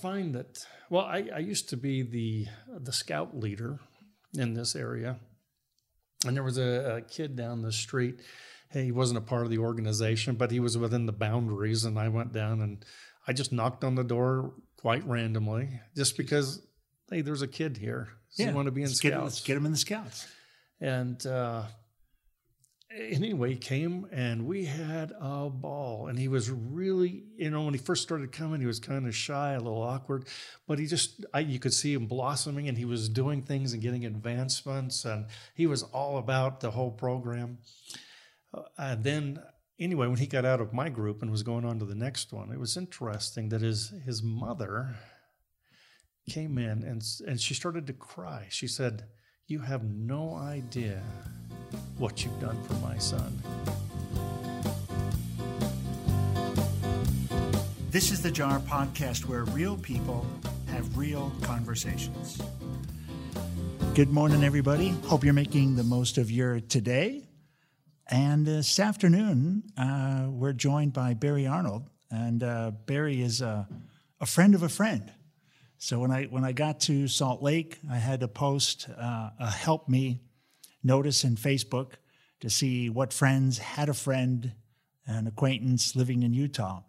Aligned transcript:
find 0.00 0.34
that 0.34 0.64
well, 0.88 1.04
I, 1.04 1.28
I 1.34 1.38
used 1.38 1.68
to 1.70 1.76
be 1.76 2.02
the 2.02 2.46
the 2.78 2.92
scout 2.92 3.36
leader 3.36 3.78
in 4.34 4.54
this 4.54 4.74
area, 4.76 5.18
and 6.26 6.36
there 6.36 6.42
was 6.42 6.58
a, 6.58 6.96
a 6.96 7.00
kid 7.02 7.36
down 7.36 7.62
the 7.62 7.72
street. 7.72 8.20
Hey, 8.70 8.84
he 8.84 8.92
wasn't 8.92 9.18
a 9.18 9.22
part 9.22 9.44
of 9.44 9.50
the 9.50 9.58
organization, 9.58 10.36
but 10.36 10.50
he 10.50 10.60
was 10.60 10.78
within 10.78 11.06
the 11.06 11.12
boundaries, 11.12 11.84
and 11.84 11.98
I 11.98 12.08
went 12.08 12.32
down 12.32 12.60
and 12.60 12.84
I 13.26 13.32
just 13.32 13.52
knocked 13.52 13.82
on 13.84 13.96
the 13.96 14.04
door 14.04 14.54
quite 14.76 15.06
randomly, 15.06 15.80
just 15.96 16.16
because 16.16 16.66
hey, 17.10 17.20
there's 17.20 17.42
a 17.42 17.48
kid 17.48 17.76
here. 17.76 18.08
Does 18.30 18.40
Yeah, 18.40 18.50
he 18.50 18.54
want 18.54 18.66
to 18.66 18.72
be 18.72 18.82
in 18.82 18.88
scouts? 18.88 19.02
Get, 19.02 19.22
let's 19.22 19.40
get 19.42 19.56
him 19.56 19.66
in 19.66 19.72
the 19.72 19.78
scouts. 19.78 20.26
And 20.80 21.24
uh, 21.26 21.64
anyway, 22.90 23.54
came 23.54 24.06
and 24.10 24.46
we 24.46 24.64
had 24.64 25.12
a 25.20 25.48
ball. 25.48 26.08
And 26.08 26.18
he 26.18 26.28
was 26.28 26.50
really, 26.50 27.24
you 27.36 27.50
know, 27.50 27.64
when 27.64 27.74
he 27.74 27.78
first 27.78 28.02
started 28.02 28.32
coming, 28.32 28.60
he 28.60 28.66
was 28.66 28.80
kind 28.80 29.06
of 29.06 29.14
shy, 29.14 29.52
a 29.52 29.58
little 29.60 29.82
awkward, 29.82 30.26
but 30.66 30.78
he 30.78 30.86
just, 30.86 31.24
I, 31.32 31.40
you 31.40 31.58
could 31.58 31.72
see 31.72 31.92
him 31.92 32.06
blossoming 32.06 32.68
and 32.68 32.76
he 32.76 32.84
was 32.84 33.08
doing 33.08 33.42
things 33.42 33.72
and 33.72 33.82
getting 33.82 34.04
advancements. 34.04 35.04
And 35.04 35.26
he 35.54 35.66
was 35.66 35.82
all 35.82 36.18
about 36.18 36.60
the 36.60 36.72
whole 36.72 36.90
program. 36.90 37.58
Uh, 38.52 38.62
and 38.76 39.04
then, 39.04 39.42
anyway, 39.78 40.08
when 40.08 40.18
he 40.18 40.26
got 40.26 40.44
out 40.44 40.60
of 40.60 40.72
my 40.72 40.88
group 40.88 41.22
and 41.22 41.30
was 41.30 41.42
going 41.42 41.64
on 41.64 41.78
to 41.78 41.84
the 41.84 41.94
next 41.94 42.32
one, 42.32 42.50
it 42.50 42.58
was 42.58 42.76
interesting 42.76 43.50
that 43.50 43.60
his, 43.60 43.92
his 44.04 44.22
mother 44.22 44.96
came 46.28 46.58
in 46.58 46.82
and, 46.82 47.02
and 47.26 47.40
she 47.40 47.54
started 47.54 47.86
to 47.86 47.92
cry. 47.92 48.46
She 48.50 48.66
said, 48.66 49.04
You 49.46 49.60
have 49.60 49.84
no 49.84 50.34
idea 50.34 51.02
what 52.00 52.24
you've 52.24 52.40
done 52.40 52.56
for 52.62 52.72
my 52.76 52.96
son. 52.96 53.42
This 57.90 58.10
is 58.10 58.22
the 58.22 58.30
Jar 58.30 58.58
Podcast 58.60 59.26
where 59.26 59.44
real 59.44 59.76
people 59.76 60.24
have 60.68 60.96
real 60.96 61.30
conversations. 61.42 62.40
Good 63.94 64.08
morning, 64.08 64.44
everybody. 64.44 64.94
Hope 65.04 65.24
you're 65.24 65.34
making 65.34 65.76
the 65.76 65.84
most 65.84 66.16
of 66.16 66.30
your 66.30 66.60
today. 66.60 67.28
And 68.06 68.46
this 68.46 68.80
afternoon, 68.80 69.64
uh, 69.76 70.28
we're 70.30 70.54
joined 70.54 70.94
by 70.94 71.12
Barry 71.12 71.46
Arnold. 71.46 71.82
And 72.10 72.42
uh, 72.42 72.70
Barry 72.86 73.20
is 73.20 73.42
a, 73.42 73.68
a 74.20 74.26
friend 74.26 74.54
of 74.54 74.62
a 74.62 74.70
friend. 74.70 75.12
So 75.76 75.98
when 75.98 76.10
I 76.10 76.24
when 76.24 76.44
I 76.44 76.52
got 76.52 76.80
to 76.80 77.08
Salt 77.08 77.42
Lake, 77.42 77.78
I 77.90 77.96
had 77.96 78.20
to 78.20 78.28
post 78.28 78.88
uh, 78.88 79.30
a 79.38 79.50
help 79.50 79.88
me 79.88 80.22
notice 80.82 81.24
in 81.24 81.36
Facebook 81.36 81.92
to 82.40 82.50
see 82.50 82.90
what 82.90 83.12
friends 83.12 83.58
had 83.58 83.88
a 83.88 83.94
friend, 83.94 84.52
an 85.06 85.26
acquaintance 85.26 85.94
living 85.94 86.22
in 86.22 86.32
Utah, 86.32 86.82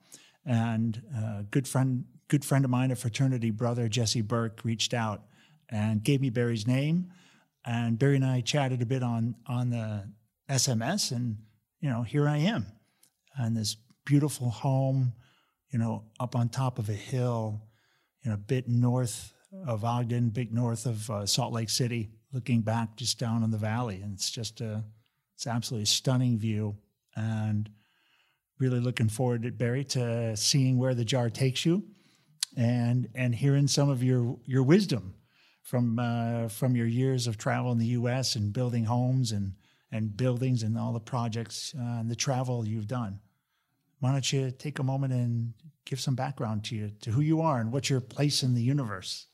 and 0.46 1.02
a 1.16 1.44
good 1.50 1.68
friend 1.68 2.06
good 2.28 2.46
friend 2.46 2.64
of 2.64 2.72
mine, 2.72 2.92
a 2.92 2.96
fraternity 2.96 3.52
brother, 3.52 3.90
Jesse 3.90 4.22
Burke, 4.22 4.62
reached 4.64 4.94
out 4.94 5.24
and 5.68 6.02
gave 6.02 6.22
me 6.22 6.30
Barry's 6.30 6.66
name, 6.66 7.12
and 7.66 8.00
Barry 8.00 8.16
and 8.16 8.26
I 8.26 8.40
chatted 8.40 8.82
a 8.82 8.86
bit 8.86 9.04
on 9.04 9.36
on 9.48 9.70
the 9.70 10.10
SMS, 10.50 11.12
and 11.12 11.38
you 11.80 11.90
know 11.90 12.04
here 12.04 12.28
I 12.28 12.38
am, 12.38 12.66
in 13.40 13.54
this 13.54 13.76
beautiful 14.06 14.50
home, 14.50 15.14
you 15.72 15.80
know 15.80 16.06
up 16.20 16.36
on 16.36 16.50
top 16.50 16.80
of 16.80 16.90
a 16.90 16.94
hill 16.94 17.62
you 18.24 18.30
know, 18.30 18.36
a 18.36 18.38
bit 18.38 18.68
north 18.68 19.34
of 19.68 19.84
Ogden, 19.84 20.30
big 20.30 20.54
north 20.54 20.86
of 20.86 21.10
uh, 21.10 21.26
Salt 21.26 21.54
Lake 21.54 21.70
City, 21.70 22.12
looking 22.32 22.62
back 22.62 22.96
just 22.96 23.20
down 23.20 23.44
on 23.44 23.52
the 23.52 23.58
valley, 23.58 24.02
and 24.02 24.14
it's 24.14 24.30
just 24.30 24.62
a, 24.62 24.84
it's 25.42 25.48
absolutely 25.48 25.86
stunning 25.86 26.38
view, 26.38 26.76
and 27.16 27.68
really 28.60 28.80
looking 28.80 29.10
forward, 29.10 29.42
to, 29.42 29.52
Barry, 29.52 29.84
to 29.86 30.38
seeing 30.38 30.78
where 30.78 30.94
the 30.94 31.04
jar 31.04 31.32
takes 31.32 31.66
you, 31.66 31.84
and 32.56 33.10
and 33.16 33.34
hearing 33.34 33.68
some 33.68 33.90
of 33.90 34.04
your 34.04 34.38
your 34.46 34.62
wisdom 34.62 35.16
from 35.64 35.98
uh, 35.98 36.48
from 36.48 36.76
your 36.76 36.86
years 36.86 37.26
of 37.26 37.40
travel 37.40 37.72
in 37.72 37.80
the 37.80 37.88
U.S. 37.88 38.36
and 38.36 38.54
building 38.54 38.86
homes 38.86 39.32
and 39.32 39.54
and 39.92 40.16
buildings 40.16 40.62
and 40.62 40.78
all 40.78 40.94
the 40.94 41.00
projects 41.00 41.74
uh, 41.76 42.02
and 42.02 42.12
the 42.12 42.16
travel 42.16 42.68
you've 42.68 42.88
done. 42.88 43.20
Why 44.00 44.12
don't 44.12 44.32
you 44.32 44.52
take 44.52 44.78
a 44.78 44.84
moment 44.84 45.12
and 45.12 45.56
give 45.86 46.00
some 46.00 46.14
background 46.14 46.66
to 46.66 46.76
you, 46.76 46.92
to 47.02 47.10
who 47.10 47.22
you 47.22 47.42
are, 47.42 47.60
and 47.60 47.72
what's 47.72 47.90
your 47.90 48.00
place 48.00 48.44
in 48.44 48.54
the 48.54 48.62
universe? 48.62 49.26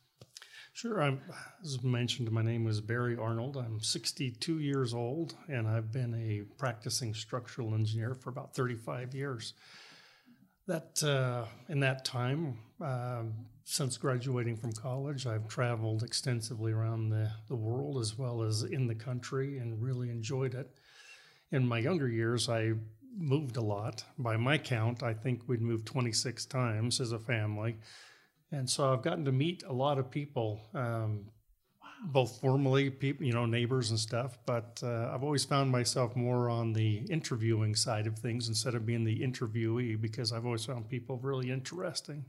Sure. 0.78 1.02
I'm, 1.02 1.20
as 1.64 1.82
mentioned, 1.82 2.32
my 2.32 2.44
name 2.44 2.68
is 2.68 2.82
Barry 2.82 3.18
Arnold. 3.18 3.58
I'm 3.58 3.80
62 3.80 4.60
years 4.60 4.94
old, 4.94 5.36
and 5.48 5.68
I've 5.68 5.92
been 5.92 6.14
a 6.14 6.44
practicing 6.60 7.16
structural 7.16 7.74
engineer 7.74 8.14
for 8.14 8.30
about 8.30 8.54
35 8.54 9.16
years. 9.16 9.56
That 10.68 11.02
uh, 11.02 11.46
in 11.68 11.80
that 11.80 12.06
time, 12.06 12.60
uh, 12.80 13.24
since 13.64 13.98
graduating 13.98 14.58
from 14.58 14.72
college, 14.72 15.26
I've 15.26 15.48
traveled 15.48 16.04
extensively 16.04 16.74
around 16.74 17.10
the, 17.10 17.32
the 17.48 17.56
world 17.56 17.98
as 17.98 18.16
well 18.16 18.44
as 18.44 18.62
in 18.62 18.86
the 18.86 18.94
country, 18.94 19.58
and 19.58 19.82
really 19.82 20.12
enjoyed 20.12 20.54
it. 20.54 20.70
In 21.52 21.68
my 21.68 21.80
younger 21.80 22.08
years, 22.08 22.50
I 22.50 22.74
moved 23.18 23.58
a 23.58 23.62
lot. 23.62 24.04
By 24.20 24.38
my 24.38 24.60
count, 24.60 25.02
I 25.02 25.16
think 25.16 25.42
we'd 25.48 25.60
moved 25.60 25.88
26 25.88 26.46
times 26.46 27.02
as 27.02 27.14
a 27.14 27.20
family. 27.20 27.78
And 28.52 28.70
so 28.70 28.94
I've 28.94 29.02
gotten 29.02 29.26
to 29.26 29.32
meet 29.32 29.64
a 29.64 29.74
lot 29.74 29.98
of 29.98 30.10
people, 30.10 30.62
um, 30.74 31.26
both 32.06 32.40
formally, 32.40 32.90
people, 32.90 33.26
you 33.26 33.34
know, 33.34 33.46
neighbors 33.46 33.90
and 33.90 34.00
stuff. 34.00 34.38
But 34.46 34.82
uh, 34.84 35.12
I've 35.14 35.24
always 35.24 35.44
found 35.44 35.72
myself 35.72 36.16
more 36.16 36.50
on 36.50 36.74
the 36.74 36.98
interviewing 37.10 37.76
side 37.76 38.08
of 38.08 38.18
things 38.18 38.48
instead 38.48 38.76
of 38.76 38.86
being 38.86 39.04
the 39.04 39.20
interviewee 39.20 40.00
because 40.00 40.32
I've 40.32 40.46
always 40.46 40.66
found 40.66 40.88
people 40.90 41.18
really 41.18 41.52
interesting. 41.52 42.26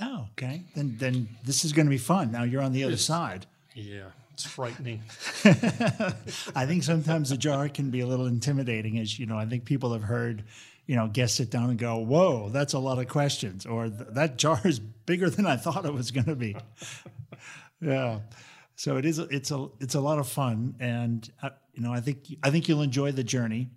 Oh, 0.00 0.26
okay. 0.32 0.64
Then 0.74 0.96
then 0.98 1.28
this 1.44 1.64
is 1.64 1.72
going 1.72 1.86
to 1.86 1.90
be 1.90 1.98
fun. 1.98 2.32
Now 2.32 2.42
you're 2.42 2.62
on 2.62 2.72
the 2.72 2.84
other 2.84 2.96
side. 2.96 3.46
Yeah, 3.74 4.08
it's 4.32 4.44
frightening. 4.44 5.02
I 5.44 6.66
think 6.66 6.82
sometimes 6.82 7.30
the 7.30 7.36
jar 7.36 7.68
can 7.68 7.90
be 7.90 8.00
a 8.00 8.06
little 8.06 8.26
intimidating, 8.26 8.98
as 8.98 9.18
you 9.18 9.26
know. 9.26 9.38
I 9.38 9.46
think 9.46 9.64
people 9.64 9.92
have 9.92 10.02
heard, 10.02 10.44
you 10.92 10.98
know, 10.98 11.08
guests 11.08 11.38
sit 11.38 11.50
down 11.50 11.70
and 11.70 11.78
go, 11.78 11.96
"Whoa, 11.96 12.50
that's 12.50 12.74
a 12.74 12.78
lot 12.78 12.98
of 12.98 13.08
questions," 13.08 13.64
or 13.64 13.88
"That 13.88 14.36
jar 14.36 14.60
is 14.62 14.78
bigger 14.78 15.30
than 15.30 15.46
I 15.46 15.56
thought 15.56 15.86
it 15.86 15.94
was 15.94 16.10
going 16.10 16.26
to 16.26 16.36
be." 16.36 16.54
yeah, 17.80 18.20
so 18.76 18.98
it 18.98 19.06
is. 19.06 19.18
It's 19.18 19.50
a 19.50 19.68
it's 19.80 19.94
a 19.94 20.02
lot 20.02 20.18
of 20.18 20.28
fun, 20.28 20.76
and 20.80 21.26
uh, 21.42 21.48
you 21.72 21.82
know, 21.82 21.94
I 21.94 22.00
think 22.00 22.26
I 22.42 22.50
think 22.50 22.68
you'll 22.68 22.82
enjoy 22.82 23.10
the 23.10 23.24
journey. 23.24 23.70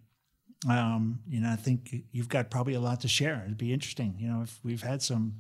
Um, 0.70 1.22
you 1.26 1.40
know, 1.40 1.50
I 1.50 1.56
think 1.56 1.96
you've 2.12 2.28
got 2.28 2.50
probably 2.50 2.74
a 2.74 2.82
lot 2.82 3.00
to 3.00 3.08
share. 3.08 3.42
It'd 3.46 3.58
be 3.58 3.72
interesting. 3.72 4.18
You 4.20 4.28
know, 4.28 4.42
if 4.42 4.60
we've 4.62 4.84
had 4.84 5.02
some 5.02 5.36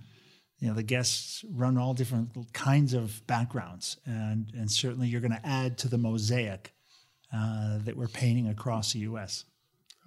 you 0.59 0.69
know 0.69 0.75
the 0.75 0.83
guests 0.83 1.43
run 1.51 1.77
all 1.77 1.93
different 1.93 2.53
kinds 2.53 2.93
of 2.93 3.21
backgrounds 3.27 3.97
and 4.05 4.49
and 4.55 4.71
certainly 4.71 5.09
you're 5.09 5.19
going 5.19 5.33
to 5.33 5.45
add 5.45 5.77
to 5.79 5.89
the 5.89 5.97
mosaic 5.97 6.73
uh, 7.33 7.79
that 7.79 7.97
we're 7.97 8.07
painting 8.07 8.47
across 8.47 8.93
the 8.93 8.99
us 8.99 9.43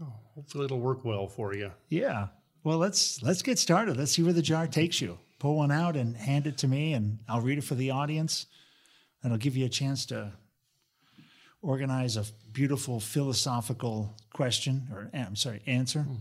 Oh, 0.01 0.13
hopefully 0.35 0.67
it'll 0.67 0.81
work 0.81 1.05
well 1.05 1.27
for 1.27 1.55
you. 1.55 1.73
yeah 1.89 2.29
well 2.65 2.79
let's 2.79 3.23
let's 3.23 3.43
get 3.43 3.59
started 3.59 3.97
let's 3.97 4.13
see 4.13 4.23
where 4.23 4.33
the 4.33 4.43
jar 4.43 4.67
takes 4.67 5.01
you 5.01 5.19
pull 5.39 5.57
one 5.57 5.73
out 5.73 5.97
and 5.97 6.17
hand 6.17 6.47
it 6.47 6.59
to 6.59 6.69
me 6.69 6.93
and 6.93 7.19
i'll 7.29 7.41
read 7.41 7.59
it 7.59 7.65
for 7.65 7.75
the 7.75 7.91
audience 7.91 8.47
and 9.23 9.33
i'll 9.33 9.39
give 9.39 9.57
you 9.57 9.67
a 9.67 9.69
chance 9.69 10.07
to 10.07 10.33
organize 11.63 12.17
a 12.17 12.25
beautiful 12.53 13.01
philosophical 13.01 14.15
question 14.33 14.87
or 14.93 15.11
eh, 15.13 15.25
i'm 15.27 15.37
sorry 15.37 15.61
answer 15.67 16.01
hmm. 16.03 16.15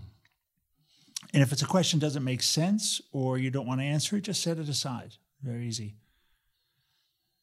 and 1.33 1.43
if 1.43 1.51
it's 1.51 1.61
a 1.61 1.67
question 1.67 1.99
doesn't 1.99 2.23
make 2.23 2.41
sense 2.41 3.01
or 3.11 3.37
you 3.37 3.49
don't 3.51 3.67
want 3.67 3.79
to 3.79 3.85
answer 3.85 4.17
it, 4.17 4.21
just 4.21 4.41
set 4.41 4.57
it 4.57 4.69
aside. 4.69 5.15
Very 5.41 5.67
easy. 5.67 5.95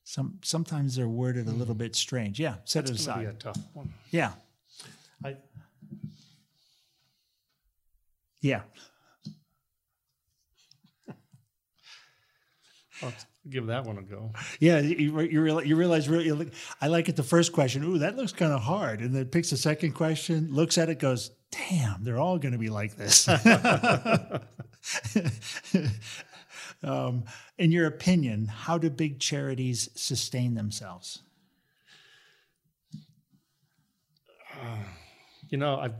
Some 0.05 0.39
sometimes 0.43 0.97
they're 0.97 1.09
worded 1.09 1.47
a 1.47 1.53
little 1.53 1.75
hmm. 1.75 1.79
bit 1.79 1.97
strange. 1.97 2.39
Yeah, 2.39 2.57
set 2.65 2.85
it 2.85 2.93
It's 2.93 3.07
going 3.07 3.21
to 3.21 3.25
be 3.25 3.31
a 3.31 3.39
tough 3.39 3.59
one. 3.73 3.93
Yeah, 4.11 4.33
yeah. 8.45 8.61
I'll 13.03 13.13
give 13.49 13.67
that 13.69 13.85
one 13.85 13.97
a 13.97 14.03
go. 14.03 14.33
Yeah, 14.61 14.81
you, 14.81 15.19
you, 15.23 15.41
realize, 15.41 15.67
you 15.67 15.77
realize 15.77 16.11
really, 16.11 16.51
I 16.79 16.89
like 16.89 17.09
it 17.09 17.17
the 17.17 17.23
first 17.23 17.55
question. 17.55 17.83
Ooh, 17.85 17.97
that 17.99 18.17
looks 18.17 18.33
kind 18.33 18.53
of 18.53 18.61
hard. 18.61 19.01
And 19.01 19.15
then 19.15 19.25
picks 19.27 19.49
the 19.49 19.57
second 19.57 19.93
question, 19.93 20.53
looks 20.53 20.77
at 20.77 20.91
it, 20.91 20.99
goes, 20.99 21.31
damn, 21.51 22.05
they're 22.05 22.19
all 22.19 22.39
going 22.39 22.53
to 22.53 22.59
be 22.59 22.69
like 22.69 22.97
this. 22.97 23.27
um, 26.83 27.25
in 27.57 27.73
your 27.73 27.87
opinion, 27.87 28.47
how 28.47 28.77
do 28.77 28.91
big 28.91 29.21
charities 29.21 29.89
sustain 29.95 30.55
themselves? 30.55 31.23
You 35.55 35.59
know, 35.59 35.79
I've 35.79 35.95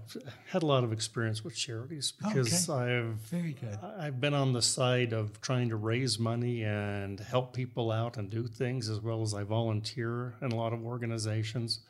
had 0.49 0.65
a 0.65 0.67
lot 0.67 0.83
of 0.83 0.93
experience 0.93 1.45
with 1.45 1.55
charities 1.55 2.15
oh, 2.25 2.29
because 2.29 2.69
I've 2.69 3.05
Very 3.31 3.53
good. 3.53 3.79
I've 4.01 4.21
been 4.21 4.35
on 4.35 4.53
the 4.53 4.61
side 4.61 5.13
of 5.13 5.41
trying 5.41 5.69
to 5.69 5.77
raise 5.77 6.19
money 6.19 6.65
and 6.65 7.21
help 7.21 7.55
people 7.55 7.93
out 7.93 8.17
and 8.17 8.29
do 8.29 8.49
things 8.49 8.89
as 8.91 9.01
well 9.01 9.23
as 9.23 9.33
I 9.33 9.45
volunteer 9.45 10.35
in 10.43 10.51
a 10.51 10.57
lot 10.57 10.73
of 10.73 10.85
organizations. 10.85 11.83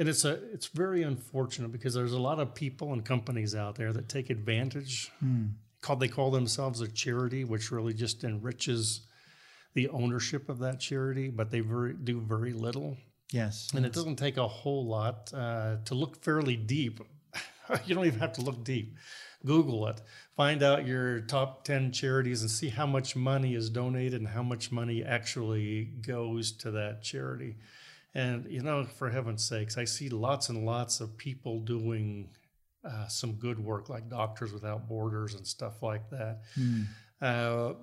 and 0.00 0.08
it's 0.08 0.24
a 0.24 0.32
it's 0.52 0.66
very 0.66 1.04
unfortunate 1.04 1.70
because 1.70 1.94
there's 1.94 2.12
a 2.12 2.20
lot 2.20 2.40
of 2.40 2.56
people 2.56 2.92
and 2.92 3.04
companies 3.04 3.54
out 3.54 3.76
there 3.76 3.92
that 3.92 4.08
take 4.08 4.30
advantage. 4.30 5.12
Hmm. 5.20 5.44
Called 5.80 6.00
they 6.00 6.08
call 6.08 6.32
themselves 6.32 6.80
a 6.80 6.88
charity, 6.88 7.44
which 7.44 7.70
really 7.70 7.94
just 7.94 8.24
enriches 8.24 9.02
the 9.74 9.88
ownership 9.90 10.48
of 10.48 10.58
that 10.58 10.80
charity, 10.80 11.28
but 11.28 11.52
they 11.52 11.60
very, 11.60 11.92
do 11.94 12.20
very 12.20 12.52
little. 12.52 12.96
Yes. 13.32 13.70
And 13.74 13.84
it 13.84 13.92
doesn't 13.92 14.16
take 14.16 14.36
a 14.36 14.46
whole 14.46 14.86
lot 14.86 15.32
uh, 15.34 15.76
to 15.84 15.94
look 15.94 16.22
fairly 16.22 16.56
deep. 16.56 17.00
you 17.86 17.94
don't 17.94 18.06
even 18.06 18.20
have 18.20 18.34
to 18.34 18.42
look 18.42 18.64
deep. 18.64 18.96
Google 19.44 19.86
it. 19.88 20.00
Find 20.36 20.62
out 20.62 20.86
your 20.86 21.20
top 21.20 21.64
10 21.64 21.92
charities 21.92 22.42
and 22.42 22.50
see 22.50 22.68
how 22.68 22.86
much 22.86 23.14
money 23.14 23.54
is 23.54 23.70
donated 23.70 24.20
and 24.20 24.28
how 24.28 24.42
much 24.42 24.72
money 24.72 25.04
actually 25.04 25.84
goes 25.84 26.52
to 26.52 26.70
that 26.72 27.02
charity. 27.02 27.56
And, 28.14 28.46
you 28.48 28.62
know, 28.62 28.84
for 28.84 29.10
heaven's 29.10 29.44
sakes, 29.44 29.76
I 29.76 29.84
see 29.84 30.08
lots 30.08 30.48
and 30.48 30.64
lots 30.64 31.00
of 31.00 31.16
people 31.16 31.60
doing 31.60 32.30
uh, 32.84 33.08
some 33.08 33.32
good 33.32 33.58
work 33.58 33.88
like 33.88 34.08
Doctors 34.08 34.52
Without 34.52 34.88
Borders 34.88 35.34
and 35.34 35.46
stuff 35.46 35.82
like 35.82 36.08
that. 36.10 36.42
Uh, 37.20 37.74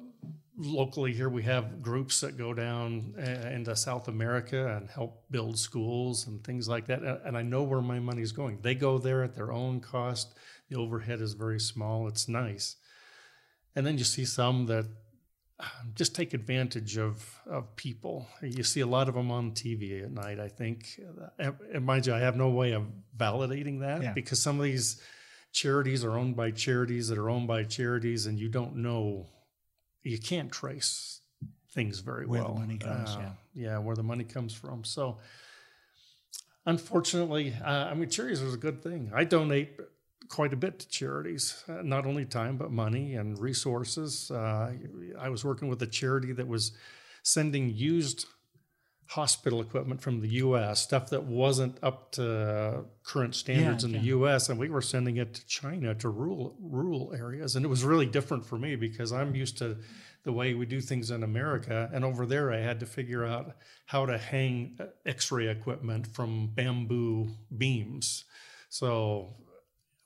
locally 0.57 1.13
here 1.13 1.29
we 1.29 1.43
have 1.43 1.81
groups 1.81 2.21
that 2.21 2.37
go 2.37 2.53
down 2.53 3.13
uh, 3.17 3.21
into 3.49 3.75
South 3.75 4.07
America 4.07 4.75
and 4.75 4.89
help 4.89 5.23
build 5.31 5.57
schools 5.57 6.27
and 6.27 6.43
things 6.43 6.67
like 6.67 6.87
that. 6.87 7.01
And 7.25 7.37
I 7.37 7.41
know 7.41 7.63
where 7.63 7.81
my 7.81 7.99
money's 7.99 8.31
going. 8.31 8.59
They 8.61 8.75
go 8.75 8.97
there 8.97 9.23
at 9.23 9.35
their 9.35 9.51
own 9.51 9.79
cost. 9.79 10.35
The 10.69 10.77
overhead 10.77 11.21
is 11.21 11.33
very 11.33 11.59
small. 11.59 12.07
It's 12.07 12.27
nice. 12.27 12.75
And 13.75 13.85
then 13.85 13.97
you 13.97 14.03
see 14.03 14.25
some 14.25 14.65
that 14.67 14.85
um, 15.59 15.67
just 15.95 16.15
take 16.15 16.33
advantage 16.33 16.97
of, 16.97 17.39
of 17.45 17.75
people. 17.75 18.27
You 18.41 18.63
see 18.63 18.81
a 18.81 18.87
lot 18.87 19.07
of 19.07 19.15
them 19.15 19.31
on 19.31 19.51
TV 19.51 20.03
at 20.03 20.11
night, 20.11 20.39
I 20.39 20.49
think. 20.49 20.99
Uh, 21.39 21.51
And 21.73 21.85
mind 21.85 22.07
you, 22.07 22.13
I 22.13 22.19
have 22.19 22.35
no 22.35 22.49
way 22.49 22.73
of 22.73 22.83
validating 23.17 23.79
that 23.81 24.01
Yeah. 24.03 24.13
because 24.13 24.41
some 24.41 24.57
of 24.59 24.63
these 24.65 25.01
charities 25.53 26.03
are 26.03 26.17
owned 26.17 26.35
by 26.35 26.51
charities 26.51 27.07
that 27.09 27.17
are 27.17 27.29
owned 27.29 27.47
by 27.47 27.63
charities, 27.63 28.25
and 28.25 28.39
you 28.39 28.49
don't 28.49 28.75
know, 28.77 29.27
you 30.03 30.19
can't 30.19 30.51
trace 30.51 31.21
things 31.73 31.99
very 31.99 32.25
Where 32.25 32.41
the 32.41 32.47
well. 32.47 32.57
money 32.57 32.77
goes, 32.77 32.89
Uh, 32.89 33.19
yeah. 33.19 33.31
yeah, 33.53 33.77
where 33.77 33.95
the 33.95 34.03
money 34.03 34.23
comes 34.23 34.53
from. 34.53 34.83
So, 34.83 35.19
unfortunately, 36.65 37.53
uh, 37.63 37.85
I 37.85 37.93
mean, 37.93 38.09
charities 38.09 38.41
is 38.41 38.53
a 38.53 38.57
good 38.57 38.83
thing. 38.83 39.11
I 39.13 39.23
donate 39.23 39.79
quite 40.27 40.53
a 40.53 40.55
bit 40.57 40.79
to 40.79 40.89
charities, 40.89 41.63
uh, 41.67 41.81
not 41.81 42.05
only 42.05 42.25
time 42.25 42.57
but 42.57 42.71
money 42.71 43.15
and 43.15 43.37
resources. 43.39 44.31
Uh, 44.31 44.73
I 45.19 45.29
was 45.29 45.43
working 45.43 45.67
with 45.67 45.81
a 45.81 45.87
charity 45.87 46.31
that 46.33 46.47
was 46.47 46.71
sending 47.23 47.69
used 47.69 48.25
hospital 49.11 49.59
equipment 49.61 50.01
from 50.01 50.21
the 50.21 50.29
U.S. 50.45 50.79
stuff 50.81 51.09
that 51.09 51.23
wasn't 51.23 51.77
up 51.83 52.11
to 52.13 52.85
current 53.03 53.35
standards 53.35 53.83
Yeah, 53.83 53.87
in 53.87 53.91
the. 53.93 54.07
U.S. 54.15 54.47
and 54.49 54.57
we 54.57 54.69
were 54.69 54.81
sending 54.81 55.17
it 55.17 55.33
to 55.33 55.45
China 55.47 55.93
to 55.95 56.07
rural 56.09 56.55
rural 56.61 57.13
areas, 57.13 57.55
and 57.55 57.65
it 57.65 57.67
was 57.67 57.83
really 57.83 58.05
different 58.05 58.45
for 58.45 58.57
me 58.57 58.75
because 58.77 59.11
I'm 59.11 59.35
used 59.35 59.57
to 59.57 59.77
the 60.23 60.31
way 60.31 60.53
we 60.53 60.65
do 60.65 60.79
things 60.79 61.11
in 61.11 61.23
America, 61.23 61.89
and 61.93 62.05
over 62.05 62.25
there 62.25 62.53
I 62.53 62.59
had 62.59 62.79
to 62.79 62.85
figure 62.85 63.25
out 63.25 63.55
how 63.85 64.05
to 64.05 64.17
hang 64.17 64.77
uh, 64.79 64.85
X-ray 65.05 65.47
equipment 65.47 66.07
from 66.07 66.51
bamboo 66.55 67.31
beams. 67.57 68.23
So, 68.69 69.35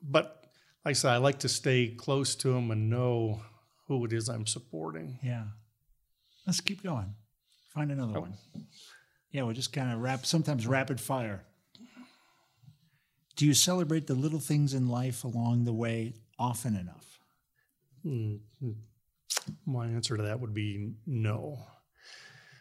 but 0.02 0.46
like 0.84 0.92
I 0.92 0.94
said, 0.94 1.12
I 1.12 1.18
like 1.18 1.40
to 1.40 1.50
stay 1.50 1.90
close 1.90 2.34
to 2.38 2.48
them 2.54 2.72
and 2.72 2.90
know 2.90 3.42
who 3.88 4.04
it 4.06 4.14
is 4.14 4.30
I'm 4.30 4.48
supporting. 4.48 5.20
Yeah. 5.22 5.44
Let's 6.48 6.62
keep 6.62 6.82
going. 6.82 7.14
Find 7.74 7.92
another 7.92 8.18
Oh. 8.18 8.22
one. 8.22 8.34
Yeah, 9.36 9.44
we'll 9.44 9.54
just 9.54 9.74
kind 9.74 9.92
of 9.92 10.00
wrap, 10.00 10.26
sometimes 10.26 10.66
rapid 10.66 11.02
fire. 11.02 11.44
Do 13.36 13.46
you 13.46 13.54
celebrate 13.54 14.08
the 14.08 14.14
little 14.14 14.40
things 14.40 14.74
in 14.74 14.88
life 14.88 15.26
along 15.26 15.66
the 15.66 15.74
way 15.74 16.14
often 16.40 16.74
enough? 16.74 17.20
Mm, 18.06 18.40
My 19.66 19.88
answer 19.88 20.16
to 20.16 20.24
that 20.24 20.40
would 20.40 20.54
be 20.54 20.94
no. 21.06 21.58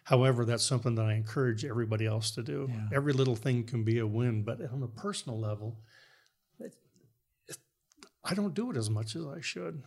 However, 0.02 0.44
that's 0.44 0.64
something 0.64 0.96
that 0.96 1.04
I 1.06 1.12
encourage 1.14 1.64
everybody 1.64 2.06
else 2.06 2.32
to 2.32 2.42
do. 2.42 2.66
Yeah. 2.68 2.88
Every 2.96 3.12
little 3.12 3.36
thing 3.36 3.62
can 3.62 3.84
be 3.84 4.00
a 4.00 4.06
win, 4.08 4.42
but 4.42 4.60
on 4.72 4.82
a 4.82 4.88
personal 4.88 5.38
level, 5.38 5.78
it, 6.58 6.74
it, 7.46 7.56
I 8.24 8.34
don't 8.34 8.52
do 8.52 8.72
it 8.72 8.76
as 8.76 8.90
much 8.90 9.14
as 9.14 9.24
I 9.24 9.40
should. 9.40 9.84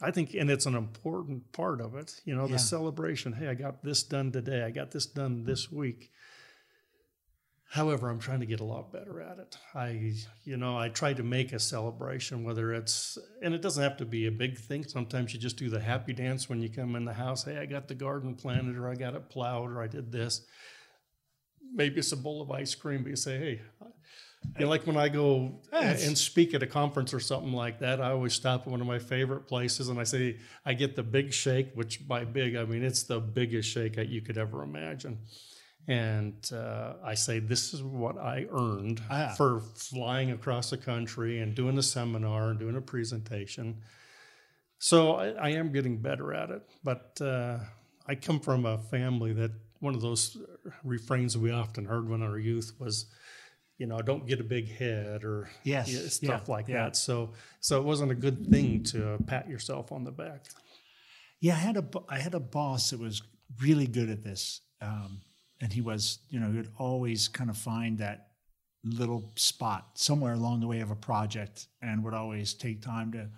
I 0.00 0.10
think, 0.12 0.32
and 0.32 0.50
it's 0.50 0.64
an 0.64 0.76
important 0.76 1.52
part 1.52 1.82
of 1.82 1.94
it. 1.94 2.22
You 2.24 2.34
know, 2.34 2.46
Yeah. 2.46 2.52
the 2.52 2.58
celebration. 2.58 3.34
Hey, 3.34 3.48
I 3.48 3.54
got 3.54 3.82
this 3.84 4.02
done 4.02 4.32
today. 4.32 4.62
I 4.62 4.70
got 4.70 4.92
this 4.92 5.04
done 5.04 5.44
this 5.44 5.70
week. 5.70 6.10
However, 7.72 8.10
I'm 8.10 8.18
trying 8.18 8.40
to 8.40 8.46
get 8.46 8.60
a 8.60 8.64
lot 8.64 8.92
better 8.92 9.22
at 9.22 9.38
it. 9.38 9.56
I, 9.74 10.12
you 10.44 10.58
know, 10.58 10.76
I 10.76 10.90
try 10.90 11.14
to 11.14 11.22
make 11.22 11.54
a 11.54 11.58
celebration, 11.58 12.44
whether 12.44 12.74
it's, 12.74 13.16
and 13.40 13.54
it 13.54 13.62
doesn't 13.62 13.82
have 13.82 13.96
to 13.96 14.04
be 14.04 14.26
a 14.26 14.30
big 14.30 14.58
thing. 14.58 14.84
Sometimes 14.84 15.32
you 15.32 15.40
just 15.40 15.56
do 15.56 15.70
the 15.70 15.80
happy 15.80 16.12
dance 16.12 16.50
when 16.50 16.60
you 16.60 16.68
come 16.68 16.96
in 16.96 17.06
the 17.06 17.14
house. 17.14 17.44
Hey, 17.44 17.56
I 17.56 17.64
got 17.64 17.88
the 17.88 17.94
garden 17.94 18.34
planted, 18.34 18.76
or 18.76 18.90
I 18.90 18.94
got 18.94 19.14
it 19.14 19.30
plowed, 19.30 19.70
or 19.70 19.82
I 19.82 19.86
did 19.86 20.12
this. 20.12 20.42
Maybe 21.72 21.96
it's 21.96 22.12
a 22.12 22.16
bowl 22.18 22.42
of 22.42 22.50
ice 22.50 22.74
cream, 22.74 23.04
but 23.04 23.08
you 23.08 23.16
say, 23.16 23.38
hey, 23.38 23.62
you 24.58 24.66
know, 24.66 24.68
like 24.68 24.86
when 24.86 24.98
I 24.98 25.08
go 25.08 25.62
and 25.72 26.18
speak 26.18 26.52
at 26.52 26.62
a 26.62 26.66
conference 26.66 27.14
or 27.14 27.20
something 27.20 27.54
like 27.54 27.78
that, 27.78 28.02
I 28.02 28.10
always 28.10 28.34
stop 28.34 28.62
at 28.62 28.66
one 28.66 28.82
of 28.82 28.86
my 28.86 28.98
favorite 28.98 29.46
places 29.46 29.88
and 29.88 29.98
I 29.98 30.04
say, 30.04 30.36
I 30.66 30.74
get 30.74 30.94
the 30.94 31.02
big 31.02 31.32
shake, 31.32 31.72
which 31.74 32.06
by 32.06 32.26
big, 32.26 32.54
I 32.54 32.66
mean, 32.66 32.84
it's 32.84 33.04
the 33.04 33.18
biggest 33.18 33.70
shake 33.70 33.96
that 33.96 34.10
you 34.10 34.20
could 34.20 34.36
ever 34.36 34.62
imagine. 34.62 35.20
And 35.88 36.34
uh, 36.52 36.94
I 37.04 37.14
say, 37.14 37.40
this 37.40 37.74
is 37.74 37.82
what 37.82 38.16
I 38.16 38.46
earned 38.52 39.02
Ah. 39.10 39.34
for 39.36 39.60
flying 39.60 40.30
across 40.30 40.70
the 40.70 40.76
country 40.76 41.40
and 41.40 41.54
doing 41.54 41.76
a 41.76 41.82
seminar 41.82 42.50
and 42.50 42.58
doing 42.58 42.76
a 42.76 42.80
presentation. 42.80 43.78
So 44.78 45.14
I, 45.14 45.28
I 45.30 45.48
am 45.50 45.72
getting 45.72 45.98
better 46.00 46.32
at 46.34 46.50
it. 46.50 46.62
But 46.84 47.18
uh, 47.20 47.58
I 48.06 48.14
come 48.14 48.38
from 48.40 48.64
a 48.64 48.78
family 48.78 49.32
that 49.34 49.50
one 49.80 49.94
of 49.96 50.00
those 50.00 50.36
refrains 50.84 51.36
we 51.36 51.50
often 51.50 51.84
heard 51.84 52.08
when 52.08 52.22
our 52.22 52.38
youth 52.38 52.72
was, 52.78 53.06
you 53.78 53.86
know, 53.88 53.98
don't 53.98 54.26
get 54.26 54.38
a 54.38 54.44
big 54.44 54.68
head 54.70 55.24
or 55.24 55.50
Yes, 55.64 55.88
yeah, 55.92 56.08
stuff 56.08 56.42
yeah, 56.46 56.52
like 56.54 56.68
yeah. 56.68 56.84
that. 56.84 56.96
So, 56.96 57.32
so 57.58 57.78
it 57.80 57.84
wasn't 57.84 58.12
a 58.12 58.14
good 58.16 58.46
thing 58.48 58.84
to 58.84 59.18
pat 59.26 59.48
yourself 59.48 59.90
on 59.90 60.04
the 60.04 60.12
back. 60.12 60.44
Yeah, 61.40 61.54
I 61.54 61.58
had 61.58 61.76
a 61.76 61.84
I 62.08 62.20
had 62.20 62.34
a 62.34 62.40
boss 62.40 62.90
that 62.90 63.00
was 63.00 63.20
really 63.60 63.88
good 63.88 64.08
at 64.10 64.22
this, 64.22 64.60
um, 64.80 65.22
and 65.62 65.72
he 65.72 65.80
was 65.80 66.18
you 66.28 66.38
know 66.38 66.50
he 66.50 66.56
would 66.58 66.72
always 66.78 67.28
kind 67.28 67.48
of 67.48 67.56
find 67.56 67.96
that 67.98 68.28
little 68.84 69.32
spot 69.36 69.90
somewhere 69.94 70.34
along 70.34 70.60
the 70.60 70.66
way 70.66 70.80
of 70.80 70.90
a 70.90 70.96
project, 70.96 71.68
and 71.80 72.04
would 72.04 72.14
always 72.14 72.52
take 72.52 72.82
time 72.82 73.12
to 73.12 73.28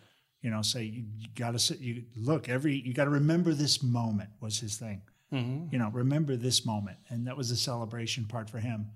you 0.40 0.50
know 0.50 0.62
say 0.62 0.82
you, 0.82 1.04
you 1.18 1.28
got 1.36 1.52
to 1.52 1.58
sit 1.58 1.78
you 1.78 2.02
look 2.16 2.48
every 2.48 2.74
you 2.74 2.92
got 2.92 3.04
to 3.04 3.10
remember 3.10 3.52
this 3.52 3.82
moment 3.82 4.30
was 4.40 4.58
his 4.58 4.76
thing. 4.76 5.02
Mm-hmm. 5.32 5.72
You 5.72 5.78
know, 5.78 5.90
remember 5.90 6.36
this 6.36 6.64
moment, 6.64 6.96
and 7.08 7.26
that 7.26 7.36
was 7.36 7.50
the 7.50 7.56
celebration 7.56 8.24
part 8.24 8.48
for 8.50 8.58
him. 8.58 8.86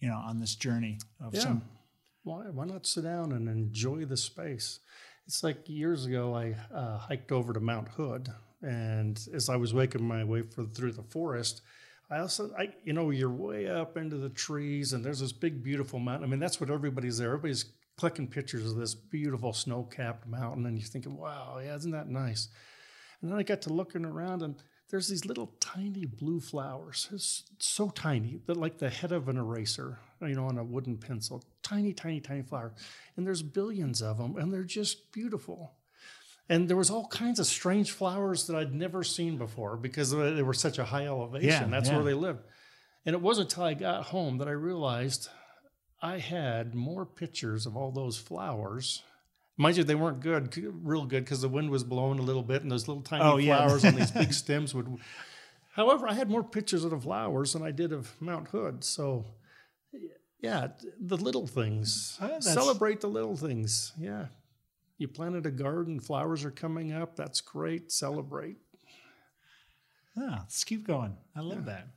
You 0.00 0.08
know, 0.08 0.16
on 0.16 0.40
this 0.40 0.54
journey 0.54 0.98
of 1.24 1.34
Yeah. 1.34 1.40
some 1.40 1.62
Why, 2.24 2.44
why 2.50 2.64
not 2.64 2.86
sit 2.86 3.04
down 3.04 3.32
and 3.32 3.48
enjoy 3.48 4.04
the 4.06 4.16
space? 4.16 4.80
It's 5.26 5.42
like 5.42 5.68
years 5.68 6.06
ago, 6.06 6.34
I 6.34 6.54
uh, 6.74 6.98
hiked 6.98 7.32
over 7.32 7.52
to 7.52 7.60
Mount 7.60 7.88
Hood, 7.88 8.28
and 8.62 9.18
as 9.32 9.48
I 9.48 9.56
was 9.56 9.72
making 9.72 10.04
my 10.06 10.24
way 10.24 10.42
for, 10.42 10.64
through 10.64 10.92
the 10.92 11.02
forest, 11.02 11.62
I 12.14 12.20
also, 12.20 12.52
I, 12.56 12.68
you 12.84 12.92
know, 12.92 13.10
you're 13.10 13.28
way 13.28 13.68
up 13.68 13.96
into 13.96 14.16
the 14.16 14.28
trees, 14.28 14.92
and 14.92 15.04
there's 15.04 15.18
this 15.18 15.32
big, 15.32 15.64
beautiful 15.64 15.98
mountain. 15.98 16.28
I 16.28 16.30
mean, 16.30 16.38
that's 16.38 16.60
what 16.60 16.70
everybody's 16.70 17.18
there. 17.18 17.30
Everybody's 17.30 17.64
clicking 17.96 18.28
pictures 18.28 18.70
of 18.70 18.76
this 18.76 18.94
beautiful 18.94 19.52
snow-capped 19.52 20.26
mountain, 20.26 20.64
and 20.66 20.78
you're 20.78 20.86
thinking, 20.86 21.16
"Wow, 21.16 21.58
yeah, 21.60 21.74
isn't 21.74 21.90
that 21.90 22.08
nice?" 22.08 22.48
And 23.20 23.32
then 23.32 23.38
I 23.38 23.42
got 23.42 23.62
to 23.62 23.72
looking 23.72 24.04
around, 24.04 24.42
and 24.42 24.62
there's 24.90 25.08
these 25.08 25.24
little 25.24 25.56
tiny 25.58 26.04
blue 26.04 26.38
flowers. 26.38 27.08
It's 27.10 27.42
so 27.58 27.90
tiny 27.90 28.40
that 28.46 28.56
like 28.56 28.78
the 28.78 28.90
head 28.90 29.10
of 29.10 29.28
an 29.28 29.36
eraser, 29.36 29.98
you 30.20 30.36
know, 30.36 30.46
on 30.46 30.58
a 30.58 30.64
wooden 30.64 30.98
pencil. 30.98 31.42
Tiny, 31.62 31.92
tiny, 31.92 32.20
tiny 32.20 32.42
flower. 32.42 32.74
And 33.16 33.26
there's 33.26 33.42
billions 33.42 34.02
of 34.02 34.18
them, 34.18 34.36
and 34.36 34.52
they're 34.52 34.62
just 34.62 35.10
beautiful. 35.10 35.72
And 36.48 36.68
there 36.68 36.76
was 36.76 36.90
all 36.90 37.06
kinds 37.08 37.38
of 37.40 37.46
strange 37.46 37.92
flowers 37.92 38.46
that 38.48 38.56
I'd 38.56 38.74
never 38.74 39.02
seen 39.02 39.38
before 39.38 39.76
because 39.76 40.10
they 40.10 40.42
were 40.42 40.52
such 40.54 40.78
a 40.78 40.84
high 40.84 41.06
elevation. 41.06 41.48
Yeah, 41.48 41.66
That's 41.68 41.88
yeah. 41.88 41.96
where 41.96 42.04
they 42.04 42.12
lived. 42.14 42.40
And 43.06 43.14
it 43.14 43.20
wasn't 43.22 43.50
until 43.50 43.64
I 43.64 43.74
got 43.74 44.04
home 44.04 44.38
that 44.38 44.48
I 44.48 44.52
realized 44.52 45.28
I 46.02 46.18
had 46.18 46.74
more 46.74 47.06
pictures 47.06 47.64
of 47.66 47.76
all 47.76 47.90
those 47.92 48.18
flowers. 48.18 49.02
Mind 49.56 49.76
you, 49.76 49.84
they 49.84 49.94
weren't 49.94 50.20
good, 50.20 50.54
real 50.82 51.06
good, 51.06 51.24
because 51.24 51.40
the 51.40 51.48
wind 51.48 51.70
was 51.70 51.84
blowing 51.84 52.18
a 52.18 52.22
little 52.22 52.42
bit, 52.42 52.62
and 52.62 52.70
those 52.70 52.88
little 52.88 53.02
tiny 53.02 53.22
Oh, 53.24 53.36
yeah. 53.38 53.56
flowers 53.64 53.84
on 53.84 53.94
these 53.94 54.10
big 54.10 54.32
stems 54.42 54.74
would. 54.74 54.98
However, 55.74 56.08
I 56.08 56.12
had 56.12 56.28
more 56.28 56.42
pictures 56.42 56.84
of 56.84 56.90
the 56.90 57.00
flowers 57.00 57.52
than 57.52 57.62
I 57.62 57.70
did 57.70 57.92
of 57.92 58.10
Mount 58.20 58.48
Hood. 58.48 58.82
So, 58.84 59.24
yeah, 60.40 60.68
the 61.00 61.16
little 61.16 61.46
things. 61.46 62.18
Uh, 62.20 62.26
that's- 62.28 62.52
Celebrate 62.52 63.00
the 63.00 63.06
little 63.08 63.36
things. 63.36 63.92
Yeah. 63.98 64.26
You 64.98 65.08
planted 65.08 65.44
a 65.46 65.50
garden, 65.50 65.98
flowers 65.98 66.44
are 66.44 66.50
coming 66.50 66.92
up. 66.92 67.16
That's 67.16 67.40
great. 67.40 67.90
Celebrate. 67.90 68.56
ah, 70.16 70.38
let's 70.40 70.62
keep 70.64 70.86
going. 70.86 71.16
I 71.34 71.40
love 71.40 71.64
that. 71.64 71.88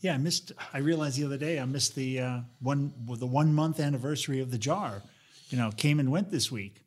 Yeah, 0.00 0.14
I 0.14 0.18
missed. 0.18 0.52
I 0.72 0.78
realized 0.78 1.18
the 1.18 1.24
other 1.24 1.36
day 1.36 1.58
I 1.58 1.64
missed 1.64 1.94
the 1.94 2.20
uh, 2.20 2.40
one 2.60 2.92
the 3.06 3.26
one 3.26 3.52
month 3.52 3.80
anniversary 3.80 4.40
of 4.40 4.50
the 4.50 4.58
jar. 4.58 5.02
You 5.48 5.58
know, 5.58 5.70
came 5.70 6.00
and 6.00 6.10
went 6.10 6.30
this 6.30 6.50
week, 6.50 6.84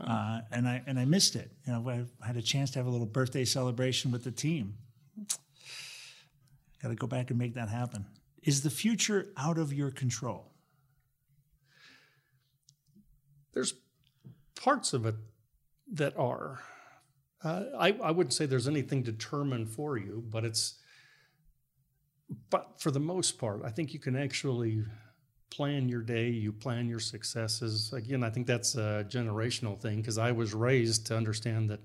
uh, 0.00 0.40
and 0.50 0.66
I 0.66 0.82
and 0.86 0.98
I 0.98 1.04
missed 1.04 1.36
it. 1.36 1.50
You 1.66 1.72
know, 1.72 1.88
I 1.88 2.26
had 2.26 2.36
a 2.36 2.42
chance 2.42 2.70
to 2.72 2.78
have 2.78 2.86
a 2.86 2.90
little 2.90 3.06
birthday 3.06 3.44
celebration 3.44 4.10
with 4.10 4.24
the 4.24 4.30
team. 4.30 4.74
Got 6.82 6.88
to 6.88 6.94
go 6.94 7.06
back 7.06 7.30
and 7.30 7.38
make 7.38 7.54
that 7.54 7.68
happen. 7.68 8.06
Is 8.42 8.62
the 8.62 8.70
future 8.70 9.28
out 9.36 9.58
of 9.58 9.72
your 9.72 9.90
control? 9.90 10.50
There's 13.54 13.74
parts 14.62 14.92
of 14.92 15.04
it 15.06 15.16
that 15.92 16.16
are. 16.16 16.60
Uh, 17.42 17.64
I, 17.76 17.96
I 18.02 18.10
wouldn't 18.12 18.32
say 18.32 18.46
there's 18.46 18.68
anything 18.68 19.02
determined 19.02 19.68
for 19.68 19.98
you, 19.98 20.24
but 20.30 20.44
it's. 20.44 20.78
But 22.48 22.80
for 22.80 22.90
the 22.90 23.00
most 23.00 23.38
part, 23.38 23.60
I 23.62 23.68
think 23.68 23.92
you 23.92 24.00
can 24.00 24.16
actually 24.16 24.84
plan 25.50 25.86
your 25.88 26.00
day, 26.00 26.30
you 26.30 26.50
plan 26.50 26.88
your 26.88 27.00
successes. 27.00 27.92
Again, 27.92 28.24
I 28.24 28.30
think 28.30 28.46
that's 28.46 28.74
a 28.74 29.04
generational 29.06 29.78
thing 29.78 29.98
because 29.98 30.16
I 30.16 30.32
was 30.32 30.54
raised 30.54 31.06
to 31.08 31.16
understand 31.16 31.68
that 31.68 31.80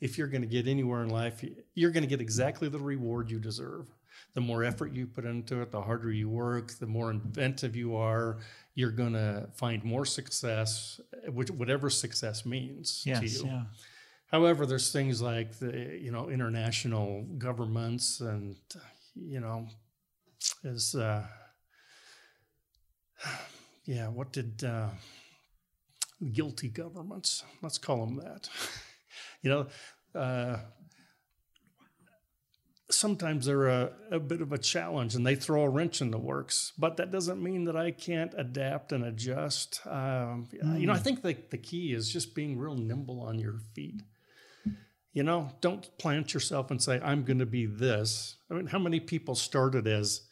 if 0.00 0.18
you're 0.18 0.26
going 0.26 0.42
to 0.42 0.48
get 0.48 0.68
anywhere 0.68 1.02
in 1.02 1.08
life, 1.08 1.42
you're 1.74 1.92
going 1.92 2.02
to 2.02 2.08
get 2.08 2.20
exactly 2.20 2.68
the 2.68 2.78
reward 2.78 3.30
you 3.30 3.38
deserve. 3.38 3.88
The 4.36 4.42
more 4.42 4.62
effort 4.62 4.92
you 4.92 5.06
put 5.06 5.24
into 5.24 5.62
it, 5.62 5.72
the 5.72 5.80
harder 5.80 6.12
you 6.12 6.28
work, 6.28 6.72
the 6.78 6.86
more 6.86 7.10
inventive 7.10 7.74
you 7.74 7.96
are, 7.96 8.36
you're 8.74 8.90
going 8.92 9.14
to 9.14 9.48
find 9.54 9.82
more 9.82 10.04
success, 10.04 11.00
which 11.32 11.50
whatever 11.50 11.88
success 11.88 12.44
means 12.44 13.02
yes, 13.04 13.20
to 13.20 13.26
you. 13.26 13.46
Yeah. 13.46 13.62
However, 14.30 14.66
there's 14.66 14.92
things 14.92 15.22
like 15.22 15.58
the 15.58 15.98
you 16.00 16.12
know 16.12 16.28
international 16.28 17.24
governments 17.38 18.20
and 18.20 18.56
you 19.14 19.40
know 19.40 19.66
is 20.64 20.94
uh, 20.94 21.26
yeah 23.84 24.08
what 24.08 24.32
did 24.32 24.62
uh, 24.64 24.88
guilty 26.32 26.68
governments 26.68 27.44
let's 27.62 27.78
call 27.78 28.04
them 28.04 28.16
that 28.16 28.48
you 29.42 29.50
know 29.50 29.66
uh, 30.14 30.58
sometimes 32.90 33.46
they're 33.46 33.66
a, 33.66 33.90
a, 34.12 34.20
bit 34.20 34.40
of 34.40 34.52
a 34.52 34.58
challenge 34.58 35.14
and 35.14 35.26
they 35.26 35.34
throw 35.34 35.62
a 35.62 35.68
wrench 35.68 36.00
in 36.00 36.10
the 36.10 36.18
works 36.18 36.72
but 36.78 36.96
that 36.96 37.10
doesn't 37.10 37.42
mean 37.42 37.64
that 37.64 37.76
i 37.76 37.90
can't 37.90 38.34
adapt 38.38 38.92
and 38.92 39.04
adjust. 39.04 39.80
Um, 39.86 40.48
mm. 40.52 40.80
you 40.80 40.86
know 40.86 40.92
i 40.92 40.96
hmm. 40.96 41.02
think 41.02 41.22
the, 41.22 41.36
the 41.50 41.58
key 41.58 41.92
is 41.92 42.12
just 42.12 42.34
being 42.34 42.58
real 42.58 42.76
nimble 42.76 43.20
on 43.20 43.38
your 43.38 43.58
feet. 43.74 44.02
You 45.12 45.22
know 45.22 45.50
don't 45.60 45.86
plant 45.98 46.34
yourself 46.34 46.70
and 46.70 46.80
say 46.80 47.00
i'm 47.02 47.24
going 47.24 47.38
to 47.38 47.46
be 47.46 47.66
this. 47.66 48.36
I 48.50 48.54
mean 48.54 48.66
how 48.66 48.78
many 48.78 49.00
people 49.00 49.34
started 49.34 49.86
as 49.86 50.22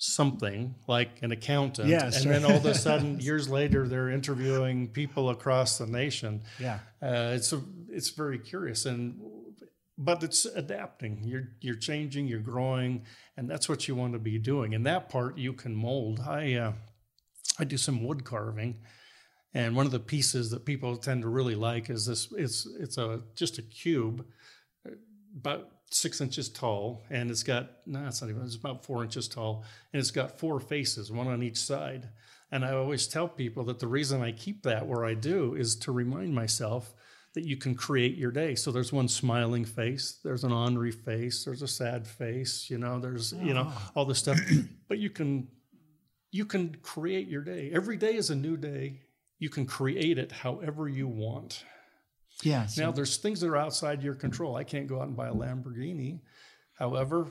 something 0.00 0.76
like 0.86 1.20
an 1.22 1.32
accountant 1.32 1.90
and 1.90 2.12
then 2.12 2.44
all 2.44 2.52
of 2.52 2.64
a 2.64 2.74
sudden 2.86 3.18
years 3.18 3.48
later 3.48 3.88
they're 3.88 4.10
interviewing 4.10 4.88
people 4.88 5.30
across 5.30 5.78
the 5.78 5.86
nation? 5.86 6.42
Yeah. 6.58 6.78
Uh, 7.02 7.32
it's 7.34 7.52
a, 7.52 7.60
it's 7.88 8.10
very 8.10 8.38
curious. 8.38 8.86
And 8.86 9.20
but 9.98 10.22
it's 10.22 10.44
adapting. 10.44 11.22
You're 11.24 11.48
you're 11.60 11.74
changing 11.74 12.28
you're 12.28 12.38
growing 12.38 13.04
and 13.36 13.50
that's 13.50 13.68
what 13.68 13.88
you 13.88 13.96
want 13.96 14.12
to 14.12 14.20
be 14.20 14.38
doing. 14.38 14.74
And 14.74 14.86
that 14.86 15.08
part 15.08 15.36
you 15.36 15.52
can 15.52 15.74
mold. 15.74 16.20
I 16.26 16.54
uh, 16.54 16.72
i 17.58 17.64
do 17.64 17.76
some 17.76 18.04
wood 18.04 18.24
carving 18.24 18.78
and 19.54 19.74
one 19.74 19.86
of 19.86 19.92
the 19.92 19.98
pieces 19.98 20.50
that 20.50 20.64
people 20.64 20.96
tend 20.96 21.22
to 21.22 21.28
really 21.28 21.56
like 21.56 21.90
is 21.90 22.06
this 22.06 22.28
it's 22.36 22.66
it's 22.78 22.98
a 22.98 23.22
just 23.34 23.58
a 23.58 23.62
cube 23.62 24.24
about 25.36 25.68
six 25.90 26.20
inches 26.20 26.48
tall 26.48 27.02
and 27.10 27.30
it's 27.30 27.42
got 27.42 27.70
no 27.86 28.06
it's 28.06 28.20
not 28.20 28.30
even 28.30 28.42
it's 28.42 28.54
about 28.54 28.84
four 28.84 29.02
inches 29.02 29.26
tall 29.26 29.64
and 29.92 30.00
it's 30.00 30.10
got 30.10 30.38
four 30.38 30.60
faces 30.60 31.10
one 31.10 31.26
on 31.26 31.42
each 31.42 31.58
side. 31.58 32.08
And 32.50 32.64
i 32.64 32.72
always 32.72 33.06
tell 33.06 33.28
people 33.28 33.64
that 33.64 33.78
the 33.78 33.86
reason 33.88 34.22
i 34.22 34.32
keep 34.32 34.62
that 34.62 34.86
where 34.86 35.04
i 35.04 35.14
do 35.14 35.54
is 35.54 35.76
to 35.76 35.92
remind 35.92 36.34
myself 36.34 36.94
that 37.34 37.44
you 37.44 37.56
can 37.56 37.74
create 37.74 38.16
your 38.16 38.30
day. 38.30 38.54
So 38.54 38.72
there's 38.72 38.92
one 38.92 39.08
smiling 39.08 39.64
face, 39.64 40.18
there's 40.24 40.44
an 40.44 40.52
ornery 40.52 40.92
face, 40.92 41.44
there's 41.44 41.62
a 41.62 41.68
sad 41.68 42.06
face, 42.06 42.68
you 42.70 42.78
know, 42.78 42.98
there's 42.98 43.32
you 43.32 43.54
know 43.54 43.66
ah. 43.68 43.92
all 43.94 44.04
this 44.04 44.18
stuff. 44.18 44.38
but 44.88 44.98
you 44.98 45.10
can 45.10 45.48
you 46.30 46.44
can 46.44 46.76
create 46.82 47.28
your 47.28 47.42
day. 47.42 47.70
Every 47.72 47.96
day 47.96 48.14
is 48.14 48.30
a 48.30 48.34
new 48.34 48.56
day. 48.56 49.00
You 49.38 49.50
can 49.50 49.66
create 49.66 50.18
it 50.18 50.32
however 50.32 50.88
you 50.88 51.06
want. 51.06 51.64
Yeah. 52.42 52.66
So 52.66 52.82
now 52.82 52.92
there's 52.92 53.16
things 53.16 53.40
that 53.40 53.48
are 53.48 53.56
outside 53.56 54.02
your 54.02 54.14
control. 54.14 54.56
I 54.56 54.64
can't 54.64 54.86
go 54.86 55.00
out 55.00 55.08
and 55.08 55.16
buy 55.16 55.28
a 55.28 55.34
Lamborghini. 55.34 56.20
However, 56.74 57.26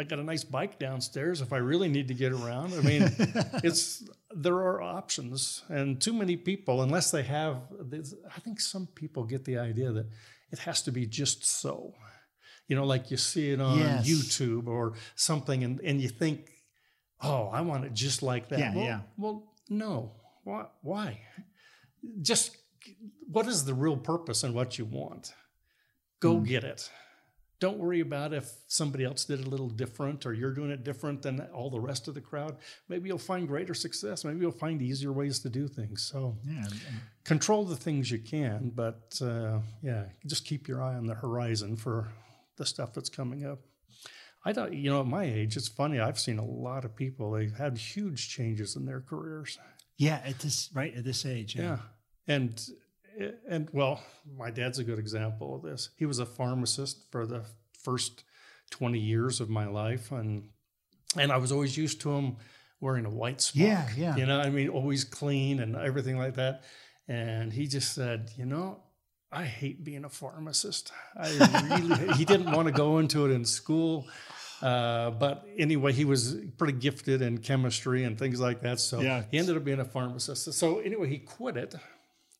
I 0.00 0.04
got 0.04 0.20
a 0.20 0.22
nice 0.22 0.44
bike 0.44 0.78
downstairs 0.78 1.40
if 1.40 1.52
I 1.52 1.56
really 1.56 1.88
need 1.88 2.08
to 2.08 2.14
get 2.14 2.32
around. 2.32 2.72
I 2.74 2.80
mean, 2.82 3.02
it's 3.64 4.08
there 4.32 4.54
are 4.54 4.80
options, 4.80 5.64
and 5.68 6.00
too 6.00 6.12
many 6.12 6.36
people, 6.36 6.82
unless 6.82 7.10
they 7.10 7.24
have, 7.24 7.62
this, 7.80 8.14
I 8.34 8.38
think 8.38 8.60
some 8.60 8.86
people 8.94 9.24
get 9.24 9.44
the 9.44 9.58
idea 9.58 9.90
that 9.90 10.06
it 10.52 10.60
has 10.60 10.82
to 10.82 10.92
be 10.92 11.06
just 11.06 11.44
so. 11.44 11.94
You 12.68 12.76
know, 12.76 12.84
like 12.84 13.10
you 13.10 13.16
see 13.16 13.50
it 13.50 13.60
on 13.60 13.78
yes. 13.78 14.08
YouTube 14.08 14.68
or 14.68 14.92
something, 15.16 15.64
and, 15.64 15.80
and 15.80 16.00
you 16.00 16.08
think, 16.08 16.48
oh, 17.20 17.48
I 17.48 17.62
want 17.62 17.84
it 17.84 17.94
just 17.94 18.22
like 18.22 18.50
that. 18.50 18.58
Yeah, 18.60 18.74
well, 18.74 18.84
yeah. 18.84 19.00
Well, 19.16 19.52
no. 19.68 20.12
Why? 20.44 20.66
Why? 20.82 21.20
Just 22.22 22.56
what 23.26 23.48
is 23.48 23.64
the 23.64 23.74
real 23.74 23.96
purpose 23.96 24.44
and 24.44 24.54
what 24.54 24.78
you 24.78 24.84
want? 24.84 25.32
Go 26.20 26.36
mm. 26.36 26.46
get 26.46 26.62
it 26.62 26.88
don't 27.60 27.78
worry 27.78 28.00
about 28.00 28.32
if 28.32 28.50
somebody 28.68 29.04
else 29.04 29.24
did 29.24 29.40
it 29.40 29.46
a 29.46 29.50
little 29.50 29.68
different 29.68 30.24
or 30.26 30.32
you're 30.32 30.52
doing 30.52 30.70
it 30.70 30.84
different 30.84 31.22
than 31.22 31.40
all 31.52 31.70
the 31.70 31.80
rest 31.80 32.06
of 32.06 32.14
the 32.14 32.20
crowd. 32.20 32.56
Maybe 32.88 33.08
you'll 33.08 33.18
find 33.18 33.48
greater 33.48 33.74
success. 33.74 34.24
Maybe 34.24 34.40
you'll 34.40 34.52
find 34.52 34.80
easier 34.80 35.12
ways 35.12 35.40
to 35.40 35.48
do 35.48 35.66
things. 35.66 36.02
So 36.02 36.36
yeah. 36.46 36.64
control 37.24 37.64
the 37.64 37.76
things 37.76 38.10
you 38.10 38.18
can, 38.18 38.70
but 38.74 39.18
uh, 39.20 39.58
yeah, 39.82 40.04
just 40.26 40.44
keep 40.44 40.68
your 40.68 40.82
eye 40.82 40.94
on 40.94 41.06
the 41.06 41.14
horizon 41.14 41.76
for 41.76 42.08
the 42.56 42.66
stuff 42.66 42.92
that's 42.92 43.08
coming 43.08 43.44
up. 43.44 43.58
I 44.44 44.52
don't, 44.52 44.72
you 44.72 44.90
know, 44.90 45.00
at 45.00 45.06
my 45.06 45.24
age, 45.24 45.56
it's 45.56 45.68
funny. 45.68 45.98
I've 45.98 46.18
seen 46.18 46.38
a 46.38 46.44
lot 46.44 46.84
of 46.84 46.94
people, 46.94 47.32
they've 47.32 47.52
had 47.52 47.76
huge 47.76 48.28
changes 48.28 48.76
in 48.76 48.86
their 48.86 49.00
careers. 49.00 49.58
Yeah, 49.96 50.20
at 50.24 50.38
this, 50.38 50.70
right, 50.72 50.94
at 50.94 51.04
this 51.04 51.26
age. 51.26 51.56
yeah. 51.56 51.62
yeah. 51.62 51.78
And 52.28 52.70
and 53.48 53.68
well, 53.72 54.00
my 54.36 54.50
dad's 54.50 54.78
a 54.78 54.84
good 54.84 54.98
example 54.98 55.54
of 55.54 55.62
this. 55.62 55.90
He 55.96 56.06
was 56.06 56.18
a 56.18 56.26
pharmacist 56.26 57.10
for 57.10 57.26
the 57.26 57.44
first 57.72 58.24
20 58.70 58.98
years 58.98 59.40
of 59.40 59.48
my 59.48 59.66
life. 59.66 60.12
And, 60.12 60.48
and 61.16 61.32
I 61.32 61.38
was 61.38 61.52
always 61.52 61.76
used 61.76 62.00
to 62.02 62.12
him 62.12 62.36
wearing 62.80 63.06
a 63.06 63.10
white 63.10 63.40
smock. 63.40 63.66
Yeah, 63.66 63.88
yeah. 63.96 64.16
You 64.16 64.26
know, 64.26 64.40
I 64.40 64.50
mean, 64.50 64.68
always 64.68 65.04
clean 65.04 65.60
and 65.60 65.76
everything 65.76 66.18
like 66.18 66.34
that. 66.34 66.64
And 67.08 67.52
he 67.52 67.66
just 67.66 67.94
said, 67.94 68.30
you 68.36 68.44
know, 68.44 68.80
I 69.32 69.44
hate 69.44 69.84
being 69.84 70.04
a 70.04 70.08
pharmacist. 70.08 70.92
I 71.16 71.30
really, 71.78 72.12
he 72.16 72.24
didn't 72.24 72.52
want 72.52 72.68
to 72.68 72.72
go 72.72 72.98
into 72.98 73.26
it 73.26 73.32
in 73.32 73.44
school. 73.44 74.06
Uh, 74.60 75.10
but 75.10 75.46
anyway, 75.56 75.92
he 75.92 76.04
was 76.04 76.36
pretty 76.56 76.72
gifted 76.72 77.22
in 77.22 77.38
chemistry 77.38 78.04
and 78.04 78.18
things 78.18 78.40
like 78.40 78.62
that. 78.62 78.80
So 78.80 79.00
yeah. 79.00 79.24
he 79.30 79.38
ended 79.38 79.56
up 79.56 79.64
being 79.64 79.80
a 79.80 79.84
pharmacist. 79.84 80.52
So 80.52 80.80
anyway, 80.80 81.08
he 81.08 81.18
quit 81.18 81.56
it 81.56 81.74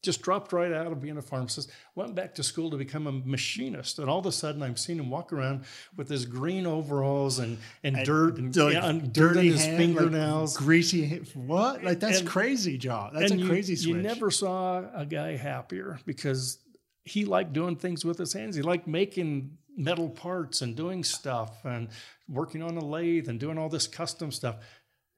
just 0.03 0.23
dropped 0.23 0.53
right 0.53 0.73
out 0.73 0.87
of 0.87 1.01
being 1.01 1.17
a 1.17 1.23
pharmacist, 1.23 1.71
went 1.95 2.15
back 2.15 2.35
to 2.37 2.43
school 2.43 2.71
to 2.71 2.77
become 2.77 3.07
a 3.07 3.13
machinist. 3.13 3.99
And 3.99 4.09
all 4.09 4.19
of 4.19 4.27
a 4.27 4.33
sudden, 4.33 4.63
I'm 4.63 4.77
seeing 4.77 4.99
him 4.99 5.11
walk 5.11 5.33
around 5.33 5.65
with 5.97 6.09
his 6.09 6.25
green 6.25 6.67
overalls 6.67 7.41
and, 7.41 7.59
and, 7.83 7.97
and 7.97 8.07
dirt 8.07 8.37
and, 8.39 8.57
like 8.57 8.75
yeah, 8.75 8.89
and 8.89 9.13
dirt 9.13 9.37
in 9.37 9.47
his 9.47 9.65
hand, 9.65 9.77
fingernails. 9.77 10.57
Like 10.57 10.65
greasy. 10.65 11.09
What? 11.35 11.83
Like, 11.83 12.01
that's 12.01 12.21
and, 12.21 12.29
crazy, 12.29 12.79
Joe. 12.79 13.11
That's 13.13 13.33
a 13.33 13.37
you, 13.37 13.49
crazy 13.49 13.75
switch. 13.75 13.89
You 13.89 13.97
never 13.97 14.31
saw 14.31 14.85
a 14.95 15.05
guy 15.05 15.37
happier 15.37 15.99
because 16.07 16.59
he 17.05 17.25
liked 17.25 17.53
doing 17.53 17.75
things 17.75 18.05
with 18.05 18.19
his 18.19 18.33
hands. 18.33 18.55
He 18.55 18.63
liked 18.63 18.87
making 18.87 19.59
metal 19.77 20.09
parts 20.09 20.63
and 20.63 20.77
doing 20.77 21.03
stuff 21.03 21.65
and 21.65 21.89
working 22.29 22.63
on 22.63 22.77
a 22.77 22.85
lathe 22.85 23.29
and 23.29 23.41
doing 23.41 23.59
all 23.59 23.69
this 23.69 23.87
custom 23.87 24.31
stuff. 24.31 24.57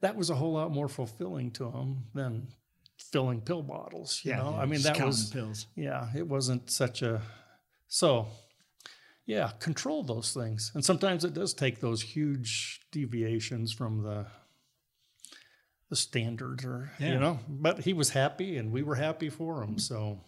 That 0.01 0.17
was 0.17 0.31
a 0.31 0.35
whole 0.35 0.53
lot 0.53 0.71
more 0.71 0.89
fulfilling 0.89 1.51
to 1.53 1.71
him 1.71 2.05
than 2.15 2.49
filling 3.01 3.41
pill 3.41 3.63
bottles. 3.63 4.21
You 4.25 4.33
yeah, 4.33 4.39
know, 4.39 4.51
yeah, 4.51 4.61
I 4.61 4.67
mean 4.67 4.83
that 4.83 5.01
was 5.01 5.31
pills. 5.31 5.67
Yeah, 5.77 6.09
it 6.17 6.27
wasn't 6.27 6.71
such 6.71 7.03
a 7.03 7.23
so. 7.89 8.29
Yeah, 9.27 9.53
control 9.61 10.03
those 10.03 10.33
things, 10.33 10.73
and 10.75 10.85
sometimes 10.85 11.25
it 11.25 11.35
does 11.35 11.55
take 11.55 11.79
those 11.79 12.03
huge 12.03 12.81
deviations 12.91 13.73
from 13.73 14.03
the 14.03 14.27
the 15.91 15.97
standard, 15.97 16.65
or 16.65 16.93
yeah. 16.99 17.13
you 17.13 17.21
know. 17.21 17.39
But 17.49 17.81
he 17.81 17.93
was 17.93 18.11
happy, 18.11 18.57
and 18.57 18.73
we 18.73 18.83
were 18.83 18.95
happy 18.95 19.29
for 19.29 19.63
him. 19.63 19.79
So, 19.79 20.21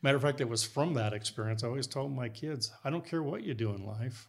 matter 0.00 0.16
of 0.16 0.22
fact, 0.22 0.40
it 0.40 0.48
was 0.48 0.64
from 0.64 0.94
that 0.94 1.12
experience. 1.12 1.62
I 1.62 1.68
always 1.68 1.86
told 1.86 2.12
my 2.12 2.28
kids, 2.28 2.72
I 2.84 2.90
don't 2.90 3.06
care 3.06 3.22
what 3.22 3.42
you 3.42 3.54
do 3.54 3.70
in 3.70 3.84
life, 3.84 4.28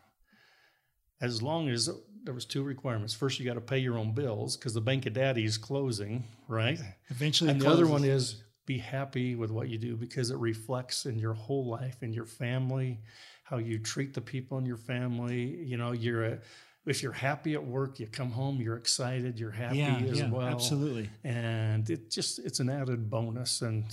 as 1.22 1.42
long 1.42 1.70
as 1.70 1.90
there 2.26 2.34
was 2.34 2.46
two 2.46 2.64
requirements. 2.64 3.14
First, 3.14 3.40
you 3.40 3.46
got 3.46 3.54
to 3.54 3.62
pay 3.62 3.78
your 3.78 3.98
own 3.98 4.14
bills 4.14 4.58
because 4.58 4.74
the 4.74 4.82
bank 4.82 5.06
of 5.06 5.14
daddy 5.14 5.46
is 5.46 5.58
closing, 5.58 6.24
right? 6.48 6.80
Eventually, 7.10 7.52
and 7.52 7.62
the 7.62 7.70
other 7.70 7.88
one 7.88 8.04
is 8.04 8.44
be 8.66 8.80
happy 8.80 9.36
with 9.36 9.52
what 9.52 9.70
you 9.70 9.78
do 9.78 9.96
because 9.96 10.32
it 10.32 10.38
reflects 10.38 11.06
in 11.06 11.20
your 11.20 11.34
whole 11.34 11.68
life, 11.68 12.02
in 12.02 12.12
your 12.12 12.26
family, 12.26 13.00
how 13.44 13.58
you 13.58 13.78
treat 13.78 14.14
the 14.14 14.22
people 14.22 14.58
in 14.58 14.66
your 14.66 14.78
family. 14.78 15.64
You 15.64 15.78
know, 15.78 15.92
you're 15.92 16.26
a 16.26 16.40
if 16.86 17.02
you're 17.02 17.12
happy 17.12 17.54
at 17.54 17.64
work, 17.64 18.00
you 18.00 18.08
come 18.08 18.32
home, 18.32 18.60
you're 18.62 18.78
excited, 18.78 19.40
you're 19.40 19.52
happy 19.52 19.78
Yeah, 19.78 19.98
as 19.98 20.20
yeah, 20.20 20.30
well. 20.30 20.48
absolutely. 20.48 21.10
And 21.24 21.90
it 21.90 22.12
just 22.12 22.40
it's 22.40 22.60
an 22.60 22.70
added 22.70 23.10
bonus. 23.10 23.62
And 23.62 23.86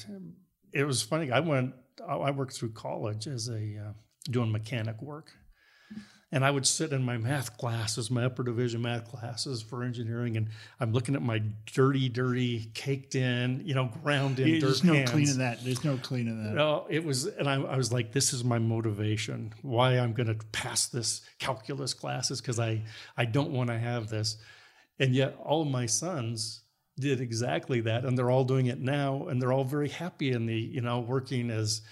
it 0.73 0.85
was 0.85 1.03
funny. 1.03 1.31
I 1.31 1.41
went. 1.41 1.75
I 2.09 2.31
worked 2.31 2.55
through 2.55 2.71
college 2.73 3.27
as 3.27 3.49
a 3.49 3.55
uh, 3.55 3.93
doing 4.31 4.51
mechanic 4.51 5.01
work. 5.03 5.31
And 6.35 6.47
I 6.47 6.51
would 6.51 6.67
sit 6.67 6.93
in 6.95 7.03
my 7.03 7.19
math 7.19 7.59
classes, 7.59 8.11
my 8.11 8.25
upper 8.25 8.43
division 8.43 8.81
math 8.81 9.05
classes 9.07 9.61
for 9.61 9.83
engineering, 9.85 10.39
and 10.39 10.49
I'm 10.81 10.93
looking 10.93 11.15
at 11.15 11.21
my 11.21 11.43
dirty, 11.67 12.09
dirty, 12.09 12.71
caked 12.73 13.15
in, 13.15 13.61
you 13.67 13.75
know, 13.75 13.91
ground 14.03 14.41
in 14.41 14.49
Yeah, 14.49 14.55
dirt 14.55 14.61
There's 14.67 14.83
no 14.85 14.95
hands. 14.95 15.11
cleaning 15.11 15.39
that. 15.39 15.63
There's 15.63 15.85
no 15.85 15.99
cleaning 15.99 16.43
that. 16.43 16.55
No, 16.55 16.87
it 16.89 17.05
was, 17.05 17.27
and 17.27 17.47
I, 17.47 17.57
I 17.61 17.77
was 17.77 17.93
like, 17.93 18.13
this 18.13 18.33
is 18.33 18.45
my 18.45 18.59
motivation. 18.59 19.53
Why 19.61 19.99
I'm 19.99 20.15
going 20.15 20.29
to 20.29 20.47
pass 20.53 20.87
this 20.87 21.21
calculus 21.39 21.93
classes 21.93 22.41
because 22.41 22.59
I 22.59 22.83
I 23.15 23.27
don't 23.27 23.51
want 23.51 23.69
to 23.69 23.79
have 23.79 24.09
this, 24.09 24.39
and 24.99 25.15
yet 25.15 25.37
all 25.39 25.61
of 25.61 25.69
my 25.69 25.85
sons 25.85 26.63
did 26.99 27.21
exactly 27.21 27.83
that, 27.83 28.07
and 28.07 28.17
they're 28.17 28.31
all 28.31 28.45
doing 28.45 28.67
it 28.67 28.81
now, 28.81 29.27
and 29.29 29.41
they're 29.41 29.53
all 29.53 29.65
very 29.65 29.91
happy 29.91 30.33
in 30.33 30.47
the 30.47 30.57
you 30.57 30.81
know 30.81 31.01
working 31.01 31.51
as. 31.51 31.83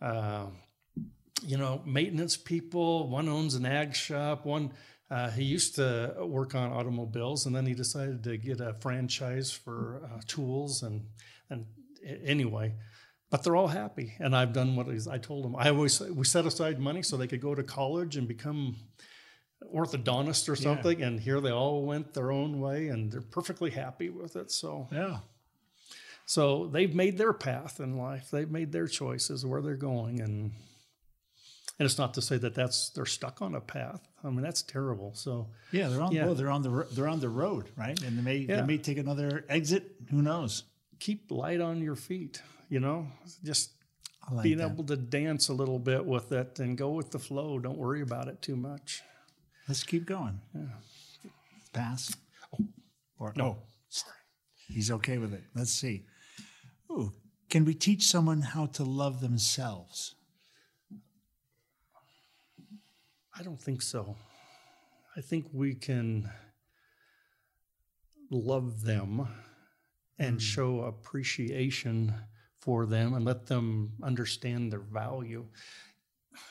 Uh, 0.00 0.46
you 1.42 1.56
know, 1.56 1.82
maintenance 1.84 2.36
people. 2.36 3.08
One 3.08 3.28
owns 3.28 3.54
an 3.54 3.66
ag 3.66 3.94
shop. 3.94 4.44
One 4.44 4.72
uh, 5.10 5.30
he 5.30 5.42
used 5.42 5.76
to 5.76 6.14
work 6.20 6.54
on 6.54 6.70
automobiles, 6.70 7.46
and 7.46 7.56
then 7.56 7.64
he 7.66 7.74
decided 7.74 8.22
to 8.24 8.36
get 8.36 8.60
a 8.60 8.74
franchise 8.74 9.50
for 9.50 10.02
uh, 10.04 10.20
tools. 10.26 10.82
And 10.82 11.06
and 11.48 11.66
anyway, 12.04 12.74
but 13.30 13.42
they're 13.42 13.56
all 13.56 13.68
happy, 13.68 14.14
and 14.18 14.36
I've 14.36 14.52
done 14.52 14.76
what 14.76 14.86
I 15.10 15.18
told 15.18 15.44
them. 15.44 15.56
I 15.56 15.70
always 15.70 16.00
we 16.00 16.24
set 16.24 16.46
aside 16.46 16.78
money 16.78 17.02
so 17.02 17.16
they 17.16 17.26
could 17.26 17.40
go 17.40 17.54
to 17.54 17.62
college 17.62 18.16
and 18.16 18.28
become 18.28 18.76
orthodontist 19.74 20.48
or 20.48 20.56
something. 20.56 21.02
And 21.02 21.18
here 21.18 21.40
they 21.40 21.50
all 21.50 21.84
went 21.84 22.14
their 22.14 22.30
own 22.30 22.60
way, 22.60 22.88
and 22.88 23.10
they're 23.10 23.20
perfectly 23.20 23.70
happy 23.70 24.10
with 24.10 24.36
it. 24.36 24.50
So 24.50 24.88
Yeah. 24.92 25.20
so 26.26 26.66
they've 26.66 26.94
made 26.94 27.16
their 27.16 27.32
path 27.32 27.80
in 27.80 27.96
life. 27.96 28.30
They've 28.30 28.50
made 28.50 28.72
their 28.72 28.86
choices 28.86 29.44
where 29.46 29.62
they're 29.62 29.74
going, 29.76 30.20
and 30.20 30.52
and 31.78 31.86
it's 31.86 31.98
not 31.98 32.14
to 32.14 32.22
say 32.22 32.36
that 32.38 32.54
that's 32.54 32.90
they're 32.90 33.06
stuck 33.06 33.40
on 33.42 33.54
a 33.54 33.60
path. 33.60 34.06
I 34.24 34.28
mean 34.30 34.42
that's 34.42 34.62
terrible. 34.62 35.14
So 35.14 35.48
Yeah, 35.72 35.88
they're 35.88 36.02
on. 36.02 36.12
Yeah. 36.12 36.26
Well, 36.26 36.34
they're 36.34 36.50
on 36.50 36.62
the 36.62 36.86
they're 36.92 37.08
on 37.08 37.20
the 37.20 37.28
road, 37.28 37.66
right? 37.76 38.00
And 38.02 38.18
they 38.18 38.22
may 38.22 38.36
Yeah. 38.38 38.56
they 38.60 38.66
may 38.66 38.78
take 38.78 38.98
another 38.98 39.44
exit. 39.48 39.92
Who 40.10 40.22
knows? 40.22 40.64
keep 41.00 41.30
light 41.30 41.60
on 41.60 41.80
your 41.80 41.94
feet. 41.94 42.42
You 42.68 42.80
know, 42.80 43.06
just 43.44 43.70
like 44.32 44.42
being 44.42 44.58
that. 44.58 44.72
able 44.72 44.82
to 44.84 44.96
dance 44.96 45.48
a 45.48 45.54
little 45.54 45.78
bit 45.78 46.04
with 46.04 46.32
it 46.32 46.58
and 46.58 46.76
go 46.76 46.90
with 46.90 47.12
the 47.12 47.20
flow. 47.20 47.58
Don't 47.60 47.78
worry 47.78 48.02
about 48.02 48.26
it 48.26 48.42
too 48.42 48.56
much. 48.56 49.02
Let's 49.68 49.84
keep 49.84 50.06
going. 50.06 50.40
Yeah. 50.54 51.30
Pass. 51.72 52.12
Oh. 52.52 52.64
Or 53.20 53.32
no. 53.36 53.44
Oh, 53.44 53.56
sorry, 53.88 54.16
He's 54.66 54.90
okay 54.90 55.18
with 55.18 55.32
it. 55.32 55.44
Let's 55.54 55.70
see. 55.70 56.04
Ooh, 56.90 57.12
can 57.48 57.64
we 57.64 57.74
teach 57.74 58.06
someone 58.06 58.42
how 58.42 58.66
to 58.66 58.82
love 58.84 59.20
themselves? 59.20 60.14
I 63.38 63.42
don't 63.42 63.60
think 63.60 63.82
so. 63.82 64.16
I 65.16 65.20
think 65.20 65.46
we 65.52 65.74
can 65.74 66.28
love 68.30 68.82
them 68.82 69.28
and 70.18 70.34
hmm. 70.34 70.38
show 70.38 70.80
appreciation 70.80 72.14
for 72.58 72.84
them 72.86 73.14
and 73.14 73.24
let 73.24 73.46
them 73.46 73.92
understand 74.02 74.72
their 74.72 74.80
value. 74.80 75.46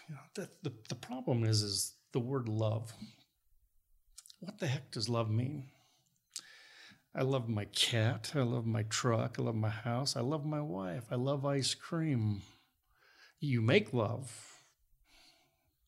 You 0.08 0.16
know, 0.16 0.22
the, 0.36 0.50
the, 0.64 0.74
the 0.90 0.96
problem 0.96 1.44
is 1.44 1.62
is 1.62 1.94
the 2.14 2.20
word 2.20 2.48
love. 2.48 2.94
What 4.40 4.60
the 4.60 4.68
heck 4.68 4.92
does 4.92 5.10
love 5.10 5.30
mean? 5.30 5.66
I 7.14 7.24
love 7.24 7.50
my 7.50 7.66
cat. 7.66 8.32
I 8.36 8.42
love 8.42 8.66
my 8.66 8.84
truck. 8.84 9.38
I 9.40 9.42
love 9.42 9.56
my 9.56 9.70
house. 9.70 10.16
I 10.16 10.22
love 10.22 10.46
my 10.46 10.62
wife. 10.62 11.06
I 11.12 11.16
love 11.16 11.46
ice 11.46 11.74
cream. 11.74 12.44
You 13.40 13.62
make 13.62 13.94
love. 13.94 14.57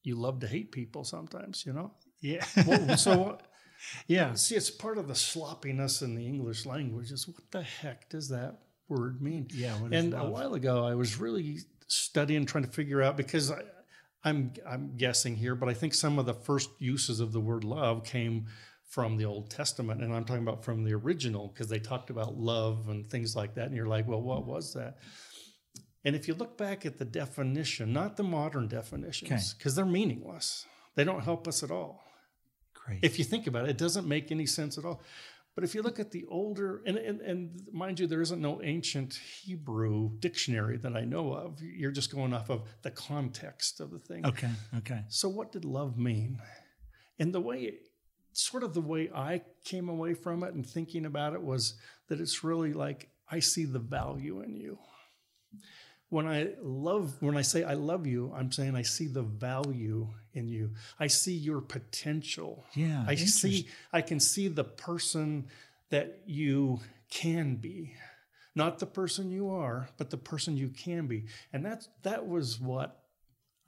You 0.04 0.16
love 0.16 0.40
to 0.42 0.48
hate 0.48 0.72
people 0.72 1.04
sometimes, 1.04 1.66
you 1.66 1.74
know? 1.74 1.92
Yeah. 2.22 2.46
Well, 2.66 2.98
so 2.98 3.38
yeah. 4.08 4.34
see, 4.34 4.56
it's 4.56 4.70
part 4.70 4.98
of 4.98 5.08
the 5.08 5.16
sloppiness 5.16 6.02
in 6.02 6.16
the 6.16 6.26
English 6.26 6.66
language. 6.66 7.12
Is 7.12 7.28
what 7.28 7.38
the 7.52 7.62
heck 7.64 8.10
does 8.10 8.30
that 8.30 8.60
word 8.88 9.22
mean? 9.22 9.48
Yeah, 9.54 9.78
and 9.92 10.14
a 10.14 10.26
while 10.26 10.54
ago, 10.54 10.86
I 10.86 10.96
was 10.96 11.20
really 11.20 11.60
studying, 11.88 12.46
trying 12.46 12.66
to 12.66 12.72
figure 12.72 13.02
out 13.02 13.18
because 13.18 13.52
I, 13.52 13.62
I'm 14.24 14.54
I'm 14.68 14.96
guessing 14.98 15.36
here, 15.36 15.56
but 15.56 15.70
I 15.70 15.74
think 15.74 15.94
some 15.94 16.20
of 16.20 16.26
the 16.26 16.34
first 16.34 16.70
uses 16.80 17.20
of 17.20 17.32
the 17.32 17.40
word 17.40 17.64
love 17.64 18.04
came 18.04 18.48
from 18.90 19.18
the 19.18 19.26
Old 19.26 19.52
Testament, 19.52 20.02
and 20.02 20.14
I'm 20.14 20.26
talking 20.26 20.44
about 20.44 20.64
from 20.64 20.84
the 20.84 20.94
original 20.94 21.48
because 21.48 21.70
they 21.70 21.80
talked 21.80 22.10
about 22.10 22.38
love 22.38 22.90
and 22.90 23.10
things 23.10 23.36
like 23.36 23.54
that. 23.56 23.68
And 23.68 23.76
you're 23.76 23.88
like, 23.88 24.08
well, 24.08 24.22
what 24.22 24.46
was 24.46 24.74
that? 24.74 24.98
And 26.06 26.16
if 26.16 26.28
you 26.28 26.34
look 26.34 26.58
back 26.58 26.86
at 26.86 26.98
the 26.98 27.06
definition, 27.06 27.92
not 27.92 28.16
the 28.16 28.24
modern 28.24 28.68
definitions, 28.68 29.54
because 29.54 29.76
they're 29.76 29.86
meaningless, 29.86 30.66
they 30.96 31.04
don't 31.04 31.24
help 31.24 31.48
us 31.48 31.62
at 31.64 31.72
all 31.72 32.04
Great. 32.74 33.00
if 33.04 33.20
you 33.20 33.26
think 33.26 33.48
about 33.48 33.66
it, 33.66 33.72
it 33.72 33.78
doesn't 33.78 34.08
make 34.08 34.32
any 34.32 34.46
sense 34.46 34.78
at 34.78 34.86
all. 34.86 35.02
But 35.56 35.64
if 35.66 35.76
you 35.76 35.82
look 35.82 36.00
at 36.00 36.12
the 36.12 36.26
older, 36.30 36.82
and, 36.86 36.96
and, 36.96 37.20
and 37.20 37.68
mind 37.74 38.00
you, 38.00 38.08
there 38.08 38.22
isn't 38.22 38.42
no 38.42 38.62
ancient 38.64 39.20
Hebrew 39.44 40.12
dictionary 40.20 40.78
that 40.78 40.96
I 40.96 41.02
know 41.02 41.34
of. 41.34 41.62
You're 41.62 41.92
just 41.92 42.14
going 42.14 42.34
off 42.34 42.50
of 42.50 42.64
the 42.82 42.92
context 42.92 43.82
of 43.82 43.92
the 43.92 44.00
thing. 44.00 44.26
okay. 44.26 44.52
Okay. 44.78 45.04
So, 45.10 45.28
what 45.28 45.52
did 45.52 45.66
love 45.66 45.98
mean? 45.98 46.40
And 47.18 47.34
the 47.34 47.42
way, 47.42 47.74
sort 48.32 48.64
of 48.64 48.74
the 48.74 48.80
way 48.80 49.10
I 49.14 49.42
came 49.66 49.90
away 49.90 50.14
from 50.14 50.44
it 50.44 50.54
and 50.54 50.66
thinking 50.66 51.06
about 51.06 51.34
it 51.34 51.42
was 51.42 51.74
that 52.08 52.22
it's 52.22 52.42
really 52.42 52.72
like 52.72 53.10
I 53.30 53.40
see 53.40 53.66
the 53.66 53.80
value 53.80 54.40
in 54.42 54.56
you. 54.56 54.78
When 56.10 56.26
I 56.28 56.50
love, 56.62 57.16
when 57.22 57.38
I 57.38 57.44
say 57.44 57.64
I 57.64 57.76
love 57.76 58.08
you, 58.08 58.34
I'm 58.36 58.52
saying 58.52 58.76
I 58.76 58.82
see 58.82 59.08
the 59.08 59.22
value 59.22 60.08
in 60.34 60.48
you. 60.48 60.72
I 61.00 61.08
see 61.08 61.34
your 61.34 61.62
potential. 61.62 62.66
Yeah. 62.74 63.06
I 63.08 63.16
see, 63.16 63.68
I 63.94 64.02
can 64.02 64.20
see 64.20 64.48
the 64.48 64.64
person 64.64 65.48
that 65.90 66.22
you 66.26 66.80
can 67.12 67.56
be, 67.56 67.96
not 68.56 68.80
the 68.80 68.86
person 68.86 69.32
you 69.32 69.52
are, 69.52 69.90
but 69.98 70.10
the 70.10 70.18
person 70.18 70.58
you 70.58 70.70
can 70.70 71.08
be. 71.08 71.26
And 71.54 71.64
that's 71.66 71.88
that 72.04 72.28
was 72.28 72.60
what 72.60 73.04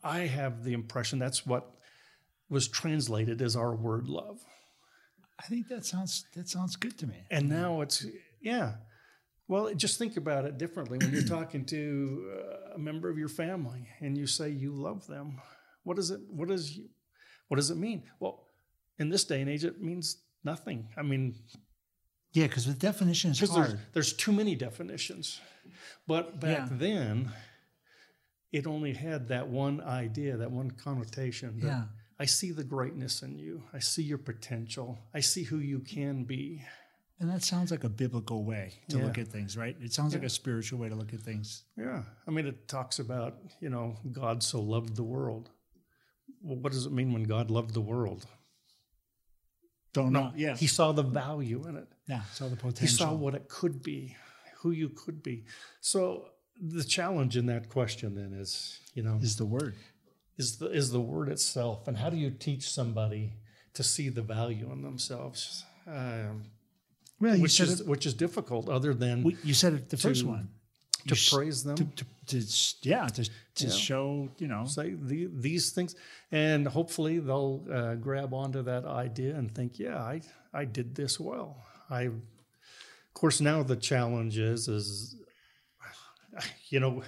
I 0.03 0.21
have 0.21 0.63
the 0.63 0.73
impression 0.73 1.19
that's 1.19 1.45
what 1.45 1.75
was 2.49 2.67
translated 2.67 3.41
as 3.41 3.55
our 3.55 3.73
word 3.73 4.07
love. 4.07 4.39
I 5.39 5.43
think 5.43 5.67
that 5.69 5.85
sounds 5.85 6.25
that 6.35 6.49
sounds 6.49 6.75
good 6.75 6.97
to 6.99 7.07
me. 7.07 7.25
And 7.31 7.49
now 7.49 7.81
it's 7.81 8.05
yeah. 8.41 8.73
Well, 9.51 9.73
just 9.75 9.99
think 9.99 10.15
about 10.15 10.45
it 10.45 10.57
differently 10.57 10.97
when 10.97 11.11
you're 11.11 11.23
talking 11.23 11.65
to 11.65 12.31
uh, 12.71 12.75
a 12.75 12.79
member 12.79 13.09
of 13.09 13.17
your 13.17 13.27
family 13.27 13.85
and 13.99 14.17
you 14.17 14.25
say 14.25 14.47
you 14.49 14.71
love 14.71 15.05
them. 15.07 15.41
What 15.83 15.97
does 15.97 16.09
it? 16.09 16.21
What 16.29 16.47
does 16.47 16.77
you? 16.77 16.87
What 17.49 17.57
does 17.57 17.69
it 17.69 17.75
mean? 17.75 18.03
Well, 18.21 18.47
in 18.97 19.09
this 19.09 19.25
day 19.25 19.41
and 19.41 19.49
age, 19.49 19.65
it 19.65 19.81
means 19.81 20.23
nothing. 20.45 20.87
I 20.95 21.01
mean, 21.01 21.35
Yeah, 22.31 22.47
because 22.47 22.65
the 22.65 22.73
definition 22.73 23.31
is 23.31 23.41
because 23.41 23.53
there's, 23.53 23.75
there's 23.91 24.13
too 24.13 24.31
many 24.31 24.55
definitions. 24.55 25.41
But 26.07 26.39
back 26.39 26.69
Yeah. 26.69 26.77
then, 26.77 27.31
it 28.53 28.65
only 28.65 28.93
had 28.93 29.27
that 29.27 29.49
one 29.49 29.81
idea, 29.81 30.37
that 30.37 30.49
one 30.51 30.71
connotation. 30.71 31.59
that 31.59 31.67
Yeah. 31.67 31.83
I 32.17 32.25
see 32.25 32.51
the 32.51 32.63
greatness 32.63 33.21
in 33.21 33.37
you. 33.37 33.63
I 33.73 33.79
see 33.79 34.03
your 34.03 34.17
potential. 34.19 34.97
I 35.13 35.19
see 35.19 35.43
who 35.43 35.57
you 35.57 35.79
can 35.81 36.23
be. 36.23 36.63
And 37.21 37.29
that 37.29 37.43
sounds 37.43 37.69
like 37.69 37.83
a 37.83 37.89
biblical 37.89 38.43
way 38.43 38.73
to 38.89 38.97
Yeah. 38.97 39.05
look 39.05 39.17
at 39.19 39.27
things, 39.27 39.55
right? 39.55 39.77
It 39.79 39.93
sounds 39.93 40.13
like 40.15 40.23
a 40.23 40.29
spiritual 40.29 40.79
way 40.79 40.89
to 40.89 40.95
look 40.95 41.13
at 41.13 41.19
things. 41.21 41.63
Yeah. 41.77 42.03
I 42.27 42.31
mean, 42.31 42.47
it 42.47 42.67
talks 42.67 42.97
about, 42.99 43.37
you 43.59 43.69
know, 43.69 43.95
God 44.11 44.41
so 44.41 44.59
loved 44.59 44.95
the 44.95 45.03
world. 45.03 45.51
Well, 46.41 46.57
what 46.57 46.71
does 46.73 46.85
it 46.87 46.91
mean 46.91 47.13
when 47.13 47.23
God 47.23 47.51
loved 47.51 47.73
the 47.75 47.81
world? 47.81 48.25
Don't 49.93 50.11
know. 50.13 50.33
Yeah. 50.35 50.55
He 50.55 50.67
saw 50.67 50.91
the 50.93 51.03
value 51.03 51.67
in 51.67 51.75
it. 51.77 51.87
yeah. 52.07 52.23
Saw 52.33 52.47
the 52.49 52.55
potential. 52.55 52.81
He 52.81 52.87
saw 52.87 53.13
what 53.13 53.35
it 53.35 53.47
could 53.49 53.83
be, 53.83 54.15
who 54.61 54.71
you 54.71 54.89
could 54.89 55.21
be. 55.21 55.45
So 55.79 56.29
the 56.59 56.83
challenge 56.83 57.37
in 57.37 57.45
that 57.47 57.69
question 57.69 58.15
then 58.15 58.33
is, 58.33 58.79
you 58.95 59.03
know, 59.03 59.17
is 59.21 59.35
the 59.35 59.45
word. 59.45 59.75
is 60.37 60.57
the 60.57 60.67
is 60.71 60.89
the 60.91 61.01
word 61.01 61.29
itself, 61.29 61.87
and 61.87 61.97
how 61.97 62.09
do 62.09 62.17
you 62.17 62.31
teach 62.31 62.67
somebody 62.69 63.33
to 63.73 63.83
see 63.83 64.09
the 64.09 64.21
value 64.23 64.71
in 64.71 64.81
themselves, 64.81 65.65
um, 65.85 66.45
Well, 67.21 67.37
which 67.39 67.59
is 67.59 67.81
it. 67.81 67.87
which 67.87 68.05
is 68.05 68.13
difficult, 68.13 68.67
other 68.69 68.93
than 68.93 69.23
we- 69.23 69.37
You 69.43 69.53
said 69.53 69.73
it 69.73 69.89
the 69.89 69.97
first 69.97 70.21
to- 70.21 70.27
one. 70.27 70.49
to 71.07 71.15
praise 71.35 71.63
them. 71.63 71.75
To, 71.75 71.83
to, 71.85 72.05
to 72.27 72.37
yeah, 72.83 73.07
to, 73.07 73.23
to 73.55 73.65
Yeah. 73.67 73.69
show, 73.87 74.29
you 74.37 74.47
know, 74.47 74.65
say 74.65 74.93
the, 75.09 75.29
these 75.33 75.71
things, 75.71 75.95
and 76.31 76.67
hopefully 76.67 77.19
they'll 77.19 77.63
uh, 77.71 77.95
grab 77.95 78.33
onto 78.33 78.61
that 78.63 78.85
idea 78.85 79.35
and 79.35 79.53
think, 79.55 79.79
yeah, 79.79 79.97
I 79.97 80.21
I 80.53 80.65
did 80.65 80.95
this 80.95 81.19
well. 81.19 81.57
I, 81.89 82.01
of 82.03 83.13
course, 83.13 83.41
now 83.41 83.63
the 83.63 83.75
challenge 83.75 84.37
is 84.37 84.67
is, 84.67 85.15
you 86.69 86.79
know, 86.79 87.03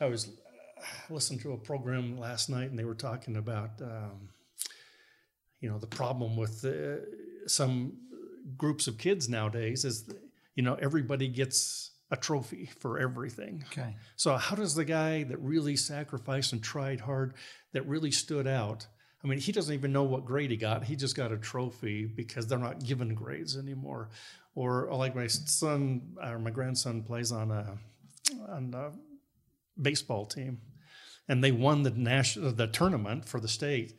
I 0.00 0.06
was 0.06 0.26
uh, 0.28 1.14
listening 1.14 1.40
to 1.40 1.52
a 1.52 1.58
program 1.58 2.18
last 2.18 2.48
night 2.48 2.70
and 2.70 2.78
they 2.78 2.84
were 2.84 2.94
talking 3.08 3.36
about. 3.36 3.70
Um, 3.82 4.28
you 5.62 5.68
know, 5.68 5.78
the 5.78 5.86
problem 5.86 6.36
with 6.38 6.64
uh, 6.64 7.04
some 7.46 7.92
groups 8.56 8.86
of 8.86 8.98
kids 8.98 9.28
nowadays 9.28 9.84
is, 9.84 10.08
you 10.54 10.62
know, 10.62 10.74
everybody 10.74 11.28
gets 11.28 11.92
a 12.10 12.16
trophy 12.16 12.70
for 12.78 12.98
everything. 12.98 13.64
Okay. 13.72 13.96
So 14.16 14.36
how 14.36 14.56
does 14.56 14.74
the 14.74 14.84
guy 14.84 15.22
that 15.24 15.38
really 15.40 15.76
sacrificed 15.76 16.52
and 16.52 16.62
tried 16.62 17.00
hard, 17.00 17.34
that 17.72 17.86
really 17.86 18.10
stood 18.10 18.46
out? 18.46 18.86
I 19.22 19.26
mean, 19.26 19.38
he 19.38 19.52
doesn't 19.52 19.74
even 19.74 19.92
know 19.92 20.02
what 20.02 20.24
grade 20.24 20.50
he 20.50 20.56
got. 20.56 20.84
He 20.84 20.96
just 20.96 21.14
got 21.14 21.30
a 21.30 21.36
trophy 21.36 22.06
because 22.06 22.46
they're 22.46 22.58
not 22.58 22.84
given 22.84 23.14
grades 23.14 23.56
anymore. 23.56 24.08
Or 24.54 24.88
like 24.92 25.14
my 25.14 25.28
son 25.28 26.16
or 26.22 26.38
my 26.38 26.50
grandson 26.50 27.02
plays 27.02 27.30
on 27.30 27.50
a 27.50 27.78
on 28.48 28.74
a 28.74 28.90
baseball 29.80 30.26
team, 30.26 30.60
and 31.28 31.42
they 31.42 31.52
won 31.52 31.82
the 31.82 31.90
national 31.90 32.52
the 32.52 32.66
tournament 32.66 33.24
for 33.24 33.38
the 33.40 33.48
state, 33.48 33.94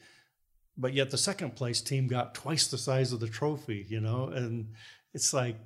but 0.78 0.94
yet 0.94 1.12
the 1.12 1.18
second 1.18 1.56
place 1.56 1.82
team 1.82 2.08
got 2.08 2.34
twice 2.34 2.68
the 2.68 2.78
size 2.78 3.14
of 3.14 3.20
the 3.20 3.28
trophy. 3.28 3.86
You 3.90 4.02
know, 4.02 4.28
and 4.28 4.70
it's 5.14 5.34
like 5.34 5.58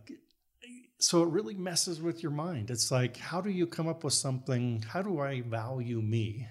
so 1.00 1.24
it 1.24 1.30
really 1.30 1.56
messes 1.56 2.02
with 2.02 2.24
your 2.24 2.32
mind. 2.32 2.70
It's 2.70 2.92
like, 2.92 3.18
how 3.18 3.42
do 3.42 3.50
you 3.50 3.68
come 3.68 3.88
up 3.88 4.04
with 4.04 4.14
something? 4.14 4.84
How 4.88 5.02
do 5.02 5.20
I 5.20 5.42
value 5.42 6.02
me 6.02 6.48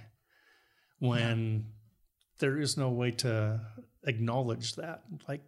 when 0.98 1.66
there 2.38 2.60
is 2.60 2.76
no 2.76 2.90
way 2.90 3.10
to 3.12 3.60
acknowledge 4.06 4.74
that? 4.76 5.02
Like, 5.28 5.42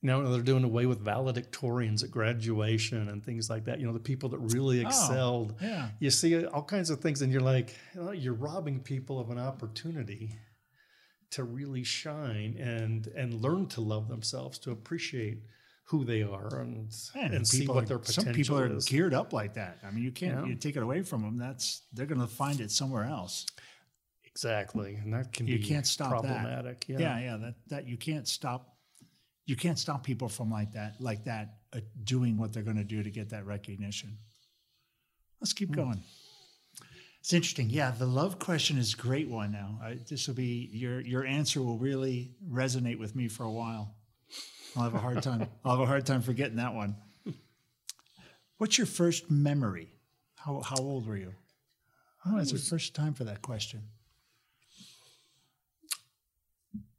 you 0.00 0.06
know, 0.06 0.32
they're 0.32 0.42
doing 0.42 0.64
away 0.64 0.86
with 0.86 1.04
valedictorians 1.04 2.02
at 2.02 2.10
graduation 2.10 3.08
and 3.08 3.22
things 3.22 3.50
like 3.50 3.66
that. 3.66 3.80
You 3.80 3.86
know, 3.86 3.92
the 3.92 3.98
people 3.98 4.30
that 4.30 4.38
really 4.38 4.82
oh, 4.82 4.86
excelled. 4.86 5.56
Oh, 5.60 5.66
yeah. 5.66 5.88
You 5.98 6.10
see 6.10 6.46
all 6.46 6.62
kinds 6.62 6.88
of 6.88 7.00
things, 7.00 7.20
and 7.20 7.30
you're 7.32 7.42
like, 7.42 7.76
you 7.94 8.12
you're 8.12 8.34
robbing 8.34 8.80
people 8.80 9.20
of 9.20 9.30
an 9.30 9.38
opportunity 9.38 10.38
to 11.30 11.44
really 11.44 11.84
shine 11.84 12.56
and 12.58 13.06
and 13.08 13.34
learn 13.42 13.66
to 13.68 13.80
love 13.80 14.08
themselves, 14.08 14.58
to 14.60 14.70
appreciate 14.72 15.42
who 15.84 16.04
they 16.04 16.22
are 16.22 16.60
and 16.60 16.92
Man, 17.14 17.34
and 17.34 17.46
see 17.46 17.66
what 17.66 17.84
are- 17.84 17.86
their 17.86 17.98
potential 17.98 18.24
some 18.24 18.32
people 18.34 18.58
are 18.58 18.76
is. 18.76 18.84
geared 18.86 19.12
up 19.14 19.32
like 19.32 19.54
that. 19.54 19.78
I 19.82 19.90
mean, 19.90 20.04
you 20.04 20.12
can't 20.12 20.44
Yeah. 20.46 20.50
you 20.50 20.54
take 20.56 20.76
it 20.76 20.82
away 20.82 21.02
from 21.02 21.22
them. 21.22 21.36
That's 21.36 21.82
they're 21.92 22.06
going 22.06 22.20
to 22.20 22.26
find 22.28 22.60
it 22.60 22.70
somewhere 22.70 23.04
else. 23.04 23.46
Exactly, 24.24 24.94
and 24.94 25.12
that 25.12 25.32
can 25.32 25.46
You 25.48 25.58
be 25.58 25.64
can't 25.64 25.86
stop 25.86 26.10
that. 26.22 26.28
problematic. 26.42 26.84
Yeah. 26.88 26.98
Yeah, 27.00 27.18
yeah. 27.20 27.36
That 27.38 27.54
that 27.68 27.88
you 27.88 27.96
can't 27.96 28.28
stop. 28.28 28.76
You 29.46 29.56
can't 29.56 29.78
stop 29.78 30.04
people 30.04 30.28
from 30.28 30.48
like 30.50 30.72
that, 30.72 31.00
like 31.00 31.24
that, 31.24 31.62
uh, 31.72 31.80
doing 32.04 32.36
what 32.36 32.52
they're 32.52 32.62
going 32.62 32.76
to 32.76 32.84
do 32.84 33.02
to 33.02 33.10
get 33.10 33.30
that 33.30 33.44
recognition. 33.46 34.16
Let's 35.40 35.52
keep 35.52 35.72
going. 35.72 36.00
It's 37.20 37.32
interesting. 37.34 37.68
Yeah, 37.68 37.90
the 37.90 38.06
love 38.06 38.38
question 38.38 38.78
is 38.78 38.94
a 38.94 38.96
great 38.96 39.28
one. 39.28 39.52
Now, 39.52 39.78
I, 39.82 39.98
this 40.08 40.26
will 40.26 40.34
be 40.34 40.70
your 40.72 41.00
your 41.00 41.24
answer 41.24 41.62
will 41.62 41.78
really 41.78 42.32
resonate 42.50 42.98
with 42.98 43.14
me 43.14 43.28
for 43.28 43.44
a 43.44 43.52
while. 43.52 43.94
I'll 44.76 44.84
have 44.84 44.94
a 44.94 44.98
hard 44.98 45.22
time. 45.22 45.46
I'll 45.64 45.72
have 45.72 45.80
a 45.80 45.86
hard 45.86 46.06
time 46.06 46.22
forgetting 46.22 46.56
that 46.56 46.74
one. 46.74 46.96
What's 48.56 48.78
your 48.78 48.86
first 48.86 49.30
memory? 49.30 49.88
How 50.36 50.62
how 50.62 50.76
old 50.76 51.06
were 51.06 51.16
you? 51.16 51.34
Oh, 52.26 52.38
it's 52.38 52.52
the 52.52 52.58
first 52.58 52.94
time 52.94 53.14
for 53.14 53.24
that 53.24 53.42
question. 53.42 53.82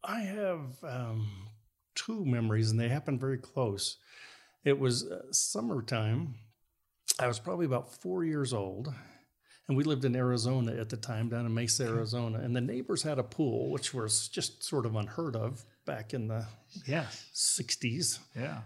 I 0.03 0.21
have 0.21 0.83
um, 0.83 1.27
two 1.93 2.25
memories, 2.25 2.71
and 2.71 2.79
they 2.79 2.89
happen 2.89 3.19
very 3.19 3.37
close. 3.37 3.97
It 4.63 4.79
was 4.79 5.05
uh, 5.05 5.31
summertime. 5.31 6.35
I 7.19 7.27
was 7.27 7.39
probably 7.39 7.67
about 7.67 7.93
four 8.01 8.23
years 8.23 8.53
old, 8.53 8.91
and 9.71 9.77
we 9.77 9.85
lived 9.85 10.03
in 10.05 10.15
Arizona 10.15 10.73
at 10.73 10.89
the 10.89 10.97
time, 10.97 11.29
down 11.29 11.45
in 11.45 11.53
Mesa, 11.53 11.85
Arizona. 11.85 12.39
And 12.39 12.53
the 12.53 12.59
neighbors 12.61 13.01
had 13.03 13.17
a 13.19 13.23
pool, 13.23 13.71
which 13.71 13.93
was 13.93 14.27
just 14.27 14.63
sort 14.63 14.85
of 14.85 14.95
unheard 14.97 15.35
of 15.35 15.63
back 15.85 16.13
in 16.13 16.27
the 16.27 16.45
Yes. 16.85 17.25
60s. 17.33 18.19
Yeah. 18.35 18.61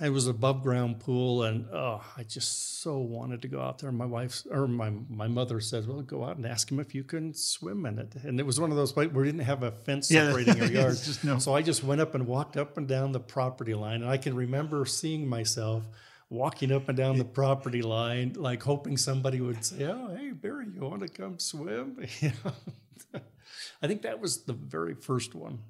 It 0.00 0.10
was 0.10 0.26
above 0.26 0.62
ground 0.62 0.98
pool, 1.00 1.44
and 1.44 1.64
oh, 1.72 2.04
I 2.18 2.24
just 2.24 2.82
so 2.82 2.98
wanted 2.98 3.40
to 3.42 3.48
go 3.48 3.62
out 3.62 3.78
there. 3.78 3.90
My 3.90 4.04
wife 4.04 4.42
or 4.50 4.68
my 4.68 4.90
my 5.08 5.26
mother 5.26 5.58
said, 5.58 5.88
"Well, 5.88 6.02
go 6.02 6.22
out 6.22 6.36
and 6.36 6.44
ask 6.44 6.70
him 6.70 6.78
if 6.80 6.94
you 6.94 7.02
can 7.02 7.32
swim 7.32 7.86
in 7.86 7.98
it." 7.98 8.14
And 8.22 8.38
it 8.38 8.44
was 8.44 8.60
one 8.60 8.70
of 8.70 8.76
those 8.76 8.92
places 8.92 9.14
where 9.14 9.22
we 9.24 9.28
didn't 9.32 9.46
have 9.46 9.62
a 9.62 9.70
fence 9.70 10.10
Yeah, 10.10 10.26
separating 10.26 10.60
our 10.60 10.70
yard, 10.80 10.98
just 11.02 11.24
no- 11.24 11.38
so 11.38 11.54
I 11.54 11.62
just 11.62 11.82
went 11.82 12.02
up 12.02 12.14
and 12.14 12.26
walked 12.26 12.58
up 12.58 12.76
and 12.76 12.86
down 12.86 13.12
the 13.12 13.20
property 13.20 13.72
line. 13.72 14.02
And 14.02 14.10
I 14.10 14.18
can 14.18 14.34
remember 14.36 14.84
seeing 14.84 15.26
myself 15.26 15.84
walking 16.28 16.72
up 16.72 16.88
and 16.88 16.96
down 16.96 17.18
the 17.18 17.24
property 17.24 17.82
line, 17.82 18.34
like 18.36 18.62
hoping 18.62 18.96
somebody 18.96 19.40
would 19.40 19.64
say, 19.64 19.84
"Oh, 19.84 20.14
hey, 20.16 20.32
Barry, 20.32 20.66
you 20.74 20.80
want 20.80 21.02
to 21.02 21.08
come 21.08 21.38
swim?" 21.38 22.04
You 22.20 22.32
know? 22.44 23.20
I 23.82 23.86
think 23.86 24.02
that 24.02 24.20
was 24.20 24.44
the 24.44 24.52
very 24.52 24.94
first 24.94 25.34
one. 25.34 25.60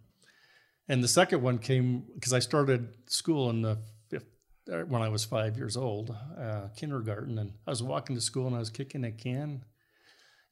And 0.89 1.03
the 1.03 1.09
second 1.09 1.43
one 1.43 1.59
came 1.59 2.05
because 2.15 2.33
I 2.33 2.39
started 2.39 2.95
school 3.07 3.51
in 3.51 3.63
the 3.63 3.79
fifth, 4.09 4.27
uh, 4.73 4.83
when 4.83 5.03
I 5.03 5.09
was 5.09 5.25
five 5.25 5.57
years 5.57 5.77
old, 5.77 6.17
uh, 6.39 6.69
kindergarten, 6.77 7.39
and 7.39 7.53
I 7.67 7.71
was 7.71 7.83
walking 7.83 8.15
to 8.17 8.23
school 8.23 8.47
and 8.47 8.57
I 8.57 8.61
was 8.61 8.71
kicking 8.71 9.05
a 9.05 9.11
can, 9.11 9.65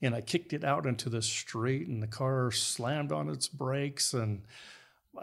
and 0.02 0.14
I 0.14 0.20
kicked 0.20 0.52
it 0.52 0.64
out 0.64 0.86
into 0.86 1.08
the 1.08 1.22
street, 1.22 1.86
and 1.86 2.02
the 2.02 2.08
car 2.08 2.50
slammed 2.50 3.12
on 3.12 3.30
its 3.30 3.48
brakes, 3.48 4.12
and 4.12 4.42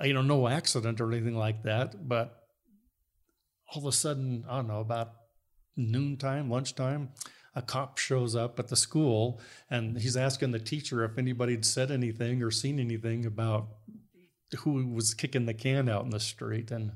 you 0.03 0.13
know, 0.13 0.21
no 0.21 0.47
accident 0.47 1.01
or 1.01 1.11
anything 1.11 1.35
like 1.35 1.63
that, 1.63 2.07
but 2.07 2.40
all 3.71 3.81
of 3.81 3.85
a 3.85 3.91
sudden, 3.91 4.43
I 4.49 4.57
don't 4.57 4.67
know, 4.67 4.81
about 4.81 5.13
noontime, 5.77 6.49
lunchtime, 6.49 7.09
a 7.55 7.61
cop 7.61 7.97
shows 7.97 8.35
up 8.35 8.59
at 8.59 8.67
the 8.67 8.75
school 8.75 9.39
and 9.69 9.97
he's 9.97 10.17
asking 10.17 10.51
the 10.51 10.59
teacher 10.59 11.03
if 11.03 11.17
anybody 11.17 11.53
had 11.53 11.65
said 11.65 11.91
anything 11.91 12.43
or 12.43 12.51
seen 12.51 12.79
anything 12.79 13.25
about 13.25 13.67
who 14.59 14.87
was 14.87 15.13
kicking 15.13 15.45
the 15.45 15.53
can 15.53 15.87
out 15.89 16.03
in 16.03 16.09
the 16.09 16.19
street. 16.19 16.71
And 16.71 16.91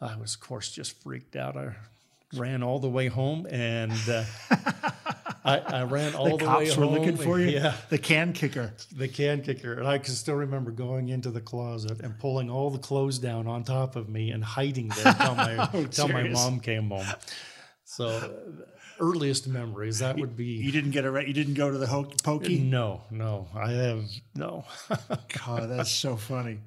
I 0.00 0.16
was, 0.16 0.34
of 0.34 0.40
course, 0.40 0.70
just 0.70 1.02
freaked 1.02 1.36
out. 1.36 1.56
I 1.56 1.76
ran 2.34 2.62
all 2.62 2.78
the 2.78 2.88
way 2.88 3.06
home 3.06 3.46
and 3.50 3.92
uh, 4.08 4.24
I, 5.46 5.58
I 5.58 5.82
ran 5.84 6.14
all 6.14 6.24
the 6.24 6.44
the, 6.44 6.50
way 6.50 6.66
cops 6.66 6.74
home. 6.74 6.92
were 6.92 6.98
looking 6.98 7.16
for 7.16 7.38
you. 7.38 7.50
Yeah 7.50 7.74
The 7.88 7.98
can 7.98 8.32
kicker. 8.32 8.72
the 8.94 9.08
can 9.08 9.42
kicker. 9.42 9.74
And 9.78 9.86
I 9.86 9.98
can 9.98 10.12
still 10.14 10.34
remember 10.34 10.70
going 10.72 11.08
into 11.08 11.30
the 11.30 11.40
closet 11.40 12.00
and 12.00 12.18
pulling 12.18 12.50
all 12.50 12.70
the 12.70 12.78
clothes 12.78 13.18
down 13.18 13.46
on 13.46 13.62
top 13.64 13.96
of 13.96 14.08
me 14.08 14.30
and 14.32 14.42
hiding 14.44 14.88
there 14.88 15.14
until 15.18 15.34
my, 15.36 15.68
until 15.72 16.08
my 16.08 16.28
mom 16.28 16.60
came 16.60 16.90
home. 16.90 17.06
So, 17.84 18.08
uh, 18.08 18.28
earliest 18.98 19.46
memories, 19.46 20.00
that 20.00 20.16
would 20.18 20.36
be 20.36 20.46
You 20.46 20.72
didn't 20.72 20.90
get 20.90 21.04
a 21.04 21.24
You 21.26 21.32
didn't 21.32 21.54
go 21.54 21.70
to 21.70 21.78
the 21.78 21.86
hokey 21.86 22.16
pokey. 22.22 22.58
No, 22.58 23.02
no, 23.10 23.46
I 23.54 23.70
have 23.72 24.04
no. 24.34 24.64
God, 25.46 25.70
that's 25.70 25.90
so 25.92 26.16
funny. 26.16 26.58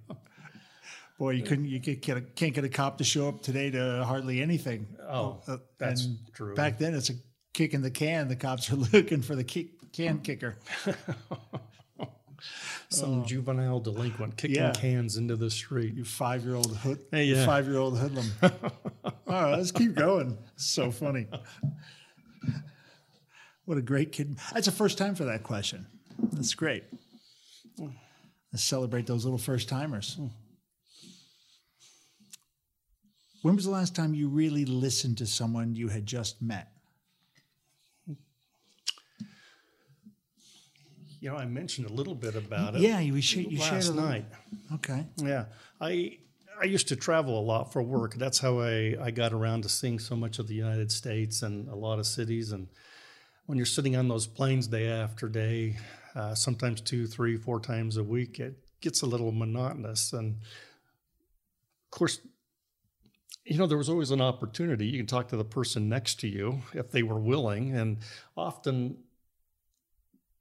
Boy, 1.17 1.31
you 1.31 1.43
couldn't. 1.43 1.65
You 1.65 1.81
could 1.81 2.01
get 2.01 2.15
a, 2.15 2.21
can't 2.21 2.53
get 2.53 2.63
a 2.63 2.69
cop 2.69 2.99
to 2.99 3.03
show 3.03 3.27
up 3.27 3.41
today 3.41 3.69
to 3.71 4.05
hardly 4.05 4.41
anything. 4.41 4.87
Oh, 5.01 5.41
Uh, 5.47 5.57
that's 5.77 6.07
true. 6.33 6.55
Back 6.55 6.77
then, 6.77 6.93
it's 6.95 7.09
a 7.09 7.13
kick 7.53 7.73
in 7.73 7.81
the 7.81 7.91
can. 7.91 8.27
The 8.27 8.35
cops 8.35 8.71
are 8.71 8.75
looking 8.93 9.21
for 9.21 9.35
the 9.35 9.43
kick, 9.43 9.91
can 9.91 10.17
hmm. 10.17 10.21
kicker. 10.21 10.57
Some 12.89 13.21
oh. 13.21 13.25
juvenile 13.25 13.79
delinquent 13.81 14.37
kicking 14.37 14.59
Oh. 14.59 14.67
Yeah. 14.67 14.71
cans 14.71 15.17
into 15.17 15.35
the 15.35 15.49
street. 15.49 15.93
You 15.93 16.05
five 16.05 16.43
year 16.45 16.55
old 16.55 16.75
hood. 16.77 16.99
Hey, 17.11 17.25
yeah. 17.25 17.45
Five 17.45 17.67
year 17.67 17.77
old 17.77 17.97
hoodlum. 17.97 18.31
All 18.43 19.11
right, 19.27 19.57
let's 19.57 19.71
keep 19.71 19.93
going. 19.93 20.37
So 20.55 20.89
funny. 20.89 21.27
What 23.65 23.77
a 23.77 23.81
great 23.81 24.11
kid. 24.11 24.37
That's 24.53 24.67
a 24.67 24.71
first 24.71 24.97
time 24.97 25.13
for 25.13 25.25
that 25.25 25.43
question. 25.43 25.85
That's 26.31 26.55
great. 26.55 26.85
Let's 28.51 28.63
celebrate 28.63 29.05
those 29.05 29.25
little 29.25 29.37
first 29.37 29.69
timers. 29.69 30.15
Hmm. 30.15 30.27
When 33.41 33.55
was 33.55 33.65
the 33.65 33.71
last 33.71 33.95
time 33.95 34.13
you 34.13 34.27
really 34.27 34.65
listened 34.65 35.19
to 35.19 35.27
someone 35.27 35.75
you 35.75 35.87
had 35.87 36.05
just 36.05 36.41
met? 36.41 36.71
You 41.19 41.29
know, 41.29 41.35
I 41.37 41.45
mentioned 41.45 41.89
a 41.89 41.93
little 41.93 42.15
bit 42.15 42.35
about 42.35 42.75
it. 42.75 42.81
Yeah, 42.81 42.99
you, 42.99 43.19
sh- 43.21 43.37
you 43.37 43.57
shared 43.57 43.73
last 43.73 43.89
a 43.89 43.93
night. 43.95 44.25
Okay. 44.75 45.05
Yeah, 45.17 45.45
I 45.81 46.17
I 46.61 46.65
used 46.65 46.87
to 46.89 46.95
travel 46.95 47.39
a 47.39 47.41
lot 47.41 47.71
for 47.73 47.81
work. 47.81 48.15
That's 48.15 48.39
how 48.39 48.59
I 48.59 48.95
I 49.01 49.11
got 49.11 49.33
around 49.33 49.63
to 49.63 49.69
seeing 49.69 49.99
so 49.99 50.15
much 50.15 50.39
of 50.39 50.47
the 50.47 50.55
United 50.55 50.91
States 50.91 51.41
and 51.41 51.67
a 51.67 51.75
lot 51.75 51.99
of 51.99 52.05
cities. 52.05 52.51
And 52.51 52.67
when 53.45 53.57
you're 53.57 53.65
sitting 53.65 53.95
on 53.95 54.07
those 54.07 54.27
planes 54.27 54.67
day 54.67 54.87
after 54.87 55.27
day, 55.27 55.77
uh, 56.15 56.35
sometimes 56.35 56.81
two, 56.81 57.07
three, 57.07 57.37
four 57.37 57.59
times 57.59 57.97
a 57.97 58.03
week, 58.03 58.39
it 58.39 58.55
gets 58.81 59.01
a 59.01 59.05
little 59.05 59.31
monotonous. 59.31 60.13
And 60.13 60.35
of 60.35 61.97
course, 61.97 62.19
you 63.43 63.57
know, 63.57 63.67
there 63.67 63.77
was 63.77 63.89
always 63.89 64.11
an 64.11 64.21
opportunity. 64.21 64.85
You 64.85 64.99
can 64.99 65.07
talk 65.07 65.29
to 65.29 65.37
the 65.37 65.43
person 65.43 65.89
next 65.89 66.19
to 66.21 66.27
you 66.27 66.61
if 66.73 66.91
they 66.91 67.03
were 67.03 67.19
willing, 67.19 67.75
and 67.75 67.97
often 68.37 68.97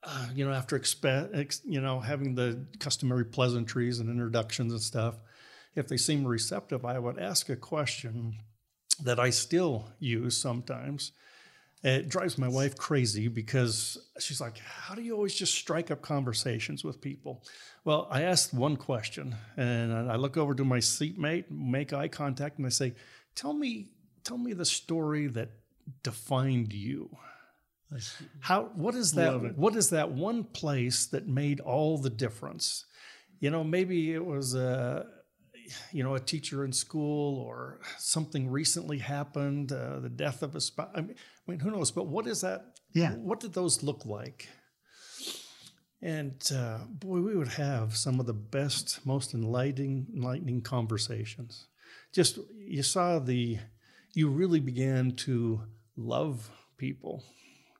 uh, 0.02 0.28
you 0.34 0.44
know, 0.44 0.52
after 0.52 0.78
expe- 0.78 1.36
ex- 1.36 1.62
you 1.64 1.80
know 1.80 2.00
having 2.00 2.34
the 2.34 2.64
customary 2.78 3.24
pleasantries 3.24 3.98
and 3.98 4.08
introductions 4.08 4.72
and 4.72 4.82
stuff, 4.82 5.16
if 5.74 5.88
they 5.88 5.96
seem 5.96 6.26
receptive, 6.26 6.84
I 6.84 6.98
would 6.98 7.18
ask 7.18 7.48
a 7.48 7.56
question 7.56 8.38
that 9.02 9.18
I 9.18 9.30
still 9.30 9.88
use 9.98 10.36
sometimes. 10.36 11.12
It 11.84 12.08
drives 12.08 12.38
my 12.38 12.48
wife 12.48 12.76
crazy 12.76 13.28
because 13.28 13.98
she's 14.18 14.40
like, 14.40 14.58
How 14.58 14.94
do 14.94 15.02
you 15.02 15.14
always 15.14 15.34
just 15.34 15.54
strike 15.54 15.90
up 15.90 16.02
conversations 16.02 16.84
with 16.84 17.00
people? 17.00 17.44
Well, 17.84 18.08
I 18.10 18.22
asked 18.22 18.52
one 18.52 18.76
question 18.76 19.36
and 19.56 19.92
I 20.10 20.16
look 20.16 20.36
over 20.36 20.54
to 20.54 20.64
my 20.64 20.78
seatmate, 20.78 21.50
make 21.50 21.92
eye 21.92 22.08
contact, 22.08 22.58
and 22.58 22.66
I 22.66 22.70
say, 22.70 22.94
Tell 23.36 23.52
me, 23.52 23.90
tell 24.24 24.38
me 24.38 24.52
the 24.52 24.64
story 24.64 25.28
that 25.28 25.50
defined 26.02 26.72
you. 26.72 27.16
How 28.40 28.64
what 28.74 28.94
is 28.94 29.12
that 29.12 29.56
what 29.56 29.76
is 29.76 29.90
that 29.90 30.10
one 30.10 30.44
place 30.44 31.06
that 31.06 31.26
made 31.26 31.60
all 31.60 31.98
the 31.98 32.10
difference? 32.10 32.84
You 33.40 33.50
know, 33.50 33.64
maybe 33.64 34.12
it 34.12 34.24
was 34.24 34.54
a 34.54 35.06
you 35.92 36.02
know 36.02 36.14
a 36.14 36.20
teacher 36.20 36.64
in 36.64 36.72
school 36.72 37.40
or 37.40 37.80
something 37.98 38.50
recently 38.50 38.98
happened, 38.98 39.72
uh, 39.72 40.00
the 40.00 40.08
death 40.08 40.42
of 40.42 40.54
a 40.54 40.60
spouse. 40.60 40.90
I 40.94 41.02
mean, 41.46 41.60
who 41.60 41.70
knows? 41.70 41.90
But 41.90 42.08
what 42.08 42.26
is 42.26 42.42
that? 42.42 42.78
Yeah. 42.92 43.12
What 43.12 43.40
did 43.40 43.52
those 43.54 43.82
look 43.82 44.04
like? 44.04 44.48
And 46.00 46.40
uh, 46.54 46.78
boy, 46.88 47.20
we 47.20 47.36
would 47.36 47.48
have 47.48 47.96
some 47.96 48.20
of 48.20 48.26
the 48.26 48.34
best, 48.34 49.04
most 49.04 49.34
enlightening, 49.34 50.06
enlightening 50.14 50.60
conversations. 50.62 51.66
Just 52.14 52.38
you 52.56 52.82
saw 52.82 53.18
the, 53.18 53.58
you 54.14 54.28
really 54.28 54.60
began 54.60 55.12
to 55.16 55.60
love 55.96 56.50
people, 56.76 57.24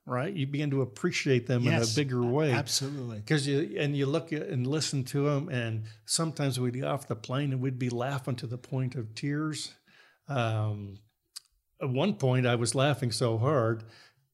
right? 0.08 0.32
You 0.32 0.46
begin 0.46 0.70
to 0.70 0.82
appreciate 0.82 1.46
them 1.46 1.62
Yes, 1.62 1.74
in 1.82 1.92
a 1.92 2.04
bigger 2.04 2.22
way 2.22 2.52
Absolutely. 2.52 3.18
because 3.18 3.46
you 3.46 3.76
and 3.78 3.96
you 3.96 4.06
look 4.06 4.32
at 4.32 4.42
and 4.48 4.66
listen 4.66 5.04
to 5.04 5.24
them, 5.24 5.48
and 5.48 5.84
sometimes 6.06 6.58
we'd 6.58 6.74
get 6.74 6.84
off 6.84 7.06
the 7.08 7.16
plane 7.16 7.52
and 7.52 7.60
we'd 7.60 7.78
be 7.78 7.90
laughing 7.90 8.36
to 8.36 8.46
the 8.46 8.58
point 8.58 8.94
of 8.94 9.14
tears. 9.14 9.74
Um, 10.28 10.98
at 11.80 11.88
one 11.90 12.14
point, 12.14 12.46
I 12.46 12.56
was 12.56 12.74
laughing 12.74 13.12
so 13.12 13.38
hard 13.38 13.84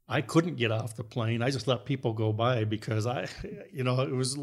I 0.08 0.20
couldn't 0.20 0.56
get 0.56 0.70
off 0.70 0.96
the 0.96 1.04
plane. 1.04 1.42
I 1.42 1.50
just 1.50 1.66
let 1.66 1.84
people 1.86 2.12
go 2.12 2.32
by 2.32 2.64
because 2.64 3.06
I, 3.06 3.26
you 3.72 3.84
know, 3.84 4.00
it 4.02 4.12
was 4.12 4.38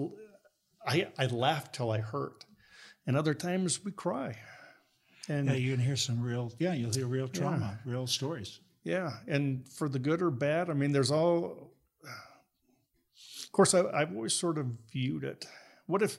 I 0.85 1.07
I 1.17 1.27
laughed 1.27 1.75
till 1.75 1.91
I 1.91 1.99
hurt, 1.99 2.45
and 3.05 3.15
other 3.15 3.33
times 3.33 3.83
we 3.83 3.91
cry, 3.91 4.37
and 5.29 5.47
Yeah, 5.47 5.53
you 5.53 5.71
can 5.75 5.83
hear 5.83 5.95
some 5.95 6.19
real. 6.21 6.51
Yeah, 6.57 6.73
you'll 6.73 6.91
hear 6.93 7.05
real 7.05 7.27
trauma, 7.27 7.79
real 7.85 8.07
stories. 8.07 8.59
Yeah, 8.83 9.11
and 9.27 9.67
for 9.67 9.87
the 9.87 9.99
good 9.99 10.21
or 10.21 10.31
bad, 10.31 10.69
I 10.69 10.73
mean, 10.73 10.91
there's 10.91 11.11
all. 11.11 11.71
Of 13.43 13.51
course, 13.51 13.73
I, 13.73 13.83
I've 13.89 14.13
always 14.15 14.33
sort 14.33 14.57
of 14.57 14.67
viewed 14.91 15.23
it. 15.23 15.45
What 15.85 16.01
if? 16.01 16.17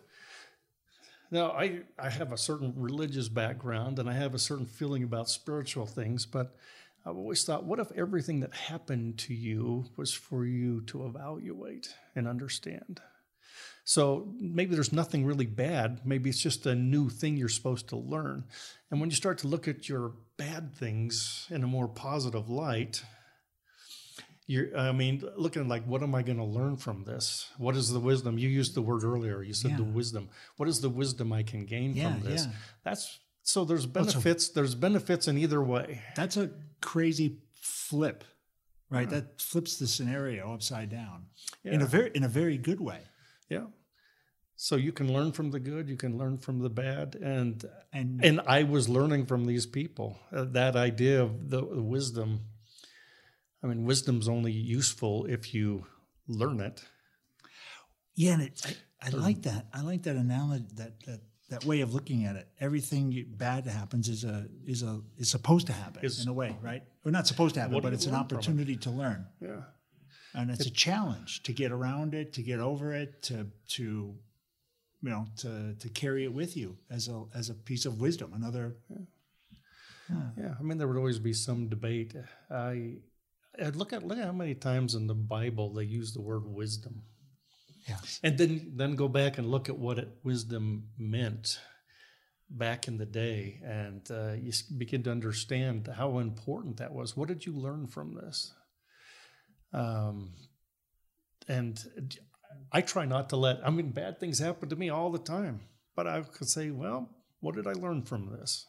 Now, 1.30 1.52
I 1.52 1.80
I 1.98 2.10
have 2.10 2.32
a 2.32 2.36
certain 2.38 2.74
religious 2.76 3.28
background 3.28 3.98
and 3.98 4.08
I 4.08 4.12
have 4.12 4.34
a 4.34 4.38
certain 4.38 4.66
feeling 4.66 5.02
about 5.02 5.28
spiritual 5.30 5.86
things, 5.86 6.26
but 6.26 6.54
I've 7.06 7.16
always 7.16 7.42
thought, 7.44 7.64
what 7.64 7.80
if 7.80 7.90
everything 7.92 8.40
that 8.40 8.54
happened 8.54 9.18
to 9.20 9.34
you 9.34 9.86
was 9.96 10.12
for 10.12 10.44
you 10.44 10.82
to 10.82 11.06
evaluate 11.06 11.94
and 12.14 12.28
understand? 12.28 13.00
So 13.84 14.32
maybe 14.38 14.74
there's 14.74 14.92
nothing 14.92 15.24
really 15.26 15.46
bad. 15.46 16.02
Maybe 16.04 16.30
it's 16.30 16.40
just 16.40 16.66
a 16.66 16.74
new 16.74 17.08
thing 17.08 17.36
you're 17.36 17.48
supposed 17.48 17.88
to 17.88 17.96
learn. 17.96 18.44
And 18.90 19.00
when 19.00 19.10
you 19.10 19.16
start 19.16 19.38
to 19.38 19.48
look 19.48 19.66
at 19.66 19.88
your 19.88 20.12
bad 20.36 20.74
things 20.74 21.46
in 21.50 21.64
a 21.64 21.66
more 21.66 21.88
positive 21.88 22.48
light, 22.48 23.02
you're, 24.46 24.76
I 24.76 24.92
mean, 24.92 25.22
looking 25.36 25.68
like, 25.68 25.84
what 25.86 26.02
am 26.02 26.14
I 26.14 26.22
going 26.22 26.38
to 26.38 26.44
learn 26.44 26.76
from 26.76 27.04
this? 27.04 27.48
What 27.58 27.76
is 27.76 27.90
the 27.90 28.00
wisdom? 28.00 28.38
You 28.38 28.48
used 28.48 28.74
the 28.74 28.82
word 28.82 29.02
earlier. 29.04 29.42
You 29.42 29.54
said 29.54 29.76
the 29.76 29.84
wisdom. 29.84 30.28
What 30.56 30.68
is 30.68 30.80
the 30.80 30.88
wisdom 30.90 31.32
I 31.32 31.42
can 31.42 31.64
gain 31.64 31.94
Yeah, 31.94 32.12
from 32.12 32.22
this? 32.22 32.46
yeah. 32.46 32.52
That's 32.84 33.18
so 33.44 33.64
there's 33.64 33.82
so- 33.82 33.88
benefits. 33.88 34.48
there's 34.50 34.74
benefits 34.74 35.26
in 35.28 35.38
either 35.38 35.62
way. 35.62 36.02
That's 36.16 36.36
a 36.36 36.50
crazy 36.80 37.38
flip, 37.60 38.24
right? 38.90 39.08
That 39.08 39.40
flips 39.40 39.76
the 39.78 39.86
scenario 39.86 40.52
upside 40.52 40.90
down 40.90 41.26
in 41.64 41.80
a 41.82 41.86
very 41.86 42.10
in 42.14 42.22
a 42.24 42.28
very 42.28 42.58
good 42.58 42.80
way. 42.80 43.00
Yeah. 43.52 43.66
So 44.56 44.76
you 44.76 44.92
can 44.92 45.08
learn 45.16 45.32
from 45.32 45.50
the 45.50 45.58
good, 45.70 45.88
you 45.88 45.96
can 45.96 46.14
learn 46.22 46.38
from 46.38 46.56
the 46.66 46.70
bad, 46.84 47.08
and 47.36 47.64
And 47.92 48.24
and 48.28 48.36
I 48.58 48.60
was 48.74 48.84
learning 48.88 49.26
from 49.26 49.46
these 49.46 49.66
people 49.78 50.08
uh, 50.36 50.44
that 50.52 50.74
idea 50.76 51.16
of 51.26 51.30
the, 51.52 51.60
the 51.78 51.82
wisdom. 51.96 52.30
I 53.62 53.66
mean, 53.68 53.80
wisdom's 53.90 54.28
only 54.28 54.52
useful 54.78 55.14
if 55.36 55.42
you 55.54 55.86
learn 56.40 56.60
it. 56.68 56.78
yeah, 58.14 58.34
and 58.34 58.42
it, 58.42 58.54
I, 59.00 59.06
I 59.06 59.10
like 59.26 59.42
that. 59.42 59.62
I 59.72 59.80
like 59.90 60.02
that 60.02 60.16
analogy. 60.16 60.66
That 60.80 60.92
that 61.06 61.20
that 61.52 61.64
way 61.64 61.82
of 61.82 61.92
looking 61.94 62.24
at 62.28 62.36
it. 62.36 62.46
Everything 62.60 63.04
bad 63.36 63.66
happens 63.66 64.08
is 64.08 64.24
a 64.24 64.46
is 64.66 64.82
a 64.82 65.00
is 65.16 65.30
supposed 65.30 65.66
to 65.66 65.72
happen 65.72 66.04
Is- 66.04 66.22
in 66.22 66.28
a 66.28 66.32
way, 66.42 66.56
right? 66.62 66.82
Or 67.04 67.10
not 67.10 67.26
supposed 67.26 67.54
to 67.54 67.60
happen, 67.60 67.80
but 67.82 67.92
it's 67.92 68.06
an 68.06 68.12
from 68.12 68.20
it? 68.20 68.24
opportunity 68.32 68.76
to 68.76 68.90
learn. 68.90 69.26
Yeah. 69.40 69.62
And 70.34 70.50
it's 70.50 70.66
a 70.66 70.70
challenge 70.70 71.42
to 71.44 71.52
get 71.52 71.72
around 71.72 72.14
it, 72.14 72.32
to 72.34 72.42
get 72.42 72.60
over 72.60 72.92
it, 72.94 73.22
to 73.22 73.46
to 73.70 74.14
you 75.02 75.10
know 75.10 75.26
to 75.38 75.74
to 75.74 75.88
carry 75.88 76.24
it 76.24 76.32
with 76.32 76.56
you 76.56 76.76
as 76.90 77.08
a 77.08 77.24
as 77.34 77.50
a 77.50 77.54
piece 77.54 77.86
of 77.86 78.00
wisdom. 78.00 78.32
Another 78.34 78.76
Yeah, 80.36 80.54
I 80.58 80.62
mean, 80.62 80.78
there 80.78 80.88
would 80.88 80.96
always 80.96 81.18
be 81.18 81.32
some 81.32 81.68
debate. 81.68 82.14
I, 82.50 82.96
I 83.60 83.68
look 83.70 83.92
at 83.92 84.06
look 84.06 84.18
at 84.18 84.24
how 84.24 84.32
many 84.32 84.54
times 84.54 84.94
in 84.94 85.06
the 85.06 85.14
Bible 85.14 85.72
they 85.72 85.84
use 85.84 86.12
the 86.12 86.20
word 86.20 86.46
wisdom, 86.46 87.02
yes, 87.88 88.20
and 88.22 88.36
then 88.38 88.72
then 88.76 88.94
go 88.94 89.08
back 89.08 89.38
and 89.38 89.46
look 89.46 89.68
at 89.68 89.78
what 89.78 89.98
it, 89.98 90.08
wisdom 90.22 90.88
meant 90.98 91.58
back 92.50 92.88
in 92.88 92.98
the 92.98 93.06
day, 93.06 93.60
and 93.64 94.10
uh, 94.10 94.32
you 94.32 94.52
begin 94.76 95.02
to 95.04 95.10
understand 95.10 95.88
how 95.96 96.18
important 96.18 96.76
that 96.78 96.92
was. 96.92 97.16
What 97.16 97.28
did 97.28 97.46
you 97.46 97.52
learn 97.52 97.86
from 97.86 98.14
this? 98.14 98.52
Um, 99.72 100.34
and 101.48 101.82
I 102.70 102.80
try 102.80 103.04
not 103.04 103.30
to 103.30 103.36
let. 103.36 103.66
I 103.66 103.70
mean, 103.70 103.90
bad 103.90 104.20
things 104.20 104.38
happen 104.38 104.68
to 104.68 104.76
me 104.76 104.90
all 104.90 105.10
the 105.10 105.18
time, 105.18 105.60
but 105.96 106.06
I 106.06 106.22
could 106.22 106.48
say, 106.48 106.70
well, 106.70 107.10
what 107.40 107.54
did 107.54 107.66
I 107.66 107.72
learn 107.72 108.02
from 108.02 108.30
this? 108.30 108.66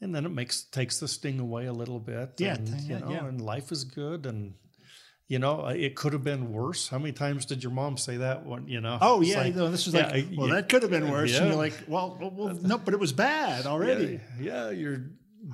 and 0.00 0.14
then 0.14 0.24
it 0.24 0.30
makes 0.30 0.62
takes 0.62 1.00
the 1.00 1.08
sting 1.08 1.40
away 1.40 1.66
a 1.66 1.72
little 1.72 1.98
bit. 1.98 2.34
Yeah, 2.38 2.54
and, 2.54 2.68
yeah, 2.68 2.98
you 2.98 3.04
know, 3.04 3.10
yeah. 3.10 3.26
and 3.26 3.40
life 3.40 3.72
is 3.72 3.84
good, 3.84 4.26
and 4.26 4.54
you 5.26 5.38
know, 5.38 5.66
it 5.66 5.96
could 5.96 6.12
have 6.12 6.24
been 6.24 6.52
worse. 6.52 6.88
How 6.88 6.98
many 6.98 7.12
times 7.12 7.44
did 7.44 7.62
your 7.62 7.72
mom 7.72 7.96
say 7.96 8.18
that? 8.18 8.46
When 8.46 8.68
you 8.68 8.80
know? 8.80 8.98
Oh 9.00 9.20
yeah, 9.20 9.42
like, 9.42 9.54
no, 9.54 9.70
this 9.70 9.86
was 9.86 9.94
yeah, 9.94 10.08
like, 10.08 10.26
well, 10.36 10.48
yeah, 10.48 10.54
that 10.54 10.68
could 10.68 10.82
have 10.82 10.90
been 10.90 11.10
worse. 11.10 11.36
And 11.36 11.48
you're 11.48 11.56
like, 11.56 11.74
well, 11.86 12.16
well, 12.20 12.30
well, 12.30 12.54
no, 12.62 12.78
but 12.78 12.94
it 12.94 13.00
was 13.00 13.12
bad 13.12 13.66
already. 13.66 14.20
Yeah, 14.40 14.66
yeah, 14.66 14.70
you 14.70 15.10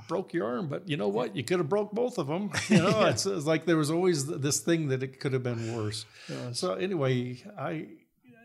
broke 0.09 0.33
your 0.33 0.47
arm, 0.47 0.69
but 0.69 0.89
you 0.89 0.97
know 0.97 1.09
what? 1.09 1.37
You 1.37 1.45
could 1.45 1.59
have 1.59 1.69
broke 1.69 1.93
both 1.93 2.19
of 2.19 2.27
them. 2.27 2.51
You 2.69 2.79
know, 2.83 3.05
it's, 3.07 3.27
it's 3.27 3.47
like 3.47 3.67
there 3.67 3.77
was 3.77 3.91
always 3.91 4.27
this 4.27 4.61
thing 4.61 4.89
that 4.89 5.03
it 5.03 5.21
could 5.21 5.33
have 5.33 5.43
been 5.43 5.73
worse. 5.75 6.07
So 6.53 6.75
anyway, 6.75 7.43
I 7.59 7.89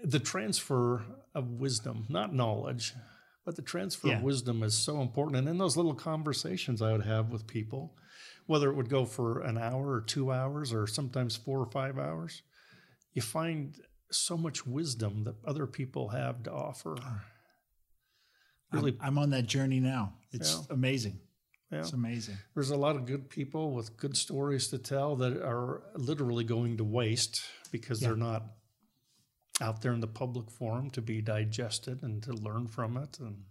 the 0.03 0.19
transfer 0.19 1.03
of 1.35 1.59
wisdom, 1.59 2.05
not 2.09 2.33
knowledge, 2.33 2.93
but 3.45 3.55
the 3.57 3.61
transfer 3.61 4.07
Yeah. 4.09 4.17
of 4.17 4.23
wisdom 4.23 4.63
is 4.63 4.77
so 4.77 5.01
important. 5.01 5.37
And 5.37 5.47
in 5.49 5.57
those 5.57 5.75
little 5.75 5.93
conversations 5.95 6.81
I 6.81 6.91
would 6.93 7.05
have 7.05 7.31
with 7.31 7.45
people, 7.47 7.95
whether 8.45 8.69
it 8.69 8.75
would 8.75 8.89
go 8.89 9.03
for 9.05 9.41
an 9.41 9.57
hour 9.57 9.91
or 9.91 10.01
two 10.01 10.31
hours 10.31 10.71
or 10.73 10.87
sometimes 10.87 11.35
four 11.35 11.59
or 11.59 11.69
five 11.69 11.97
hours, 11.99 12.41
you 13.13 13.21
find 13.21 13.75
so 14.11 14.37
much 14.37 14.65
wisdom 14.65 15.23
that 15.25 15.35
other 15.45 15.67
people 15.67 16.09
have 16.09 16.43
to 16.43 16.51
offer. 16.51 16.95
Really, 18.71 18.91
I'm, 19.01 19.17
I'm 19.17 19.17
on 19.17 19.29
that 19.31 19.47
journey 19.47 19.79
now. 19.79 20.13
It's 20.31 20.53
Yeah. 20.69 20.73
amazing. 20.75 21.19
Yeah. 21.71 21.79
It's 21.79 21.93
amazing. 21.93 22.37
There's 22.55 22.71
a 22.71 22.77
lot 22.77 22.95
of 22.95 23.05
good 23.05 23.29
people 23.29 23.71
with 23.71 23.95
good 23.97 24.17
stories 24.17 24.69
to 24.69 24.79
tell 24.79 25.15
that 25.17 25.37
are 25.37 25.83
literally 25.95 26.43
going 26.43 26.77
to 26.77 26.83
waste 26.83 27.41
because 27.71 27.99
they're 27.99 28.15
not 28.15 28.43
out 29.61 29.81
there 29.81 29.93
in 29.93 29.99
the 29.99 30.07
public 30.07 30.49
forum 30.49 30.89
to 30.91 31.01
be 31.01 31.21
digested 31.21 32.01
and 32.01 32.23
to 32.23 32.33
learn 32.33 32.67
from 32.67 32.97
it. 32.97 33.19
And 33.19 33.43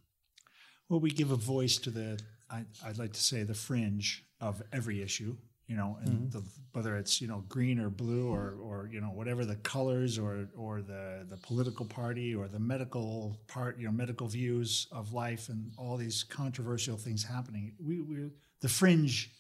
Well, 0.88 1.00
we 1.00 1.11
give 1.11 1.31
a 1.31 1.37
voice 1.37 1.76
to 1.78 1.90
the, 1.90 2.18
I, 2.50 2.64
I'd 2.85 2.98
like 2.98 3.12
to 3.12 3.20
say, 3.20 3.44
the 3.44 3.54
fringe 3.54 4.24
of 4.40 4.62
every 4.72 5.02
issue, 5.02 5.37
you 5.68 5.76
know, 5.76 5.98
and 6.00 6.09
mm-hmm. 6.09 6.38
the, 6.38 6.42
whether 6.72 6.96
it's, 6.96 7.20
you 7.20 7.28
know, 7.28 7.44
green 7.48 7.78
or 7.78 7.90
blue 7.90 8.28
or, 8.28 8.57
or, 8.62 8.88
you 8.90 9.02
know, 9.02 9.09
whatever 9.09 9.44
the 9.44 9.57
colors 9.57 10.18
or, 10.18 10.48
or 10.57 10.81
the, 10.81 11.26
the 11.28 11.37
political 11.37 11.85
party 11.85 12.35
or 12.35 12.48
the 12.48 12.59
medical 12.59 13.38
part, 13.48 13.78
you 13.78 13.85
know, 13.85 13.92
medical 13.92 14.26
views 14.26 14.87
of 14.90 15.12
life 15.12 15.50
and 15.50 15.70
all 15.76 15.98
these 15.98 16.24
controversial 16.24 16.96
things 16.96 17.22
happening. 17.22 17.74
We, 17.78 18.00
we 18.00 18.31
the 18.62 18.68
fringe, 18.68 19.31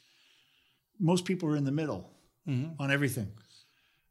most 1.00 1.24
people 1.24 1.48
are 1.48 1.56
in 1.56 1.64
the 1.64 1.72
middle 1.72 2.10
mm-hmm. 2.46 2.80
on 2.80 2.90
everything. 2.90 3.32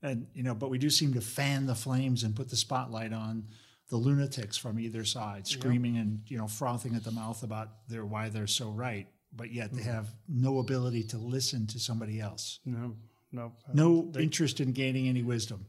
And, 0.01 0.25
you 0.33 0.41
know, 0.41 0.55
but 0.55 0.71
we 0.71 0.79
do 0.79 0.89
seem 0.89 1.13
to 1.13 1.21
fan 1.21 1.67
the 1.67 1.75
flames 1.75 2.23
and 2.23 2.35
put 2.35 2.49
the 2.49 2.55
spotlight 2.55 3.13
on 3.13 3.43
the 3.89 3.97
lunatics 3.97 4.57
from 4.57 4.79
either 4.79 5.05
side, 5.05 5.47
screaming 5.47 5.97
and, 5.97 6.21
you 6.27 6.37
know, 6.37 6.47
frothing 6.47 6.95
at 6.95 7.03
the 7.03 7.11
mouth 7.11 7.43
about 7.43 7.87
their 7.87 8.05
why 8.05 8.29
they're 8.29 8.47
so 8.47 8.69
right. 8.69 9.07
But 9.37 9.51
yet 9.53 9.71
they 9.73 9.83
have 9.83 10.07
no 10.27 10.59
ability 10.59 11.03
to 11.03 11.17
listen 11.17 11.67
to 11.67 11.79
somebody 11.79 12.19
else. 12.19 12.59
no, 12.65 12.95
no, 13.31 13.53
No 13.73 14.11
interest 14.19 14.59
in 14.59 14.71
gaining 14.73 15.07
any 15.07 15.21
wisdom. 15.23 15.65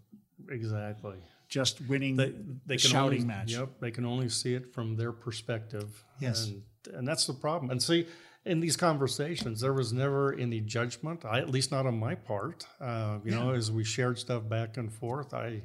exactly. 0.51 1.17
just 1.49 1.81
winning 1.83 2.17
They, 2.17 2.27
the 2.31 2.57
they 2.67 2.77
can 2.77 2.91
shouting 2.91 3.23
only, 3.23 3.35
match. 3.35 3.53
Yep, 3.53 3.69
they 3.81 3.91
can 3.91 4.05
only 4.05 4.29
see 4.29 4.55
it 4.55 4.73
from 4.75 4.97
their 4.97 5.13
perspective. 5.13 6.05
Yes. 6.21 6.47
and, 6.49 6.63
and 6.95 7.09
that's 7.09 7.27
the 7.27 7.35
problem. 7.35 7.71
And 7.71 7.83
see, 7.83 8.07
in 8.45 8.61
these 8.61 8.77
conversations, 8.77 9.61
there 9.61 9.73
was 9.75 9.93
never 9.93 10.33
any 10.35 10.61
judgment. 10.61 11.25
I, 11.25 11.39
at 11.39 11.51
least 11.51 11.71
not 11.71 11.85
on 11.87 11.99
my 11.99 12.15
part. 12.15 12.67
Uh, 12.81 13.19
you 13.25 13.33
know, 13.33 13.51
as 13.53 13.71
we 13.71 13.85
shared 13.85 14.19
stuff 14.19 14.49
back 14.49 14.77
and 14.79 14.91
forth, 14.93 15.35
I, 15.35 15.63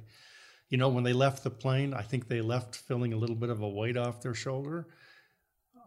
you 0.69 0.77
know, 0.77 0.89
when 0.89 1.03
they 1.03 1.13
left 1.13 1.43
the 1.43 1.49
plane, 1.51 1.93
I 1.93 2.01
think 2.01 2.27
they 2.27 2.41
left 2.41 2.75
feeling 2.75 3.13
a 3.13 3.17
little 3.17 3.35
bit 3.37 3.49
of 3.49 3.61
a 3.61 3.69
weight 3.69 3.95
off 3.97 4.21
their 4.21 4.33
shoulder. 4.33 4.87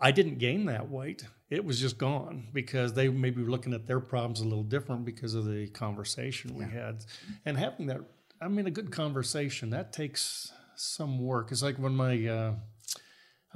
I 0.00 0.10
didn't 0.10 0.38
gain 0.38 0.66
that 0.66 0.90
weight. 0.90 1.24
It 1.48 1.64
was 1.64 1.80
just 1.80 1.96
gone 1.96 2.48
because 2.52 2.92
they 2.92 3.08
maybe 3.08 3.42
were 3.42 3.50
looking 3.50 3.72
at 3.72 3.86
their 3.86 4.00
problems 4.00 4.40
a 4.40 4.44
little 4.44 4.64
different 4.64 5.04
because 5.04 5.34
of 5.34 5.46
the 5.46 5.68
conversation 5.68 6.54
we 6.54 6.64
had. 6.64 7.04
And 7.44 7.56
having 7.56 7.86
that, 7.86 8.00
I 8.40 8.48
mean, 8.48 8.66
a 8.66 8.70
good 8.70 8.90
conversation, 8.90 9.70
that 9.70 9.92
takes 9.92 10.52
some 10.74 11.18
work. 11.18 11.52
It's 11.52 11.62
like 11.62 11.76
when 11.76 11.94
my, 11.94 12.26
uh, 12.26 12.54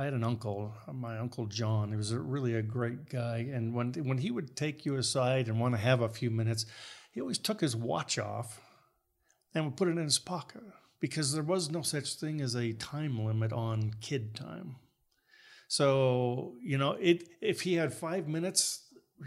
I 0.00 0.04
had 0.04 0.14
an 0.14 0.24
uncle, 0.24 0.72
my 0.90 1.18
uncle 1.18 1.44
John. 1.44 1.90
He 1.90 1.96
was 1.96 2.12
a, 2.12 2.18
really 2.18 2.54
a 2.54 2.62
great 2.62 3.10
guy, 3.10 3.46
and 3.52 3.74
when 3.74 3.92
when 3.92 4.16
he 4.16 4.30
would 4.30 4.56
take 4.56 4.86
you 4.86 4.96
aside 4.96 5.46
and 5.46 5.60
want 5.60 5.74
to 5.74 5.80
have 5.80 6.00
a 6.00 6.08
few 6.08 6.30
minutes, 6.30 6.64
he 7.12 7.20
always 7.20 7.38
took 7.38 7.60
his 7.60 7.76
watch 7.76 8.18
off 8.18 8.62
and 9.54 9.66
would 9.66 9.76
put 9.76 9.88
it 9.88 9.98
in 9.98 10.04
his 10.04 10.18
pocket 10.18 10.62
because 11.00 11.34
there 11.34 11.42
was 11.42 11.70
no 11.70 11.82
such 11.82 12.14
thing 12.14 12.40
as 12.40 12.54
a 12.54 12.72
time 12.72 13.22
limit 13.22 13.52
on 13.52 13.92
kid 14.00 14.34
time. 14.34 14.76
So 15.70 16.54
you 16.60 16.78
know, 16.78 16.96
it 17.00 17.28
if 17.40 17.60
he 17.60 17.74
had 17.74 17.94
five 17.94 18.26
minutes, 18.26 18.82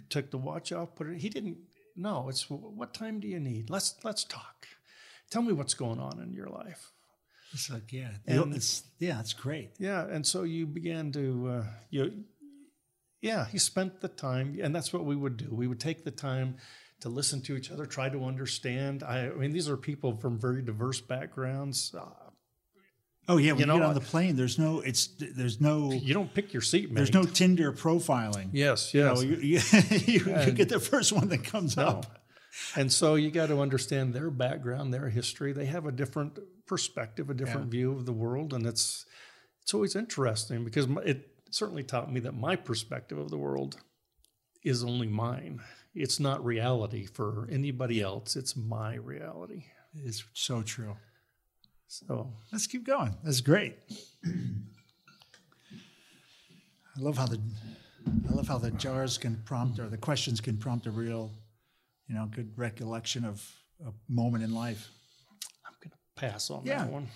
took 0.09 0.29
the 0.29 0.37
watch 0.37 0.73
off, 0.73 0.93
put 0.93 1.07
it. 1.07 1.17
He 1.19 1.29
didn't. 1.29 1.57
No, 1.95 2.27
it's 2.27 2.49
what 2.49 2.93
time 2.93 3.21
do 3.21 3.29
you 3.29 3.39
need? 3.39 3.69
Let's 3.69 3.95
let's 4.03 4.25
talk. 4.25 4.67
Tell 5.29 5.41
me 5.41 5.53
what's 5.53 5.73
going 5.73 5.99
on 6.01 6.19
in 6.19 6.33
your 6.33 6.49
life. 6.49 6.91
It's 7.53 7.69
like, 7.69 7.93
yeah, 7.93 8.09
And- 8.27 8.53
it's, 8.55 8.83
yeah, 8.99 9.19
it's 9.21 9.31
great. 9.33 9.69
Yeah, 9.79 10.05
and 10.05 10.25
so 10.27 10.43
you 10.43 10.65
began 10.67 11.11
to 11.13 11.47
uh, 11.49 11.63
you, 11.89 12.25
yeah, 13.21 13.45
he 13.47 13.57
spent 13.57 14.01
the 14.01 14.09
time, 14.09 14.59
and 14.61 14.75
that's 14.75 14.91
what 14.91 15.05
we 15.05 15.15
would 15.15 15.37
do. 15.37 15.47
We 15.49 15.67
would 15.67 15.79
take 15.79 16.03
the 16.03 16.11
time 16.11 16.57
to 16.99 17.09
listen 17.09 17.41
to 17.43 17.55
each 17.55 17.71
other, 17.71 17.85
try 17.85 18.09
to 18.09 18.25
understand. 18.25 19.01
I, 19.01 19.27
I 19.27 19.29
mean, 19.29 19.53
these 19.53 19.69
are 19.69 19.77
people 19.77 20.17
from 20.17 20.37
very 20.37 20.61
diverse 20.61 20.99
backgrounds. 20.99 21.95
Uh, 21.97 22.22
Oh 23.29 23.37
yeah, 23.37 23.53
when 23.53 23.61
you, 23.61 23.65
know, 23.67 23.77
get 23.79 23.85
on 23.85 23.93
the 23.93 24.01
plane, 24.01 24.35
there's 24.35 24.59
no, 24.59 24.81
it's 24.81 25.07
there's 25.17 25.61
no, 25.61 25.91
you 25.91 26.13
don't 26.13 26.33
pick 26.33 26.51
your 26.51 26.61
seat, 26.61 26.89
mate. 26.89 26.95
there's 26.95 27.13
no 27.13 27.23
Tinder 27.23 27.71
profiling. 27.71 28.49
Yes, 28.51 28.93
You, 28.93 29.01
yes. 29.05 29.15
know, 29.15 29.21
you, 29.23 29.35
you, 29.37 29.59
you, 30.29 30.41
you 30.45 30.51
get 30.51 30.67
the 30.69 30.79
first 30.79 31.13
one 31.13 31.29
that 31.29 31.43
comes 31.43 31.77
No. 31.77 31.85
up. 31.87 32.19
And 32.75 32.91
so 32.91 33.15
you 33.15 33.31
got 33.31 33.47
to 33.47 33.61
understand 33.61 34.13
their 34.13 34.29
background, 34.29 34.93
their 34.93 35.09
history. 35.09 35.53
They 35.53 35.65
have 35.65 35.85
a 35.87 35.91
different 35.91 36.37
perspective, 36.67 37.29
a 37.29 37.33
different 37.33 37.71
view 37.71 37.91
of 37.93 38.05
the 38.05 38.13
world, 38.13 38.53
and 38.53 38.65
it's 38.67 39.05
it's 39.61 39.73
always 39.73 39.95
interesting 39.95 40.63
because 40.65 40.87
it 41.05 41.29
certainly 41.49 41.83
taught 41.83 42.11
me 42.11 42.19
that 42.21 42.33
my 42.33 42.55
perspective 42.55 43.17
of 43.17 43.29
the 43.31 43.37
world 43.37 43.77
is 44.63 44.83
only 44.83 45.07
mine. 45.07 45.61
It's 45.95 46.19
not 46.19 46.43
reality 46.43 47.05
for 47.05 47.47
anybody 47.51 48.01
else. 48.01 48.35
It's 48.35 48.55
my 48.55 48.95
reality. 48.95 49.65
It's 49.95 50.23
so 50.33 50.61
true. 50.61 50.95
So 51.93 52.33
Let's 52.51 52.65
keep 52.65 52.85
going. 52.85 53.13
That's 53.23 53.39
great. 53.41 53.75
I 54.25 54.29
love 56.99 57.17
how 57.17 57.27
the 57.27 57.39
I 58.29 58.33
love 58.33 58.47
how 58.47 58.57
the 58.57 58.71
jars 58.71 59.17
can 59.19 59.35
prompt 59.45 59.79
or 59.79 59.87
the 59.89 59.97
questions 59.97 60.41
can 60.41 60.57
prompt 60.57 60.87
a 60.87 60.91
real, 60.91 61.31
you 62.07 62.15
know, 62.15 62.25
good 62.31 62.51
recollection 62.57 63.23
of 63.25 63.47
a 63.85 63.91
moment 64.09 64.43
in 64.43 64.53
life. 64.55 64.89
I'm 65.67 65.73
going 65.83 65.91
to 65.91 65.97
pass 66.15 66.49
on 66.49 66.65
Yeah. 66.65 66.79
that 66.83 66.91
one. 66.91 67.07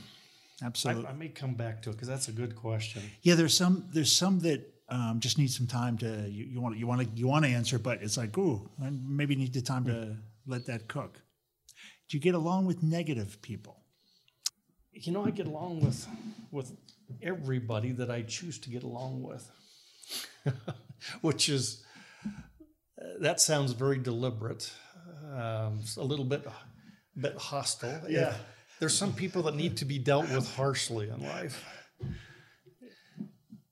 I, 0.61 0.65
Absolutely. 0.67 1.07
I 1.07 1.13
may 1.13 1.29
come 1.29 1.55
back 1.55 1.81
to 1.83 1.89
it 1.89 1.93
because 1.93 2.07
that's 2.07 2.27
a 2.27 2.31
good 2.31 2.55
question. 2.55 3.01
yeah, 3.23 3.33
there's 3.35 3.55
some 3.57 3.87
there's 3.91 4.11
some 4.11 4.39
that 4.41 4.61
um, 4.89 5.19
just 5.19 5.37
need 5.39 5.49
some 5.51 5.67
time 5.67 5.97
to 5.99 6.29
you, 6.29 6.45
you 6.45 6.61
want 6.61 6.77
you 6.77 6.85
want 6.87 7.01
to 7.01 7.07
you 7.19 7.27
want 7.27 7.45
to 7.45 7.51
answer, 7.51 7.79
but 7.79 8.01
it's 8.03 8.17
like 8.17 8.37
ooh, 8.37 8.69
I 8.81 8.91
maybe 8.91 9.35
need 9.35 9.53
the 9.53 9.61
time 9.61 9.85
to 9.85 10.17
let 10.45 10.65
that 10.67 10.87
cook. 10.87 11.19
Do 12.09 12.17
you 12.17 12.21
get 12.21 12.35
along 12.35 12.67
with 12.67 12.83
negative 12.83 13.41
people? 13.41 13.75
You 15.01 15.11
know, 15.11 15.25
I 15.25 15.31
get 15.31 15.47
along 15.47 15.81
with 15.81 16.07
with 16.51 16.75
everybody 17.21 17.91
that 17.93 18.09
I 18.09 18.21
choose 18.23 18.59
to 18.59 18.69
get 18.69 18.83
along 18.83 19.23
with, 19.23 19.49
which 21.21 21.49
is 21.49 21.83
uh, 22.25 23.05
that 23.19 23.39
sounds 23.39 23.73
very 23.73 23.97
deliberate, 23.97 24.71
um, 25.33 25.81
a 25.97 26.03
little 26.03 26.25
bit 26.25 26.47
bit 27.19 27.35
hostile. 27.37 28.01
Yeah, 28.09 28.33
there's 28.79 28.97
some 28.97 29.13
people 29.13 29.43
that 29.43 29.55
need 29.55 29.77
to 29.77 29.85
be 29.85 29.99
dealt 29.99 30.29
with 30.29 30.55
harshly 30.55 31.09
in 31.09 31.21
life, 31.21 31.63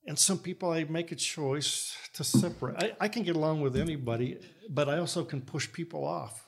and 0.06 0.18
some 0.18 0.38
people 0.38 0.72
I 0.72 0.84
make 0.84 1.12
a 1.12 1.16
choice 1.16 1.98
to 2.14 2.24
separate. 2.24 2.76
I, 2.84 3.06
I 3.06 3.08
can 3.08 3.24
get 3.24 3.36
along 3.36 3.62
with 3.62 3.76
anybody, 3.76 4.38
but 4.70 4.90
I 4.90 5.00
also 5.00 5.24
can 5.24 5.42
push 5.42 5.72
people 5.72 6.06
off. 6.06 6.46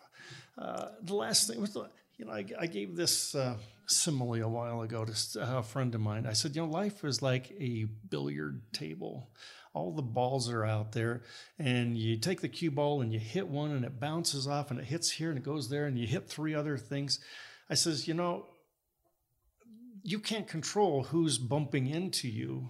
Uh, 0.57 0.89
the 1.03 1.13
last 1.13 1.47
thing 1.47 1.61
was, 1.61 1.77
you 2.17 2.25
know, 2.25 2.31
I, 2.31 2.45
I 2.59 2.65
gave 2.65 2.95
this 2.95 3.35
uh, 3.35 3.57
simile 3.87 4.41
a 4.41 4.47
while 4.47 4.81
ago 4.81 5.05
to 5.05 5.57
a 5.57 5.63
friend 5.63 5.95
of 5.95 6.01
mine. 6.01 6.27
I 6.27 6.33
said, 6.33 6.55
you 6.55 6.61
know, 6.61 6.67
life 6.67 7.03
is 7.03 7.21
like 7.21 7.51
a 7.59 7.85
billiard 8.09 8.61
table. 8.73 9.29
All 9.73 9.93
the 9.93 10.01
balls 10.01 10.49
are 10.49 10.65
out 10.65 10.91
there, 10.91 11.23
and 11.59 11.97
you 11.97 12.17
take 12.17 12.41
the 12.41 12.49
cue 12.49 12.71
ball 12.71 13.01
and 13.01 13.13
you 13.13 13.19
hit 13.19 13.47
one, 13.47 13.71
and 13.71 13.85
it 13.85 13.99
bounces 13.99 14.47
off, 14.47 14.71
and 14.71 14.79
it 14.79 14.85
hits 14.85 15.11
here, 15.11 15.29
and 15.29 15.37
it 15.37 15.43
goes 15.43 15.69
there, 15.69 15.85
and 15.85 15.97
you 15.97 16.07
hit 16.07 16.27
three 16.27 16.55
other 16.55 16.77
things. 16.77 17.19
I 17.69 17.75
says, 17.75 18.07
you 18.07 18.13
know, 18.13 18.47
you 20.03 20.19
can't 20.19 20.47
control 20.47 21.03
who's 21.03 21.37
bumping 21.37 21.87
into 21.87 22.27
you, 22.27 22.69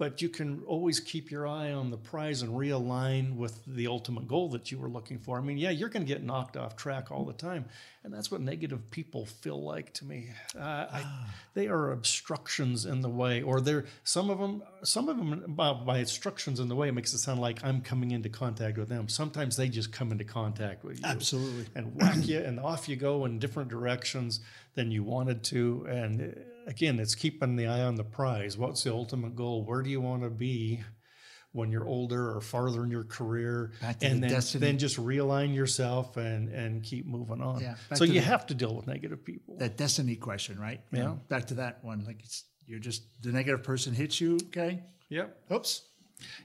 but 0.00 0.22
you 0.22 0.30
can 0.30 0.62
always 0.66 0.98
keep 0.98 1.30
your 1.30 1.46
eye 1.46 1.72
on 1.72 1.90
the 1.90 1.96
prize 1.98 2.40
and 2.40 2.54
realign 2.54 3.36
with 3.36 3.62
the 3.66 3.86
ultimate 3.86 4.26
goal 4.26 4.48
that 4.48 4.72
you 4.72 4.78
were 4.78 4.88
looking 4.88 5.18
for. 5.18 5.36
I 5.36 5.42
mean, 5.42 5.58
yeah, 5.58 5.68
you're 5.68 5.90
going 5.90 6.06
to 6.06 6.08
get 6.08 6.22
knocked 6.22 6.56
off 6.56 6.74
track 6.74 7.10
all 7.10 7.26
the 7.26 7.34
time, 7.34 7.66
and 8.02 8.10
that's 8.10 8.30
what 8.30 8.40
negative 8.40 8.90
people 8.90 9.26
feel 9.26 9.62
like 9.62 9.92
to 9.92 10.06
me. 10.06 10.30
Uh, 10.58 10.86
I, 10.90 11.26
they 11.52 11.68
are 11.68 11.92
obstructions 11.92 12.86
in 12.86 13.02
the 13.02 13.10
way, 13.10 13.42
or 13.42 13.60
they're 13.60 13.84
some 14.02 14.30
of 14.30 14.38
them. 14.38 14.62
Some 14.84 15.10
of 15.10 15.18
them 15.18 15.44
by, 15.48 15.74
by 15.74 15.98
obstructions 15.98 16.60
in 16.60 16.68
the 16.68 16.76
way 16.76 16.88
it 16.88 16.92
makes 16.92 17.12
it 17.12 17.18
sound 17.18 17.42
like 17.42 17.62
I'm 17.62 17.82
coming 17.82 18.12
into 18.12 18.30
contact 18.30 18.78
with 18.78 18.88
them. 18.88 19.06
Sometimes 19.06 19.58
they 19.58 19.68
just 19.68 19.92
come 19.92 20.12
into 20.12 20.24
contact 20.24 20.82
with 20.82 21.00
you 21.00 21.04
Absolutely. 21.04 21.66
and 21.74 21.94
whack 21.94 22.26
you, 22.26 22.38
and 22.38 22.58
off 22.58 22.88
you 22.88 22.96
go 22.96 23.26
in 23.26 23.38
different 23.38 23.68
directions 23.68 24.40
than 24.76 24.90
you 24.90 25.02
wanted 25.02 25.44
to. 25.44 25.86
And 25.90 26.42
again, 26.70 26.98
it's 27.00 27.14
keeping 27.14 27.56
the 27.56 27.66
eye 27.66 27.82
on 27.82 27.96
the 27.96 28.04
prize. 28.04 28.56
What's 28.56 28.84
the 28.84 28.92
ultimate 28.92 29.34
goal? 29.36 29.64
Where 29.64 29.82
do 29.82 29.90
you 29.90 30.00
want 30.00 30.22
to 30.22 30.30
be 30.30 30.80
when 31.52 31.70
you're 31.72 31.86
older 31.86 32.34
or 32.34 32.40
farther 32.40 32.84
in 32.84 32.90
your 32.90 33.04
career? 33.04 33.72
Back 33.82 33.98
to 33.98 34.06
and 34.06 34.22
the 34.22 34.28
then, 34.28 34.60
then 34.60 34.78
just 34.78 34.96
realign 34.96 35.54
yourself 35.54 36.16
and 36.16 36.48
and 36.48 36.82
keep 36.82 37.06
moving 37.06 37.42
on. 37.42 37.60
Yeah, 37.60 37.74
so 37.94 38.04
you 38.04 38.14
the- 38.14 38.20
have 38.20 38.46
to 38.46 38.54
deal 38.54 38.74
with 38.74 38.86
negative 38.86 39.24
people. 39.24 39.58
That 39.58 39.76
destiny 39.76 40.16
question, 40.16 40.58
right? 40.58 40.80
You 40.92 40.98
Yeah. 40.98 41.04
know, 41.04 41.20
back 41.28 41.46
to 41.48 41.54
that 41.54 41.84
one. 41.84 42.04
Like 42.06 42.20
it's 42.22 42.44
you're 42.66 42.78
just 42.78 43.02
the 43.22 43.32
negative 43.32 43.62
person 43.64 43.92
hits 43.94 44.20
you. 44.20 44.36
Okay. 44.46 44.82
Yep. 45.08 45.50
Oops. 45.52 45.82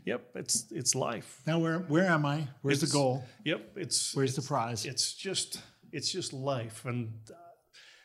Yep. 0.06 0.22
It's 0.36 0.66
it's 0.72 0.96
life. 0.96 1.42
Now 1.46 1.60
where 1.60 1.80
where 1.80 2.06
am 2.08 2.26
I? 2.26 2.48
Where's 2.64 2.78
It's- 2.82 2.92
the 2.92 2.98
goal? 2.98 3.24
Yep. 3.44 3.74
It's 3.78 4.16
Where's 4.16 4.36
the 4.36 4.42
prize? 4.42 4.86
it's 4.86 5.14
just 5.14 5.62
it's 5.92 6.12
just 6.12 6.34
life 6.34 6.84
and 6.86 7.14
uh, 7.30 7.36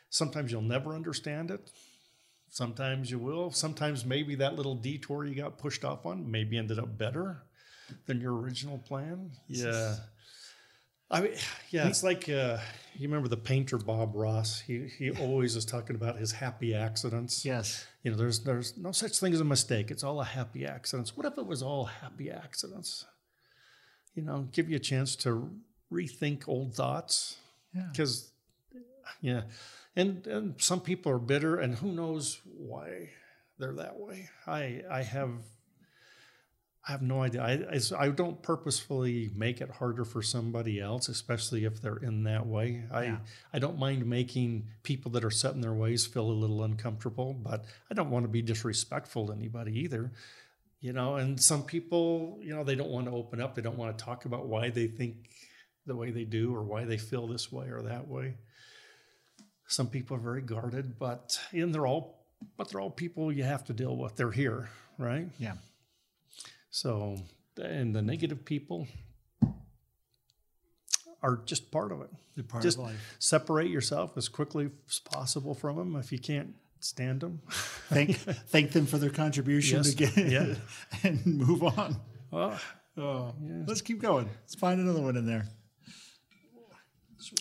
sometimes 0.09 0.51
you'll 0.51 0.61
never 0.61 0.93
understand 0.93 1.49
it 1.51 1.71
sometimes 2.51 3.09
you 3.09 3.17
will 3.17 3.49
sometimes 3.51 4.05
maybe 4.05 4.35
that 4.35 4.55
little 4.55 4.75
detour 4.75 5.25
you 5.25 5.33
got 5.33 5.57
pushed 5.57 5.83
off 5.83 6.05
on 6.05 6.29
maybe 6.29 6.57
ended 6.57 6.77
up 6.77 6.97
better 6.97 7.43
than 8.05 8.21
your 8.21 8.35
original 8.35 8.77
plan 8.77 9.31
yeah 9.47 9.95
I 11.13 11.19
mean, 11.19 11.33
yeah, 11.71 11.89
it's 11.89 12.03
like 12.03 12.29
uh, 12.29 12.57
you 12.95 13.09
remember 13.09 13.27
the 13.27 13.35
painter 13.35 13.77
Bob 13.77 14.15
Ross. 14.15 14.61
He 14.61 14.87
he 14.87 15.11
always 15.11 15.57
is 15.57 15.65
talking 15.65 15.97
about 15.97 16.17
his 16.17 16.31
happy 16.31 16.73
accidents. 16.73 17.43
Yes. 17.43 17.85
You 18.01 18.11
know, 18.11 18.17
there's 18.17 18.39
there's 18.39 18.77
no 18.77 18.93
such 18.93 19.19
thing 19.19 19.33
as 19.33 19.41
a 19.41 19.45
mistake. 19.45 19.91
It's 19.91 20.05
all 20.05 20.21
a 20.21 20.25
happy 20.25 20.65
accidents. 20.65 21.17
What 21.17 21.25
if 21.25 21.37
it 21.37 21.45
was 21.45 21.61
all 21.61 21.83
happy 21.83 22.31
accidents? 22.31 23.05
You 24.15 24.23
know, 24.23 24.47
give 24.53 24.69
you 24.69 24.77
a 24.77 24.79
chance 24.79 25.17
to 25.17 25.49
rethink 25.91 26.47
old 26.47 26.75
thoughts. 26.75 27.37
Yeah. 27.75 27.87
Because, 27.91 28.31
yeah, 29.21 29.43
and 29.95 30.25
and 30.27 30.61
some 30.61 30.81
people 30.81 31.11
are 31.11 31.19
bitter, 31.19 31.57
and 31.57 31.75
who 31.75 31.91
knows 31.91 32.39
why 32.45 33.09
they're 33.57 33.73
that 33.73 33.99
way. 33.99 34.29
I 34.47 34.83
I 34.89 35.03
have. 35.03 35.31
I 36.87 36.93
have 36.93 37.03
no 37.03 37.21
idea. 37.21 37.43
I, 37.43 37.75
I, 37.75 38.05
I 38.05 38.09
don't 38.09 38.41
purposefully 38.41 39.29
make 39.35 39.61
it 39.61 39.69
harder 39.69 40.03
for 40.03 40.23
somebody 40.23 40.79
else, 40.81 41.09
especially 41.09 41.63
if 41.63 41.79
they're 41.79 41.97
in 41.97 42.23
that 42.23 42.47
way. 42.47 42.85
I, 42.91 43.03
Yeah. 43.03 43.17
I 43.53 43.59
don't 43.59 43.77
mind 43.77 44.03
making 44.07 44.65
people 44.81 45.11
that 45.11 45.23
are 45.23 45.29
set 45.29 45.53
in 45.53 45.61
their 45.61 45.73
ways 45.73 46.07
feel 46.07 46.25
a 46.25 46.33
little 46.33 46.63
uncomfortable, 46.63 47.33
but 47.33 47.65
I 47.91 47.93
don't 47.93 48.09
want 48.09 48.23
to 48.25 48.29
be 48.29 48.41
disrespectful 48.41 49.27
to 49.27 49.33
anybody 49.33 49.79
either. 49.81 50.11
You 50.79 50.93
know, 50.93 51.17
and 51.17 51.39
some 51.39 51.61
people, 51.61 52.39
you 52.41 52.55
know, 52.55 52.63
they 52.63 52.73
don't 52.73 52.89
want 52.89 53.05
to 53.05 53.11
open 53.11 53.39
up. 53.39 53.53
They 53.53 53.61
don't 53.61 53.77
want 53.77 53.95
to 53.95 54.03
talk 54.03 54.25
about 54.25 54.47
why 54.47 54.71
they 54.71 54.87
think 54.87 55.29
the 55.85 55.95
way 55.95 56.09
they 56.09 56.23
do 56.23 56.55
or 56.55 56.63
why 56.63 56.85
they 56.85 56.97
feel 56.97 57.27
this 57.27 57.51
way 57.51 57.67
or 57.67 57.83
that 57.83 58.07
way. 58.07 58.37
Some 59.71 59.87
people 59.87 60.17
are 60.17 60.19
very 60.19 60.41
guarded, 60.41 60.99
but 60.99 61.39
and 61.51 61.73
they're 61.73 61.87
all 61.87 62.25
but 62.57 62.69
they're 62.69 62.81
all 62.81 62.89
people 62.89 63.31
you 63.31 63.43
have 63.43 63.63
to 63.65 63.73
deal 63.73 63.95
with. 63.95 64.15
They're 64.17 64.31
here, 64.31 64.69
right? 64.97 65.27
Yeah. 65.39 65.53
So 66.71 67.17
and 67.57 67.95
the 67.95 68.01
negative 68.01 68.43
people 68.43 68.87
are 71.23 71.37
just 71.45 71.71
part 71.71 71.91
of 71.91 72.01
it. 72.01 72.09
They're 72.35 72.43
part 72.43 72.63
just 72.63 72.77
of 72.79 72.85
life. 72.85 73.15
separate 73.19 73.69
yourself 73.69 74.17
as 74.17 74.27
quickly 74.27 74.69
as 74.89 74.99
possible 74.99 75.53
from 75.53 75.77
them 75.77 75.95
if 75.95 76.11
you 76.11 76.19
can't 76.19 76.55
stand 76.79 77.21
them. 77.21 77.41
Thank 77.89 78.15
thank 78.47 78.71
them 78.71 78.85
for 78.85 78.97
their 78.97 79.09
contribution 79.11 79.77
Yes. 79.83 79.93
again 79.93 80.31
Yeah. 80.31 80.55
and 81.09 81.25
move 81.25 81.63
on. 81.63 81.97
well, 82.31 82.59
Oh, 82.97 83.33
let's 83.67 83.81
keep 83.81 84.01
going. 84.01 84.27
Let's 84.41 84.55
find 84.55 84.81
another 84.81 85.01
one 85.01 85.15
in 85.15 85.25
there. 85.25 85.47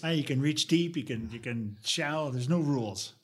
Ah, 0.03 0.11
you 0.11 0.25
can 0.25 0.41
reach 0.41 0.67
deep. 0.67 0.97
You 0.97 1.05
can 1.05 1.29
you 1.33 1.39
can 1.39 1.77
shallow. 1.85 2.31
There's 2.31 2.49
no 2.49 2.61
rules. 2.61 3.15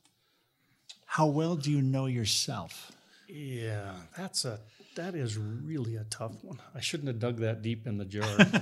How 1.06 1.26
well 1.26 1.56
do 1.56 1.70
you 1.70 1.82
know 1.82 2.06
yourself? 2.06 2.92
yeah, 3.28 3.92
that's 4.16 4.44
a 4.44 4.60
that 4.94 5.14
is 5.14 5.36
really 5.36 5.96
a 5.96 6.04
tough 6.04 6.42
one. 6.42 6.58
I 6.74 6.80
shouldn't 6.80 7.08
have 7.08 7.18
dug 7.18 7.38
that 7.40 7.60
deep 7.60 7.86
in 7.86 7.98
the 7.98 8.04
jar. 8.04 8.24
A- 8.38 8.56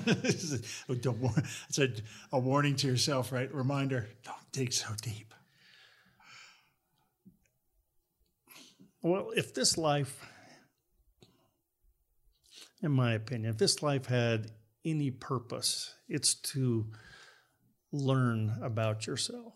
It's 0.88 1.78
a, 1.78 1.88
a 2.32 2.38
warning 2.38 2.74
to 2.76 2.86
yourself, 2.88 3.30
right? 3.32 3.52
Reminder: 3.54 4.08
don't 4.24 4.36
dig 4.52 4.72
so 4.72 4.88
deep. 5.02 5.32
well, 9.02 9.30
if 9.36 9.52
this 9.54 9.76
life, 9.76 10.24
in 12.82 12.90
my 12.92 13.12
opinion, 13.12 13.50
if 13.52 13.58
this 13.58 13.82
life 13.82 14.06
had 14.06 14.50
any 14.84 15.10
purpose, 15.10 15.94
it's 16.08 16.34
to 16.34 16.86
learn 17.94 18.58
about 18.62 19.06
yourself. 19.06 19.54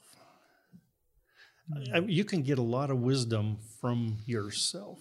Mm. 1.73 1.93
Mean, 1.93 2.09
you 2.09 2.25
can 2.25 2.43
get 2.43 2.59
a 2.59 2.63
lot 2.63 2.91
of 2.91 2.99
wisdom 2.99 3.59
from 3.81 4.19
yourself. 4.27 4.99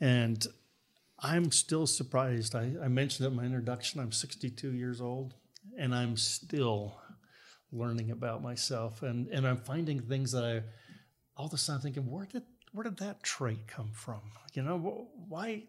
And 0.00 0.46
I'm 1.18 1.50
still 1.50 1.86
surprised. 1.86 2.54
I, 2.54 2.74
I 2.82 2.88
mentioned 2.88 3.26
it 3.26 3.30
in 3.30 3.36
my 3.36 3.44
introduction. 3.44 4.00
I'm 4.00 4.12
62 4.12 4.72
years 4.72 5.00
old, 5.00 5.34
and 5.78 5.94
I'm 5.94 6.16
still 6.16 6.98
learning 7.72 8.10
about 8.10 8.42
myself. 8.42 9.02
And, 9.02 9.26
and 9.28 9.46
I'm 9.46 9.56
finding 9.56 10.00
things 10.00 10.32
that 10.32 10.44
I, 10.44 10.62
all 11.36 11.46
of 11.46 11.54
a 11.54 11.58
sudden, 11.58 11.80
thinking, 11.80 12.10
where 12.10 12.26
did 12.26 12.42
where 12.72 12.84
did 12.84 12.98
that 12.98 13.22
trait 13.22 13.66
come 13.66 13.90
from? 13.94 14.20
You 14.52 14.62
know, 14.62 15.08
why 15.28 15.62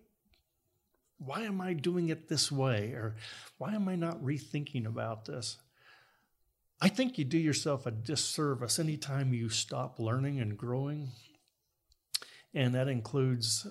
why 1.17 1.41
am 1.41 1.61
I 1.61 1.73
doing 1.73 2.09
it 2.09 2.27
this 2.27 2.51
way, 2.51 2.91
or 2.91 3.15
why 3.57 3.73
am 3.73 3.87
I 3.87 3.95
not 3.95 4.23
rethinking 4.23 4.85
about 4.85 5.25
this? 5.25 5.57
I 6.79 6.89
think 6.89 7.17
you 7.17 7.25
do 7.25 7.39
yourself 7.39 7.85
a 7.85 7.91
disservice 7.91 8.77
anytime 8.77 9.33
you 9.33 9.49
stop 9.49 9.99
learning 9.99 10.39
and 10.39 10.57
growing, 10.57 11.09
and 12.53 12.75
that 12.75 12.87
includes 12.87 13.65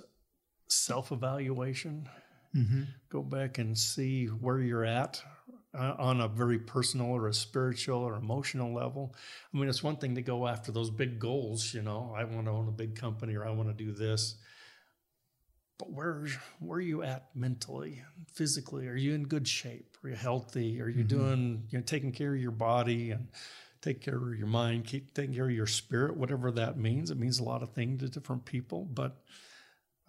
self 0.68 1.12
evaluation. 1.12 2.08
Go 3.10 3.22
back 3.22 3.58
and 3.58 3.76
see 3.76 4.26
where 4.26 4.58
you're 4.60 4.84
at 4.84 5.22
uh, 5.78 5.94
on 5.98 6.20
a 6.20 6.28
very 6.28 6.58
personal 6.58 7.08
or 7.08 7.28
a 7.28 7.34
spiritual 7.34 7.98
or 7.98 8.14
emotional 8.14 8.74
level. 8.74 9.14
I 9.52 9.58
mean, 9.58 9.68
it's 9.68 9.82
one 9.82 9.96
thing 9.96 10.14
to 10.14 10.22
go 10.22 10.46
after 10.48 10.72
those 10.72 10.90
big 10.90 11.18
goals, 11.18 11.74
you 11.74 11.82
know, 11.82 12.14
I 12.16 12.24
want 12.24 12.46
to 12.46 12.52
own 12.52 12.68
a 12.68 12.72
big 12.72 12.96
company 12.96 13.34
or 13.34 13.46
I 13.46 13.50
want 13.50 13.68
to 13.68 13.84
do 13.84 13.92
this. 13.92 14.36
But 15.78 15.90
where 15.90 16.26
where 16.58 16.78
are 16.78 16.82
you 16.82 17.02
at 17.02 17.28
mentally, 17.34 18.02
physically? 18.32 18.88
Are 18.88 18.96
you 18.96 19.14
in 19.14 19.24
good 19.24 19.46
shape? 19.46 19.96
Are 20.02 20.08
you 20.08 20.16
healthy? 20.16 20.80
Are 20.80 20.88
you 20.88 21.04
doing 21.04 21.64
you 21.70 21.78
know 21.78 21.84
taking 21.84 22.12
care 22.12 22.34
of 22.34 22.40
your 22.40 22.50
body 22.50 23.10
and 23.10 23.28
take 23.82 24.00
care 24.00 24.16
of 24.16 24.38
your 24.38 24.48
mind, 24.48 24.84
keep 24.84 25.14
taking 25.14 25.34
care 25.34 25.44
of 25.44 25.52
your 25.52 25.66
spirit, 25.66 26.16
whatever 26.16 26.50
that 26.50 26.76
means. 26.76 27.10
It 27.10 27.18
means 27.18 27.38
a 27.38 27.44
lot 27.44 27.62
of 27.62 27.70
things 27.70 28.00
to 28.00 28.08
different 28.08 28.44
people, 28.44 28.84
but 28.84 29.22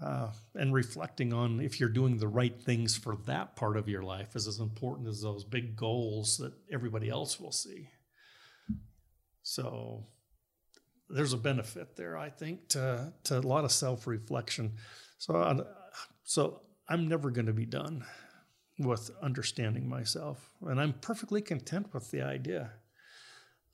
uh, 0.01 0.30
and 0.55 0.74
reflecting 0.74 1.34
on 1.34 1.59
if 1.59 1.80
you're 1.80 1.89
doing 1.89 2.18
the 2.18 2.28
right 2.28 2.59
things 2.61 2.95
for 2.95 3.18
that 3.26 3.55
part 3.55 3.78
of 3.78 3.89
your 3.89 4.03
life 4.03 4.36
is 4.36 4.47
as 4.47 4.59
important 4.59 5.07
as 5.07 5.22
those 5.22 5.43
big 5.43 5.76
goals 5.76 6.38
that 6.38 6.53
everybody 6.72 7.09
else 7.09 7.39
will 7.39 7.51
see. 7.51 7.89
So 9.41 10.05
there's 11.09 11.34
a 11.34 11.38
benefit 11.38 11.95
there, 11.95 12.18
I 12.18 12.30
think, 12.30 12.70
to, 12.70 13.13
to 13.26 13.39
a 13.39 13.41
lot 13.41 13.63
of 13.63 13.72
self 13.72 14.07
reflection. 14.07 14.74
So, 15.18 15.36
I, 15.36 15.59
so 16.24 16.61
I'm 16.88 17.07
never 17.07 17.32
going 17.32 17.47
to 17.47 17.53
be 17.53 17.65
done 17.65 18.05
with 18.80 19.09
understanding 19.22 19.89
myself, 19.89 20.51
and 20.61 20.80
I'm 20.80 20.93
perfectly 20.93 21.41
content 21.41 21.93
with 21.93 22.11
the 22.11 22.22
idea. 22.22 22.72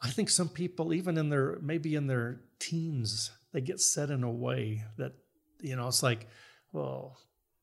I 0.02 0.10
think 0.10 0.30
some 0.30 0.50
people, 0.50 0.94
even 0.94 1.18
in 1.18 1.30
their 1.30 1.58
maybe 1.62 1.96
in 1.96 2.08
their 2.08 2.42
teens, 2.60 3.32
they 3.52 3.62
get 3.62 3.80
set 3.82 4.10
in 4.10 4.24
a 4.24 4.32
way 4.32 4.84
that 4.98 5.14
you 5.62 5.76
know 5.76 5.88
it's 5.88 6.04
like, 6.04 6.28
well, 6.72 7.18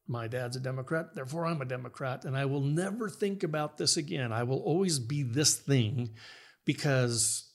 my 0.07 0.27
dad's 0.29 0.57
a 0.57 0.61
Democrat, 0.61 1.15
therefore 1.15 1.47
I'm 1.47 1.63
a 1.63 1.67
Democrat, 1.67 2.25
and 2.25 2.37
I 2.37 2.45
will 2.45 2.61
never 2.63 3.09
think 3.09 3.43
about 3.43 3.79
this 3.79 3.97
again. 3.97 4.33
I 4.33 4.43
will 4.43 4.61
always 4.61 4.99
be 4.99 5.23
this 5.23 5.55
thing 5.57 6.11
because 6.67 7.47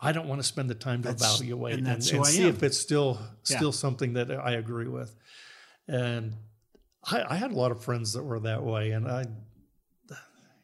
I 0.00 0.12
don't 0.12 0.28
want 0.28 0.40
to 0.40 0.46
spend 0.46 0.70
the 0.70 0.74
time 0.76 1.02
to 1.02 1.08
That's- 1.08 1.40
evaluate 1.40 1.78
and 1.78 1.88
and, 1.88 1.96
and 1.96 2.26
see 2.26 2.42
am. 2.44 2.48
if 2.50 2.62
it's 2.62 2.78
still 2.78 3.18
Yeah. 3.48 3.56
still 3.56 3.72
something 3.72 4.12
that 4.14 4.30
I 4.30 4.52
agree 4.52 4.88
with. 4.88 5.16
And 5.88 6.34
I, 7.10 7.24
I 7.30 7.36
had 7.36 7.50
a 7.50 7.54
lot 7.54 7.70
of 7.72 7.82
friends 7.82 8.12
that 8.12 8.22
were 8.22 8.38
that 8.40 8.62
way, 8.62 8.90
and 8.90 9.08
I, 9.08 9.24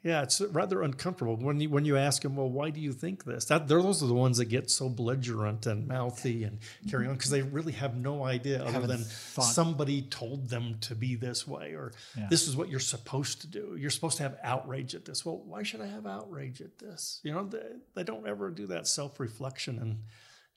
yeah, 0.02 0.20
it's 0.22 0.42
rather 0.42 0.82
uncomfortable 0.82 1.34
when 1.36 1.58
you 1.60 1.70
when 1.70 1.86
you 1.86 1.96
ask 1.96 2.20
them, 2.20 2.36
well, 2.36 2.50
why 2.50 2.68
do 2.68 2.78
you 2.78 2.92
think 2.92 3.24
this? 3.24 3.46
That 3.46 3.68
they're, 3.68 3.80
those 3.80 4.02
are 4.02 4.06
the 4.06 4.12
ones 4.12 4.36
that 4.36 4.46
get 4.46 4.70
so 4.70 4.90
belligerent 4.90 5.64
and 5.64 5.88
mouthy 5.88 6.44
and 6.44 6.58
carry 6.90 7.06
on 7.06 7.14
because 7.14 7.30
they 7.30 7.40
really 7.40 7.72
have 7.72 7.96
no 7.96 8.22
idea 8.22 8.60
other 8.60 8.70
Haven't 8.72 8.88
than 8.90 8.98
thought- 9.04 9.44
somebody 9.44 10.02
told 10.02 10.50
them 10.50 10.76
to 10.82 10.94
be 10.94 11.14
this 11.14 11.48
way 11.48 11.72
or 11.72 11.92
Yeah. 12.18 12.26
this 12.28 12.46
is 12.46 12.54
what 12.54 12.68
you're 12.68 12.80
supposed 12.80 13.40
to 13.40 13.46
do. 13.46 13.76
You're 13.80 13.88
supposed 13.88 14.18
to 14.18 14.24
have 14.24 14.36
outrage 14.42 14.94
at 14.94 15.06
this. 15.06 15.24
Well, 15.24 15.38
why 15.38 15.62
should 15.62 15.80
I 15.80 15.86
have 15.86 16.06
outrage 16.06 16.60
at 16.60 16.76
this? 16.78 17.20
You 17.22 17.32
know, 17.32 17.44
they, 17.46 17.62
they 17.94 18.02
don't 18.04 18.26
ever 18.26 18.50
do 18.50 18.66
that 18.66 18.86
self 18.86 19.18
reflection 19.18 19.78
and 19.78 20.00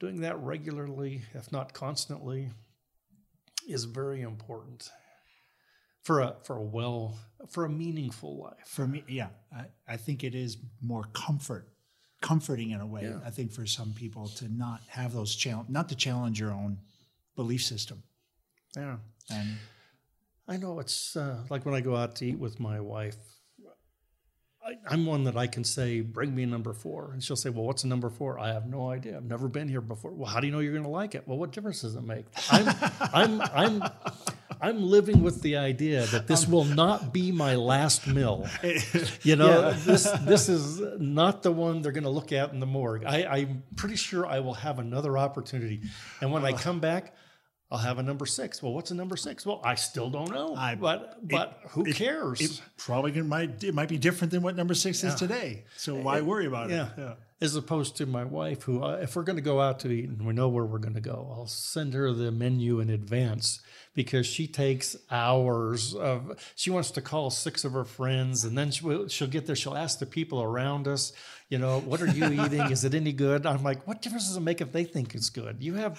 doing 0.01 0.19
that 0.21 0.37
regularly, 0.41 1.21
if 1.33 1.53
not 1.53 1.71
constantly, 1.73 2.49
is 3.67 3.83
very 3.83 4.21
important 4.21 4.89
for 6.03 6.21
a 6.21 6.35
for 6.43 6.57
a 6.57 6.61
well 6.61 7.17
for 7.49 7.65
a 7.65 7.69
meaningful 7.69 8.41
life. 8.41 8.65
For 8.65 8.87
me, 8.87 9.03
yeah, 9.07 9.27
I, 9.53 9.65
I 9.87 9.97
think 9.97 10.23
it 10.23 10.35
is 10.35 10.57
more 10.81 11.03
comfort, 11.13 11.67
comforting 12.21 12.71
in 12.71 12.81
a 12.81 12.87
way. 12.87 13.03
Yeah. 13.03 13.19
I 13.25 13.29
think 13.29 13.51
for 13.51 13.65
some 13.65 13.93
people 13.93 14.27
to 14.29 14.47
not 14.47 14.81
have 14.87 15.13
those 15.13 15.35
challenge, 15.35 15.69
not 15.69 15.89
to 15.89 15.95
challenge 15.95 16.39
your 16.39 16.51
own 16.51 16.79
belief 17.35 17.63
system. 17.63 18.03
Yeah. 18.75 18.97
And 19.29 19.57
I 20.47 20.57
know 20.57 20.79
it's 20.79 21.15
uh, 21.15 21.43
like 21.49 21.65
when 21.65 21.75
I 21.75 21.81
go 21.81 21.95
out 21.95 22.15
to 22.17 22.25
eat 22.25 22.39
with 22.39 22.59
my 22.59 22.79
wife. 22.79 23.17
I, 24.67 24.77
I'm 24.87 25.05
one 25.05 25.23
that 25.23 25.37
I 25.37 25.47
can 25.47 25.63
say, 25.63 26.01
"Bring 26.01 26.35
me 26.35 26.43
a 26.43 26.47
number 26.47 26.73
four. 26.73 27.11
and 27.13 27.23
she'll 27.23 27.37
say, 27.37 27.49
"Well, 27.49 27.63
what's 27.63 27.85
a 27.85 27.87
number 27.87 28.09
four? 28.09 28.37
I 28.37 28.49
have 28.49 28.67
no 28.67 28.89
idea. 28.89 29.15
I've 29.15 29.23
never 29.23 29.47
been 29.47 29.69
here 29.69 29.79
before. 29.81 30.11
Well, 30.11 30.29
how 30.29 30.41
do 30.41 30.47
you 30.47 30.51
know 30.51 30.59
you're 30.59 30.73
going 30.73 30.83
to 30.83 30.89
like 30.89 31.15
it? 31.15 31.23
Well, 31.25 31.37
what 31.37 31.51
difference 31.51 31.81
does 31.81 31.95
it 31.95 32.03
make? 32.03 32.25
I'm, 32.51 32.75
I'm, 33.13 33.41
I'm, 33.41 33.83
I'm 34.59 34.83
living 34.83 35.21
with 35.21 35.41
the 35.41 35.55
idea 35.55 36.05
that 36.07 36.27
this 36.27 36.45
um, 36.45 36.51
will 36.51 36.65
not 36.65 37.13
be 37.13 37.31
my 37.31 37.55
last 37.55 38.07
meal. 38.07 38.47
You 39.23 39.35
know, 39.37 39.71
this 39.71 40.09
this 40.21 40.49
is 40.49 40.81
not 40.99 41.43
the 41.43 41.51
one 41.51 41.81
they're 41.81 41.91
going 41.91 42.03
to 42.03 42.09
look 42.09 42.31
at 42.31 42.51
in 42.51 42.59
the 42.59 42.65
morgue. 42.65 43.05
I, 43.05 43.23
I'm 43.23 43.63
pretty 43.75 43.95
sure 43.95 44.25
I 44.25 44.39
will 44.39 44.53
have 44.55 44.79
another 44.79 45.17
opportunity, 45.17 45.81
and 46.21 46.31
when 46.31 46.45
I 46.45 46.51
oh. 46.51 46.57
come 46.57 46.79
back. 46.79 47.15
I'll 47.69 47.77
have 47.77 47.99
a 47.99 48.03
number 48.03 48.25
six. 48.25 48.63
Well, 48.63 48.73
what's 48.73 48.91
a 48.91 48.95
number 48.95 49.17
six? 49.17 49.45
Well, 49.45 49.59
I 49.63 49.75
still 49.75 50.09
don't 50.09 50.31
know. 50.31 50.55
I- 50.55 50.75
but 50.75 51.27
but 51.27 51.59
who 51.69 51.91
cares? 51.91 52.39
it 52.39 52.61
probably 52.77 53.11
gonna, 53.11 53.25
might 53.25 53.63
it 53.63 53.73
might 53.73 53.89
be 53.89 53.97
different 53.97 54.31
than 54.31 54.41
what 54.41 54.55
number 54.55 54.73
six 54.73 55.03
is 55.03 55.15
today. 55.15 55.65
So 55.75 55.95
why 55.95 56.21
worry 56.21 56.45
about 56.45 56.69
yeah. 56.69 56.87
it? 56.87 56.91
Yeah. 56.97 57.13
As 57.39 57.55
opposed 57.55 57.97
to 57.97 58.07
my 58.07 58.23
wife, 58.23 58.63
who, 58.63 58.83
uh, 58.83 58.97
if 58.99 59.15
we're 59.15 59.21
going 59.21 59.35
to 59.35 59.43
go 59.43 59.61
out 59.61 59.81
to 59.81 59.91
eat 59.91 60.09
and 60.09 60.25
we 60.25 60.33
know 60.33 60.47
where 60.47 60.65
we're 60.65 60.79
going 60.79 60.95
to 60.95 61.01
go, 61.01 61.31
I'll 61.31 61.45
send 61.45 61.93
her 61.93 62.11
the 62.11 62.31
menu 62.31 62.79
in 62.79 62.89
advance 62.89 63.61
because 63.93 64.25
she 64.25 64.47
takes 64.47 64.95
hours 65.11 65.93
of. 65.93 66.31
She 66.55 66.71
wants 66.71 66.89
to 66.91 67.01
call 67.01 67.29
six 67.29 67.63
of 67.63 67.73
her 67.73 67.83
friends, 67.83 68.43
and 68.43 68.57
then 68.57 68.71
she 68.71 69.07
she'll 69.09 69.27
get 69.27 69.45
there. 69.45 69.55
She'll 69.55 69.77
ask 69.77 69.99
the 69.99 70.05
people 70.07 70.41
around 70.41 70.87
us, 70.87 71.13
you 71.49 71.57
know, 71.57 71.79
what 71.79 72.01
are 72.01 72.07
you 72.07 72.25
eating? 72.43 72.69
Is 72.71 72.83
it 72.83 72.93
any 72.93 73.13
good? 73.13 73.45
I'm 73.45 73.63
like, 73.63 73.87
what 73.87 74.01
difference 74.01 74.27
does 74.27 74.37
it 74.37 74.41
make 74.41 74.59
if 74.61 74.71
they 74.71 74.83
think 74.83 75.15
it's 75.15 75.29
good? 75.29 75.57
You 75.61 75.75
have 75.75 75.93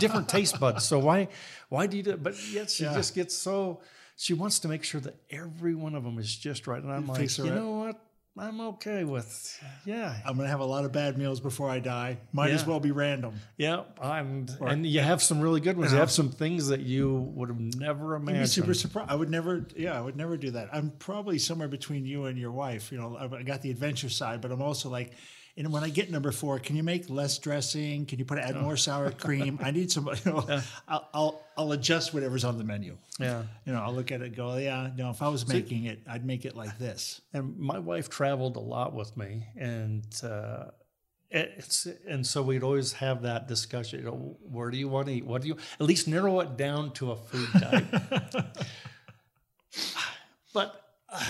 different 0.00 0.28
taste 0.28 0.60
buds, 0.60 0.84
so 0.84 0.98
why 0.98 1.28
why 1.68 1.86
do 1.86 1.96
you 1.96 2.02
do? 2.02 2.16
But 2.16 2.34
yet 2.52 2.70
she 2.70 2.84
Yeah. 2.84 2.94
just 2.94 3.14
gets 3.14 3.34
so. 3.36 3.80
She 4.16 4.34
wants 4.34 4.58
to 4.60 4.68
make 4.68 4.82
sure 4.82 5.00
that 5.02 5.14
every 5.30 5.74
one 5.76 5.94
of 5.94 6.02
them 6.02 6.18
is 6.18 6.34
just 6.34 6.66
right, 6.66 6.82
and 6.82 6.92
I'm 6.92 7.06
like, 7.06 7.20
Fix 7.20 7.38
you 7.38 7.44
up. 7.46 7.54
know 7.54 7.70
what? 7.70 8.00
I'm 8.38 8.60
okay 8.60 9.04
with, 9.04 9.58
yeah, 9.84 10.14
I'm 10.24 10.36
gonna 10.36 10.48
have 10.48 10.60
a 10.60 10.64
lot 10.64 10.84
of 10.84 10.92
bad 10.92 11.18
meals 11.18 11.40
before 11.40 11.68
I 11.68 11.80
die. 11.80 12.18
Might 12.32 12.50
as 12.50 12.66
well 12.66 12.80
be 12.80 12.92
random. 12.92 13.34
yeah. 13.56 13.82
And 14.00 14.50
and 14.60 14.86
you 14.86 15.00
have 15.00 15.22
some 15.22 15.40
really 15.40 15.60
good 15.60 15.76
ones. 15.76 15.92
You 15.92 15.98
have 15.98 16.10
some 16.10 16.30
things 16.30 16.68
that 16.68 16.80
you 16.80 17.32
would 17.34 17.48
have 17.48 17.58
never 17.58 18.16
I'd 18.16 18.24
be 18.24 18.32
imagined. 18.32 18.50
super 18.50 18.74
surprised. 18.74 19.10
I 19.10 19.14
would 19.16 19.30
never, 19.30 19.66
yeah, 19.76 19.98
I 19.98 20.00
would 20.00 20.16
never 20.16 20.36
do 20.36 20.52
that. 20.52 20.68
I'm 20.72 20.90
probably 20.98 21.38
somewhere 21.38 21.68
between 21.68 22.06
you 22.06 22.26
and 22.26 22.38
your 22.38 22.52
wife. 22.52 22.92
You 22.92 22.98
know, 22.98 23.16
I 23.18 23.42
got 23.42 23.62
the 23.62 23.70
adventure 23.70 24.08
side, 24.08 24.40
but 24.40 24.52
I'm 24.52 24.62
also 24.62 24.88
like, 24.88 25.12
and 25.58 25.72
when 25.72 25.82
I 25.82 25.88
get 25.88 26.08
number 26.08 26.30
four, 26.30 26.60
can 26.60 26.76
you 26.76 26.84
make 26.84 27.10
less 27.10 27.36
dressing? 27.38 28.06
Can 28.06 28.20
you 28.20 28.24
put 28.24 28.38
add 28.38 28.54
more 28.56 28.76
sour 28.76 29.10
cream? 29.10 29.58
I 29.62 29.72
need 29.72 29.90
some. 29.90 30.08
You 30.24 30.32
know, 30.32 30.60
I'll, 30.86 31.08
I'll 31.12 31.42
I'll 31.56 31.72
adjust 31.72 32.14
whatever's 32.14 32.44
on 32.44 32.58
the 32.58 32.64
menu. 32.64 32.96
Yeah. 33.18 33.42
You 33.66 33.72
know, 33.72 33.82
I'll 33.82 33.94
look 33.94 34.12
at 34.12 34.20
it, 34.20 34.26
and 34.26 34.36
go, 34.36 34.56
yeah, 34.56 34.90
no. 34.96 35.10
If 35.10 35.20
I 35.20 35.28
was 35.28 35.46
making 35.48 35.84
it, 35.84 36.00
I'd 36.08 36.24
make 36.24 36.44
it 36.44 36.56
like 36.56 36.78
this. 36.78 37.20
And 37.32 37.58
my 37.58 37.78
wife 37.78 38.08
traveled 38.08 38.56
a 38.56 38.60
lot 38.60 38.94
with 38.94 39.16
me, 39.16 39.48
and 39.56 40.04
uh, 40.22 40.66
it's 41.30 41.86
and 42.06 42.26
so 42.26 42.42
we'd 42.42 42.62
always 42.62 42.92
have 42.94 43.22
that 43.22 43.48
discussion. 43.48 44.00
You 44.00 44.06
know, 44.06 44.36
where 44.42 44.70
do 44.70 44.78
you 44.78 44.88
want 44.88 45.08
to 45.08 45.14
eat? 45.14 45.26
What 45.26 45.42
do 45.42 45.48
you 45.48 45.56
at 45.80 45.86
least 45.86 46.08
narrow 46.08 46.40
it 46.40 46.56
down 46.56 46.92
to 46.94 47.10
a 47.12 47.16
food 47.16 47.48
type? 47.60 47.84
but. 50.54 50.84
Uh, 51.10 51.24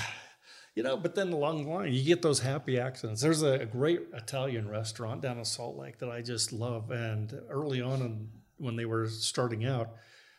you 0.78 0.84
know, 0.84 0.96
but 0.96 1.16
then 1.16 1.32
along 1.32 1.64
the 1.64 1.70
line, 1.72 1.92
you 1.92 2.04
get 2.04 2.22
those 2.22 2.38
happy 2.38 2.78
accidents. 2.78 3.20
There's 3.20 3.42
a 3.42 3.66
great 3.66 4.02
Italian 4.14 4.68
restaurant 4.68 5.22
down 5.22 5.36
in 5.36 5.44
Salt 5.44 5.76
Lake 5.76 5.98
that 5.98 6.08
I 6.08 6.22
just 6.22 6.52
love. 6.52 6.92
And 6.92 7.36
early 7.50 7.82
on, 7.82 8.00
in, 8.00 8.28
when 8.58 8.76
they 8.76 8.84
were 8.84 9.08
starting 9.08 9.64
out, 9.64 9.90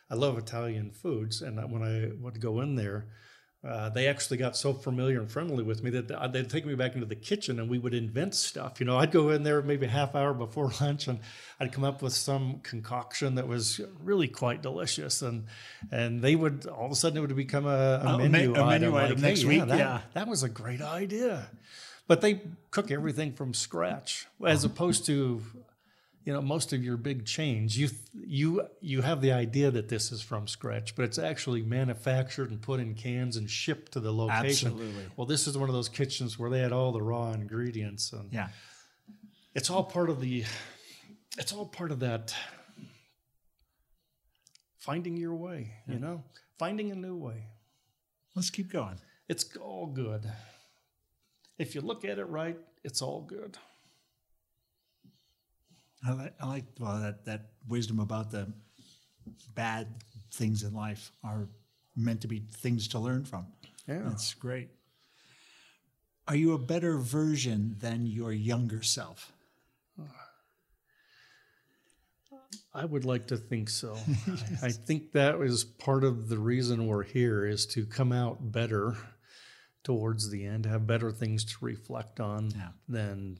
I 0.08 0.14
love 0.14 0.38
Italian 0.38 0.92
foods. 0.92 1.42
And 1.42 1.58
when 1.70 1.82
I 1.82 2.12
would 2.22 2.40
go 2.40 2.62
in 2.62 2.74
there, 2.74 3.08
uh, 3.62 3.90
they 3.90 4.08
actually 4.08 4.38
got 4.38 4.56
so 4.56 4.72
familiar 4.72 5.20
and 5.20 5.30
friendly 5.30 5.62
with 5.62 5.82
me 5.82 5.90
that 5.90 6.32
they'd 6.32 6.48
take 6.48 6.64
me 6.64 6.74
back 6.74 6.94
into 6.94 7.06
the 7.06 7.14
kitchen 7.14 7.60
and 7.60 7.68
we 7.68 7.78
would 7.78 7.92
invent 7.92 8.34
stuff. 8.34 8.80
You 8.80 8.86
know, 8.86 8.96
I'd 8.96 9.10
go 9.10 9.28
in 9.30 9.42
there 9.42 9.60
maybe 9.60 9.84
a 9.84 9.90
half 9.90 10.14
hour 10.14 10.32
before 10.32 10.72
lunch 10.80 11.08
and 11.08 11.20
I'd 11.60 11.70
come 11.70 11.84
up 11.84 12.00
with 12.00 12.14
some 12.14 12.60
concoction 12.62 13.34
that 13.34 13.46
was 13.46 13.78
really 14.02 14.28
quite 14.28 14.62
delicious. 14.62 15.20
And 15.20 15.44
and 15.90 16.22
they 16.22 16.36
would 16.36 16.66
all 16.66 16.86
of 16.86 16.92
a 16.92 16.94
sudden 16.94 17.18
it 17.18 17.20
would 17.20 17.36
become 17.36 17.66
a, 17.66 18.00
a 18.02 18.28
menu, 18.28 18.54
a, 18.54 18.64
item, 18.64 18.68
menu 18.68 18.90
like, 18.92 19.04
item 19.04 19.20
next 19.20 19.42
hey, 19.42 19.48
week. 19.48 19.58
Yeah 19.58 19.64
that, 19.66 19.78
yeah, 19.78 20.00
that 20.14 20.26
was 20.26 20.42
a 20.42 20.48
great 20.48 20.80
idea. 20.80 21.46
But 22.06 22.22
they 22.22 22.40
cook 22.70 22.90
everything 22.90 23.34
from 23.34 23.52
scratch 23.52 24.26
as 24.44 24.64
opposed 24.64 25.04
to 25.06 25.42
you 26.24 26.32
know 26.32 26.42
most 26.42 26.72
of 26.72 26.82
your 26.84 26.96
big 26.96 27.24
chains 27.24 27.78
you 27.78 27.88
you 28.14 28.62
you 28.80 29.02
have 29.02 29.20
the 29.20 29.32
idea 29.32 29.70
that 29.70 29.88
this 29.88 30.12
is 30.12 30.22
from 30.22 30.46
scratch 30.46 30.94
but 30.94 31.04
it's 31.04 31.18
actually 31.18 31.62
manufactured 31.62 32.50
and 32.50 32.60
put 32.60 32.80
in 32.80 32.94
cans 32.94 33.36
and 33.36 33.48
shipped 33.50 33.92
to 33.92 34.00
the 34.00 34.12
location 34.12 34.72
Absolutely. 34.72 35.04
well 35.16 35.26
this 35.26 35.46
is 35.46 35.56
one 35.56 35.68
of 35.68 35.74
those 35.74 35.88
kitchens 35.88 36.38
where 36.38 36.50
they 36.50 36.60
had 36.60 36.72
all 36.72 36.92
the 36.92 37.02
raw 37.02 37.32
ingredients 37.32 38.12
and 38.12 38.32
yeah. 38.32 38.48
it's 39.54 39.70
all 39.70 39.84
part 39.84 40.10
of 40.10 40.20
the 40.20 40.44
it's 41.38 41.52
all 41.52 41.66
part 41.66 41.90
of 41.90 42.00
that 42.00 42.34
finding 44.78 45.16
your 45.16 45.34
way 45.34 45.72
you 45.88 45.98
know 45.98 46.22
finding 46.58 46.90
a 46.90 46.94
new 46.96 47.16
way 47.16 47.46
Let's 48.36 48.50
keep 48.50 48.70
going. 48.72 49.00
it's 49.28 49.44
all 49.56 49.86
good 49.86 50.30
if 51.58 51.74
you 51.74 51.80
look 51.80 52.04
at 52.04 52.18
it 52.18 52.24
right 52.24 52.58
it's 52.84 53.02
all 53.02 53.22
good 53.22 53.58
I 56.06 56.12
like, 56.12 56.34
I 56.40 56.46
like 56.46 56.64
well 56.78 56.98
that 57.00 57.24
that 57.26 57.50
wisdom 57.68 58.00
about 58.00 58.30
the 58.30 58.52
bad 59.54 59.86
things 60.32 60.62
in 60.62 60.72
life 60.72 61.12
are 61.22 61.48
meant 61.96 62.20
to 62.22 62.28
be 62.28 62.42
things 62.52 62.88
to 62.88 62.98
learn 62.98 63.24
from. 63.24 63.46
yeah 63.86 64.00
That's 64.04 64.32
great. 64.34 64.68
Are 66.28 66.36
you 66.36 66.52
a 66.54 66.58
better 66.58 66.96
version 66.98 67.76
than 67.80 68.06
your 68.06 68.32
younger 68.32 68.82
self? 68.82 69.32
I 72.72 72.84
would 72.84 73.04
like 73.04 73.26
to 73.28 73.36
think 73.36 73.68
so. 73.68 73.96
I 74.62 74.66
I 74.68 74.70
think 74.70 75.12
that 75.12 75.40
is 75.40 75.64
part 75.64 76.04
of 76.04 76.28
the 76.28 76.38
reason 76.38 76.86
we're 76.86 77.02
here 77.02 77.44
is 77.44 77.66
to 77.66 77.84
come 77.84 78.12
out 78.12 78.52
better 78.52 78.96
towards 79.82 80.30
the 80.30 80.44
end, 80.46 80.66
have 80.66 80.86
better 80.86 81.10
things 81.10 81.44
to 81.46 81.54
reflect 81.60 82.20
on 82.20 82.50
Yeah. 82.50 82.68
than. 82.88 83.38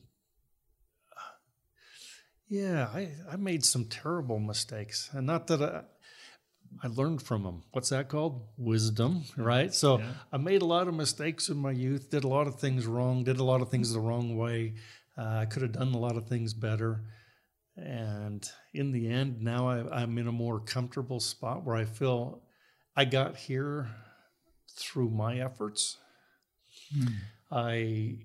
Yeah, 2.50 2.88
I, 2.92 3.12
I 3.30 3.36
made 3.36 3.64
some 3.64 3.84
terrible 3.84 4.40
mistakes, 4.40 5.08
and 5.12 5.24
not 5.24 5.46
that 5.46 5.62
I, 5.62 5.82
I 6.82 6.88
learned 6.88 7.22
from 7.22 7.44
them. 7.44 7.62
What's 7.70 7.90
that 7.90 8.08
called? 8.08 8.48
Wisdom, 8.58 9.22
right? 9.36 9.72
So 9.72 9.98
Yeah. 10.00 10.12
I 10.32 10.36
made 10.36 10.60
a 10.60 10.66
lot 10.66 10.88
of 10.88 10.94
mistakes 10.94 11.48
in 11.48 11.56
my 11.56 11.70
youth, 11.70 12.10
did 12.10 12.24
a 12.24 12.28
lot 12.28 12.48
of 12.48 12.58
things 12.58 12.86
wrong, 12.86 13.22
did 13.22 13.38
a 13.38 13.44
lot 13.44 13.62
of 13.62 13.70
things 13.70 13.92
the 13.92 14.00
wrong 14.00 14.36
way. 14.36 14.74
Uh, 15.16 15.38
I 15.42 15.46
could 15.46 15.62
have 15.62 15.72
done 15.72 15.94
a 15.94 15.98
lot 15.98 16.16
of 16.16 16.26
things 16.26 16.52
better. 16.52 17.04
And 17.76 18.44
in 18.74 18.90
the 18.90 19.08
end, 19.08 19.40
now 19.40 19.68
I, 19.68 20.02
I'm 20.02 20.18
in 20.18 20.26
a 20.26 20.32
more 20.32 20.58
comfortable 20.58 21.20
spot 21.20 21.64
where 21.64 21.76
I 21.76 21.84
feel 21.84 22.42
I 22.96 23.04
got 23.04 23.36
here 23.36 23.88
through 24.76 25.10
my 25.10 25.38
efforts. 25.38 25.98
I, 27.52 28.18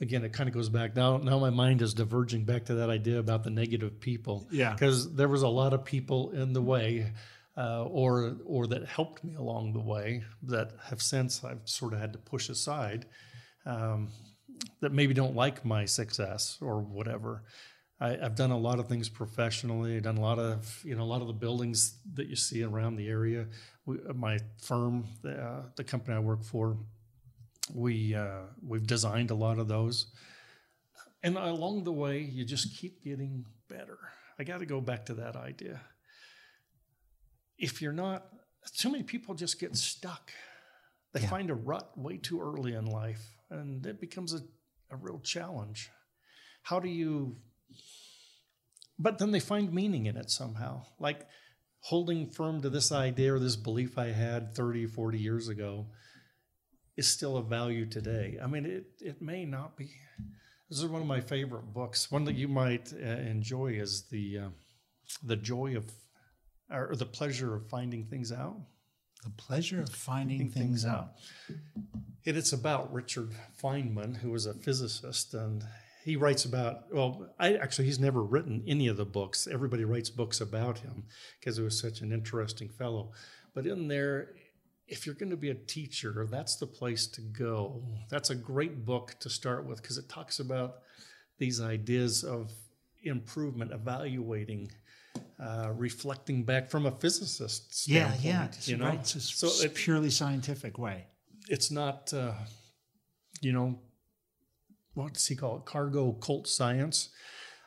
again, 0.00 0.24
it 0.24 0.32
kind 0.32 0.48
of 0.48 0.54
goes 0.54 0.68
back 0.68 0.94
now. 0.94 1.18
Now 1.18 1.38
my 1.38 1.50
mind 1.50 1.82
is 1.82 1.94
diverging 1.94 2.44
back 2.44 2.66
to 2.66 2.74
that 2.76 2.90
idea 2.90 3.18
about 3.18 3.44
the 3.44 3.50
negative 3.50 4.00
people. 4.00 4.46
Yeah. 4.50 4.72
because 4.72 5.14
there 5.14 5.28
was 5.28 5.42
a 5.42 5.48
lot 5.48 5.72
of 5.72 5.84
people 5.84 6.30
in 6.30 6.52
the 6.52 6.62
way. 6.62 7.12
Uh, 7.56 7.82
or 7.86 8.36
or 8.44 8.68
that 8.68 8.86
helped 8.86 9.24
me 9.24 9.34
along 9.34 9.72
the 9.72 9.80
way 9.80 10.22
that 10.44 10.70
have 10.84 11.02
since 11.02 11.42
I've 11.42 11.62
sort 11.64 11.92
of 11.92 11.98
had 11.98 12.12
to 12.12 12.18
push 12.20 12.48
aside 12.48 13.04
um, 13.66 14.10
that 14.80 14.92
maybe 14.92 15.12
don't 15.12 15.34
like 15.34 15.64
my 15.64 15.84
success 15.84 16.58
or 16.60 16.80
whatever. 16.80 17.42
I, 18.00 18.16
I've 18.16 18.36
done 18.36 18.50
a 18.50 18.56
lot 18.58 18.78
of 18.78 18.88
things 18.88 19.08
professionally. 19.08 19.96
I've 19.96 20.04
done 20.04 20.18
a 20.18 20.20
lot 20.20 20.38
of 20.38 20.80
you 20.84 20.94
know 20.94 21.02
a 21.02 21.04
lot 21.04 21.20
of 21.20 21.26
the 21.26 21.32
buildings 21.32 21.98
that 22.14 22.28
you 22.28 22.36
see 22.36 22.62
around 22.62 22.96
the 22.96 23.08
area. 23.08 23.46
We, 23.86 23.98
my 24.14 24.38
firm, 24.62 25.06
the, 25.22 25.32
uh, 25.32 25.62
the 25.76 25.84
company 25.84 26.16
I 26.16 26.20
work 26.20 26.44
for, 26.44 26.76
we 27.74 28.14
uh, 28.14 28.42
we've 28.62 28.86
designed 28.86 29.30
a 29.30 29.34
lot 29.34 29.58
of 29.58 29.68
those, 29.68 30.12
and 31.22 31.36
along 31.36 31.84
the 31.84 31.92
way, 31.92 32.20
you 32.20 32.44
just 32.44 32.76
keep 32.76 33.02
getting 33.04 33.44
better. 33.68 33.98
I 34.38 34.44
got 34.44 34.58
to 34.58 34.66
go 34.66 34.80
back 34.80 35.06
to 35.06 35.14
that 35.14 35.36
idea. 35.36 35.80
If 37.58 37.82
you're 37.82 37.92
not, 37.92 38.26
too 38.76 38.90
many 38.90 39.02
people 39.02 39.34
just 39.34 39.58
get 39.58 39.76
stuck. 39.76 40.30
They 41.12 41.20
Yeah. 41.20 41.28
find 41.28 41.50
a 41.50 41.54
rut 41.54 41.96
way 41.98 42.18
too 42.18 42.40
early 42.40 42.74
in 42.74 42.84
life, 42.86 43.36
and 43.50 43.84
it 43.86 44.00
becomes 44.00 44.32
a, 44.34 44.40
a 44.90 44.96
real 44.96 45.18
challenge. 45.20 45.90
How 46.62 46.78
do 46.80 46.88
you? 46.88 47.36
But 48.98 49.18
then 49.18 49.30
they 49.30 49.40
find 49.40 49.72
meaning 49.72 50.06
in 50.06 50.16
it 50.16 50.30
somehow, 50.30 50.84
like 50.98 51.26
holding 51.80 52.28
firm 52.28 52.60
to 52.62 52.68
this 52.70 52.90
idea 52.92 53.32
or 53.34 53.38
this 53.38 53.56
belief 53.56 53.96
I 53.96 54.06
had 54.08 54.54
30, 54.54 54.86
40 54.86 55.18
years 55.18 55.48
ago 55.48 55.86
is 56.98 57.06
still 57.06 57.36
of 57.36 57.46
value 57.46 57.86
today. 57.86 58.36
I 58.42 58.48
mean, 58.48 58.66
it, 58.66 58.86
it 59.00 59.22
may 59.22 59.44
not 59.44 59.76
be. 59.76 59.88
This 60.68 60.80
is 60.80 60.86
one 60.86 61.00
of 61.00 61.06
my 61.06 61.20
favorite 61.20 61.72
books. 61.72 62.10
One 62.10 62.24
that 62.24 62.34
you 62.34 62.48
might 62.48 62.92
uh, 62.92 63.06
enjoy 63.06 63.68
is 63.74 64.08
the 64.10 64.38
uh, 64.38 64.48
the 65.22 65.36
joy 65.36 65.76
of 65.76 65.90
or 66.70 66.96
the 66.96 67.06
pleasure 67.06 67.54
of 67.54 67.68
finding 67.68 68.04
things 68.04 68.32
out. 68.32 68.56
The 69.22 69.30
pleasure 69.30 69.80
of 69.80 69.90
finding 69.90 70.50
things 70.50 70.84
out. 70.84 71.12
And 72.26 72.36
it's 72.36 72.52
about 72.52 72.92
Richard 72.92 73.30
Feynman, 73.62 74.16
who 74.16 74.30
was 74.30 74.46
a 74.46 74.54
physicist, 74.54 75.34
and 75.34 75.64
he 76.04 76.16
writes 76.16 76.44
about. 76.44 76.92
Well, 76.92 77.32
I 77.38 77.54
actually 77.54 77.84
he's 77.84 78.00
never 78.00 78.22
written 78.22 78.64
any 78.66 78.88
of 78.88 78.96
the 78.96 79.06
books. 79.06 79.46
Everybody 79.46 79.84
writes 79.84 80.10
books 80.10 80.40
about 80.40 80.78
him 80.78 81.04
because 81.38 81.58
he 81.58 81.62
was 81.62 81.78
such 81.78 82.00
an 82.00 82.12
interesting 82.12 82.68
fellow. 82.68 83.12
But 83.54 83.66
in 83.66 83.86
there, 83.88 84.34
if 84.88 85.04
you're 85.06 85.14
going 85.14 85.30
to 85.30 85.36
be 85.36 85.50
a 85.50 85.54
teacher, 85.54 86.26
that's 86.30 86.56
the 86.56 86.66
place 86.66 87.06
to 87.08 87.20
go. 87.20 87.82
That's 88.10 88.30
a 88.30 88.34
great 88.34 88.84
book 88.84 89.14
to 89.20 89.28
start 89.30 89.66
with 89.66 89.82
because 89.82 89.98
it 89.98 90.08
talks 90.08 90.40
about 90.40 90.78
these 91.38 91.60
ideas 91.60 92.24
of 92.24 92.50
improvement, 93.02 93.70
evaluating, 93.72 94.70
uh, 95.38 95.70
reflecting 95.74 96.42
back 96.42 96.70
from 96.70 96.86
a 96.86 96.90
physicist 96.90 97.86
Yeah, 97.86 98.12
standpoint. 98.12 98.24
yeah. 98.24 98.44
It's, 98.46 98.68
you 98.68 98.76
know, 98.76 98.86
right. 98.86 98.98
It's 99.00 99.14
a 99.14 99.20
so 99.20 99.46
s- 99.48 99.62
it, 99.62 99.74
purely 99.74 100.10
scientific 100.10 100.78
way. 100.78 101.06
it's 101.48 101.70
not, 101.70 102.12
uh, 102.12 102.32
you 103.40 103.52
know, 103.52 103.78
what 104.94 105.14
does 105.14 105.26
he 105.26 105.36
call 105.36 105.58
it? 105.58 105.64
Cargo 105.64 106.12
cult 106.12 106.48
science. 106.48 107.10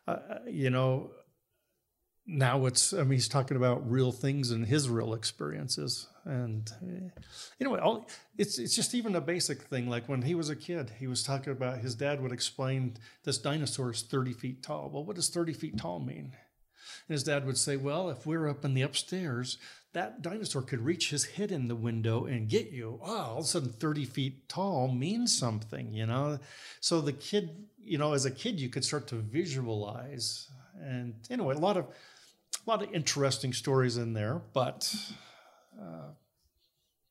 Uh, 0.08 0.18
you 0.50 0.70
know, 0.70 1.12
now 2.26 2.66
it's, 2.66 2.94
I 2.94 3.04
mean, 3.04 3.12
he's 3.14 3.28
talking 3.30 3.58
about 3.58 3.90
real 3.90 4.12
things 4.12 4.52
and 4.52 4.66
his 4.66 4.90
real 4.90 5.14
experiences. 5.14 6.08
And 6.26 6.72
uh, 6.82 7.22
anyway, 7.60 7.80
all, 7.80 8.08
it's, 8.38 8.60
it's 8.60 8.76
just 8.76 8.94
even 8.94 9.16
a 9.16 9.22
basic 9.22 9.62
thing. 9.64 9.90
Like 9.90 10.08
when 10.08 10.22
he 10.22 10.36
was 10.36 10.50
a 10.50 10.56
kid, 10.56 10.92
he 11.00 11.08
was 11.08 11.24
talking 11.24 11.52
about 11.52 11.80
his 11.80 11.96
dad 11.96 12.22
would 12.22 12.32
explain 12.32 12.98
this 13.24 13.38
dinosaur 13.38 13.92
is 13.92 14.02
30 14.04 14.34
feet 14.34 14.64
tall. 14.64 14.90
Well, 14.94 15.04
what 15.04 15.16
does 15.16 15.30
30 15.30 15.54
feet 15.54 15.78
tall 15.78 16.00
mean? 16.00 16.34
And 17.08 17.14
his 17.14 17.24
dad 17.24 17.46
would 17.46 17.58
say, 17.58 17.78
Well, 17.78 18.10
if 18.10 18.26
we're 18.26 18.48
up 18.48 18.64
in 18.64 18.74
the 18.74 18.82
upstairs, 18.84 19.58
that 19.94 20.22
dinosaur 20.22 20.62
could 20.62 20.80
reach 20.80 21.10
his 21.10 21.26
head 21.26 21.52
in 21.52 21.68
the 21.68 21.76
window 21.76 22.26
and 22.26 22.48
get 22.48 22.72
you. 22.72 23.00
Oh, 23.04 23.18
all 23.18 23.38
of 23.40 23.46
a 23.46 23.48
sudden, 23.48 23.70
30 23.70 24.06
feet 24.06 24.48
tall 24.48 24.88
means 24.88 25.38
something, 25.38 25.94
you 25.94 26.06
know? 26.06 26.40
So 26.80 27.02
the 27.02 27.14
kid, 27.14 27.66
you 27.84 27.98
know, 27.98 28.14
as 28.14 28.26
a 28.26 28.32
kid, 28.32 28.60
you 28.60 28.70
could 28.70 28.86
start 28.86 29.08
to 29.08 29.16
visualize. 29.16 30.48
And 30.82 31.16
anyway, 31.30 31.56
a 31.56 31.60
lot 31.60 31.76
of, 31.76 31.86
a 31.86 32.70
lot 32.70 32.82
of 32.82 32.94
interesting 32.94 33.52
stories 33.52 33.98
in 33.98 34.14
there, 34.14 34.42
but 34.54 34.94
uh, 35.80 36.12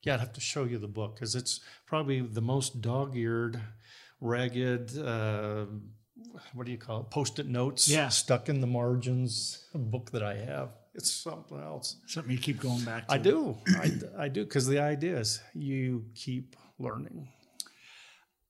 Yeah, 0.02 0.14
I'd 0.14 0.20
have 0.20 0.32
to 0.34 0.40
show 0.40 0.64
you 0.64 0.78
the 0.78 0.88
book 0.88 1.14
because 1.14 1.34
it's 1.34 1.60
probably 1.86 2.20
the 2.20 2.40
most 2.40 2.80
dog-eared, 2.80 3.60
ragged. 4.20 4.96
Uh, 4.98 5.66
what 6.54 6.66
do 6.66 6.72
you 6.72 6.78
call 6.78 7.00
it? 7.00 7.10
Post-it 7.10 7.46
notes. 7.46 7.88
Yeah. 7.88 8.08
stuck 8.08 8.48
in 8.48 8.60
the 8.60 8.66
margins. 8.66 9.66
book 9.74 10.10
that 10.12 10.22
I 10.22 10.34
have. 10.36 10.70
It's 10.94 11.10
something 11.12 11.58
else. 11.60 11.96
Something 12.06 12.32
you 12.32 12.38
keep 12.38 12.60
going 12.60 12.84
back 12.84 13.06
to. 13.08 13.14
I 13.14 13.18
do. 13.18 13.56
I, 13.68 13.92
I 14.18 14.28
do 14.28 14.44
because 14.44 14.66
the 14.66 14.80
idea 14.80 15.18
is 15.18 15.40
you 15.54 16.04
keep 16.14 16.56
learning. 16.78 17.28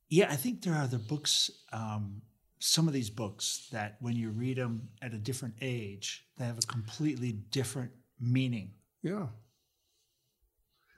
Yeah, 0.08 0.28
I 0.30 0.36
think 0.36 0.62
there 0.62 0.74
are 0.74 0.86
the 0.88 0.98
books, 0.98 1.50
um, 1.72 2.22
some 2.58 2.88
of 2.88 2.94
these 2.94 3.11
books 3.11 3.68
that 3.72 3.96
when 4.00 4.16
you 4.16 4.30
read 4.30 4.56
them 4.56 4.88
at 5.00 5.14
a 5.14 5.18
different 5.18 5.54
age, 5.61 6.24
they 6.38 6.46
have 6.46 6.58
a 6.58 6.62
completely 6.66 7.32
different 7.32 7.92
meaning. 8.18 8.72
Yeah. 9.02 9.26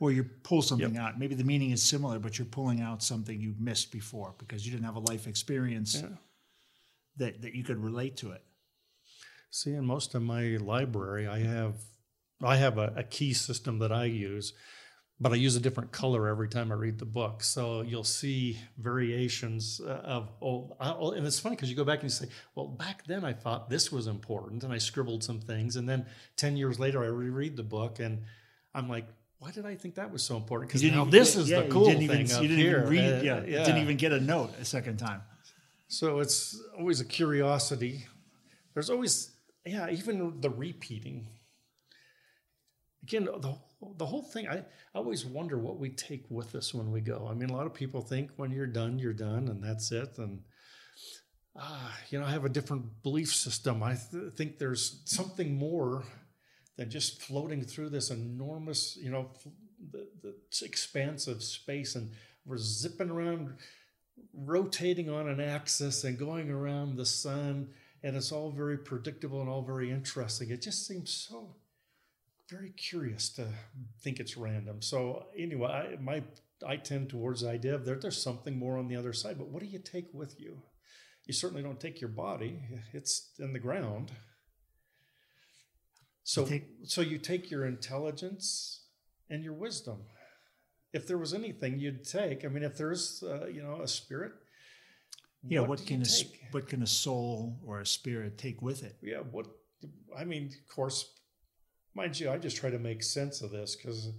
Or 0.02 0.10
you 0.10 0.24
pull 0.24 0.62
something 0.62 0.96
out. 0.98 1.16
Maybe 1.16 1.36
the 1.36 1.44
meaning 1.44 1.70
is 1.70 1.80
similar, 1.80 2.18
but 2.18 2.36
you're 2.36 2.52
pulling 2.58 2.80
out 2.80 3.04
something 3.04 3.40
you 3.40 3.54
missed 3.58 3.92
before 3.92 4.34
because 4.36 4.66
you 4.66 4.72
didn't 4.72 4.84
have 4.90 4.96
a 4.96 5.04
life 5.12 5.28
experience 5.28 5.94
Yeah. 5.94 6.16
that, 7.18 7.42
that 7.42 7.54
you 7.54 7.62
could 7.62 7.78
relate 7.78 8.16
to 8.16 8.32
it. 8.32 8.42
See, 9.50 9.72
in 9.74 9.84
most 9.86 10.16
of 10.16 10.22
my 10.22 10.44
library, 10.56 11.28
I 11.28 11.38
have 11.40 11.74
I 12.42 12.56
have 12.56 12.78
a, 12.78 12.92
a 12.96 13.04
key 13.04 13.32
system 13.32 13.78
that 13.78 13.92
I 13.92 14.06
use, 14.06 14.54
but 15.20 15.30
I 15.30 15.36
use 15.36 15.54
a 15.54 15.60
different 15.60 15.92
color 15.92 16.26
every 16.26 16.48
time 16.48 16.72
I 16.72 16.74
read 16.74 16.98
the 16.98 17.12
book. 17.20 17.44
So 17.44 17.82
you'll 17.82 18.02
see 18.02 18.58
variations 18.78 19.80
uh, 19.80 20.00
of 20.16 20.30
oh, 20.42 21.12
and 21.16 21.24
it's 21.24 21.38
funny 21.38 21.54
because 21.54 21.70
you 21.70 21.76
go 21.76 21.84
back 21.84 22.00
and 22.00 22.10
you 22.10 22.16
say, 22.22 22.26
well, 22.56 22.66
back 22.66 23.04
then 23.06 23.24
I 23.24 23.34
thought 23.34 23.70
this 23.70 23.92
was 23.92 24.08
important, 24.08 24.64
and 24.64 24.72
I 24.72 24.78
scribbled 24.78 25.22
some 25.22 25.40
things, 25.40 25.76
and 25.76 25.88
then 25.88 26.06
ten 26.34 26.56
years 26.56 26.80
later 26.80 27.04
I 27.04 27.06
reread 27.06 27.56
the 27.56 27.62
book, 27.78 28.00
and 28.00 28.24
I'm 28.74 28.88
like. 28.88 29.06
Why 29.42 29.50
did 29.50 29.66
I 29.66 29.74
think 29.74 29.96
that 29.96 30.12
was 30.12 30.22
so 30.22 30.36
important? 30.36 30.68
Because 30.70 30.84
now 30.84 31.04
this 31.04 31.34
get- 31.34 31.40
is 31.42 31.50
yeah, 31.50 31.58
the 31.58 31.64
you 31.66 31.72
cool 31.72 31.86
didn't 31.86 32.06
thing 32.06 32.20
even, 32.20 32.42
you 32.42 32.48
didn't 32.48 32.64
here. 32.64 32.78
even 32.78 32.88
read, 32.88 33.12
Uh, 33.12 33.22
yeah, 33.24 33.40
you 33.40 33.64
didn't 33.66 33.78
even 33.82 33.96
get 33.96 34.12
a 34.12 34.20
note 34.20 34.50
a 34.60 34.64
second 34.64 34.98
time. 34.98 35.20
So 35.88 36.20
it's 36.20 36.56
always 36.78 37.00
a 37.00 37.04
curiosity. 37.04 38.06
There's 38.72 38.88
always, 38.88 39.32
yeah, 39.66 39.90
even 39.90 40.40
the 40.40 40.48
repeating. 40.48 41.26
Again, 43.02 43.24
the, 43.24 43.56
the 43.96 44.06
whole 44.06 44.22
thing, 44.22 44.46
I, 44.46 44.58
I 44.58 44.64
always 44.94 45.26
wonder 45.26 45.58
what 45.58 45.76
we 45.80 45.90
take 45.90 46.24
with 46.30 46.54
us 46.54 46.72
when 46.72 46.92
we 46.92 47.00
go. 47.00 47.26
I 47.28 47.34
mean, 47.34 47.50
a 47.50 47.56
lot 47.56 47.66
of 47.66 47.74
people 47.74 48.00
think 48.00 48.30
when 48.36 48.52
you're 48.52 48.68
done, 48.68 49.00
you're 49.00 49.12
done 49.12 49.48
and 49.48 49.60
that's 49.60 49.90
it. 49.90 50.18
And, 50.18 50.42
ah, 51.56 51.98
you 52.10 52.20
know, 52.20 52.26
I 52.26 52.30
have 52.30 52.44
a 52.44 52.48
different 52.48 53.02
belief 53.02 53.34
system. 53.34 53.82
I 53.82 53.96
th- 53.96 54.34
think 54.36 54.58
there's 54.58 55.02
something 55.04 55.56
more 55.58 56.04
than 56.76 56.90
just 56.90 57.20
floating 57.22 57.62
through 57.62 57.90
this 57.90 58.10
enormous, 58.10 58.96
you 58.96 59.10
know, 59.10 59.30
the, 59.90 60.06
the 60.22 60.34
expanse 60.64 61.26
of 61.26 61.42
space 61.42 61.94
and 61.94 62.12
we're 62.44 62.58
zipping 62.58 63.10
around 63.10 63.54
rotating 64.34 65.10
on 65.10 65.28
an 65.28 65.40
axis 65.40 66.04
and 66.04 66.18
going 66.18 66.50
around 66.50 66.96
the 66.96 67.06
sun 67.06 67.68
and 68.02 68.16
it's 68.16 68.32
all 68.32 68.50
very 68.50 68.76
predictable 68.76 69.40
and 69.40 69.48
all 69.48 69.62
very 69.62 69.90
interesting. 69.90 70.50
It 70.50 70.62
just 70.62 70.86
seems 70.86 71.10
so 71.10 71.54
very 72.48 72.70
curious 72.70 73.28
to 73.30 73.46
think 74.00 74.18
it's 74.18 74.36
random. 74.36 74.82
So 74.82 75.26
anyway 75.36 75.68
i 75.68 75.96
my 76.00 76.22
i 76.66 76.76
tend 76.76 77.10
towards 77.10 77.40
the 77.40 77.50
idea 77.50 77.74
of 77.74 77.84
there, 77.84 77.96
there's 77.96 78.22
something 78.22 78.58
more 78.58 78.78
on 78.78 78.88
the 78.88 78.96
other 78.96 79.12
side 79.12 79.38
but 79.38 79.48
what 79.48 79.62
do 79.62 79.68
you 79.68 79.78
take 79.78 80.08
with 80.12 80.40
you? 80.40 80.62
You 81.26 81.34
certainly 81.34 81.62
don't 81.62 81.80
take 81.80 82.00
your 82.00 82.10
body 82.10 82.58
it's 82.92 83.30
in 83.38 83.52
the 83.52 83.58
ground 83.58 84.12
so 86.24 86.42
You 86.42 86.46
take- 86.48 86.68
so 86.84 87.00
you 87.00 87.18
take 87.18 87.50
your 87.50 87.66
intelligence 87.66 88.86
and 89.30 89.42
your 89.42 89.54
wisdom 89.54 90.04
if 90.92 91.06
there 91.06 91.18
was 91.18 91.32
anything 91.32 91.78
you'd 91.78 92.04
take, 92.04 92.44
I 92.44 92.48
mean, 92.48 92.62
if 92.62 92.76
there's 92.76 93.22
uh, 93.22 93.46
you 93.46 93.62
know 93.62 93.80
a 93.82 93.88
spirit, 93.88 94.32
Yeah, 95.42 95.60
what, 95.60 95.78
do 95.78 95.84
can 95.86 96.02
a, 96.02 96.06
what 96.50 96.68
can 96.68 96.82
a 96.82 96.86
soul 96.86 97.58
or 97.64 97.80
a 97.80 97.86
spirit 97.86 98.38
take 98.38 98.60
with 98.62 98.82
it? 98.82 98.96
Yeah, 99.02 99.18
what 99.18 99.46
I 100.16 100.24
mean, 100.24 100.46
of 100.46 100.74
course, 100.74 101.10
mind 101.94 102.18
you, 102.20 102.30
I 102.30 102.38
just 102.38 102.56
try 102.56 102.70
to 102.70 102.78
make 102.78 103.02
sense 103.02 103.40
of 103.42 103.50
this 103.50 103.74
because 103.76 104.10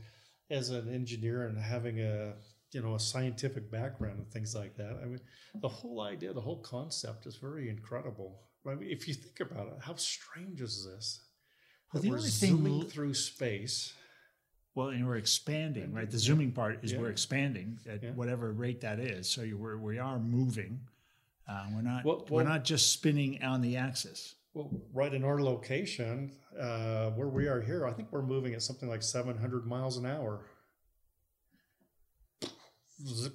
as 0.50 0.70
an 0.72 0.94
engineer 0.94 1.48
and 1.48 1.58
having 1.58 2.00
a 2.00 2.34
you 2.72 2.82
know 2.82 2.96
a 2.96 3.00
scientific 3.00 3.70
background 3.72 4.18
and 4.20 4.32
things 4.32 4.56
like 4.56 4.76
that, 4.78 5.00
I 5.02 5.06
mean, 5.06 5.22
the 5.62 5.70
whole 5.70 6.02
idea, 6.02 6.34
the 6.34 6.42
whole 6.42 6.62
concept 6.62 7.28
is 7.28 7.36
very 7.36 7.70
incredible. 7.70 8.42
I 8.66 8.76
mean, 8.76 8.90
if 8.90 9.08
you 9.08 9.14
think 9.14 9.42
about 9.42 9.68
it, 9.68 9.74
how 9.82 9.96
strange 9.96 10.62
is 10.62 10.88
this? 10.90 11.20
Well, 11.94 12.02
the 12.02 12.10
we're 12.10 12.18
only 12.18 12.30
thing 12.30 12.50
zooming 12.58 12.90
through 12.90 13.14
space. 13.14 13.94
Well, 14.76 14.88
and 14.90 15.06
we're 15.06 15.18
expanding, 15.18 15.94
right? 15.94 16.10
The 16.10 16.18
zooming 16.18 16.52
part 16.52 16.84
is 16.84 16.92
Yeah. 16.94 17.00
we're 17.00 17.12
expanding 17.12 17.80
at 17.88 18.02
Yeah. 18.02 18.12
whatever 18.12 18.52
rate 18.52 18.82
that 18.82 19.00
is. 19.00 19.30
So 19.30 19.44
you, 19.44 19.58
we're, 19.58 19.78
we 19.78 20.00
are 20.00 20.18
moving. 20.20 20.80
Uh, 21.48 21.68
we're 21.74 21.82
not 21.84 22.04
Well- 22.06 22.26
we're 22.30 22.44
not 22.44 22.64
just 22.64 22.92
spinning 22.92 23.44
on 23.44 23.62
the 23.62 23.78
axis. 23.78 24.36
Well, 24.56 24.72
right 24.94 25.14
in 25.14 25.24
our 25.24 25.42
location, 25.42 26.36
uh, 26.60 27.12
where 27.12 27.28
we 27.28 27.48
are 27.48 27.62
here, 27.62 27.86
I 27.88 27.94
think 27.94 28.12
we're 28.12 28.22
moving 28.24 28.54
at 28.54 28.62
something 28.64 28.88
like 28.90 29.04
700 29.04 29.66
miles 29.68 29.98
an 29.98 30.06
hour. 30.06 30.46
Zip, 33.06 33.34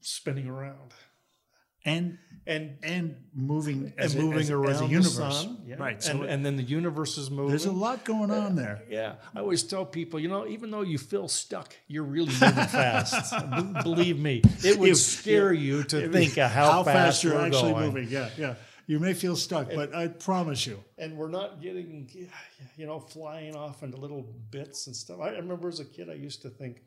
spinning 0.00 0.46
around. 0.48 0.92
And 1.84 2.18
And, 2.46 2.76
and 2.82 3.16
moving 3.34 3.92
and 3.96 4.12
a, 4.14 4.16
moving 4.18 4.40
as, 4.40 4.50
around 4.50 4.70
as 4.70 4.80
a 4.80 4.84
the 4.84 4.90
universe, 4.90 5.14
sun. 5.16 5.62
Yeah. 5.66 5.76
right? 5.76 6.02
So 6.02 6.10
and, 6.12 6.24
and 6.30 6.44
then 6.44 6.56
the 6.56 6.62
universe 6.62 7.16
is 7.16 7.30
moving. 7.30 7.48
there's 7.48 7.64
a 7.64 7.72
lot 7.72 8.04
going 8.04 8.30
on 8.30 8.54
there. 8.54 8.82
Yeah, 8.90 9.14
I 9.34 9.40
always 9.40 9.62
tell 9.62 9.86
people, 9.86 10.20
you 10.20 10.28
know, 10.28 10.46
even 10.46 10.70
though 10.70 10.82
you 10.82 10.98
feel 10.98 11.26
stuck, 11.28 11.74
you're 11.88 12.04
really 12.04 12.32
moving 12.32 12.66
fast. 12.68 13.34
B- 13.56 13.82
believe 13.82 14.18
me, 14.18 14.42
it 14.62 14.78
would 14.78 14.90
If- 14.90 14.98
scare 14.98 15.54
you 15.54 15.84
to 15.84 16.08
think 16.10 16.36
of 16.36 16.50
how, 16.50 16.82
fast, 16.84 17.24
you're 17.24 17.32
we're 17.34 17.46
actually 17.46 17.72
going. 17.72 17.86
moving. 17.86 18.08
Yeah, 18.10 18.28
yeah. 18.36 18.54
You 18.86 18.98
may 19.00 19.14
feel 19.14 19.36
stuck, 19.36 19.70
but 19.74 19.94
I 19.94 20.08
promise 20.08 20.66
you, 20.66 20.78
and 20.98 21.16
we're 21.16 21.30
not 21.30 21.62
getting 21.62 22.10
you 22.76 22.86
know 22.86 23.00
flying 23.00 23.56
off 23.56 23.82
into 23.82 23.96
little 23.96 24.26
bits 24.50 24.86
and 24.88 24.94
stuff 24.96 25.20
i 25.20 25.28
I 25.28 25.38
remember 25.38 25.68
as 25.68 25.80
a 25.80 25.84
kid 25.84 26.10
i 26.10 26.14
used 26.14 26.42
to 26.42 26.50
think 26.50 26.82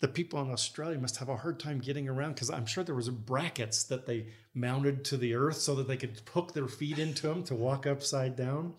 the 0.00 0.08
people 0.08 0.40
in 0.42 0.50
australia 0.50 0.98
must 0.98 1.16
have 1.18 1.28
a 1.28 1.36
hard 1.36 1.58
time 1.58 1.78
getting 1.78 2.08
around 2.08 2.34
because 2.34 2.50
i'm 2.50 2.66
sure 2.66 2.84
there 2.84 2.94
was 2.94 3.08
brackets 3.08 3.84
that 3.84 4.06
they 4.06 4.26
mounted 4.54 5.04
to 5.04 5.16
the 5.16 5.34
earth 5.34 5.56
so 5.56 5.74
that 5.74 5.88
they 5.88 5.96
could 5.96 6.20
hook 6.32 6.52
their 6.52 6.68
feet 6.68 6.98
into 6.98 7.26
them 7.26 7.42
to 7.42 7.54
walk 7.56 7.86
upside 7.88 8.36
down. 8.36 8.72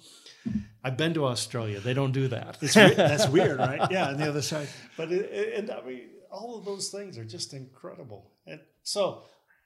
I've 0.84 0.96
been 0.96 1.14
to 1.16 1.26
australia. 1.26 1.82
They 1.82 1.94
don't 1.94 2.14
do 2.14 2.30
that. 2.30 2.58
It's 2.62 2.76
we- 2.78 2.94
that's 2.94 3.28
weird, 3.38 3.60
right? 3.60 3.92
Yeah, 3.92 4.08
on 4.10 4.18
the 4.18 4.30
other 4.30 4.42
side. 4.42 4.70
but 4.96 5.12
it, 5.12 5.26
it- 5.32 5.54
and 5.60 5.72
i 5.72 5.82
mean 5.82 6.04
all 6.32 6.58
of 6.58 6.64
those 6.66 6.90
things 6.90 7.18
are 7.18 7.26
just 7.26 7.54
incredible. 7.54 8.32
And 8.48 8.62
so 8.84 9.24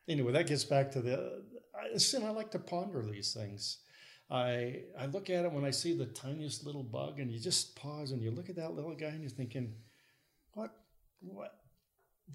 anyway 0.07 0.31
that 0.31 0.47
gets 0.47 0.63
back 0.63 0.91
to 0.93 1.01
the 1.01 1.43
I, 1.79 1.97
sin 1.97 2.23
i 2.23 2.29
like 2.31 2.49
to 2.51 2.59
ponder 2.59 3.01
these 3.03 3.33
things. 3.33 3.77
I, 4.31 4.81
I 4.99 5.05
look 5.07 5.29
at 5.29 5.45
it 5.45 5.51
when 5.51 5.65
I 5.65 5.71
see 5.71 5.95
the 5.97 6.05
tiniest 6.05 6.63
little 6.65 6.83
bug, 6.83 7.19
and 7.19 7.31
you 7.31 7.39
just 7.39 7.75
pause 7.75 8.11
and 8.11 8.21
you 8.21 8.29
look 8.31 8.47
at 8.49 8.55
that 8.57 8.73
little 8.75 8.93
guy, 8.95 9.07
and 9.07 9.21
you're 9.21 9.29
thinking, 9.31 9.73
what, 10.53 10.71
what, 11.21 11.55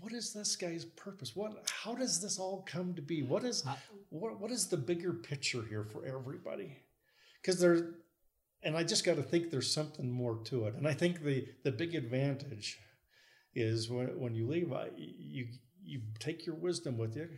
what 0.00 0.12
is 0.12 0.32
this 0.32 0.56
guy's 0.56 0.84
purpose? 0.84 1.34
What, 1.34 1.70
how 1.82 1.94
does 1.94 2.20
this 2.20 2.38
all 2.38 2.66
come 2.68 2.94
to 2.94 3.02
be? 3.02 3.22
What 3.22 3.44
is, 3.44 3.64
uh, 3.66 3.74
what, 4.10 4.40
what 4.40 4.50
is 4.50 4.66
the 4.66 4.76
bigger 4.76 5.12
picture 5.12 5.62
here 5.68 5.84
for 5.84 6.04
everybody? 6.06 6.76
Because 7.40 7.60
there, 7.60 7.90
and 8.62 8.76
I 8.76 8.82
just 8.82 9.04
got 9.04 9.16
to 9.16 9.22
think 9.22 9.50
there's 9.50 9.72
something 9.72 10.10
more 10.10 10.38
to 10.44 10.66
it. 10.66 10.74
And 10.74 10.88
I 10.88 10.94
think 10.94 11.22
the 11.22 11.46
the 11.62 11.70
big 11.72 11.94
advantage 11.94 12.78
is 13.54 13.90
when 13.90 14.18
when 14.18 14.34
you 14.34 14.46
leave, 14.48 14.72
I, 14.72 14.88
you 14.96 15.48
you 15.82 16.00
take 16.18 16.46
your 16.46 16.54
wisdom 16.54 16.96
with 16.96 17.14
you. 17.14 17.28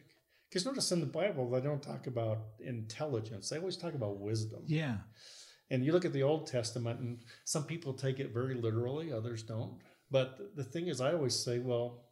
Because 0.49 0.65
notice 0.65 0.93
in 0.93 1.01
the 1.01 1.07
Bible 1.07 1.51
they 1.51 1.61
don't 1.61 1.83
talk 1.83 2.07
about 2.07 2.39
intelligence; 2.61 3.49
they 3.51 3.59
always 3.59 3.77
talk 3.77 3.95
about 3.95 4.21
wisdom. 4.21 4.61
Yeah, 4.67 4.99
And 5.71 5.85
you 5.85 5.93
look 5.93 6.05
at 6.05 6.13
the 6.13 6.23
Old 6.23 6.47
Testament, 6.47 7.01
and 7.01 7.19
some 7.45 7.65
people 7.65 7.93
take 7.93 8.21
it 8.21 8.33
very 8.33 8.55
literally, 8.55 9.13
others 9.13 9.43
don't. 9.43 9.81
But 10.11 10.57
the 10.57 10.65
thing 10.65 10.89
is, 10.89 11.01
I 11.01 11.13
always 11.13 11.35
say, 11.35 11.59
well, 11.59 12.05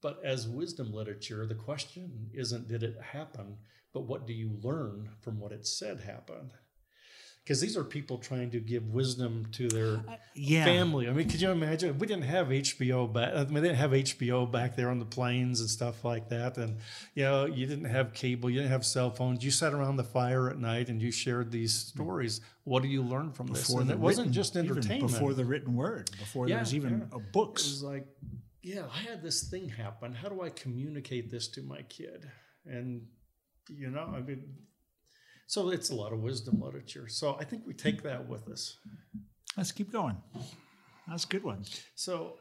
but 0.00 0.20
as 0.24 0.48
wisdom 0.48 0.92
literature, 0.92 1.46
the 1.46 1.54
question 1.54 2.30
isn't 2.34 2.68
did 2.68 2.82
it 2.82 2.96
happen, 3.00 3.56
but 3.92 4.02
what 4.02 4.26
do 4.26 4.32
you 4.32 4.58
learn 4.62 5.10
from 5.20 5.38
what 5.38 5.52
it 5.52 5.66
said 5.66 6.00
happened? 6.00 6.52
Because 7.44 7.60
these 7.60 7.76
are 7.76 7.82
people 7.82 8.18
trying 8.18 8.50
to 8.52 8.60
give 8.60 8.86
wisdom 8.92 9.48
to 9.52 9.66
their 9.66 10.04
yeah. 10.34 10.64
family. 10.64 11.08
I 11.08 11.12
mean, 11.12 11.28
could 11.28 11.40
you 11.40 11.50
imagine? 11.50 11.90
if 11.90 11.96
We 11.96 12.06
didn't 12.06 12.22
have 12.22 12.48
HBO 12.48 13.12
back. 13.12 13.34
I 13.34 13.44
mean, 13.46 13.54
they 13.54 13.60
didn't 13.62 13.78
have 13.78 13.90
HBO 13.90 14.48
back 14.50 14.76
there 14.76 14.90
on 14.90 15.00
the 15.00 15.04
planes 15.04 15.58
and 15.60 15.68
stuff 15.68 16.04
like 16.04 16.28
that. 16.28 16.56
And 16.56 16.78
you 17.14 17.24
know, 17.24 17.46
you 17.46 17.66
didn't 17.66 17.86
have 17.86 18.12
cable, 18.12 18.48
you 18.48 18.60
didn't 18.60 18.70
have 18.70 18.86
cell 18.86 19.10
phones. 19.10 19.44
You 19.44 19.50
sat 19.50 19.72
around 19.74 19.96
the 19.96 20.04
fire 20.04 20.50
at 20.50 20.58
night 20.58 20.88
and 20.88 21.02
you 21.02 21.10
shared 21.10 21.50
these 21.50 21.74
stories. 21.74 22.40
What 22.62 22.82
do 22.82 22.88
you 22.88 23.02
learn 23.02 23.32
from 23.32 23.48
this? 23.48 23.68
And 23.70 23.88
the 23.88 23.94
it 23.94 23.98
wasn't 23.98 24.26
written- 24.26 24.32
just 24.34 24.56
entertainment. 24.56 25.12
before 25.12 25.34
the 25.34 25.44
written 25.44 25.74
word, 25.74 26.12
before 26.18 26.46
Yeah, 26.46 26.56
there 26.56 26.60
was 26.62 26.74
even 26.76 26.98
yeah. 27.10 27.16
uh, 27.16 27.18
it 27.18 27.32
books. 27.32 27.64
was 27.64 27.82
like, 27.82 28.06
yeah, 28.62 28.84
I 28.94 28.98
had 28.98 29.20
this 29.20 29.48
thing 29.50 29.68
happen. 29.68 30.12
How 30.14 30.28
do 30.28 30.42
I 30.42 30.50
communicate 30.50 31.28
this 31.28 31.48
to 31.48 31.62
my 31.62 31.82
kid? 31.82 32.30
And 32.66 33.08
you 33.68 33.90
know, 33.90 34.12
I 34.14 34.20
mean, 34.20 34.44
so 35.52 35.68
it's 35.68 35.90
a 35.90 35.94
lot 35.94 36.14
of 36.14 36.20
wisdom 36.20 36.62
literature. 36.62 37.08
So 37.08 37.36
I 37.38 37.44
think 37.44 37.64
we 37.66 37.74
take 37.74 38.02
that 38.04 38.26
with 38.26 38.48
us. 38.48 38.78
Let's 39.54 39.70
keep 39.70 39.92
going. 39.92 40.16
That's 41.06 41.24
a 41.24 41.26
good 41.26 41.44
one. 41.44 41.66
So 41.94 42.38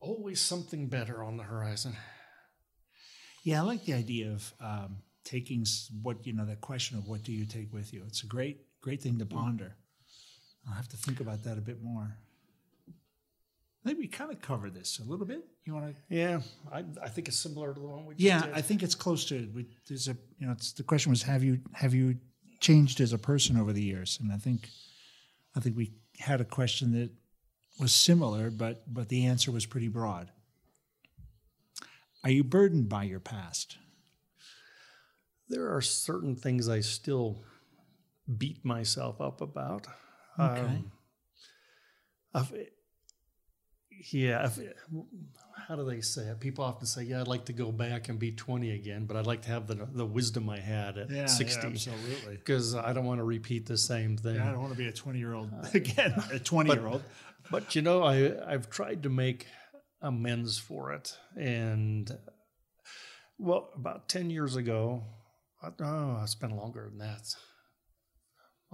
always 0.00 0.40
something 0.40 0.88
better 0.88 1.22
on 1.22 1.36
the 1.36 1.44
horizon. 1.44 1.92
Yeah, 3.44 3.60
I 3.60 3.64
like 3.64 3.84
the 3.84 3.94
idea 3.94 4.32
of 4.32 4.52
um, 4.60 4.96
taking 5.22 5.64
what 6.02 6.26
you 6.26 6.32
know. 6.32 6.44
That 6.44 6.60
question 6.60 6.98
of 6.98 7.06
what 7.06 7.22
do 7.22 7.30
you 7.30 7.46
take 7.46 7.72
with 7.72 7.94
you? 7.94 8.02
It's 8.08 8.24
a 8.24 8.26
great, 8.26 8.66
great 8.80 9.00
thing 9.00 9.20
to 9.20 9.24
ponder. 9.24 9.76
I'll 10.68 10.74
have 10.74 10.88
to 10.88 10.96
think 10.96 11.20
about 11.20 11.44
that 11.44 11.56
a 11.56 11.60
bit 11.60 11.80
more. 11.80 12.18
I 13.86 13.90
think 13.90 14.00
we 14.00 14.08
kind 14.08 14.32
of 14.32 14.40
covered 14.42 14.74
this 14.74 14.98
a 14.98 15.08
little 15.08 15.24
bit. 15.26 15.44
You 15.64 15.74
want 15.74 15.94
to? 15.94 16.14
Yeah, 16.14 16.40
I, 16.72 16.82
I 17.00 17.08
think 17.08 17.28
it's 17.28 17.38
similar 17.38 17.72
to 17.72 17.78
the 17.78 17.86
one 17.86 18.04
we 18.04 18.14
just 18.16 18.24
Yeah, 18.24 18.42
did. 18.42 18.52
I 18.52 18.60
think 18.60 18.82
it's 18.82 18.96
close 18.96 19.24
to. 19.26 19.48
We, 19.54 19.68
there's 19.88 20.08
a 20.08 20.16
you 20.40 20.46
know. 20.48 20.52
It's 20.52 20.72
the 20.72 20.82
question 20.82 21.10
was 21.10 21.22
have 21.22 21.44
you 21.44 21.60
have 21.72 21.94
you 21.94 22.16
changed 22.58 23.00
as 23.00 23.12
a 23.12 23.18
person 23.18 23.56
over 23.56 23.72
the 23.72 23.82
years? 23.82 24.18
And 24.20 24.32
I 24.32 24.38
think, 24.38 24.70
I 25.54 25.60
think 25.60 25.76
we 25.76 25.92
had 26.18 26.40
a 26.40 26.44
question 26.44 26.90
that 27.00 27.10
was 27.78 27.94
similar, 27.94 28.50
but 28.50 28.92
but 28.92 29.08
the 29.08 29.24
answer 29.26 29.52
was 29.52 29.66
pretty 29.66 29.88
broad. 29.88 30.32
Are 32.24 32.30
you 32.30 32.42
burdened 32.42 32.88
by 32.88 33.04
your 33.04 33.20
past? 33.20 33.78
there 35.48 35.72
are 35.72 35.80
certain 35.80 36.34
things 36.34 36.68
I 36.68 36.80
still 36.80 37.44
beat 38.36 38.64
myself 38.64 39.20
up 39.20 39.40
about. 39.40 39.86
Okay. 40.40 40.60
Um, 40.60 40.90
I've- 42.34 42.66
yeah. 44.10 44.48
How 45.68 45.74
do 45.74 45.84
they 45.84 46.00
say 46.00 46.22
it? 46.22 46.38
People 46.40 46.64
often 46.64 46.86
say, 46.86 47.02
"Yeah, 47.04 47.20
I'd 47.20 47.28
like 47.28 47.46
to 47.46 47.52
go 47.52 47.72
back 47.72 48.08
and 48.08 48.18
be 48.18 48.30
20 48.32 48.70
again, 48.72 49.06
but 49.06 49.16
I'd 49.16 49.26
like 49.26 49.42
to 49.42 49.48
have 49.48 49.66
the 49.66 49.74
the 49.92 50.06
wisdom 50.06 50.48
I 50.48 50.58
had 50.60 50.96
at 50.98 51.10
60." 51.28 51.66
absolutely. 51.66 52.36
Because 52.36 52.74
I 52.74 52.92
don't 52.92 53.04
want 53.06 53.18
to 53.20 53.24
repeat 53.24 53.66
the 53.66 53.78
same 53.78 54.16
thing. 54.16 54.38
I 54.40 54.50
don't 54.52 54.60
want 54.60 54.72
to 54.72 54.78
be 54.78 54.86
a 54.86 54.92
20 54.92 55.18
year 55.18 55.34
old 55.34 55.50
uh, 55.52 55.66
again, 55.74 56.14
a 56.32 56.38
20 56.38 56.70
year 56.72 56.86
old. 56.86 57.02
but 57.50 57.74
you 57.74 57.82
know, 57.82 58.02
I 58.02 58.32
I've 58.52 58.70
tried 58.70 59.02
to 59.04 59.08
make 59.08 59.46
amends 60.00 60.58
for 60.58 60.92
it, 60.92 61.16
and 61.36 62.10
well, 63.38 63.70
about 63.74 64.08
ten 64.08 64.30
years 64.30 64.56
ago, 64.56 65.02
I- 65.62 65.70
oh, 65.82 66.20
it's 66.22 66.34
been 66.34 66.56
longer 66.56 66.88
than 66.90 66.98
that. 66.98 67.22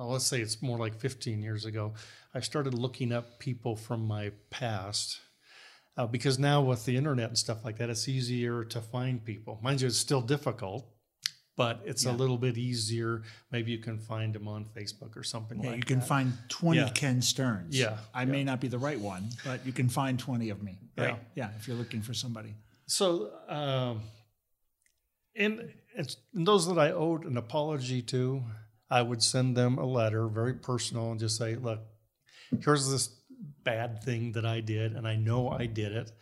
Well, 0.02 0.10
let's 0.14 0.26
say 0.26 0.40
it's 0.40 0.60
more 0.60 0.78
like 0.78 0.98
fifteen 0.98 1.42
years 1.42 1.64
ago. 1.64 1.94
I 2.34 2.40
started 2.40 2.74
looking 2.74 3.12
up 3.12 3.38
people 3.38 3.76
from 3.76 4.04
my 4.04 4.32
past. 4.50 5.20
Uh, 5.96 6.06
because 6.06 6.38
now 6.40 6.60
with 6.60 6.84
the 6.86 6.96
internet 6.96 7.28
and 7.28 7.38
stuff 7.38 7.64
like 7.64 7.76
that, 7.78 7.88
it's 7.88 8.08
easier 8.08 8.64
to 8.64 8.80
find 8.80 9.24
people. 9.24 9.60
Mind 9.62 9.80
you, 9.80 9.86
it's 9.86 9.96
still 9.98 10.22
difficult, 10.22 10.86
but 11.56 11.82
it's 11.84 12.04
Yeah. 12.04 12.12
a 12.12 12.16
little 12.16 12.38
bit 12.38 12.56
easier. 12.58 13.22
Maybe 13.52 13.70
you 13.70 13.78
can 13.78 13.98
find 14.00 14.34
them 14.34 14.48
on 14.48 14.64
Facebook 14.64 15.16
or 15.16 15.22
something 15.22 15.62
Yeah, 15.62 15.68
like 15.70 15.76
you 15.76 15.82
can 15.84 15.98
that. 16.00 16.08
find 16.08 16.32
20 16.48 16.80
Yeah. 16.80 16.88
Ken 16.88 17.20
Stearns. 17.22 17.78
Yeah, 17.78 17.98
I 18.14 18.24
may 18.24 18.42
not 18.42 18.58
be 18.60 18.68
the 18.68 18.78
right 18.78 18.98
one, 18.98 19.28
but 19.44 19.64
you 19.66 19.72
can 19.72 19.88
find 19.90 20.18
20 20.18 20.48
of 20.50 20.62
me. 20.62 20.78
Yeah. 20.96 21.04
Right? 21.04 21.18
Yeah, 21.36 21.50
if 21.58 21.68
you're 21.68 21.76
looking 21.76 22.00
for 22.02 22.14
somebody. 22.14 22.54
So, 22.86 23.30
um, 23.48 24.02
and 25.36 25.72
and 25.94 26.16
those 26.32 26.66
that 26.68 26.78
I 26.78 26.90
owed 26.90 27.24
an 27.26 27.36
apology 27.36 28.00
to, 28.02 28.42
I 28.92 29.02
would 29.02 29.22
send 29.22 29.56
them 29.56 29.78
a 29.78 29.86
letter, 29.86 30.28
very 30.28 30.54
personal, 30.54 31.10
and 31.10 31.18
just 31.18 31.36
say, 31.38 31.54
"Look, 31.56 31.80
here's 32.64 32.90
this 32.90 33.08
bad 33.64 34.02
thing 34.02 34.32
that 34.32 34.44
I 34.46 34.60
did, 34.60 34.92
and 34.96 35.08
I 35.08 35.16
know 35.16 35.48
I 35.48 35.66
did 35.66 35.92
it." 35.92 36.12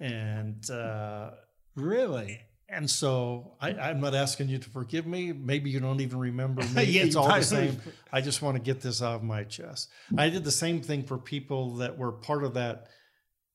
And 0.00 0.68
uh, 0.70 1.30
Really? 1.76 2.40
and 2.68 2.90
so 2.90 3.56
I, 3.60 3.70
I'm 3.74 4.00
not 4.00 4.14
asking 4.14 4.48
you 4.48 4.58
to 4.58 4.70
forgive 4.70 5.06
me. 5.06 5.32
Maybe 5.32 5.70
you 5.70 5.80
don't 5.80 6.00
even 6.00 6.18
remember 6.18 6.62
me. 6.74 6.84
Yeah, 6.84 7.02
it's 7.04 7.16
all 7.16 7.28
the 7.28 7.42
same. 7.42 7.80
I 8.12 8.20
just 8.20 8.42
want 8.42 8.56
to 8.56 8.62
get 8.62 8.80
this 8.80 9.02
off 9.02 9.22
my 9.22 9.44
chest. 9.44 9.90
I 10.16 10.28
did 10.30 10.44
the 10.44 10.50
same 10.50 10.80
thing 10.82 11.02
for 11.04 11.18
people 11.18 11.76
that 11.76 11.98
were 11.98 12.12
part 12.12 12.44
of 12.44 12.54
that 12.54 12.88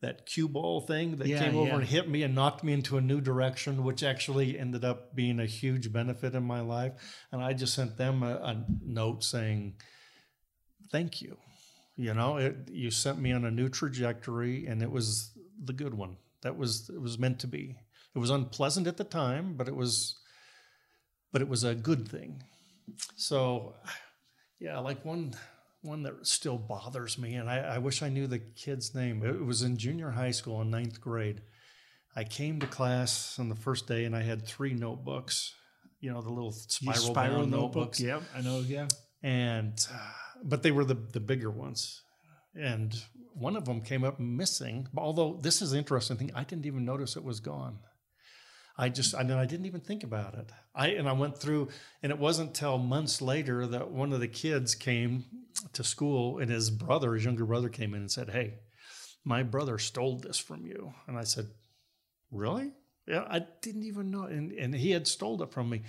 that 0.02 0.26
cue 0.26 0.47
ball 0.47 0.82
thing 0.82 1.18
that 1.18 1.28
Yeah, 1.28 1.43
came 1.43 1.58
over 1.58 1.68
yeah. 1.68 1.76
and 1.76 1.84
hit 1.84 2.10
me 2.10 2.24
and 2.24 2.34
knocked 2.34 2.64
me 2.64 2.72
into 2.74 2.97
a 2.97 3.02
new 3.02 3.20
direction, 3.20 3.84
which 3.84 4.02
actually 4.02 4.58
ended 4.58 4.86
up 4.86 5.14
being 5.14 5.39
a 5.39 5.45
huge 5.45 5.91
benefit 5.91 6.34
in 6.36 6.43
my 6.43 6.62
life. 6.62 6.93
And 7.32 7.43
I 7.43 7.54
just 7.54 7.74
sent 7.74 7.97
them 7.97 8.24
a, 8.24 8.36
a 8.36 8.66
note 8.82 9.24
saying, 9.24 9.76
"Thank 10.91 11.22
you." 11.22 11.38
You 11.97 12.14
know, 12.14 12.38
it, 12.38 12.70
you 12.72 12.91
sent 12.91 13.20
me 13.20 13.34
on 13.34 13.43
a 13.43 13.52
new 13.52 13.68
trajectory, 13.68 14.66
and 14.68 14.82
it 14.82 14.89
was 14.89 15.32
the 15.62 15.74
good 15.74 15.93
one. 15.93 16.16
That 16.43 16.58
was 16.58 16.89
it 16.89 17.02
was 17.02 17.20
meant 17.20 17.39
to 17.39 17.47
be. 17.47 17.76
It 18.16 18.20
was 18.20 18.30
unpleasant 18.30 18.88
at 18.88 18.95
the 18.97 19.04
time, 19.04 19.56
but 19.58 19.68
it 19.68 19.76
was, 19.76 20.16
but 21.34 21.41
it 21.41 21.50
was 21.50 21.64
a 21.66 21.76
good 21.76 22.08
thing. 22.08 22.41
So, 23.18 23.76
yeah, 24.60 24.80
like 24.80 25.04
one 25.06 25.34
one 25.82 26.04
that 26.04 26.28
still 26.28 26.58
bothers 26.58 27.18
me, 27.18 27.36
and 27.36 27.50
I, 27.50 27.58
I 27.60 27.78
wish 27.78 28.02
I 28.02 28.10
knew 28.10 28.28
the 28.28 28.40
kid's 28.40 28.94
name. 28.94 29.24
It 29.24 29.46
was 29.46 29.62
in 29.62 29.78
junior 29.78 30.12
high 30.12 30.32
school 30.32 30.62
in 30.62 30.70
ninth 30.70 31.00
grade. 31.00 31.42
I 32.16 32.24
came 32.24 32.60
to 32.60 32.68
class 32.68 33.38
on 33.40 33.50
the 33.50 33.56
first 33.56 33.88
day, 33.88 34.04
and 34.06 34.16
I 34.16 34.22
had 34.24 34.46
three 34.46 34.74
notebooks. 34.74 35.54
You 36.02 36.12
know, 36.12 36.22
the 36.22 36.30
little 36.30 36.52
spiral, 36.52 37.02
Spiral 37.02 37.40
bound 37.40 37.52
notebook. 37.52 37.76
notebooks 37.76 38.00
Yep, 38.02 38.24
I 38.36 38.42
know. 38.42 38.60
Yeah. 38.60 38.88
and 39.22 39.74
uh, 39.94 39.98
but 40.44 40.64
they 40.64 40.72
were 40.72 40.86
the 40.86 40.96
the 40.96 41.20
bigger 41.20 41.52
ones 41.52 42.02
and 42.56 42.96
one 43.36 43.56
of 43.56 43.66
them 43.66 43.82
came 43.82 44.04
up 44.04 44.20
missing 44.20 44.88
although 44.98 45.38
this 45.42 45.62
is 45.62 45.72
the 45.72 45.78
interesting 45.78 46.16
thing 46.18 46.32
i 46.34 46.44
didn't 46.44 46.66
even 46.66 46.84
notice 46.86 47.16
it 47.18 47.24
was 47.24 47.40
gone 47.42 47.78
i 48.80 48.90
just 48.90 49.14
i, 49.14 49.20
I 49.20 49.46
didn't 49.46 49.66
even 49.66 49.82
think 49.82 50.04
about 50.04 50.34
it 50.34 50.52
i 50.74 50.88
and 50.88 51.08
i 51.08 51.14
went 51.14 51.38
through 51.38 51.70
and 52.02 52.12
it 52.12 52.18
wasn't 52.18 52.56
till 52.56 52.78
months 52.78 53.22
later 53.22 53.68
that 53.68 53.92
one 53.92 54.14
of 54.14 54.20
the 54.20 54.28
kids 54.28 54.74
came 54.74 55.26
to 55.74 55.84
school 55.84 56.40
and 56.40 56.50
his 56.50 56.70
brother 56.70 57.14
his 57.14 57.26
younger 57.26 57.46
brother 57.46 57.70
came 57.70 57.94
in 57.94 58.02
and 58.02 58.12
said 58.12 58.30
hey 58.30 58.56
my 59.24 59.44
brother 59.44 59.78
stole 59.78 60.18
this 60.18 60.40
from 60.40 60.66
you 60.66 60.94
and 61.08 61.18
i 61.18 61.24
said 61.24 61.48
really 62.32 62.72
yeah, 63.10 63.26
I 63.28 63.40
didn't 63.62 63.84
even 63.84 64.12
know, 64.12 64.24
and, 64.26 64.52
and 64.52 64.76
he 64.76 64.92
had 64.92 65.08
stole 65.08 65.42
it 65.42 65.52
from 65.52 65.68
me. 65.68 65.82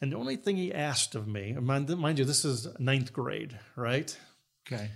And 0.00 0.10
the 0.10 0.16
only 0.16 0.36
thing 0.36 0.56
he 0.56 0.72
asked 0.72 1.14
of 1.14 1.28
me, 1.28 1.52
mind, 1.52 1.94
mind 1.98 2.18
you, 2.18 2.24
this 2.24 2.46
is 2.46 2.66
ninth 2.78 3.12
grade, 3.12 3.58
right? 3.76 4.16
Okay. 4.66 4.88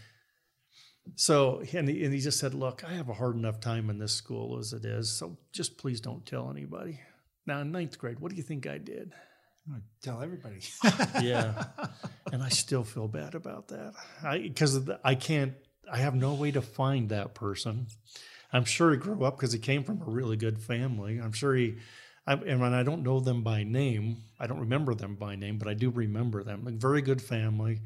So, 1.17 1.63
and 1.75 1.87
he, 1.87 2.03
and 2.03 2.15
he 2.15 2.21
just 2.21 2.39
said, 2.39 2.55
Look, 2.55 2.83
I 2.83 2.95
have 2.95 3.11
a 3.11 3.15
hard 3.15 3.37
enough 3.37 3.61
time 3.61 3.91
in 3.91 3.99
this 3.99 4.15
school 4.15 4.59
as 4.59 4.73
it 4.73 4.87
is, 4.87 5.13
so 5.13 5.37
just 5.53 5.77
please 5.77 6.01
don't 6.01 6.25
tell 6.25 6.51
anybody. 6.51 6.99
Now, 7.47 7.61
in 7.61 7.71
ninth 7.73 7.99
grade, 7.99 8.19
what 8.19 8.31
do 8.31 8.37
you 8.37 8.43
think 8.43 8.67
I 8.67 8.79
did? 8.79 9.13
I'm 9.69 9.83
tell 10.03 10.23
everybody. 10.23 10.61
Yeah. 11.23 11.65
and 12.33 12.43
I 12.43 12.49
still 12.49 12.85
feel 12.85 13.09
bad 13.09 13.35
about 13.35 13.69
that. 13.69 13.95
I 14.23 14.39
because 14.39 14.89
I 15.05 15.15
can't 15.15 15.55
I 15.91 15.99
have 15.99 16.15
no 16.15 16.35
way 16.35 16.51
to 16.53 16.63
find 16.63 17.09
that 17.11 17.35
person. 17.35 17.87
I'm 18.53 18.65
sure 18.65 18.93
he 18.93 18.97
grew 18.97 19.25
up 19.25 19.37
because 19.37 19.53
he 19.53 19.59
came 19.59 19.85
from 19.85 20.03
a 20.03 20.11
really 20.11 20.37
good 20.37 20.61
family. 20.61 21.19
I'm 21.19 21.33
sure 21.33 21.55
he 21.55 21.79
I, 22.27 22.35
and 22.35 22.61
when 22.61 22.75
I 22.75 22.83
don't 22.83 23.03
know 23.03 23.21
them 23.21 23.43
by 23.43 23.63
name, 23.63 24.19
I 24.41 24.47
don't 24.47 24.61
remember 24.61 24.95
them 24.95 25.15
by 25.15 25.37
name, 25.37 25.59
but 25.59 25.69
I 25.69 25.75
do 25.75 25.91
remember 25.91 26.43
them. 26.43 26.65
Like 26.65 26.75
very 26.75 27.03
good 27.03 27.23
family. 27.23 27.83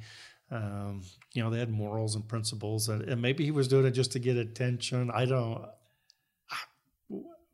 Um, 0.50 1.02
you 1.32 1.42
know, 1.42 1.50
they 1.50 1.58
had 1.58 1.70
morals 1.70 2.14
and 2.14 2.26
principles, 2.26 2.88
and, 2.88 3.02
and 3.02 3.22
maybe 3.22 3.44
he 3.44 3.50
was 3.50 3.68
doing 3.68 3.86
it 3.86 3.92
just 3.92 4.12
to 4.12 4.18
get 4.18 4.36
attention. 4.36 5.10
I 5.12 5.26
don't, 5.26 5.64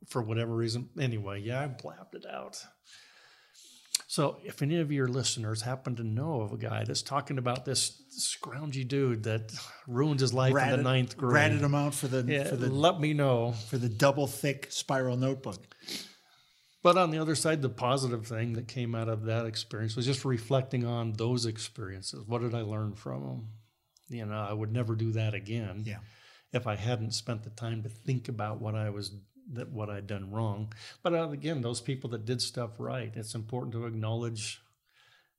for 0.09 0.23
whatever 0.23 0.55
reason. 0.55 0.89
Anyway, 0.99 1.41
yeah, 1.41 1.63
I 1.63 1.67
blabbed 1.67 2.15
it 2.15 2.27
out. 2.27 2.65
So, 4.09 4.37
if 4.45 4.63
any 4.63 4.79
of 4.79 4.93
your 4.93 5.09
listeners 5.09 5.63
happen 5.63 5.97
to 5.97 6.05
know 6.05 6.41
of 6.43 6.53
a 6.53 6.57
guy 6.57 6.85
that's 6.85 7.03
talking 7.03 7.39
about 7.39 7.65
this 7.65 8.03
scroungy 8.17 8.87
dude 8.87 9.25
that 9.25 9.53
ruined 9.89 10.21
his 10.21 10.33
life 10.33 10.55
in 10.57 10.71
the 10.71 10.77
ninth 10.77 11.17
grade, 11.17 11.35
ratted 11.35 11.61
them 11.61 11.75
out 11.75 11.93
for 11.93 12.07
the 12.07 12.23
yeah, 12.23 12.45
for 12.45 12.57
the 12.57 12.71
let 12.71 13.01
me 13.01 13.15
know. 13.15 13.53
for 13.53 13.79
the 13.79 13.89
double 13.89 14.27
thick 14.27 14.69
spiral 14.71 15.17
notebook. 15.17 15.75
But 16.83 16.97
on 16.97 17.11
the 17.11 17.19
other 17.19 17.35
side, 17.35 17.63
the 17.63 17.69
positive 17.69 18.29
thing 18.29 18.53
that 18.53 18.69
came 18.69 18.95
out 18.95 19.09
of 19.09 19.25
that 19.25 19.45
experience 19.45 19.97
was 19.97 20.07
just 20.07 20.25
reflecting 20.25 20.87
on 20.87 21.15
those 21.15 21.45
experiences. 21.45 22.23
What 22.25 22.43
did 22.43 22.55
I 22.55 22.61
learn 22.61 22.95
from 22.95 23.23
them? 23.23 23.49
You 24.09 24.27
know, 24.27 24.39
I 24.39 24.53
would 24.53 24.71
never 24.71 24.95
do 24.95 25.11
that 25.13 25.35
again. 25.35 25.83
Yeah. 25.85 25.99
If 26.53 26.69
I 26.69 26.77
hadn't 26.77 27.11
spent 27.11 27.43
the 27.43 27.51
time 27.51 27.83
to 27.83 27.89
think 27.89 28.29
about 28.29 28.61
what 28.61 28.77
I 28.77 28.91
was 28.91 29.11
that 29.53 29.71
what 29.71 29.91
I'd 29.91 30.07
done 30.07 30.31
wrong. 30.31 30.73
But 31.03 31.15
uh, 31.15 31.31
again, 31.31 31.61
those 31.61 31.81
people 31.81 32.11
that 32.11 32.25
did 32.25 32.43
stuff 32.43 32.71
right, 32.79 33.13
it's 33.15 33.35
important 33.35 33.73
to 33.75 33.87
acknowledge 33.87 34.61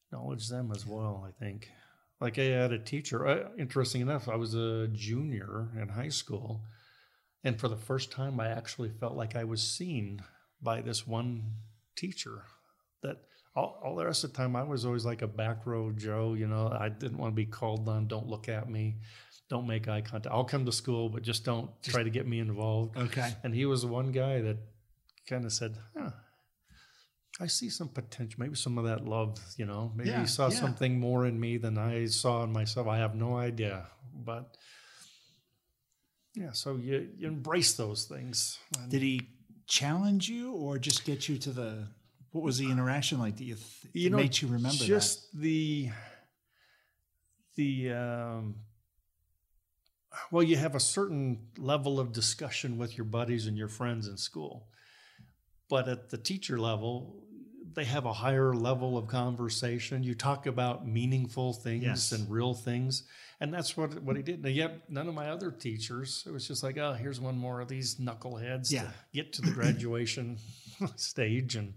acknowledge 0.08 0.48
them 0.48 0.72
as 0.74 0.86
well. 0.86 1.26
I 1.28 1.32
think. 1.44 1.70
Like 2.20 2.40
I 2.40 2.46
had 2.46 2.72
a 2.72 2.80
teacher. 2.80 3.28
Uh, 3.28 3.50
interesting 3.60 4.02
enough, 4.02 4.28
I 4.28 4.36
was 4.36 4.56
a 4.56 4.88
junior 4.88 5.70
in 5.80 5.90
high 5.90 6.10
school, 6.10 6.64
and 7.44 7.60
for 7.60 7.68
the 7.68 7.78
first 7.78 8.12
time, 8.12 8.40
I 8.40 8.48
actually 8.48 8.90
felt 8.90 9.16
like 9.16 9.36
I 9.36 9.44
was 9.44 9.62
seen 9.62 10.22
by 10.62 10.82
this 10.82 11.06
one 11.06 11.44
teacher 11.96 12.44
that 13.04 13.18
all, 13.56 13.80
all 13.84 13.96
the 13.96 14.06
rest 14.06 14.24
of 14.24 14.32
the 14.32 14.38
time 14.38 14.56
I 14.56 14.64
was 14.64 14.86
always 14.86 15.06
like 15.06 15.22
a 15.22 15.28
back 15.28 15.66
row 15.66 15.92
Joe, 15.92 16.34
you 16.34 16.48
know, 16.48 16.68
I 16.68 16.90
didn't 16.90 17.18
want 17.18 17.34
to 17.34 17.36
be 17.36 17.46
called 17.46 17.88
on. 17.90 18.08
Don't 18.08 18.28
look 18.28 18.50
at 18.50 18.70
me. 18.70 18.98
Don't 19.50 19.66
make 19.68 19.88
eye 19.88 20.02
contact. 20.02 20.34
I'll 20.34 20.44
come 20.44 20.66
to 20.66 20.72
school, 20.72 21.08
but 21.10 21.24
just 21.24 21.46
don't 21.46 21.70
try 21.82 22.04
to 22.04 22.10
get 22.10 22.28
me 22.28 22.40
involved. 22.40 22.98
Okay. 22.98 23.34
And 23.44 23.54
he 23.54 23.66
was 23.66 23.86
one 23.86 24.12
guy 24.12 24.42
that 24.42 24.58
kind 25.30 25.46
of 25.46 25.54
said, 25.54 25.78
huh, 25.98 26.12
I 27.40 27.48
see 27.48 27.70
some 27.70 27.88
potential, 27.88 28.40
maybe 28.42 28.56
some 28.56 28.78
of 28.78 28.86
that 28.86 29.06
love, 29.06 29.40
you 29.58 29.66
know, 29.66 29.92
maybe 29.96 30.10
Yeah, 30.10 30.22
he 30.22 30.28
saw 30.28 30.50
yeah. 30.50 30.58
something 30.60 31.00
more 31.00 31.26
in 31.26 31.40
me 31.40 31.58
than 31.58 31.78
I 31.78 32.06
saw 32.08 32.44
in 32.44 32.52
myself. 32.52 32.88
I 32.88 32.98
have 32.98 33.16
no 33.16 33.38
idea, 33.38 33.88
but 34.14 34.58
yeah, 36.36 36.52
so 36.52 36.76
you, 36.76 37.10
you 37.18 37.28
embrace 37.28 37.74
those 37.74 38.06
things. 38.06 38.58
And 38.82 38.92
Did 38.92 39.02
he 39.02 39.30
challenge 39.68 40.28
you 40.30 40.52
or 40.54 40.78
just 40.78 41.06
get 41.06 41.30
you 41.30 41.38
to 41.40 41.52
the? 41.52 41.88
What 42.32 42.44
was 42.44 42.58
the 42.58 42.70
interaction 42.70 43.20
like 43.20 43.38
that 43.38 43.44
you, 43.44 43.56
th- 43.56 43.94
you 43.94 44.10
know, 44.10 44.18
made 44.18 44.40
you 44.42 44.48
remember 44.50 44.84
just 44.84 45.28
the 45.34 45.90
the 47.56 47.92
um, 47.94 48.56
well, 50.32 50.44
you 50.44 50.58
have 50.58 50.76
a 50.76 50.80
certain 50.80 51.40
level 51.58 52.00
of 52.00 52.12
discussion 52.14 52.78
with 52.78 52.98
your 52.98 53.06
buddies 53.06 53.48
and 53.48 53.58
your 53.58 53.68
friends 53.68 54.08
in 54.08 54.18
school, 54.18 54.68
but 55.70 55.88
at 55.88 56.10
the 56.10 56.18
teacher 56.18 56.60
level, 56.60 57.24
they 57.74 57.84
have 57.86 58.06
a 58.06 58.14
higher 58.14 58.56
level 58.56 58.98
of 58.98 59.08
conversation. 59.08 60.02
You 60.04 60.16
talk 60.16 60.48
about 60.48 60.88
meaningful 60.88 61.54
things 61.54 61.84
Yes. 61.84 62.12
and 62.12 62.28
real 62.30 62.54
things, 62.56 63.04
and 63.40 63.54
that's 63.54 63.78
what 63.78 64.02
what 64.02 64.16
he 64.16 64.24
did. 64.24 64.44
And 64.44 64.56
yet, 64.56 64.90
none 64.90 65.08
of 65.08 65.14
my 65.14 65.30
other 65.30 65.52
teachers. 65.52 66.24
It 66.26 66.32
was 66.32 66.48
just 66.48 66.64
like, 66.64 66.78
oh, 66.78 66.94
here's 66.94 67.20
one 67.20 67.38
more 67.38 67.60
of 67.62 67.68
these 67.68 67.96
knuckleheads 67.96 68.72
Yeah. 68.72 68.84
to 68.84 68.94
get 69.14 69.34
to 69.34 69.42
the 69.44 69.52
graduation 69.52 70.38
stage, 70.96 71.56
and 71.56 71.74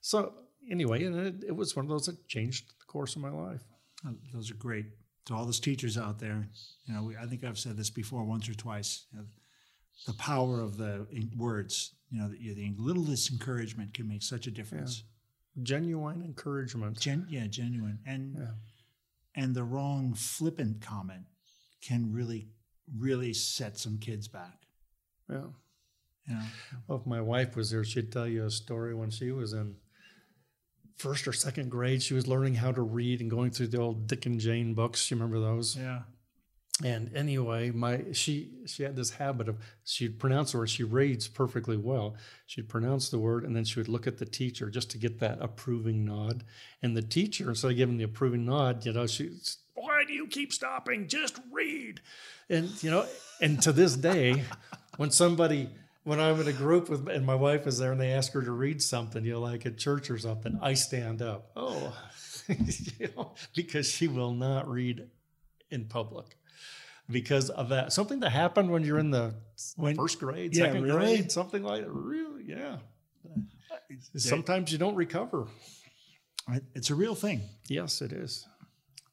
so 0.00 0.34
anyway, 0.70 1.04
and 1.04 1.16
it, 1.16 1.44
it 1.48 1.56
was 1.56 1.74
one 1.74 1.84
of 1.86 1.88
those 1.90 2.06
that 2.06 2.26
changed 2.28 2.68
the 2.80 2.84
course 2.86 3.16
of 3.16 3.22
my 3.22 3.30
life. 3.30 3.62
Oh, 4.06 4.10
Those 4.34 4.50
are 4.50 4.54
great. 4.56 4.86
To 5.26 5.34
all 5.34 5.46
those 5.46 5.60
teachers 5.60 5.96
out 5.96 6.18
there, 6.18 6.48
you 6.84 6.92
know, 6.94 7.02
we, 7.02 7.16
I 7.16 7.24
think 7.26 7.44
I've 7.44 7.58
said 7.58 7.76
this 7.78 7.88
before 7.90 8.24
once 8.24 8.46
or 8.48 8.54
twice. 8.54 9.06
You 9.12 9.20
know, 9.20 9.24
the 10.06 10.12
power 10.14 10.60
of 10.60 10.76
the 10.76 11.06
words, 11.36 11.94
you 12.10 12.18
know, 12.20 12.28
the, 12.28 12.52
the 12.52 12.74
littlest 12.76 13.30
encouragement 13.32 13.94
can 13.94 14.06
make 14.06 14.22
such 14.22 14.46
a 14.46 14.50
difference. 14.50 15.02
Genuine 15.62 16.20
encouragement. 16.22 17.00
Gen, 17.00 17.26
yeah, 17.30 17.46
genuine, 17.46 18.00
and 18.06 18.36
Yeah. 18.38 18.46
and 19.34 19.54
the 19.54 19.64
wrong 19.64 20.12
flippant 20.14 20.82
comment 20.82 21.24
can 21.80 22.12
really, 22.12 22.48
really 22.98 23.32
set 23.32 23.78
some 23.78 23.98
kids 23.98 24.28
back. 24.28 24.66
Yeah. 25.30 25.46
You 26.28 26.34
know, 26.34 26.42
Well, 26.86 26.98
if 26.98 27.06
my 27.06 27.20
wife 27.20 27.56
was 27.56 27.70
there, 27.70 27.84
she'd 27.84 28.12
tell 28.12 28.26
you 28.28 28.44
a 28.44 28.50
story 28.50 28.94
when 28.94 29.10
she 29.10 29.30
was 29.30 29.52
in 29.54 29.76
first 30.96 31.26
or 31.26 31.32
second 31.32 31.70
grade. 31.70 32.02
She 32.02 32.14
was 32.14 32.26
learning 32.26 32.54
how 32.54 32.72
to 32.72 32.82
read 32.82 33.20
and 33.20 33.30
going 33.30 33.50
through 33.50 33.68
the 33.68 33.80
old 33.80 34.06
Dick 34.06 34.26
and 34.26 34.38
Jane 34.40 34.74
books. 34.74 35.10
You 35.10 35.16
remember 35.16 35.40
those? 35.40 35.76
yeah, 35.76 36.02
And 36.84 37.14
anyway, 37.16 37.70
my 37.70 38.04
she 38.12 38.50
she 38.66 38.82
had 38.82 38.96
this 38.96 39.10
habit 39.10 39.48
of 39.48 39.58
she'd 39.84 40.18
pronounce 40.18 40.52
the 40.52 40.58
word. 40.58 40.70
She 40.70 40.84
reads 40.84 41.28
perfectly 41.28 41.76
well. 41.76 42.16
She'd 42.46 42.68
pronounce 42.68 43.08
the 43.08 43.18
word, 43.18 43.44
and 43.44 43.54
then 43.54 43.64
she 43.64 43.80
would 43.80 43.88
look 43.88 44.06
at 44.06 44.18
the 44.18 44.24
teacher 44.24 44.70
just 44.70 44.90
to 44.92 44.98
get 44.98 45.18
that 45.20 45.38
approving 45.40 46.04
nod. 46.04 46.44
And 46.82 46.96
the 46.96 47.02
teacher, 47.02 47.48
instead 47.48 47.72
of 47.72 47.76
giving 47.76 47.96
the 47.96 48.04
approving 48.04 48.44
nod, 48.44 48.84
you 48.86 48.92
know, 48.92 49.06
she, 49.06 49.30
why 49.74 50.04
do 50.06 50.12
you 50.12 50.26
keep 50.26 50.52
stopping? 50.52 51.08
Just 51.08 51.40
read. 51.52 52.00
And 52.48 52.82
you 52.82 52.90
know, 52.90 53.06
and 53.40 53.60
to 53.62 53.72
this 53.72 53.96
day, 53.96 54.44
when 54.96 55.10
somebody 55.10 55.70
when 56.04 56.20
I'm 56.20 56.40
in 56.40 56.48
a 56.48 56.52
group 56.52 56.88
with 56.88 57.08
and 57.08 57.26
my 57.26 57.34
wife 57.34 57.66
is 57.66 57.78
there 57.78 57.92
and 57.92 58.00
they 58.00 58.12
ask 58.12 58.32
her 58.32 58.42
to 58.42 58.52
read 58.52 58.80
something, 58.82 59.24
you 59.24 59.32
know, 59.32 59.40
like 59.40 59.66
at 59.66 59.76
church 59.78 60.10
or 60.10 60.18
something, 60.18 60.58
I 60.62 60.74
stand 60.74 61.22
up. 61.22 61.50
Oh, 61.56 61.96
you 62.48 63.08
know, 63.16 63.34
because 63.54 63.88
she 63.90 64.06
will 64.08 64.32
not 64.32 64.68
read 64.68 65.08
in 65.70 65.86
public 65.86 66.36
because 67.10 67.50
of 67.50 67.70
that. 67.70 67.92
Something 67.92 68.20
that 68.20 68.30
happened 68.30 68.70
when 68.70 68.84
you're 68.84 68.98
in 68.98 69.10
the 69.10 69.34
When- 69.76 69.96
first 69.96 70.20
grade, 70.20 70.54
yeah, 70.54 70.66
second 70.66 70.82
really? 70.82 70.98
grade, 71.16 71.32
something 71.32 71.62
like 71.62 71.82
that. 71.82 71.90
Really, 71.90 72.44
yeah. 72.46 72.76
Sometimes 74.16 74.72
you 74.72 74.78
don't 74.78 74.94
recover. 74.94 75.46
It's 76.74 76.90
a 76.90 76.94
real 76.94 77.14
thing. 77.14 77.42
Yes, 77.68 78.02
it 78.02 78.12
is. 78.12 78.46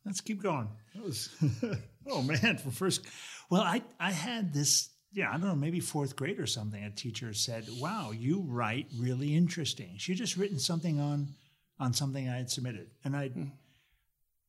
Let's 0.06 0.22
keep 0.22 0.42
going. 0.42 0.68
That 0.96 1.04
was, 1.04 1.30
oh 2.10 2.22
man, 2.22 2.58
for 2.58 2.72
first. 2.72 3.06
Well, 3.50 3.62
I 3.62 3.82
I 4.00 4.12
had 4.12 4.54
this. 4.54 4.89
Yeah, 5.14 5.30
I 5.30 5.34
don't 5.34 5.41
know, 5.41 5.55
maybe 5.55 5.82
fourth 5.82 6.16
grade 6.16 6.39
or 6.39 6.47
something. 6.47 6.84
A 6.84 6.89
teacher 6.89 7.34
said, 7.34 7.68
"Wow, 7.80 8.12
you 8.12 8.41
write 8.47 8.88
really 8.97 9.36
interesting." 9.36 9.97
She 9.97 10.16
just 10.16 10.38
written 10.38 10.57
something 10.57 10.99
on 10.99 11.36
on 11.80 11.93
something 11.93 12.30
I 12.30 12.38
had 12.38 12.49
submitted, 12.49 12.91
and 13.03 13.16
I 13.16 13.28
hmm. 13.28 13.45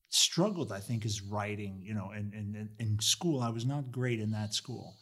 struggled. 0.08 0.70
I 0.70 0.78
think 0.78 1.04
as 1.04 1.20
writing. 1.20 1.80
You 1.82 1.94
know, 1.94 2.10
and 2.14 2.32
in, 2.32 2.54
in, 2.54 2.70
in 2.78 3.00
school, 3.00 3.40
I 3.40 3.48
was 3.48 3.66
not 3.66 3.90
great 3.90 4.20
in 4.20 4.30
that 4.32 4.54
school, 4.54 4.94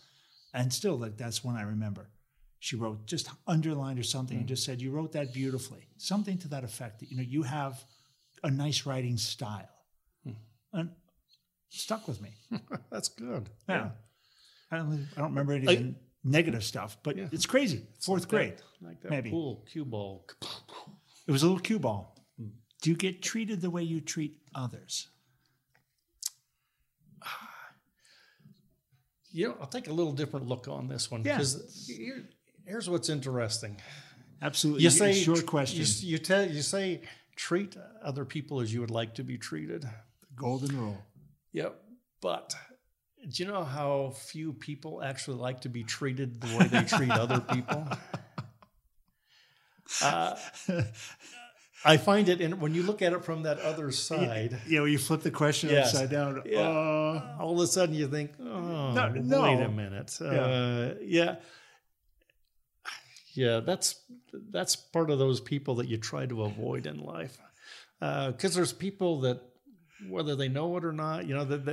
and 0.54 0.72
still, 0.72 0.96
like 0.96 1.18
that's 1.18 1.44
when 1.44 1.56
I 1.56 1.62
remember. 1.62 2.08
She 2.58 2.76
wrote 2.76 3.06
just 3.06 3.28
underlined 3.46 3.98
or 3.98 4.02
something 4.02 4.36
and 4.36 4.44
hmm. 4.44 4.54
just 4.54 4.64
said, 4.64 4.80
"You 4.80 4.92
wrote 4.92 5.12
that 5.12 5.34
beautifully." 5.34 5.88
Something 5.98 6.38
to 6.38 6.48
that 6.48 6.64
effect. 6.64 7.00
That 7.00 7.10
you 7.10 7.18
know, 7.18 7.22
you 7.22 7.42
have 7.42 7.84
a 8.42 8.50
nice 8.50 8.86
writing 8.86 9.18
style 9.18 9.68
hmm. 10.24 10.32
and 10.72 10.90
stuck 11.68 12.08
with 12.08 12.22
me. 12.22 12.30
That's 12.90 13.10
good. 13.10 13.50
Yeah. 13.68 13.90
I 14.70 14.76
don't, 14.78 15.06
I 15.16 15.20
don't 15.20 15.30
remember 15.30 15.52
any 15.54 15.66
of 15.74 15.78
the 15.82 15.94
negative 16.24 16.62
stuff, 16.64 16.96
but 17.02 17.16
Yeah. 17.16 17.28
it's 17.32 17.46
crazy. 17.46 17.86
Fourth 18.00 18.28
grade. 18.28 18.54
Like 18.80 19.00
that 19.02 19.10
Maybe. 19.10 19.30
pool 19.30 19.64
cue 19.70 19.84
ball. 19.84 20.26
It 21.26 21.32
was 21.32 21.42
a 21.42 21.46
little 21.46 21.60
cue 21.60 21.78
ball. 21.78 22.16
Hmm. 22.38 22.48
Do 22.82 22.90
you 22.90 22.96
get 22.96 23.22
treated 23.22 23.60
the 23.60 23.70
way 23.70 23.82
you 23.82 24.00
treat 24.00 24.36
others? 24.54 25.08
You 29.32 29.48
know, 29.48 29.56
I'll 29.60 29.66
take 29.68 29.86
a 29.88 29.92
little 29.92 30.12
different 30.12 30.48
look 30.48 30.66
on 30.66 30.88
this 30.88 31.08
one 31.10 31.22
Yeah. 31.24 31.36
because 31.36 31.86
here, 31.86 32.28
here's 32.66 32.90
what's 32.90 33.08
interesting. 33.08 33.76
Absolutely. 34.42 34.82
You 34.82 34.90
say 34.90 35.12
short 35.14 35.46
question. 35.46 35.84
You, 35.84 36.08
you 36.12 36.18
tell 36.18 36.48
you 36.50 36.62
say 36.62 37.02
treat 37.36 37.76
other 38.02 38.24
people 38.24 38.60
as 38.60 38.72
you 38.74 38.80
would 38.80 38.90
like 38.90 39.14
to 39.14 39.22
be 39.22 39.38
treated. 39.38 39.82
The 39.82 40.26
golden 40.34 40.76
rule. 40.76 40.98
Yep. 41.52 41.80
But 42.20 42.54
do 43.28 43.42
you 43.42 43.48
know 43.50 43.64
how 43.64 44.10
few 44.10 44.52
people 44.52 45.02
actually 45.02 45.36
like 45.38 45.60
to 45.62 45.68
be 45.68 45.82
treated 45.84 46.40
the 46.40 46.56
way 46.56 46.66
they 46.68 46.82
treat 46.84 47.10
other 47.10 47.40
people? 47.40 47.86
Uh, 50.02 50.36
I 51.84 51.96
find 51.96 52.28
it, 52.28 52.40
and 52.40 52.60
when 52.60 52.74
you 52.74 52.84
look 52.84 53.02
at 53.02 53.12
it 53.12 53.24
from 53.24 53.42
that 53.42 53.58
other 53.58 53.90
side, 53.90 54.56
Yeah, 54.68 54.78
know, 54.80 54.84
you 54.84 54.98
flip 54.98 55.22
the 55.22 55.32
question 55.32 55.68
Yes. 55.70 55.92
upside 55.94 56.10
down. 56.10 56.42
Yeah. 56.46 56.60
Uh, 56.60 57.36
all 57.40 57.54
of 57.54 57.64
a 57.64 57.66
sudden 57.66 57.94
you 57.96 58.06
think, 58.06 58.30
oh, 58.40 58.92
No, 58.92 59.08
no. 59.08 59.42
wait 59.42 59.60
a 59.60 59.68
minute. 59.68 60.16
Uh, 60.20 60.94
yeah. 61.02 61.36
Yeah, 63.34 63.60
that's 63.60 64.00
that's 64.32 64.76
part 64.76 65.10
of 65.10 65.18
those 65.18 65.40
people 65.40 65.74
that 65.76 65.88
you 65.88 65.96
try 65.96 66.26
to 66.26 66.42
avoid 66.44 66.86
in 66.86 67.00
life, 67.00 67.38
because 67.98 68.54
there's 68.54 68.72
people 68.72 69.20
that, 69.22 69.40
whether 70.08 70.36
they 70.36 70.48
know 70.48 70.76
it 70.76 70.84
or 70.84 70.92
not, 70.92 71.26
you 71.26 71.34
know, 71.34 71.44
that 71.44 71.64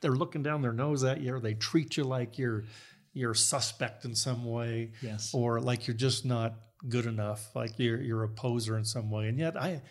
they're 0.00 0.12
looking 0.16 0.42
down 0.42 0.62
their 0.62 0.72
nose 0.72 1.04
at 1.04 1.20
you, 1.20 1.34
or 1.34 1.40
they 1.40 1.54
treat 1.54 1.96
you 1.96 2.04
like 2.04 2.38
you're 2.38 2.64
you're 3.12 3.34
suspect 3.34 4.04
in 4.04 4.14
some 4.14 4.44
way, 4.44 4.92
Yes. 5.02 5.32
or 5.34 5.60
like 5.60 5.86
you're 5.88 5.96
just 5.96 6.24
not 6.24 6.54
good 6.88 7.06
enough, 7.06 7.54
like 7.56 7.78
you're 7.78 8.00
you're 8.00 8.22
a 8.24 8.28
poser 8.28 8.76
in 8.78 8.84
some 8.84 9.10
way. 9.10 9.28
And 9.28 9.38
yet, 9.38 9.60
I, 9.60 9.82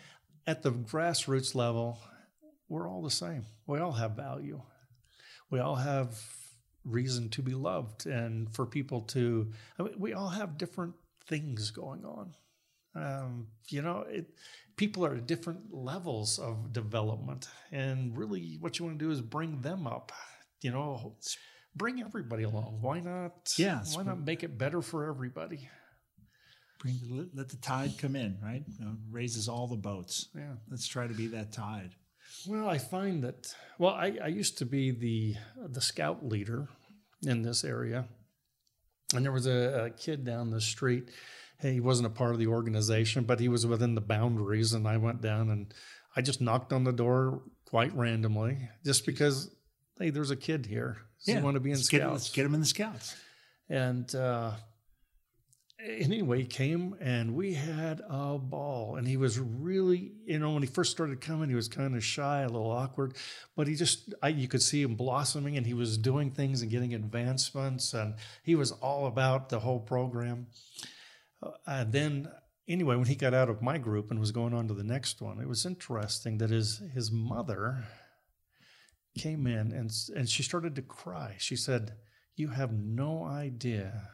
at 0.46 0.62
the 0.62 0.72
grassroots 0.72 1.54
level, 1.54 1.98
we're 2.68 2.88
all 2.88 3.02
the 3.02 3.10
same. 3.10 3.44
We 3.66 3.78
all 3.78 3.92
have 3.92 4.12
value. 4.12 4.62
We 5.50 5.58
all 5.60 5.76
have 5.76 6.18
reason 6.84 7.28
to 7.30 7.42
be 7.42 7.52
loved, 7.54 8.06
and 8.06 8.52
for 8.54 8.64
people 8.66 9.02
to, 9.02 9.52
I 9.78 9.82
mean, 9.82 9.94
we 9.98 10.12
all 10.14 10.28
have 10.30 10.56
different 10.56 10.94
things 11.26 11.70
going 11.70 12.04
on. 12.04 12.34
Um, 12.94 13.48
you 13.68 13.82
know, 13.82 14.04
it, 14.08 14.26
people 14.80 15.04
are 15.04 15.16
at 15.16 15.26
different 15.26 15.60
levels 15.74 16.38
of 16.38 16.72
development, 16.72 17.48
and 17.70 18.16
really, 18.16 18.56
what 18.60 18.78
you 18.78 18.86
want 18.86 18.98
to 18.98 19.04
do 19.04 19.10
is 19.10 19.20
bring 19.20 19.60
them 19.60 19.86
up. 19.86 20.10
You 20.62 20.70
know, 20.70 21.16
bring 21.76 22.00
everybody 22.00 22.44
along. 22.44 22.78
Why 22.80 23.00
not? 23.00 23.52
Yeah, 23.58 23.84
Why 23.92 24.02
not 24.04 24.24
make 24.24 24.42
it 24.42 24.56
better 24.56 24.80
for 24.80 25.04
everybody? 25.06 25.68
Bring 26.80 26.98
the, 27.02 27.28
let- 27.34 27.50
the 27.50 27.56
tide 27.58 27.92
come 27.98 28.16
in, 28.16 28.38
right? 28.42 28.64
Know, 28.78 28.96
raises 29.10 29.50
all 29.50 29.66
the 29.66 29.76
boats. 29.76 30.28
Yeah. 30.34 30.54
Let's 30.70 30.88
try 30.88 31.06
to 31.06 31.12
be 31.12 31.26
that 31.26 31.52
tide. 31.52 31.90
Well, 32.48 32.66
I 32.66 32.78
find 32.78 33.22
that. 33.24 33.54
Well, 33.78 33.92
I, 33.92 34.16
I 34.24 34.28
used 34.28 34.56
to 34.58 34.64
be 34.64 34.92
the 34.92 35.36
the 35.68 35.82
scout 35.82 36.24
leader 36.24 36.68
in 37.22 37.42
this 37.42 37.64
area, 37.64 38.06
and 39.14 39.22
there 39.26 39.32
was 39.32 39.46
a, 39.46 39.84
a 39.86 39.90
kid 39.90 40.24
down 40.24 40.50
the 40.50 40.60
street. 40.62 41.10
Hey, 41.60 41.74
he 41.74 41.80
wasn't 41.80 42.06
a 42.06 42.10
part 42.10 42.32
of 42.32 42.38
the 42.38 42.46
organization, 42.46 43.24
but 43.24 43.40
he 43.40 43.48
was 43.48 43.66
within 43.66 43.94
the 43.94 44.00
boundaries. 44.00 44.72
And 44.72 44.88
I 44.88 44.96
went 44.96 45.20
down 45.20 45.50
and 45.50 45.72
I 46.16 46.22
just 46.22 46.40
knocked 46.40 46.72
on 46.72 46.84
the 46.84 46.92
door 46.92 47.42
quite 47.66 47.94
randomly, 47.94 48.68
just 48.84 49.06
because. 49.06 49.54
Hey, 49.98 50.08
there's 50.08 50.30
a 50.30 50.36
kid 50.36 50.64
here. 50.64 50.96
Does 51.26 51.34
he 51.34 51.40
want 51.42 51.56
to 51.56 51.60
be 51.60 51.70
in 51.70 51.76
let's 51.76 51.90
get, 51.90 52.00
scouts? 52.00 52.12
let's 52.12 52.32
get 52.32 52.46
him 52.46 52.54
in 52.54 52.60
the 52.60 52.66
scouts. 52.66 53.14
And 53.68 54.14
uh, 54.14 54.52
anyway, 55.82 56.40
he 56.40 56.46
came 56.46 56.96
and 57.00 57.34
we 57.34 57.54
had 57.54 58.02
a 58.08 58.38
ball. 58.38 58.96
And 58.96 59.06
he 59.06 59.16
was 59.16 59.38
really, 59.38 60.12
you 60.24 60.38
know, 60.38 60.52
when 60.52 60.62
he 60.62 60.68
first 60.68 60.90
started 60.90 61.20
coming, 61.20 61.48
he 61.48 61.54
was 61.54 61.68
kind 61.68 61.94
of 61.94 62.04
shy, 62.04 62.42
a 62.42 62.48
little 62.48 62.70
awkward, 62.70 63.14
but 63.56 63.68
he 63.68 63.74
just, 63.74 64.12
I, 64.22 64.28
you 64.28 64.48
could 64.48 64.62
see 64.62 64.82
him 64.82 64.94
blossoming 64.94 65.56
and 65.56 65.66
he 65.66 65.74
was 65.74 65.98
doing 65.98 66.30
things 66.30 66.62
and 66.62 66.70
getting 66.70 66.94
advancements. 66.94 67.94
And 67.94 68.14
he 68.42 68.54
was 68.54 68.72
all 68.72 69.06
about 69.06 69.48
the 69.48 69.60
whole 69.60 69.80
program. 69.80 70.48
Uh, 71.42 71.84
then, 71.84 72.28
anyway, 72.68 72.96
when 72.96 73.06
he 73.06 73.14
got 73.14 73.34
out 73.34 73.48
of 73.48 73.62
my 73.62 73.78
group 73.78 74.10
and 74.10 74.20
was 74.20 74.32
going 74.32 74.54
on 74.54 74.68
to 74.68 74.74
the 74.74 74.84
next 74.84 75.20
one, 75.20 75.40
it 75.40 75.48
was 75.48 75.64
interesting 75.64 76.38
that 76.38 76.50
his, 76.50 76.82
his 76.94 77.10
mother 77.10 77.84
came 79.18 79.46
in 79.46 79.72
and, 79.72 79.90
and 80.14 80.28
she 80.28 80.42
started 80.42 80.74
to 80.76 80.82
cry. 80.82 81.36
She 81.38 81.56
said, 81.56 81.94
You 82.36 82.48
have 82.48 82.72
no 82.72 83.24
idea 83.24 84.10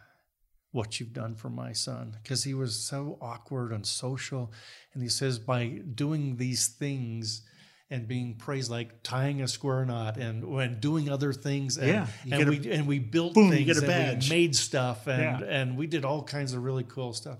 what 0.77 1.01
you've 1.01 1.13
done 1.13 1.35
for 1.35 1.49
my 1.49 1.73
son 1.73 2.15
because 2.23 2.45
he 2.45 2.53
was 2.53 2.77
so 2.77 3.19
awkward 3.21 3.73
and 3.73 3.87
social. 3.87 4.53
And 4.93 5.03
he 5.03 5.09
says, 5.09 5.39
by 5.39 5.81
doing 5.95 6.37
these 6.37 6.69
things, 6.69 7.43
and 7.89 8.09
being 8.09 8.35
praised 8.37 8.71
like 8.71 9.03
tying 9.05 9.43
a 9.43 9.49
square 9.49 9.85
knot 9.85 10.17
and 10.17 10.45
when 10.45 10.81
doing 10.81 11.09
other 11.09 11.33
things 11.33 11.77
and, 11.79 11.87
Yeah, 11.89 12.07
and 12.33 12.49
a- 12.49 12.51
we 12.51 12.71
and 12.73 12.87
we 12.87 12.99
built 12.99 13.35
boom, 13.35 13.51
things 13.51 13.67
get 13.67 13.77
a 13.89 13.93
and 13.93 14.23
we 14.23 14.29
made 14.29 14.57
stuff 14.57 15.07
and 15.07 15.41
Yeah. 15.41 15.47
and 15.47 15.77
we 15.77 15.87
did 15.87 16.05
all 16.05 16.23
kinds 16.25 16.53
of 16.53 16.63
really 16.65 16.85
cool 16.85 17.13
stuff. 17.13 17.39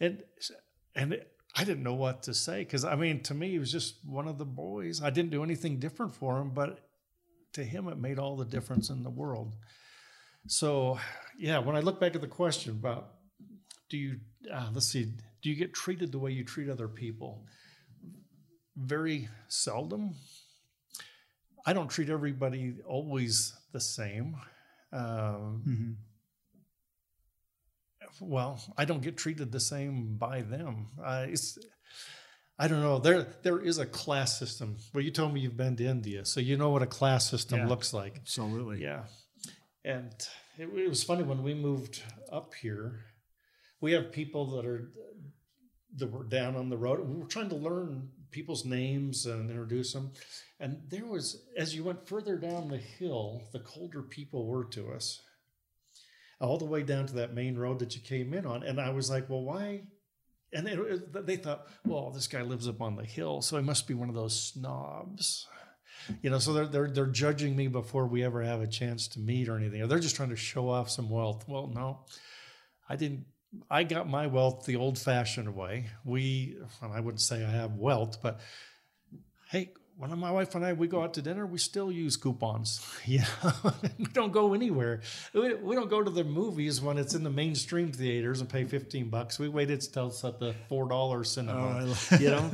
And 0.00 0.22
and 0.96 1.16
I 1.56 1.62
didn't 1.64 1.84
know 1.84 1.94
what 1.94 2.24
to 2.24 2.34
say 2.34 2.60
because 2.64 2.84
I 2.84 2.96
mean 2.96 3.22
to 3.24 3.34
me 3.34 3.50
he 3.50 3.58
was 3.60 3.70
just 3.70 4.04
one 4.04 4.26
of 4.26 4.36
the 4.38 4.44
boys. 4.44 5.00
I 5.02 5.10
didn't 5.10 5.30
do 5.30 5.44
anything 5.44 5.78
different 5.78 6.14
for 6.14 6.40
him 6.40 6.50
but 6.50 6.80
to 7.52 7.62
him 7.62 7.86
it 7.86 7.96
made 7.98 8.18
all 8.18 8.36
the 8.36 8.44
difference 8.44 8.90
in 8.90 9.04
the 9.04 9.10
world. 9.10 9.52
So 10.48 10.98
yeah 11.38 11.58
when 11.58 11.76
I 11.76 11.80
look 11.80 12.00
back 12.00 12.14
at 12.16 12.20
the 12.20 12.26
question 12.26 12.72
about 12.72 13.10
do 13.90 13.96
you 13.96 14.18
uh, 14.52 14.70
let's 14.72 14.86
see 14.86 15.04
do 15.42 15.50
you 15.50 15.54
get 15.54 15.72
treated 15.72 16.10
the 16.10 16.18
way 16.18 16.32
you 16.32 16.42
treat 16.44 16.68
other 16.68 16.88
people 16.88 17.46
very 18.76 19.28
seldom. 19.48 20.14
I 21.66 21.72
don't 21.72 21.88
treat 21.88 22.10
everybody 22.10 22.76
always 22.86 23.54
the 23.72 23.80
same. 23.80 24.36
Um, 24.92 25.62
Mhm. 25.66 25.96
Well, 28.20 28.60
I 28.76 28.84
don't 28.84 29.02
get 29.02 29.16
treated 29.16 29.50
the 29.50 29.58
same 29.60 30.16
by 30.16 30.42
them. 30.42 30.88
Uh, 31.02 31.26
it's, 31.28 31.58
I 32.58 32.68
don't 32.68 32.80
know. 32.80 32.98
There, 33.00 33.26
there 33.42 33.60
is 33.60 33.78
a 33.78 33.86
class 33.86 34.38
system. 34.38 34.76
Well, 34.92 35.02
you 35.02 35.10
told 35.10 35.34
me 35.34 35.40
you've 35.40 35.56
been 35.56 35.74
to 35.76 35.84
India, 35.84 36.24
so 36.24 36.38
you 36.38 36.56
know 36.56 36.70
what 36.70 36.82
a 36.82 36.86
class 36.86 37.28
system 37.28 37.60
Yeah. 37.60 37.66
looks 37.66 37.92
like. 37.92 38.16
Absolutely. 38.18 38.82
Yeah. 38.82 39.06
And 39.84 40.12
it, 40.58 40.68
it 40.68 40.88
was 40.88 41.02
funny 41.02 41.24
when 41.24 41.42
we 41.42 41.54
moved 41.54 42.02
up 42.30 42.54
here, 42.54 43.04
we 43.80 43.92
have 43.92 44.12
people 44.12 44.46
that 44.56 44.64
are 44.66 44.90
that 45.96 46.10
were 46.10 46.24
down 46.24 46.56
on 46.56 46.68
the 46.70 46.76
road. 46.76 47.00
We 47.08 47.16
were 47.16 47.26
trying 47.26 47.48
to 47.50 47.54
learn 47.56 48.10
people's 48.34 48.64
names 48.64 49.26
and 49.26 49.48
introduce 49.48 49.92
them. 49.92 50.10
And 50.58 50.82
there 50.88 51.06
was, 51.06 51.46
as 51.56 51.74
you 51.74 51.84
went 51.84 52.08
further 52.08 52.36
down 52.36 52.68
the 52.68 52.78
hill, 52.78 53.42
the 53.52 53.60
colder 53.60 54.02
people 54.02 54.44
were 54.46 54.64
to 54.66 54.90
us, 54.90 55.22
all 56.40 56.58
the 56.58 56.64
way 56.64 56.82
down 56.82 57.06
to 57.06 57.14
that 57.14 57.32
main 57.32 57.56
road 57.56 57.78
that 57.78 57.94
you 57.94 58.02
came 58.02 58.34
in 58.34 58.44
on. 58.44 58.64
And 58.64 58.80
I 58.80 58.90
was 58.90 59.08
like, 59.08 59.30
well, 59.30 59.44
why? 59.44 59.84
And 60.52 60.66
it- 60.68 61.26
they 61.26 61.36
thought, 61.36 61.66
well, 61.86 62.10
this 62.10 62.26
guy 62.26 62.42
lives 62.42 62.68
up 62.68 62.80
on 62.82 62.96
the 62.96 63.04
hill, 63.04 63.40
so 63.40 63.56
he 63.56 63.62
must 63.62 63.86
be 63.86 63.94
one 63.94 64.08
of 64.08 64.14
those 64.16 64.52
snobs 64.52 65.46
you 66.20 66.28
know 66.28 66.38
so 66.38 66.52
they're, 66.52 66.66
they're 66.66 66.90
they're 66.90 67.06
judging 67.06 67.56
me 67.56 67.66
before 67.66 68.06
we 68.06 68.22
ever 68.24 68.42
have 68.42 68.60
a 68.60 68.66
chance 68.66 69.08
to 69.08 69.20
meet 69.20 69.48
or 69.48 69.56
anything 69.56 69.80
or 69.80 69.86
they're 69.86 69.98
just 70.00 70.16
trying 70.16 70.28
to 70.28 70.36
show 70.36 70.68
off 70.68 70.90
some 70.90 71.08
wealth 71.08 71.44
well 71.48 71.68
no 71.68 72.00
i 72.90 72.96
didn't 72.96 73.24
i 73.70 73.82
got 73.82 74.08
my 74.08 74.26
wealth 74.26 74.64
the 74.66 74.76
old 74.76 74.98
fashioned 74.98 75.54
way. 75.54 75.86
We 76.04 76.56
well, 76.80 76.92
i 76.92 77.00
wouldn't 77.00 77.20
say 77.20 77.44
i 77.44 77.50
have 77.50 77.72
wealth 77.76 78.18
but 78.22 78.40
hey 79.50 79.72
when 79.96 80.16
my 80.18 80.30
wife 80.30 80.54
and 80.54 80.64
i 80.64 80.72
we 80.72 80.88
go 80.88 81.02
out 81.02 81.14
to 81.14 81.22
dinner 81.22 81.46
we 81.46 81.58
still 81.58 81.90
use 81.92 82.16
coupons. 82.16 82.80
You 83.06 83.20
know 83.20 83.72
we 83.98 84.06
don't 84.06 84.32
go 84.32 84.54
anywhere. 84.54 85.02
We, 85.32 85.54
we 85.54 85.74
don't 85.74 85.90
go 85.90 86.02
to 86.02 86.10
the 86.10 86.24
movies 86.24 86.80
when 86.80 86.98
it's 86.98 87.14
in 87.14 87.22
the 87.22 87.30
mainstream 87.30 87.92
theaters 87.92 88.40
and 88.40 88.48
pay 88.48 88.64
15 88.64 89.10
bucks. 89.10 89.38
We 89.38 89.48
waited 89.48 89.80
till 89.92 90.08
it's 90.08 90.24
at 90.24 90.40
the 90.40 90.54
four 90.68 90.88
dollar 90.88 91.22
cinema 91.24 91.86
Oh, 91.86 92.16
you 92.20 92.30
know? 92.30 92.50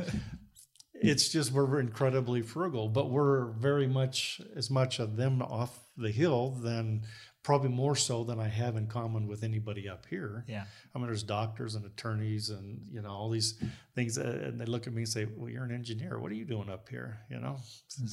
It's 0.93 1.29
just 1.29 1.51
we're 1.51 1.79
incredibly 1.79 2.41
frugal 2.41 2.89
but 2.89 3.09
we're 3.09 3.51
very 3.53 3.87
much 3.87 4.41
as 4.55 4.69
much 4.69 4.99
of 4.99 5.15
them 5.15 5.41
off 5.41 5.79
the 5.97 6.11
hill 6.11 6.51
than 6.51 7.03
probably 7.43 7.69
more 7.69 7.95
so 7.95 8.23
than 8.23 8.39
i 8.39 8.47
have 8.47 8.75
in 8.75 8.87
common 8.87 9.27
with 9.27 9.43
anybody 9.43 9.89
up 9.89 10.05
here. 10.09 10.45
Yeah. 10.47 10.65
i 10.93 10.97
mean 10.97 11.07
there's 11.07 11.23
doctors 11.23 11.75
and 11.75 11.85
attorneys 11.85 12.49
and 12.49 12.81
you 12.91 13.01
know 13.01 13.09
all 13.09 13.29
these 13.29 13.61
things 13.95 14.17
uh, 14.17 14.41
and 14.43 14.59
they 14.59 14.65
look 14.65 14.87
at 14.87 14.93
me 14.93 15.01
and 15.03 15.09
say 15.09 15.27
well 15.35 15.49
you're 15.49 15.63
an 15.63 15.71
engineer. 15.71 16.19
What 16.19 16.31
are 16.31 16.35
you 16.35 16.45
doing 16.45 16.69
up 16.69 16.89
here? 16.89 17.19
You 17.29 17.39
know? 17.39 17.57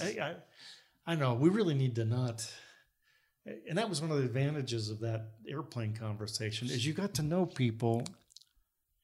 I, 0.02 0.06
I, 0.06 0.34
I 1.06 1.14
know. 1.14 1.34
We 1.34 1.48
really 1.48 1.74
need 1.74 1.94
to 1.96 2.04
not 2.04 2.50
and 3.68 3.78
that 3.78 3.88
was 3.88 4.00
one 4.00 4.10
of 4.10 4.18
the 4.18 4.24
advantages 4.24 4.90
of 4.90 5.00
that 5.00 5.30
airplane 5.48 5.94
conversation 5.94 6.68
is 6.68 6.86
you 6.86 6.92
got 6.92 7.14
to 7.14 7.22
know 7.22 7.46
people 7.46 8.04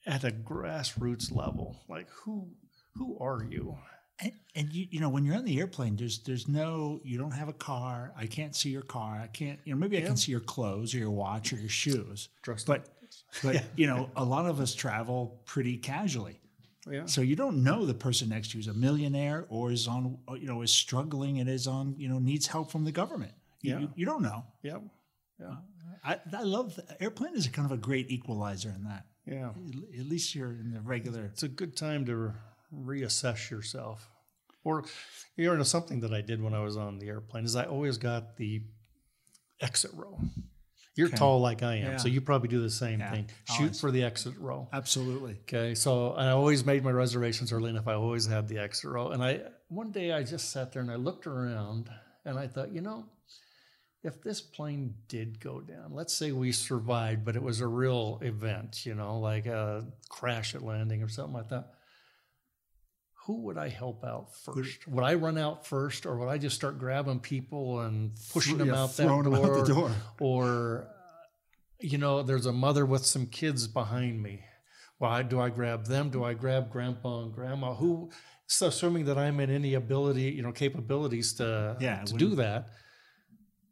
at 0.07 0.25
a 0.25 0.31
grassroots 0.31 1.35
level. 1.35 1.77
Like 1.89 2.09
who 2.11 2.49
who 2.95 3.19
are 3.21 3.45
you 3.49 3.77
And, 4.21 4.33
and 4.55 4.73
you, 4.73 4.87
you 4.91 5.01
know, 5.01 5.09
when 5.09 5.25
you're 5.25 5.35
on 5.35 5.45
the 5.45 5.59
airplane, 5.59 5.97
there's 5.97 6.19
there's 6.21 6.47
no, 6.47 7.01
you 7.03 7.19
don't 7.19 7.33
have 7.33 7.49
a 7.49 7.53
car. 7.53 8.13
I 8.17 8.27
can't 8.27 8.55
see 8.55 8.71
your 8.71 8.83
car. 8.83 9.21
I 9.23 9.27
can't, 9.27 9.59
you 9.65 9.75
know, 9.75 9.79
maybe 9.81 9.99
I 9.99 10.03
can 10.03 10.17
see 10.17 10.31
your 10.31 10.41
clothes 10.41 10.95
or 10.95 10.99
your 10.99 11.11
watch 11.11 11.53
or 11.53 11.57
your 11.57 11.69
shoes. 11.69 12.29
Trust 12.43 12.67
But, 12.67 12.87
but 13.43 13.65
you 13.77 13.87
know, 13.89 14.11
a 14.17 14.25
lot 14.25 14.47
of 14.47 14.61
us 14.61 14.73
travel 14.75 15.41
pretty 15.47 15.77
casually. 15.79 16.39
yeah 16.89 17.07
So 17.07 17.23
you 17.23 17.35
don't 17.35 17.65
know 17.65 17.85
the 17.87 17.95
person 17.95 18.29
next 18.29 18.51
to 18.53 18.59
you 18.59 18.61
is 18.61 18.69
a 18.69 18.75
millionaire 18.75 19.47
or 19.49 19.73
is 19.73 19.89
on, 19.89 20.19
you 20.39 20.47
know, 20.47 20.63
is 20.63 20.71
struggling 20.73 21.41
and 21.41 21.49
is 21.51 21.67
on, 21.67 21.95
you 21.99 22.09
know, 22.09 22.19
needs 22.21 22.47
help 22.47 22.71
from 22.71 22.85
the 22.85 22.93
government. 22.93 23.33
You, 23.63 23.73
Yeah. 23.73 23.79
you, 23.81 23.89
you 23.97 24.07
don't 24.07 24.23
know. 24.23 24.45
yeah 24.63 24.79
yeah 25.41 25.47
uh, 25.49 25.57
I, 26.05 26.21
I 26.37 26.43
love 26.43 26.77
the 26.77 27.03
airplane 27.03 27.35
is 27.35 27.49
kind 27.49 27.67
of 27.67 27.73
a 27.73 27.81
great 27.89 28.11
equalizer 28.11 28.69
in 28.79 28.85
that. 28.85 29.07
yeah 29.27 29.51
At 30.01 30.07
least 30.07 30.35
you're 30.37 30.53
in 30.53 30.71
the 30.73 30.81
regular. 30.83 31.25
it's 31.33 31.43
a 31.43 31.49
good 31.49 31.75
time 31.77 32.05
to 32.07 32.33
reassess 32.75 33.51
yourself 33.51 34.11
or 34.65 34.85
you 35.37 35.55
know 35.57 35.63
something 35.63 36.01
that 36.01 36.13
i 36.13 36.21
did 36.21 36.43
when 36.43 36.55
i 36.55 36.61
was 36.61 36.77
on 36.77 36.99
the 36.99 37.09
airplane 37.09 37.45
is 37.45 37.55
i 37.57 37.65
always 37.65 37.99
got 37.99 38.37
the 38.37 38.63
exit 39.61 39.91
row 39.95 40.19
you're 40.97 41.09
Okay. 41.09 41.17
tall 41.17 41.41
like 41.41 41.63
i 41.63 41.75
am 41.77 41.93
Yeah. 41.93 41.97
so 41.97 42.09
you 42.09 42.21
probably 42.21 42.49
do 42.49 42.61
the 42.61 42.71
same 42.71 43.01
Yeah, 43.01 43.11
thing 43.11 43.27
oh, 43.31 43.55
shoot 43.55 43.61
always. 43.63 43.81
for 43.81 43.91
the 43.91 44.03
exit 44.05 44.35
row 44.39 44.69
Absolutely. 44.73 45.39
Okay, 45.43 45.75
so 45.75 46.13
I 46.13 46.31
always 46.31 46.65
made 46.65 46.83
my 46.85 46.91
reservations 46.91 47.53
early 47.53 47.71
enough. 47.71 47.87
I 47.89 47.95
always 47.95 48.27
had 48.27 48.49
the 48.49 48.59
exit 48.59 48.91
row. 48.91 49.09
And 49.11 49.23
I 49.23 49.41
one 49.69 49.91
day 49.93 50.13
I 50.13 50.23
just 50.25 50.51
sat 50.51 50.73
there 50.73 50.83
and 50.83 50.91
I 50.91 50.97
looked 50.97 51.27
around 51.27 51.91
and 52.25 52.39
I 52.39 52.47
thought, 52.49 52.73
you 52.73 52.81
know, 52.81 53.05
if 54.03 54.21
this 54.23 54.41
plane 54.41 54.95
did 55.09 55.41
go 55.41 55.61
down, 55.61 55.93
let's 55.95 56.13
say 56.15 56.33
we 56.33 56.53
survived, 56.53 57.25
but 57.25 57.37
it 57.37 57.43
was 57.43 57.61
a 57.61 57.67
real 57.67 58.19
event, 58.23 58.85
you 58.85 58.95
know, 58.95 59.19
like 59.21 59.47
a 59.47 59.87
crash 60.11 60.55
at 60.55 60.63
landing 60.63 61.03
or 61.03 61.09
something 61.09 61.35
like 61.35 61.49
that. 61.51 61.73
Who 63.27 63.41
would 63.43 63.57
I 63.59 63.69
help 63.69 64.05
out 64.05 64.35
first? 64.35 64.87
Would 64.87 65.05
I 65.05 65.15
run 65.15 65.39
out 65.39 65.67
first, 65.67 66.05
or 66.07 66.17
would 66.19 66.29
I 66.29 66.37
just 66.39 66.57
start 66.57 66.79
grabbing 66.79 67.21
people 67.21 67.81
and 67.81 68.13
pushing 68.33 68.59
them 68.59 68.69
Yeah, 68.69 68.83
out 68.83 68.97
that 68.97 69.07
throwing 69.07 69.25
them 69.25 69.33
door? 69.35 69.47
out 69.59 69.67
the 69.67 69.73
door. 69.75 69.91
or 70.21 70.87
uh, 70.89 70.93
you 71.81 71.99
know 71.99 72.23
there's 72.23 72.47
a 72.47 72.53
mother 72.53 72.85
with 72.87 73.05
some 73.07 73.27
kids 73.27 73.67
behind 73.67 74.23
me 74.23 74.41
why 74.99 75.23
do 75.23 75.41
i 75.41 75.49
grab 75.51 75.87
them 75.87 76.09
do 76.09 76.23
i 76.23 76.33
grab 76.33 76.71
grandpa 76.71 77.23
and 77.23 77.33
grandma 77.35 77.75
who 77.75 78.09
so 78.47 78.69
assuming 78.69 79.05
that 79.07 79.19
i'm 79.19 79.41
in 79.41 79.51
any 79.51 79.75
ability 79.75 80.23
you 80.31 80.41
know 80.41 80.53
capabilities 80.53 81.35
to 81.35 81.77
Yeah, 81.81 82.03
to 82.05 82.15
do 82.15 82.37
that 82.37 82.69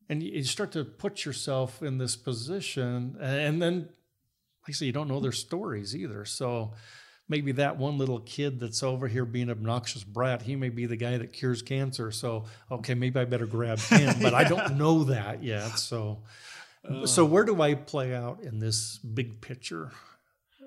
and 0.09 0.21
you 0.23 0.33
you 0.33 0.45
start 0.45 0.73
to 0.73 0.85
put 0.85 1.25
yourself 1.25 1.81
in 1.83 1.99
this 1.99 2.17
position 2.17 3.17
and 3.21 3.63
then 3.63 3.75
like 3.83 4.71
i 4.71 4.73
say 4.73 4.87
you 4.87 4.93
don't 4.93 5.09
know 5.09 5.21
their 5.21 5.33
stories 5.33 5.95
either 5.97 6.25
so 6.25 6.73
maybe 7.29 7.53
that 7.53 7.77
one 7.77 7.99
little 7.99 8.21
kid 8.21 8.61
that's 8.61 8.83
over 8.83 9.09
here 9.09 9.25
being 9.25 9.45
an 9.45 9.53
obnoxious 9.53 10.05
brat 10.05 10.43
he 10.43 10.57
may 10.57 10.69
be 10.69 10.87
the 10.87 10.97
guy 10.97 11.17
that 11.17 11.33
cures 11.33 11.63
cancer 11.63 12.11
so 12.11 12.45
okay 12.71 12.95
maybe 12.95 13.19
i 13.19 13.25
better 13.25 13.47
grab 13.47 13.79
him 13.91 14.15
but 14.21 14.35
i 14.35 14.45
don't 14.45 14.77
know 14.77 15.05
that 15.05 15.43
yet 15.43 15.79
so. 15.79 16.23
Uh. 16.89 17.07
So 17.07 17.25
where 17.25 17.45
do 17.45 17.61
I 17.61 17.75
play 17.75 18.15
out 18.15 18.43
in 18.43 18.59
this 18.59 18.99
big 18.99 19.41
picture? 19.41 19.93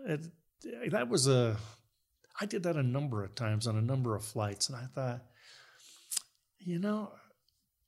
It, 0.06 0.22
that 0.92 1.10
was 1.10 1.28
a, 1.28 1.58
I 2.40 2.46
did 2.46 2.64
that 2.64 2.76
a 2.76 2.84
number 2.84 3.24
of 3.24 3.36
times 3.36 3.68
on 3.68 3.76
a 3.76 3.82
number 3.82 4.16
of 4.16 4.24
flights, 4.24 4.70
and 4.70 4.78
I 4.78 4.86
thought, 4.94 5.22
you 6.60 6.80
know, 6.80 7.12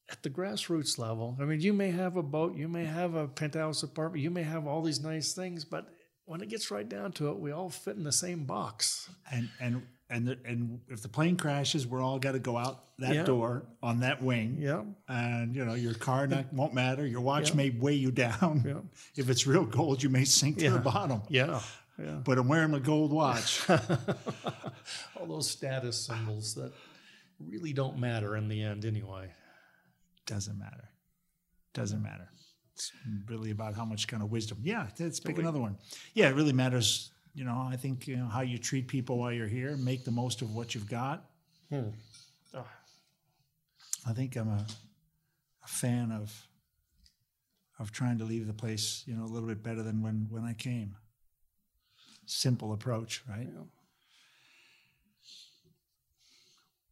at 0.09 0.23
the 0.23 0.29
grassroots 0.29 0.97
level, 0.97 1.37
I 1.39 1.45
mean, 1.45 1.61
you 1.61 1.73
may 1.73 1.91
have 1.91 2.17
a 2.17 2.23
boat, 2.23 2.55
you 2.55 2.67
may 2.67 2.85
have 2.85 3.15
a 3.15 3.27
penthouse 3.27 3.83
apartment, 3.83 4.23
you 4.23 4.31
may 4.31 4.43
have 4.43 4.67
all 4.67 4.81
these 4.81 5.01
nice 5.01 5.33
things, 5.33 5.65
but 5.65 5.87
when 6.27 6.41
it 6.41 6.49
gets 6.49 6.69
right 6.69 6.87
down 6.87 7.11
to 7.13 7.29
it, 7.29 7.39
we 7.39 7.51
all 7.51 7.69
fit 7.69 7.95
in 7.95 8.03
the 8.03 8.11
same 8.11 8.43
box. 8.45 9.09
And 9.31 9.49
and 9.59 9.81
and 10.09 10.25
the, 10.27 10.37
and 10.45 10.79
if 10.89 11.01
the 11.01 11.09
plane 11.09 11.35
crashes, 11.35 11.85
we're 11.85 12.01
all 12.01 12.17
got 12.19 12.31
to 12.33 12.39
go 12.39 12.55
out 12.57 12.83
that 12.99 13.13
Yeah. 13.13 13.23
door 13.23 13.63
on 13.83 13.99
that 14.01 14.21
wing. 14.23 14.57
Yeah, 14.59 14.83
And 15.09 15.53
you 15.55 15.65
know 15.65 15.73
your 15.73 15.93
car 15.95 16.27
not, 16.27 16.53
won't 16.53 16.73
matter. 16.73 17.05
Your 17.05 17.19
watch 17.21 17.49
Yeah. 17.49 17.55
may 17.57 17.69
weigh 17.71 17.95
you 17.95 18.11
down. 18.11 18.63
Yeah. 18.65 18.81
If 19.21 19.29
it's 19.29 19.45
real 19.47 19.65
gold, 19.65 20.01
you 20.03 20.09
may 20.09 20.23
sink 20.25 20.59
to 20.59 20.63
Yeah. 20.65 20.69
the 20.71 20.79
bottom. 20.79 21.23
yeah, 21.29 21.61
yeah. 21.99 22.21
But 22.23 22.37
I'm 22.37 22.47
wearing 22.47 22.73
a 22.73 22.79
gold 22.79 23.11
watch. 23.11 23.67
all 23.69 25.25
those 25.27 25.49
status 25.49 25.97
symbols 26.05 26.55
that 26.55 26.71
really 27.39 27.73
don't 27.73 27.97
matter 27.99 28.35
in 28.37 28.47
the 28.47 28.63
end, 28.63 28.85
anyway. 28.85 29.29
Doesn't 30.25 30.57
matter. 30.57 30.89
Doesn't 31.73 32.01
matter. 32.01 32.29
It's 32.77 32.91
really 33.27 33.49
about 33.49 33.73
how 33.73 33.85
much 33.85 34.07
kind 34.07 34.21
of 34.21 34.29
wisdom. 34.29 34.59
Yeah, 34.61 34.85
let's 34.99 35.19
pick 35.19 35.39
another 35.39 35.59
one. 35.59 35.77
Yeah, 36.13 36.29
it 36.29 36.35
really 36.35 36.53
matters. 36.53 37.09
You 37.33 37.43
know, 37.43 37.67
I 37.67 37.75
think 37.75 38.07
you 38.07 38.17
know 38.17 38.27
how 38.27 38.41
you 38.41 38.59
treat 38.59 38.87
people 38.87 39.17
while 39.17 39.31
you're 39.31 39.47
here. 39.47 39.75
Make 39.77 40.05
the 40.05 40.11
most 40.11 40.43
of 40.43 40.53
what 40.53 40.75
you've 40.75 40.87
got. 40.87 41.25
Hmm. 41.71 41.89
I 44.07 44.13
think 44.13 44.35
I'm 44.35 44.47
a, 44.47 44.65
a 45.63 45.67
fan 45.67 46.11
of 46.11 46.47
of 47.79 47.91
trying 47.91 48.19
to 48.19 48.25
leave 48.25 48.45
the 48.45 48.53
place, 48.53 49.03
you 49.07 49.15
know, 49.15 49.23
a 49.23 49.31
little 49.31 49.49
bit 49.49 49.63
better 49.63 49.81
than 49.81 50.03
when 50.03 50.27
when 50.29 50.43
I 50.43 50.53
came. 50.53 50.97
Simple 52.27 52.73
approach, 52.73 53.23
right? 53.27 53.47
Yeah. 53.51 53.63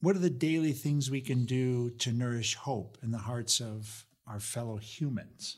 What 0.02 0.16
are 0.16 0.20
the 0.20 0.32
daily 0.32 0.72
things 0.72 1.12
we 1.12 1.22
can 1.22 1.46
do 1.46 1.92
to 1.92 2.12
nourish 2.12 2.56
hope 2.56 2.98
in 3.04 3.12
the 3.12 3.20
hearts 3.20 3.62
of 3.62 4.06
our 4.26 4.40
fellow 4.40 4.78
humans? 4.78 5.58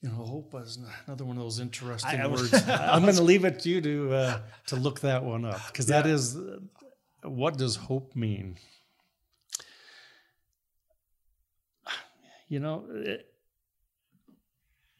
You 0.00 0.10
know, 0.10 0.14
hope 0.14 0.54
is 0.62 0.78
another 1.06 1.24
one 1.24 1.36
of 1.36 1.42
those 1.42 1.58
interesting 1.58 2.20
I- 2.20 2.24
I 2.24 2.26
words. 2.28 2.54
I'm 2.68 3.02
going 3.02 3.16
to 3.16 3.22
leave 3.22 3.44
it 3.44 3.60
to 3.60 3.68
you 3.68 3.80
to 3.80 4.14
uh, 4.14 4.40
to 4.66 4.76
look 4.76 5.00
that 5.00 5.24
one 5.24 5.44
up 5.44 5.60
because 5.66 5.86
that 5.86 6.06
is 6.06 6.36
uh, 6.36 6.58
what 7.22 7.58
does 7.58 7.76
hope 7.76 8.14
mean? 8.14 8.56
You 12.48 12.60
know, 12.60 12.84
it, 12.90 13.26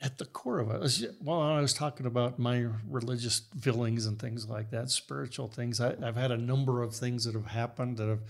at 0.01 0.19
the 0.19 0.25
core 0.27 0.59
of 0.59 0.71
it, 0.71 1.17
well, 1.23 1.41
I 1.41 1.61
was 1.61 1.75
talking 1.75 2.07
about 2.07 2.39
my 2.39 2.67
religious 2.89 3.43
feelings 3.61 4.05
and 4.07 4.19
things 4.19 4.49
like 4.49 4.71
that, 4.71 4.91
spiritual 4.91 5.49
things. 5.49 5.81
I, 5.81 5.95
I've 6.03 6.17
had 6.17 6.31
a 6.31 6.37
number 6.37 6.83
of 6.83 6.95
things 6.95 7.25
that 7.25 7.35
have 7.35 7.47
happened 7.47 7.97
that 7.97 8.09
have 8.09 8.23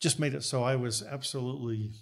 just 0.00 0.18
made 0.18 0.34
it 0.34 0.44
so 0.44 0.62
I 0.62 0.76
was 0.76 1.02
absolutely 1.02 1.92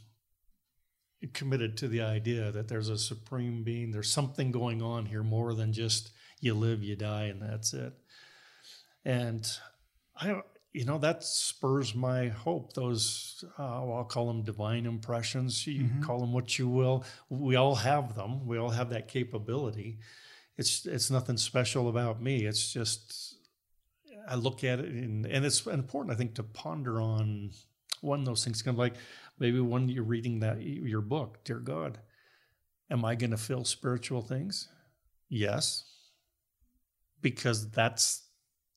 committed 1.32 1.76
to 1.78 1.88
the 1.88 2.02
idea 2.02 2.52
that 2.52 2.68
there's 2.68 2.88
a 2.88 2.98
supreme 2.98 3.64
being, 3.64 3.90
there's 3.90 4.12
something 4.12 4.52
going 4.52 4.82
on 4.82 5.06
here 5.06 5.22
more 5.22 5.54
than 5.54 5.72
just 5.72 6.10
you 6.40 6.54
live, 6.54 6.82
you 6.82 6.94
die, 6.94 7.24
and 7.24 7.40
that's 7.40 7.72
it. 7.72 7.94
And 9.04 9.46
I 10.16 10.42
you 10.76 10.84
know, 10.84 10.98
that 10.98 11.24
spurs 11.24 11.94
my 11.94 12.28
hope. 12.28 12.74
Those, 12.74 13.42
uh, 13.58 13.80
well, 13.82 13.94
I'll 13.94 14.04
call 14.04 14.26
them 14.26 14.42
divine 14.42 14.84
impressions. 14.84 15.66
You 15.66 15.88
call 16.02 16.20
them 16.20 16.34
what 16.34 16.58
you 16.58 16.68
will. 16.68 17.02
We 17.30 17.56
all 17.56 17.76
have 17.76 18.14
them. 18.14 18.46
We 18.46 18.58
all 18.58 18.68
have 18.68 18.90
that 18.90 19.08
capability. 19.08 20.00
It's 20.58 20.84
it's 20.84 21.10
nothing 21.10 21.38
special 21.38 21.88
about 21.88 22.20
me. 22.20 22.44
It's 22.44 22.74
just 22.74 23.36
I 24.28 24.34
look 24.34 24.64
at 24.64 24.78
it 24.80 24.90
and, 24.90 25.24
and 25.24 25.46
it's 25.46 25.64
important, 25.66 26.12
I 26.12 26.18
think, 26.18 26.34
to 26.34 26.42
ponder 26.42 27.00
on 27.00 27.52
one 28.02 28.20
of 28.20 28.26
those 28.26 28.44
things. 28.44 28.62
Kind 28.62 28.74
of 28.74 28.78
like 28.78 28.94
maybe 29.38 29.60
when 29.60 29.88
you're 29.88 30.04
reading 30.04 30.40
that 30.40 30.62
your 30.62 31.00
book, 31.00 31.44
dear 31.44 31.58
God, 31.58 31.98
am 32.90 33.04
I 33.04 33.14
going 33.14 33.30
to 33.32 33.36
feel 33.36 33.64
spiritual 33.64 34.22
things? 34.22 34.68
Yes, 35.28 35.84
because 37.20 37.70
that's 37.70 38.22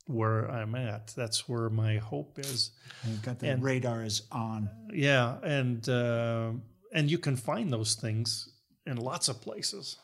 where 0.07 0.49
I'm 0.49 0.73
at. 0.75 1.13
That's 1.15 1.47
where 1.47 1.69
my 1.69 1.97
hope 1.97 2.39
is. 2.39 2.71
And 3.03 3.11
you've 3.13 3.21
got 3.21 3.39
the 3.39 3.49
And- 3.49 3.63
radar 3.63 4.03
is 4.03 4.23
on. 4.31 4.69
Yeah, 4.93 5.37
and 5.43 5.87
uh, 5.87 6.51
and 6.93 7.09
you 7.11 7.19
can 7.19 7.35
find 7.35 7.71
those 7.71 7.95
things 7.95 8.49
in 8.85 8.97
lots 8.97 9.27
of 9.27 9.41
places. 9.41 9.97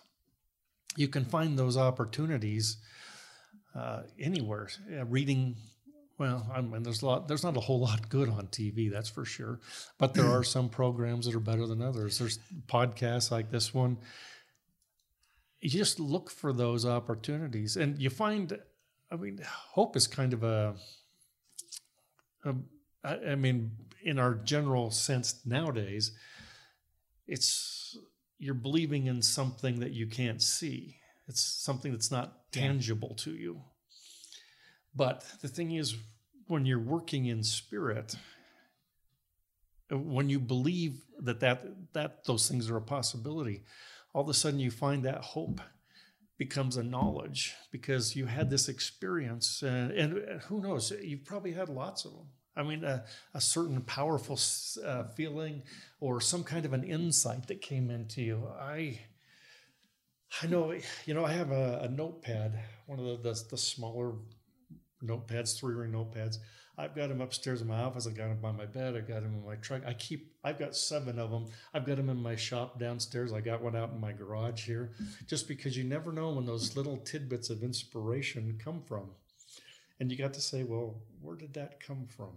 You 0.96 1.08
can 1.08 1.26
find 1.26 1.58
those 1.58 1.76
opportunities 1.76 2.78
uh, 3.74 4.04
anywhere. 4.20 4.70
Yeah, 4.90 5.04
reading, 5.08 5.56
well, 6.18 6.50
I 6.54 6.62
mean, 6.62 6.84
there's 6.84 7.02
a 7.02 7.06
lot. 7.06 7.28
There's 7.28 7.44
not 7.44 7.58
a 7.58 7.62
whole 7.62 7.80
lot 7.80 8.10
good 8.10 8.30
on 8.30 8.48
TV, 8.48 8.92
that's 8.92 9.10
for 9.10 9.26
sure. 9.26 9.60
But 9.98 10.14
there 10.14 10.28
are 10.28 10.44
some 10.44 10.70
programs 10.70 11.26
that 11.26 11.36
are 11.36 11.40
better 11.40 11.68
than 11.68 11.82
others. 11.82 12.20
There's 12.20 12.40
podcasts 12.68 13.32
like 13.32 13.52
this 13.52 13.74
one. 13.74 13.98
You 15.60 15.70
just 15.70 16.00
look 16.00 16.30
for 16.30 16.54
those 16.54 16.86
opportunities, 16.86 17.76
and 17.76 18.00
you 18.02 18.10
find. 18.10 18.58
I 19.12 19.18
mean, 19.18 19.40
hope 19.44 19.96
is 19.96 20.08
kind 20.08 20.34
of 20.34 20.44
a 20.44 20.76
I, 23.04 23.18
I 23.32 23.36
mean, 23.36 23.72
in 24.04 24.20
our 24.20 24.36
general 24.36 24.92
sense 24.92 25.42
nowadays, 25.46 26.12
it's 27.28 27.98
you're 28.38 28.54
believing 28.54 29.08
in 29.08 29.22
something 29.22 29.80
that 29.80 29.92
you 29.92 30.08
can't 30.08 30.42
see. 30.42 30.98
It's 31.28 31.42
something 31.42 31.92
that's 31.92 32.12
not 32.12 32.52
tangible 32.52 33.16
to 33.16 33.32
you. 33.32 33.62
But 34.96 35.26
the 35.42 35.48
thing 35.48 35.72
is, 35.72 35.96
when 36.48 36.66
you're 36.66 36.80
working 36.80 37.26
in 37.26 37.44
spirit, 37.44 38.16
uh, 39.92 39.98
when 39.98 40.30
you 40.30 40.40
believe 40.40 41.04
that 41.20 41.40
that 41.42 41.94
that 41.94 42.26
those 42.26 42.48
things 42.48 42.70
are 42.70 42.78
a 42.78 42.82
possibility, 42.82 43.64
all 44.14 44.22
of 44.22 44.30
a 44.30 44.34
sudden 44.34 44.60
you 44.60 44.72
find 44.72 45.04
that 45.04 45.22
hope 45.24 45.60
becomes 46.38 46.78
a 46.78 46.84
knowledge 46.84 47.56
because 47.72 48.16
you 48.16 48.26
had 48.26 48.50
this 48.50 48.68
experience 48.68 49.62
and, 49.62 49.92
and 49.92 50.42
who 50.44 50.62
knows 50.62 50.92
you've 51.02 51.24
probably 51.24 51.54
had 51.54 51.70
lots 51.70 52.04
of 52.06 52.12
them 52.12 52.28
i 52.58 52.64
mean 52.64 52.84
a, 52.84 53.04
a 53.34 53.42
certain 53.42 53.82
powerful 53.82 54.38
uh, 54.86 55.04
feeling 55.16 55.64
or 56.00 56.20
some 56.20 56.44
kind 56.44 56.66
of 56.66 56.74
an 56.74 56.84
insight 56.84 57.48
that 57.48 57.62
came 57.62 57.90
into 57.90 58.22
you. 58.22 58.48
I 58.60 59.00
i 60.44 60.48
know 60.48 60.74
you 61.06 61.14
know 61.14 61.24
i 61.24 61.32
have 61.32 61.52
a, 61.52 61.82
a 61.84 61.90
notepad 61.90 62.60
one 62.88 63.00
of 63.00 63.06
the, 63.06 63.30
the, 63.30 63.44
the 63.52 63.58
smaller 63.58 64.14
notepads 65.08 65.58
three 65.58 65.76
ring 65.76 65.92
notepads 65.92 66.38
I've 66.78 66.96
got 66.96 67.08
them 67.08 67.22
upstairs 67.22 67.62
in 67.62 67.68
my 67.68 67.80
office. 67.80 68.06
I've 68.06 68.18
got 68.18 68.28
them 68.28 68.40
by 68.42 68.52
my 68.52 68.66
bed. 68.66 68.96
I've 68.96 69.08
got 69.08 69.22
them 69.22 69.34
in 69.34 69.46
my 69.46 69.56
truck. 69.56 69.84
I 69.86 69.94
keep. 69.94 70.34
I've 70.44 70.60
got 70.60 70.76
seven 70.76 71.18
of 71.20 71.32
them. 71.32 71.46
I've 71.74 71.86
got 71.86 71.96
them 71.96 72.10
in 72.10 72.22
my 72.22 72.36
shop 72.36 72.80
downstairs. 72.80 73.32
I 73.32 73.40
got 73.40 73.62
one 73.62 73.76
out 73.76 73.92
in 73.92 74.00
my 74.00 74.12
garage 74.12 74.66
here, 74.66 74.92
just 75.26 75.48
because 75.48 75.78
you 75.78 75.86
never 75.86 76.12
know 76.12 76.32
when 76.32 76.46
those 76.46 76.76
little 76.76 76.98
tidbits 76.98 77.50
of 77.50 77.64
inspiration 77.64 78.60
come 78.62 78.82
from, 78.82 79.12
and 80.00 80.12
you 80.12 80.18
got 80.18 80.34
to 80.34 80.42
say, 80.42 80.64
well, 80.64 81.02
where 81.22 81.38
did 81.38 81.54
that 81.54 81.80
come 81.80 82.08
from? 82.08 82.34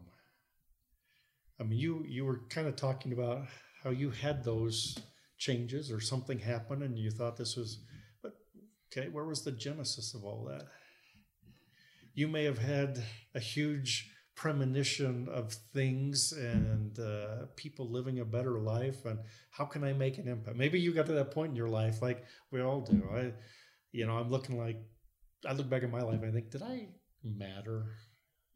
I 1.61 1.65
mean, 1.65 1.79
you 1.79 2.05
you 2.07 2.25
were 2.25 2.43
kind 2.49 2.69
of 2.69 2.77
talking 2.77 3.13
about 3.13 3.47
how 3.83 3.91
you 3.91 4.11
had 4.11 4.45
those 4.45 4.97
changes 5.37 5.91
or 5.91 6.01
something 6.01 6.39
happened, 6.39 6.85
and 6.85 6.97
you 6.97 7.11
thought 7.11 7.37
this 7.37 7.57
was, 7.57 7.81
but 8.23 8.37
okay, 8.93 9.09
where 9.09 9.25
was 9.25 9.43
the 9.43 9.51
genesis 9.51 10.15
of 10.15 10.25
all 10.25 10.45
that? 10.45 10.69
You 12.19 12.27
may 12.27 12.43
have 12.45 12.59
had 12.59 13.01
a 13.37 13.39
huge 13.39 14.11
premonition 14.35 15.29
of 15.29 15.53
things 15.53 16.33
and 16.33 16.99
uh, 16.99 17.47
people 17.55 17.89
living 17.89 18.19
a 18.19 18.25
better 18.25 18.59
life 18.59 19.05
and 19.05 19.21
how 19.51 19.65
can 19.65 19.83
i 19.83 19.93
make 19.93 20.19
an 20.19 20.29
impact 20.29 20.57
maybe 20.57 20.79
you 20.81 20.93
got 20.93 21.07
to 21.07 21.13
that 21.13 21.31
point 21.33 21.51
in 21.51 21.57
your 21.57 21.69
life 21.69 22.01
like 22.03 22.25
we 22.53 22.61
all 22.61 22.81
do 22.81 23.03
i 23.13 23.33
you 23.91 24.07
know 24.07 24.17
i'm 24.17 24.31
looking 24.31 24.57
like 24.57 24.79
i 25.45 25.53
look 25.53 25.69
back 25.69 25.83
at 25.83 25.91
my 25.91 26.03
life 26.03 26.21
i 26.25 26.31
think 26.31 26.51
did 26.51 26.63
i 26.63 26.87
matter 27.25 27.87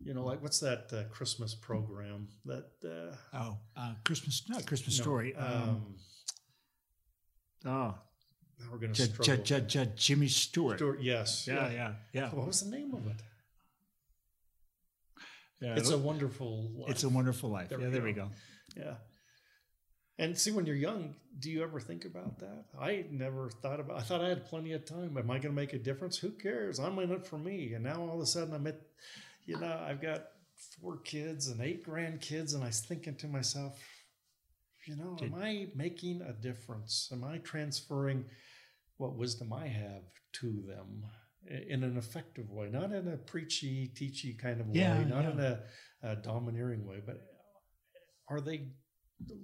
you 0.05 0.15
know 0.15 0.25
like 0.25 0.41
what's 0.41 0.61
that 0.61 0.85
uh, 0.93 1.03
christmas 1.13 1.53
program 1.55 2.29
that 2.45 2.71
uh, 2.85 3.15
Oh, 3.37 3.59
uh, 3.77 3.95
Christmas, 4.05 4.43
not 4.49 4.67
Christmas 4.67 4.99
no, 4.99 5.03
story. 5.03 5.35
Um, 5.35 5.47
um, 5.53 5.95
oh, 7.65 7.95
now 8.61 8.67
we're 8.71 8.79
gonna 8.79 8.93
J- 8.93 9.37
J- 9.43 9.61
J- 9.67 9.93
Jimmy 9.97 10.29
Stewart. 10.29 10.79
Stewart, 10.79 11.01
yes 11.01 11.49
Yeah, 11.49 11.71
yeah, 11.71 11.93
yeah. 12.13 12.31
what 12.31 12.47
was 12.47 12.61
the 12.63 12.71
name 12.77 12.95
of 12.95 13.07
it 13.07 13.17
yeah 15.63 15.75
it's 15.77 15.91
a 15.91 15.99
wonderful 15.99 16.71
life. 16.77 16.91
it's 16.91 17.05
a 17.05 17.09
wonderful 17.09 17.51
life. 17.51 17.69
There 17.69 17.81
yeah, 17.81 17.87
we 17.87 17.93
there 17.93 18.03
we 18.03 18.13
go. 18.13 18.29
Yeah. 18.77 18.95
And 20.19 20.39
see, 20.39 20.51
when 20.51 20.67
you're 20.67 20.77
young, 20.77 21.15
do 21.39 21.51
you 21.51 21.63
ever 21.63 21.81
think 21.81 22.05
about 22.05 22.39
that? 22.41 22.67
I 22.79 23.07
never 23.11 23.49
thought 23.49 23.81
about. 23.81 23.99
I 23.99 24.03
thought 24.03 24.21
I 24.21 24.29
had 24.29 24.45
plenty 24.47 24.73
of 24.73 24.85
time. 24.85 25.17
Am 25.17 25.31
I 25.31 25.35
going 25.39 25.43
to 25.43 25.61
make 25.61 25.73
a 25.73 25.79
difference? 25.79 26.19
Who 26.19 26.31
cares? 26.31 26.79
I'm 26.79 26.99
in 26.99 27.11
it 27.11 27.27
for 27.27 27.39
me. 27.39 27.73
And 27.73 27.85
now 27.85 28.01
all 28.01 28.17
of 28.17 28.21
a 28.21 28.27
sudden, 28.27 28.55
I'm 28.55 28.67
at, 28.67 28.81
you 29.47 29.59
know, 29.59 29.81
I've 29.85 30.03
got 30.03 30.27
four 30.81 30.99
kids 30.99 31.49
and 31.49 31.61
eight 31.61 31.87
grandkids, 31.87 32.55
and 32.55 32.63
I 32.63 32.67
was 32.68 32.80
thinking 32.80 33.17
to 33.17 33.26
myself, 33.26 33.80
you 34.87 34.97
know, 34.97 35.17
Did- 35.18 35.33
am 35.33 35.43
I 35.43 35.68
making 35.75 36.22
a 36.22 36.33
difference? 36.33 37.09
Am 37.11 37.25
I 37.25 37.39
transferring 37.39 38.26
what 38.99 39.17
wisdom 39.17 39.53
I 39.53 39.67
have 39.67 40.05
to 40.34 40.63
them 40.68 41.05
in 41.47 41.83
an 41.83 41.97
effective 41.97 42.51
way, 42.51 42.69
not 42.71 42.93
in 42.93 43.09
a 43.09 43.17
preachy, 43.17 43.91
teachy 43.95 44.39
kind 44.39 44.61
of 44.61 44.69
Yeah, 44.73 44.99
way, 44.99 45.05
not 45.05 45.25
yeah. 45.25 45.31
in 45.31 45.41
a, 45.41 45.61
a 46.03 46.17
domineering 46.17 46.87
way, 46.87 47.03
but 47.05 47.21
are 48.29 48.41
they 48.41 48.69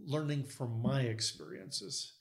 learning 0.06 0.44
from 0.44 0.80
my 0.82 1.02
experiences? 1.02 2.14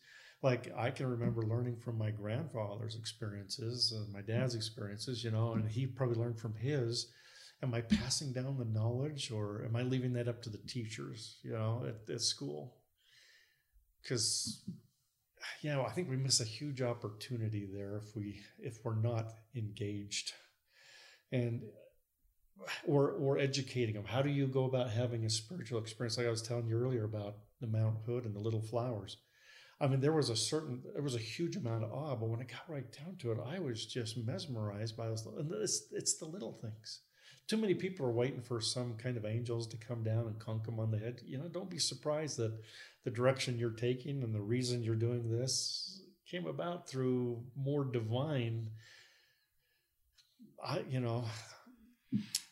Like 0.43 0.71
I 0.77 0.91
can 0.91 1.07
remember 1.07 1.41
learning 1.41 1.77
from 1.77 1.97
my 1.97 2.11
grandfather's 2.11 2.95
experiences 2.95 3.91
and 3.91 4.13
my 4.13 4.21
dad's 4.21 4.55
experiences, 4.55 5.23
you 5.23 5.31
know, 5.31 5.53
and 5.53 5.67
he 5.69 5.87
probably 5.87 6.15
learned 6.15 6.39
from 6.39 6.55
his. 6.55 7.11
Am 7.63 7.73
I 7.73 7.81
passing 7.81 8.33
down 8.33 8.57
the 8.57 8.65
knowledge 8.65 9.31
or 9.31 9.63
am 9.65 9.75
I 9.75 9.81
leaving 9.81 10.13
that 10.13 10.27
up 10.27 10.43
to 10.43 10.49
the 10.49 10.59
teachers, 10.59 11.39
you 11.43 11.53
know, 11.53 11.85
at, 11.87 12.13
at 12.13 12.21
school? 12.21 12.75
Because 14.03 14.61
you 15.61 15.71
know, 15.71 15.85
I 15.85 15.91
think 15.91 16.09
we 16.09 16.17
miss 16.17 16.39
a 16.39 16.45
huge 16.45 16.81
opportunity 16.81 17.67
there 17.71 17.97
if 17.97 18.15
we 18.15 18.41
if 18.59 18.83
we're 18.83 18.95
not 18.95 19.33
engaged, 19.55 20.33
and 21.31 21.61
or 22.87 23.11
or 23.11 23.37
educating 23.37 23.95
them. 23.95 24.05
How 24.05 24.21
do 24.21 24.29
you 24.29 24.47
go 24.47 24.65
about 24.65 24.89
having 24.89 25.25
a 25.25 25.29
spiritual 25.29 25.79
experience? 25.79 26.17
Like 26.17 26.27
I 26.27 26.31
was 26.31 26.41
telling 26.41 26.67
you 26.67 26.77
earlier 26.77 27.03
about 27.03 27.37
the 27.61 27.67
Mount 27.67 27.97
Hood 28.05 28.25
and 28.25 28.35
the 28.35 28.39
little 28.39 28.61
flowers. 28.61 29.17
I 29.79 29.87
mean, 29.87 29.99
there 29.99 30.13
was 30.13 30.29
a 30.29 30.35
certain, 30.35 30.81
there 30.93 31.03
was 31.03 31.15
a 31.15 31.19
huge 31.19 31.55
amount 31.55 31.83
of 31.83 31.91
awe, 31.91 32.15
but 32.15 32.29
when 32.29 32.41
it 32.41 32.47
got 32.47 32.67
right 32.67 32.91
down 32.91 33.15
to 33.17 33.31
it, 33.31 33.37
I 33.45 33.59
was 33.59 33.85
just 33.85 34.17
mesmerized 34.17 34.97
by 34.97 35.07
those. 35.07 35.25
And 35.25 35.51
it's, 35.53 35.83
it's 35.91 36.17
the 36.17 36.25
little 36.25 36.53
things, 36.53 37.01
too 37.47 37.57
many 37.57 37.73
people 37.73 38.05
are 38.05 38.11
waiting 38.11 38.41
for 38.41 38.59
some 38.59 38.95
kind 38.95 39.15
of 39.17 39.25
angels 39.25 39.67
to 39.67 39.77
come 39.77 40.03
down 40.03 40.27
and 40.27 40.37
conk 40.37 40.65
them 40.65 40.79
on 40.79 40.91
the 40.91 40.97
head. 40.97 41.21
You 41.25 41.37
know, 41.37 41.47
don't 41.47 41.69
be 41.69 41.79
surprised 41.79 42.37
that 42.37 42.53
the 43.03 43.11
direction 43.11 43.57
you're 43.57 43.69
taking 43.71 44.21
and 44.23 44.35
the 44.35 44.41
reason 44.41 44.83
you're 44.83 44.95
doing 44.95 45.29
this 45.29 46.01
came 46.29 46.45
about 46.45 46.89
through 46.89 47.41
more 47.55 47.85
divine, 47.85 48.69
I, 50.63 50.83
you 50.89 50.99
know, 50.99 51.23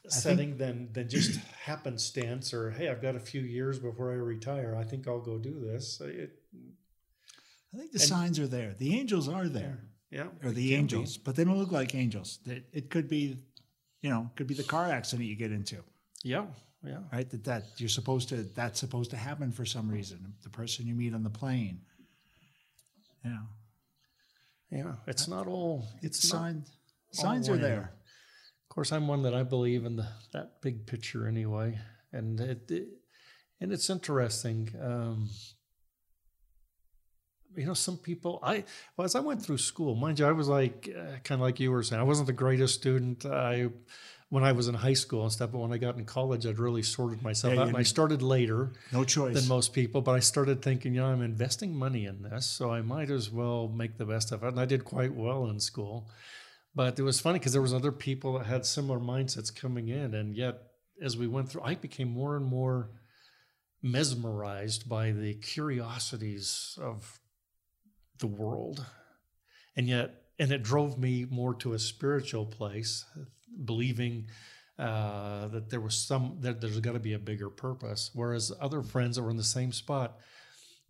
setting 0.08 0.58
than 0.58 0.94
than 0.94 1.10
just 1.10 1.40
happenstance 1.64 2.54
or 2.54 2.72
hey, 2.72 2.90
I've 2.90 3.02
got 3.02 3.16
a 3.16 3.20
few 3.20 3.42
years 3.42 3.80
before 3.80 4.12
I 4.12 4.16
retire. 4.16 4.76
I 4.80 4.84
think 4.84 5.08
I'll 5.08 5.20
go 5.20 5.38
do 5.38 5.60
this. 5.60 6.00
It, 6.02 6.40
I 7.74 7.78
think 7.78 7.92
the 7.92 8.00
signs 8.00 8.40
are 8.40 8.48
there. 8.48 8.74
The 8.78 8.98
angels 8.98 9.28
are 9.28 9.50
there, 9.50 9.80
yeah, 10.10 10.28
or 10.44 10.52
the 10.52 10.76
angels, 10.76 11.18
but 11.18 11.36
they 11.36 11.44
don't 11.44 11.58
look 11.58 11.74
like 11.74 11.94
angels. 11.94 12.40
It 12.46 12.90
could 12.90 13.10
be, 13.10 13.40
you 14.06 14.12
know, 14.12 14.30
could 14.36 14.46
be 14.46 14.54
the 14.54 14.64
car 14.64 14.86
accident 14.86 15.28
you 15.28 15.36
get 15.36 15.52
into. 15.52 15.78
Yeah, 16.24 16.46
yeah. 16.86 17.00
right? 17.12 17.28
That 17.28 17.44
that 17.46 17.64
you're 17.78 17.90
supposed 17.90 18.30
to 18.30 18.44
that's 18.44 18.80
supposed 18.80 19.10
to 19.10 19.18
happen 19.18 19.52
for 19.52 19.66
some 19.66 19.90
reason. 19.90 20.36
The 20.44 20.50
person 20.52 20.86
you 20.86 20.94
meet 20.94 21.16
on 21.16 21.24
the 21.24 21.32
plane. 21.32 21.82
Yeah. 23.24 23.40
Yeah, 24.70 24.94
it's 25.08 25.28
not 25.28 25.48
all. 25.48 25.88
It's 26.04 26.20
It's 26.20 26.30
signs. 26.30 26.72
Signs 27.14 27.50
are 27.50 27.58
there. 27.58 27.94
Of 28.70 28.76
course, 28.76 28.92
I'm 28.92 29.08
one 29.08 29.24
that 29.24 29.34
I 29.34 29.42
believe 29.42 29.86
in 29.86 29.96
the, 29.96 30.08
that 30.34 30.62
big 30.62 30.86
picture 30.86 31.28
anyway, 31.28 31.80
and 32.14 32.40
it, 32.40 32.70
it 32.70 32.88
and 33.60 33.72
it's 33.72 33.90
interesting. 33.90 34.70
Um, 34.80 35.30
you 37.56 37.66
know, 37.66 37.74
some 37.74 37.98
people. 37.98 38.40
I 38.44 38.64
well, 38.96 39.06
as 39.06 39.16
I 39.16 39.20
went 39.20 39.42
through 39.42 39.58
school, 39.58 39.96
mind 39.96 40.20
you, 40.20 40.26
I 40.26 40.32
was 40.32 40.48
like 40.48 40.90
uh, 40.96 41.18
kind 41.24 41.40
of 41.40 41.42
like 41.42 41.60
you 41.60 41.72
were 41.72 41.84
saying. 41.84 42.00
I 42.00 42.06
wasn't 42.06 42.28
the 42.28 42.34
greatest 42.34 42.76
student. 42.76 43.26
I 43.26 43.70
when 44.30 44.44
I 44.44 44.54
was 44.54 44.68
in 44.68 44.74
high 44.76 44.94
school 44.94 45.24
and 45.24 45.32
stuff, 45.32 45.52
but 45.52 45.60
when 45.60 45.72
I 45.72 45.78
got 45.78 45.98
in 45.98 46.06
college, 46.06 46.46
I'd 46.48 46.58
really 46.60 46.82
sorted 46.84 47.22
myself 47.22 47.54
Yeah, 47.54 47.62
out, 47.62 47.68
and 47.68 47.78
I 47.78 47.84
started 47.84 48.22
later 48.24 48.74
No 48.92 49.04
choice. 49.04 49.36
than 49.36 49.48
most 49.48 49.72
people, 49.72 50.02
but 50.02 50.12
I 50.12 50.20
started 50.20 50.62
thinking, 50.62 50.96
you 50.96 51.02
know, 51.02 51.08
I'm 51.08 51.22
investing 51.22 51.76
money 51.76 52.06
in 52.06 52.24
this, 52.24 52.46
so 52.48 52.72
I 52.72 52.82
might 52.82 53.12
as 53.12 53.30
well 53.30 53.68
make 53.68 53.98
the 53.98 54.06
best 54.06 54.32
of 54.32 54.44
it. 54.44 54.48
And 54.48 54.60
I 54.60 54.66
did 54.66 54.84
quite 54.84 55.14
well 55.14 55.48
in 55.48 55.60
school. 55.60 56.10
But 56.74 57.00
it 57.00 57.04
was 57.04 57.20
funny 57.22 57.40
because 57.40 57.54
there 57.54 57.62
was 57.62 57.74
other 57.74 57.92
people 57.92 58.38
that 58.38 58.48
had 58.48 58.66
similar 58.66 59.00
mindsets 59.00 59.56
coming 59.56 59.90
in, 59.90 60.14
and 60.16 60.36
yet 60.36 60.56
as 61.02 61.16
we 61.16 61.28
went 61.28 61.50
through, 61.50 61.62
I 61.62 61.76
became 61.76 62.10
more 62.10 62.36
and 62.36 62.46
more 62.46 62.90
mesmerized 63.82 64.90
by 64.90 65.12
the 65.12 65.36
curiosities 65.36 66.78
of 66.82 67.20
the 68.20 68.28
world, 68.28 68.86
and 69.76 69.88
yet, 69.88 70.24
and 70.40 70.52
it 70.52 70.64
drove 70.64 70.98
me 70.98 71.26
more 71.30 71.54
to 71.56 71.74
a 71.74 71.80
spiritual 71.80 72.46
place, 72.46 73.06
believing 73.64 74.28
uh, 74.78 75.48
that 75.48 75.70
there 75.70 75.80
was 75.80 75.98
some 75.98 76.38
that 76.42 76.60
there's 76.60 76.80
got 76.80 76.94
to 76.94 77.00
be 77.00 77.14
a 77.14 77.20
bigger 77.20 77.50
purpose. 77.50 78.12
Whereas 78.14 78.52
other 78.60 78.82
friends 78.82 79.16
that 79.16 79.24
were 79.24 79.30
in 79.30 79.38
the 79.38 79.44
same 79.44 79.72
spot, 79.72 80.18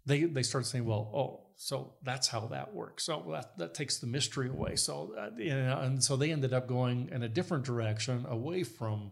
they 0.06 0.24
they 0.24 0.44
started 0.44 0.68
saying, 0.68 0.86
"Well, 0.86 1.12
oh, 1.14 1.48
so 1.56 1.94
that's 2.04 2.28
how 2.28 2.48
that 2.48 2.74
works. 2.74 3.04
So 3.04 3.24
that 3.32 3.58
that 3.58 3.74
takes 3.74 4.00
the 4.00 4.08
mystery 4.08 4.50
away." 4.50 4.76
So 4.76 5.14
uh, 5.18 5.30
and 5.40 6.04
so 6.04 6.16
they 6.16 6.32
ended 6.32 6.54
up 6.54 6.68
going 6.68 7.10
in 7.12 7.24
a 7.24 7.30
different 7.30 7.64
direction, 7.64 8.26
away 8.28 8.64
from 8.64 9.12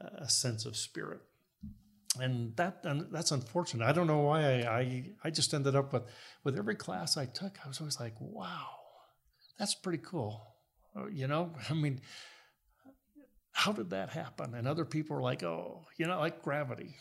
a 0.00 0.28
sense 0.28 0.66
of 0.66 0.76
spirit, 0.76 1.20
and 2.20 2.54
that 2.56 2.80
and 2.84 3.06
that's 3.10 3.30
unfortunate. 3.30 3.84
I 3.86 3.92
don't 3.92 4.06
know 4.06 4.20
why 4.20 4.40
I 4.62 4.78
I, 4.80 5.10
I 5.24 5.30
just 5.30 5.54
ended 5.54 5.74
up 5.76 5.92
with 5.92 6.02
with 6.44 6.58
every 6.58 6.74
class 6.74 7.16
I 7.16 7.26
took, 7.26 7.58
I 7.64 7.68
was 7.68 7.80
always 7.80 7.98
like, 8.00 8.14
"Wow, 8.20 8.68
that's 9.58 9.74
pretty 9.74 10.02
cool." 10.04 10.46
Uh, 10.96 11.06
You 11.06 11.26
know, 11.26 11.52
I 11.70 11.74
mean 11.74 12.00
how 13.54 13.70
did 13.72 13.90
that 13.90 14.08
happen? 14.10 14.54
And 14.54 14.66
other 14.66 14.84
people 14.86 15.14
are 15.18 15.20
like, 15.22 15.42
oh, 15.42 15.84
you 15.98 16.06
know, 16.06 16.18
like 16.18 16.40
gravity. 16.42 16.96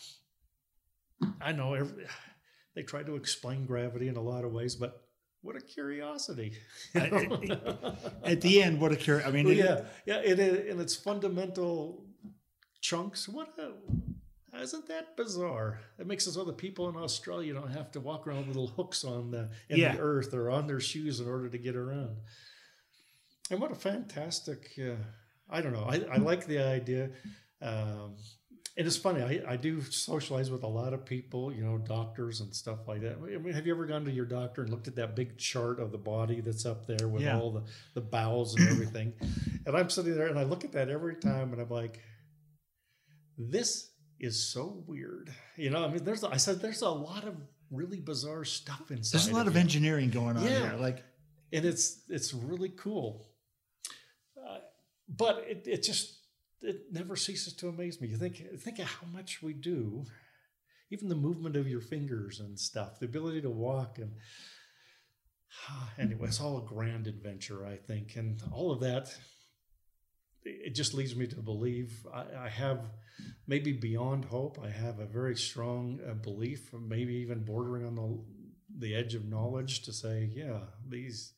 I 1.40 1.54
know 1.54 1.76
every, 1.76 2.06
they 2.76 2.84
try 2.84 3.04
to 3.04 3.16
explain 3.16 3.66
gravity 3.66 4.10
in 4.10 4.18
a 4.18 4.22
lot 4.22 4.44
of 4.44 4.52
ways, 4.52 4.76
but 4.76 5.02
what 5.42 5.56
a 5.56 5.62
curiosity. 5.62 6.52
At 6.94 8.42
the 8.42 8.62
end, 8.62 8.82
what 8.82 8.92
a 8.92 8.96
cur 8.98 9.24
I 9.26 9.32
mean, 9.32 9.46
Well, 9.46 9.54
it- 9.54 9.60
yeah, 9.66 9.82
yeah, 10.06 10.18
it, 10.32 10.40
it, 10.40 10.68
in 10.68 10.80
its 10.82 10.96
fundamental 10.96 12.06
chunks. 12.82 13.30
What 13.30 13.58
a, 13.58 13.72
isn't 14.60 14.88
that 14.88 15.16
bizarre? 15.16 15.80
It 15.98 16.08
makes 16.08 16.28
it 16.28 16.34
so 16.34 16.44
the 16.44 16.54
people 16.54 16.90
in 16.90 16.96
Australia 16.96 17.54
don't 17.54 17.72
have 17.72 17.92
to 17.92 18.00
walk 18.00 18.28
around 18.28 18.48
with 18.48 18.56
little 18.58 18.68
hooks 18.68 19.04
on 19.04 19.32
the 19.32 19.50
in 19.70 19.78
Yeah. 19.80 19.96
the 19.96 20.02
earth 20.02 20.34
or 20.34 20.50
on 20.50 20.68
their 20.68 20.80
shoes 20.82 21.20
in 21.20 21.28
order 21.28 21.50
to 21.50 21.58
get 21.58 21.76
around. 21.76 22.18
And 23.50 23.60
what 23.62 23.72
a 23.72 23.76
fantastic! 23.76 24.72
Uh, 24.80 24.96
I 25.50 25.62
don't 25.62 25.74
know. 25.74 25.86
I, 25.88 26.02
I 26.12 26.18
like 26.18 26.48
the 26.48 26.60
idea. 26.60 27.10
Um, 27.62 28.16
and 28.78 28.88
it's 28.88 28.96
funny. 28.96 29.22
I, 29.22 29.52
I 29.54 29.58
do 29.58 29.82
socialize 29.82 30.50
with 30.50 30.64
a 30.64 30.68
lot 30.68 30.94
of 30.94 31.06
people, 31.06 31.52
you 31.52 31.62
know, 31.62 31.78
doctors 31.78 32.40
and 32.40 32.56
stuff 32.56 32.88
like 32.88 33.02
that. 33.02 33.18
I 33.22 33.38
mean, 33.38 33.54
have 33.54 33.68
you 33.68 33.74
ever 33.74 33.86
gone 33.86 34.06
to 34.06 34.12
your 34.12 34.24
doctor 34.26 34.62
and 34.62 34.72
looked 34.72 34.88
at 34.88 34.96
that 34.96 35.14
big 35.16 35.38
chart 35.38 35.82
of 35.82 35.92
the 35.92 35.98
body 35.98 36.40
that's 36.40 36.66
up 36.66 36.88
there 36.88 37.10
with 37.10 37.24
Yeah. 37.24 37.38
all 37.38 37.52
the, 37.52 37.64
the 37.96 38.02
bowels 38.02 38.56
and 38.56 38.70
everything? 38.70 39.14
and 39.66 39.76
I'm 39.76 39.90
sitting 39.90 40.16
there 40.16 40.28
and 40.28 40.40
I 40.40 40.44
look 40.44 40.64
at 40.64 40.72
that 40.72 40.88
every 40.88 41.16
time 41.18 41.52
and 41.52 41.62
I'm 41.62 41.70
like, 41.70 42.00
this 43.38 43.91
is 44.22 44.52
so 44.52 44.84
weird. 44.88 45.34
You 45.58 45.70
know, 45.72 45.84
I 45.84 45.90
mean, 45.90 46.04
there's, 46.04 46.24
I 46.24 46.38
said, 46.38 46.62
there's 46.62 46.82
a 46.82 46.90
lot 46.90 47.26
of 47.26 47.36
really 47.72 48.00
bizarre 48.00 48.46
stuff 48.46 48.92
inside. 48.92 49.18
there's 49.18 49.28
a 49.30 49.34
lot 49.34 49.48
of 49.48 49.54
you. 49.56 49.60
engineering 49.60 50.10
going 50.10 50.38
on 50.38 50.44
Yeah. 50.44 50.70
here. 50.72 50.78
Like, 50.80 51.04
and 51.52 51.66
it's 51.66 52.04
it's 52.08 52.34
really 52.34 52.70
cool. 52.70 53.28
Uh, 54.38 54.60
but 55.10 55.44
it, 55.48 55.68
it 55.68 55.84
just 55.84 56.18
it 56.62 56.84
never 56.92 57.16
ceases 57.16 57.54
to 57.54 57.68
amaze 57.68 58.00
me. 58.00 58.08
You 58.08 58.18
think 58.18 58.42
think 58.60 58.80
of 58.80 58.86
how 58.86 59.08
much 59.08 59.42
we 59.42 59.54
do, 59.54 60.06
even 60.92 61.10
the 61.10 61.16
movement 61.16 61.56
of 61.58 61.68
your 61.68 61.82
fingers 61.82 62.40
and 62.40 62.58
stuff, 62.60 63.00
the 63.00 63.06
ability 63.06 63.42
to 63.42 63.50
walk 63.50 63.98
and 63.98 64.14
anyway, 65.98 66.28
it's 66.28 66.40
all 66.40 66.58
a 66.60 66.62
grand 66.66 67.08
adventure, 67.08 67.66
I 67.66 67.76
think, 67.76 68.16
and 68.16 68.42
all 68.54 68.72
of 68.72 68.80
that. 68.82 69.14
It 70.44 70.74
just 70.74 70.94
leads 70.94 71.16
me 71.16 71.28
to 71.28 71.36
believe 71.42 72.06
I, 72.14 72.46
I 72.46 72.50
have 72.50 72.80
maybe 73.48 73.72
beyond 73.72 74.26
hope. 74.26 74.60
I 74.64 74.70
have 74.70 75.00
a 75.00 75.06
very 75.06 75.36
strong 75.36 76.00
uh, 76.08 76.14
belief, 76.14 76.72
maybe 76.74 77.16
even 77.16 77.44
bordering 77.44 77.86
on 77.86 77.96
the 77.96 78.20
the 78.80 78.96
edge 78.96 79.16
of 79.16 79.26
knowledge, 79.26 79.84
to 79.84 79.92
say, 79.92 80.30
yeah, 80.34 80.60
these 80.88 81.34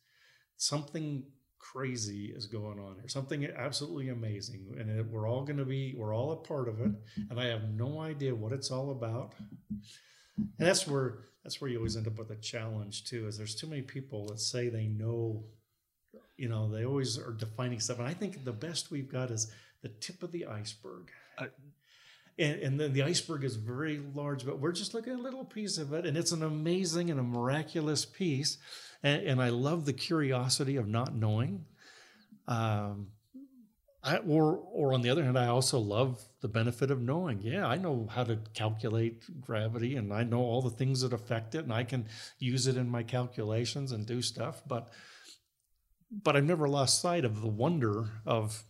something 0.57 1.23
crazy 1.57 2.25
is 2.35 2.45
going 2.45 2.77
on 2.79 2.95
here, 2.95 3.07
something 3.07 3.45
absolutely 3.57 4.09
amazing, 4.09 4.75
and 4.77 4.89
it, 4.89 5.05
we're 5.07 5.27
all 5.27 5.43
going 5.43 5.57
to 5.57 5.65
be, 5.65 5.95
we're 5.97 6.15
all 6.15 6.31
a 6.33 6.35
part 6.35 6.67
of 6.67 6.79
it, 6.79 6.91
and 7.29 7.39
I 7.39 7.45
have 7.45 7.69
no 7.69 8.01
idea 8.01 8.35
what 8.35 8.51
it's 8.51 8.69
all 8.69 8.91
about. 8.91 9.33
And 10.37 10.51
that's 10.57 10.87
where 10.87 11.19
that's 11.43 11.59
where 11.59 11.69
you 11.69 11.77
always 11.77 11.97
end 11.97 12.07
up 12.07 12.17
with 12.17 12.31
a 12.31 12.35
challenge 12.35 13.05
too. 13.05 13.27
Is 13.27 13.37
there's 13.37 13.55
too 13.55 13.67
many 13.67 13.81
people 13.81 14.27
that 14.27 14.39
say 14.39 14.69
they 14.69 14.87
know, 14.87 15.43
you 16.37 16.49
know, 16.49 16.69
they 16.69 16.85
always 16.85 17.17
are 17.17 17.33
defining 17.33 17.79
stuff, 17.79 17.99
and 17.99 18.07
I 18.07 18.13
think 18.13 18.43
the 18.43 18.53
best 18.53 18.91
we've 18.91 19.11
got 19.11 19.31
is 19.31 19.51
the 19.81 19.89
tip 19.89 20.21
of 20.23 20.31
the 20.31 20.45
iceberg. 20.45 21.11
Uh, 21.37 21.45
and, 22.37 22.59
and 22.61 22.79
then 22.79 22.93
the 22.93 23.03
iceberg 23.03 23.43
is 23.43 23.55
very 23.55 24.01
large, 24.15 24.45
but 24.45 24.59
we're 24.59 24.71
just 24.71 24.93
looking 24.93 25.13
at 25.13 25.19
a 25.19 25.21
little 25.21 25.45
piece 25.45 25.77
of 25.77 25.93
it, 25.93 26.05
and 26.05 26.17
it's 26.17 26.31
an 26.31 26.43
amazing 26.43 27.11
and 27.11 27.19
a 27.19 27.23
miraculous 27.23 28.05
piece. 28.05 28.57
And, 29.03 29.23
and 29.23 29.41
I 29.41 29.49
love 29.49 29.85
the 29.85 29.93
curiosity 29.93 30.77
of 30.77 30.87
not 30.87 31.15
knowing. 31.15 31.65
Um, 32.47 33.09
I, 34.03 34.17
or, 34.17 34.55
or 34.73 34.93
on 34.93 35.01
the 35.01 35.11
other 35.11 35.23
hand, 35.23 35.37
I 35.37 35.47
also 35.47 35.79
love 35.79 36.21
the 36.41 36.47
benefit 36.47 36.91
of 36.91 37.01
knowing. 37.01 37.41
Yeah, 37.41 37.67
I 37.67 37.77
know 37.77 38.07
how 38.09 38.23
to 38.23 38.39
calculate 38.53 39.23
gravity, 39.39 39.95
and 39.95 40.11
I 40.11 40.23
know 40.23 40.39
all 40.39 40.61
the 40.61 40.71
things 40.71 41.01
that 41.01 41.13
affect 41.13 41.55
it, 41.55 41.63
and 41.63 41.71
I 41.71 41.83
can 41.83 42.07
use 42.39 42.67
it 42.67 42.75
in 42.75 42.89
my 42.89 43.03
calculations 43.03 43.91
and 43.91 44.05
do 44.05 44.21
stuff. 44.21 44.61
But, 44.67 44.89
but 46.11 46.35
I've 46.35 46.43
never 46.43 46.67
lost 46.67 46.99
sight 46.99 47.25
of 47.25 47.41
the 47.41 47.47
wonder 47.47 48.09
of 48.25 48.63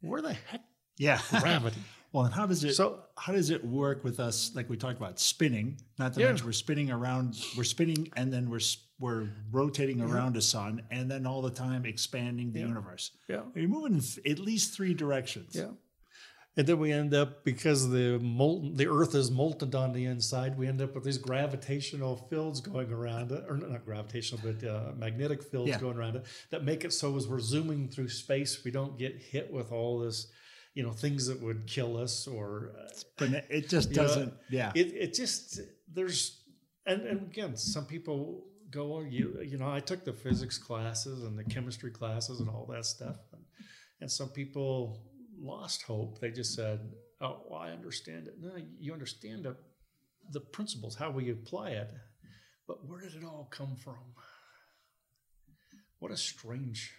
where 0.00 0.22
the 0.22 0.32
heck 0.32 0.62
yeah. 0.98 1.20
gravity. 1.40 1.80
Well, 2.14 2.24
and 2.24 2.32
how 2.32 2.46
does 2.46 2.62
it? 2.64 2.74
So- 2.74 3.00
how 3.18 3.32
does 3.32 3.50
it 3.50 3.64
work 3.64 4.04
with 4.04 4.18
us? 4.20 4.52
Like 4.54 4.70
we 4.70 4.76
talked 4.76 4.96
about 4.98 5.18
spinning. 5.20 5.78
Not 5.98 6.14
to 6.14 6.20
Yeah. 6.20 6.26
mention 6.28 6.46
we're 6.46 6.52
spinning 6.52 6.90
around. 6.90 7.36
We're 7.56 7.64
spinning, 7.64 8.08
and 8.16 8.32
then 8.32 8.48
we're 8.48 8.60
we're 9.00 9.28
rotating 9.50 10.00
around 10.00 10.36
a 10.36 10.40
sun, 10.40 10.80
and 10.92 11.10
then 11.10 11.26
all 11.26 11.42
the 11.42 11.50
time 11.50 11.84
expanding 11.84 12.52
the 12.52 12.60
Yeah. 12.60 12.68
universe. 12.68 13.10
yeah. 13.28 13.42
You're 13.56 13.68
moving 13.68 13.94
in 14.00 14.30
at 14.32 14.38
least 14.38 14.72
three 14.74 14.94
directions. 14.94 15.56
Yeah. 15.56 15.72
And 16.56 16.64
then 16.68 16.78
we 16.78 16.92
end 16.92 17.12
up 17.12 17.44
because 17.44 17.90
the 17.90 18.20
molten 18.20 18.76
the 18.76 18.86
earth 18.86 19.16
is 19.16 19.32
molten 19.32 19.74
on 19.74 19.92
the 19.92 20.04
inside, 20.04 20.56
we 20.56 20.68
end 20.68 20.80
up 20.80 20.94
with 20.94 21.02
these 21.02 21.18
gravitational 21.18 22.16
fields 22.30 22.60
going 22.60 22.92
around 22.92 23.32
it, 23.32 23.44
or 23.48 23.56
not 23.56 23.84
gravitational, 23.84 24.40
but 24.44 24.62
uh, 24.66 24.92
magnetic 24.96 25.42
fields 25.42 25.70
Yeah. 25.70 25.80
going 25.80 25.96
around 25.96 26.14
it 26.16 26.24
that 26.50 26.62
make 26.62 26.84
it 26.84 26.92
so 26.92 27.16
as 27.16 27.26
we're 27.26 27.40
zooming 27.40 27.88
through 27.88 28.08
space, 28.10 28.62
we 28.64 28.70
don't 28.70 28.96
get 28.96 29.16
hit 29.20 29.52
with 29.52 29.72
all 29.72 29.98
this, 29.98 30.28
you 30.74 30.82
know, 30.82 30.92
things 30.92 31.26
that 31.28 31.40
would 31.40 31.66
kill 31.66 31.96
us 31.96 32.26
or 32.26 32.72
uh, 32.78 32.88
But 33.16 33.28
it 33.48 33.68
just 33.68 33.92
doesn't. 33.92 34.32
yeah. 34.50 34.72
it, 34.74 34.92
it 34.92 35.14
just 35.14 35.60
there's 35.92 36.40
and, 36.86 37.02
and 37.02 37.22
again 37.22 37.56
some 37.56 37.86
people 37.86 38.44
go 38.70 38.96
"Oh, 38.96 39.00
you 39.02 39.38
you 39.42 39.56
know 39.56 39.70
i 39.70 39.78
took 39.80 40.04
the 40.04 40.12
physics 40.12 40.58
classes 40.58 41.22
and 41.22 41.38
the 41.38 41.44
chemistry 41.44 41.92
classes 41.92 42.40
and 42.40 42.48
all 42.48 42.66
that 42.72 42.84
stuff 42.84 43.16
and, 43.32 43.42
and 44.00 44.10
some 44.10 44.28
people 44.30 45.00
lost 45.40 45.82
hope. 45.82 46.18
They 46.20 46.30
just 46.30 46.54
said, 46.54 46.80
"Oh, 47.20 47.42
well, 47.48 47.60
I 47.60 47.70
understand 47.70 48.26
it." 48.28 48.34
No, 48.40 48.50
you 48.80 48.92
understand 48.92 49.44
the 49.44 49.56
the 50.30 50.40
principles, 50.40 50.96
how 50.96 51.10
we 51.10 51.30
apply 51.30 51.70
it, 51.70 51.90
but 52.66 52.84
where 52.86 53.00
did 53.00 53.14
it 53.14 53.24
all 53.24 53.46
come 53.50 53.76
from? 53.76 53.98
What 55.98 56.10
a 56.12 56.16
strange, 56.16 56.92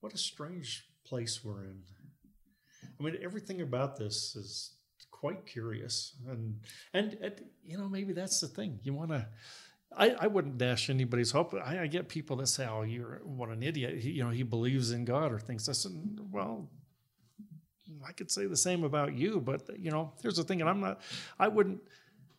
what 0.00 0.12
a 0.14 0.18
strange 0.18 0.84
place 1.04 1.44
we're 1.44 1.64
in. 1.64 1.82
I 3.00 3.02
mean, 3.02 3.16
everything 3.22 3.62
about 3.62 3.96
this 3.96 4.36
is 4.36 4.72
quite 5.10 5.46
curious, 5.46 6.14
and 6.28 6.60
and, 6.92 7.14
and 7.20 7.34
you 7.64 7.78
know 7.78 7.88
maybe 7.88 8.12
that's 8.12 8.40
the 8.40 8.48
thing. 8.48 8.80
You 8.82 8.94
want 8.94 9.10
to. 9.10 9.26
I, 9.96 10.10
I 10.10 10.26
wouldn't 10.28 10.56
dash 10.56 10.88
anybody's 10.88 11.32
hope. 11.32 11.52
I, 11.52 11.80
I 11.80 11.86
get 11.88 12.08
people 12.08 12.36
that 12.36 12.46
say, 12.46 12.66
"Oh, 12.66 12.82
you're 12.82 13.22
what 13.24 13.48
an 13.48 13.62
idiot." 13.62 13.98
He, 13.98 14.10
you 14.10 14.24
know, 14.24 14.30
he 14.30 14.42
believes 14.42 14.92
in 14.92 15.04
God 15.04 15.32
or 15.32 15.38
thinks 15.38 15.68
I 15.68 15.72
said, 15.72 15.92
"Well, 16.30 16.68
I 18.06 18.12
could 18.12 18.30
say 18.30 18.46
the 18.46 18.56
same 18.56 18.84
about 18.84 19.14
you, 19.14 19.40
but 19.40 19.68
you 19.78 19.90
know, 19.90 20.12
here's 20.22 20.36
the 20.36 20.44
thing, 20.44 20.60
and 20.60 20.70
I'm 20.70 20.80
not. 20.80 21.00
I 21.38 21.48
wouldn't. 21.48 21.80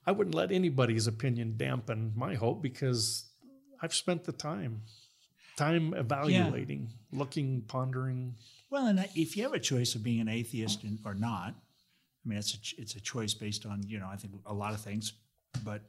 I 0.05 0.11
wouldn't 0.11 0.35
let 0.35 0.51
anybody's 0.51 1.07
opinion 1.07 1.55
dampen 1.57 2.13
my 2.15 2.33
hope 2.35 2.61
because 2.61 3.29
I've 3.81 3.93
spent 3.93 4.23
the 4.23 4.31
time, 4.31 4.81
time 5.57 5.93
evaluating, 5.93 6.89
yeah. 6.89 7.19
looking, 7.19 7.61
pondering. 7.67 8.35
Well, 8.72 8.88
and 8.88 9.06
if 9.15 9.35
you 9.35 9.43
have 9.43 9.53
a 9.53 9.60
choice 9.60 9.95
of 9.95 10.03
being 10.03 10.22
an 10.22 10.30
atheist 10.30 10.85
or 11.06 11.14
not, 11.14 11.53
I 11.53 12.30
mean, 12.30 12.39
it's 12.39 12.53
a, 12.53 12.81
it's 12.81 12.95
a 12.95 13.02
choice 13.02 13.34
based 13.34 13.65
on 13.65 13.84
you 13.85 13.99
know 13.99 14.07
I 14.11 14.15
think 14.15 14.34
a 14.45 14.53
lot 14.53 14.73
of 14.73 14.80
things, 14.80 15.14
but 15.64 15.81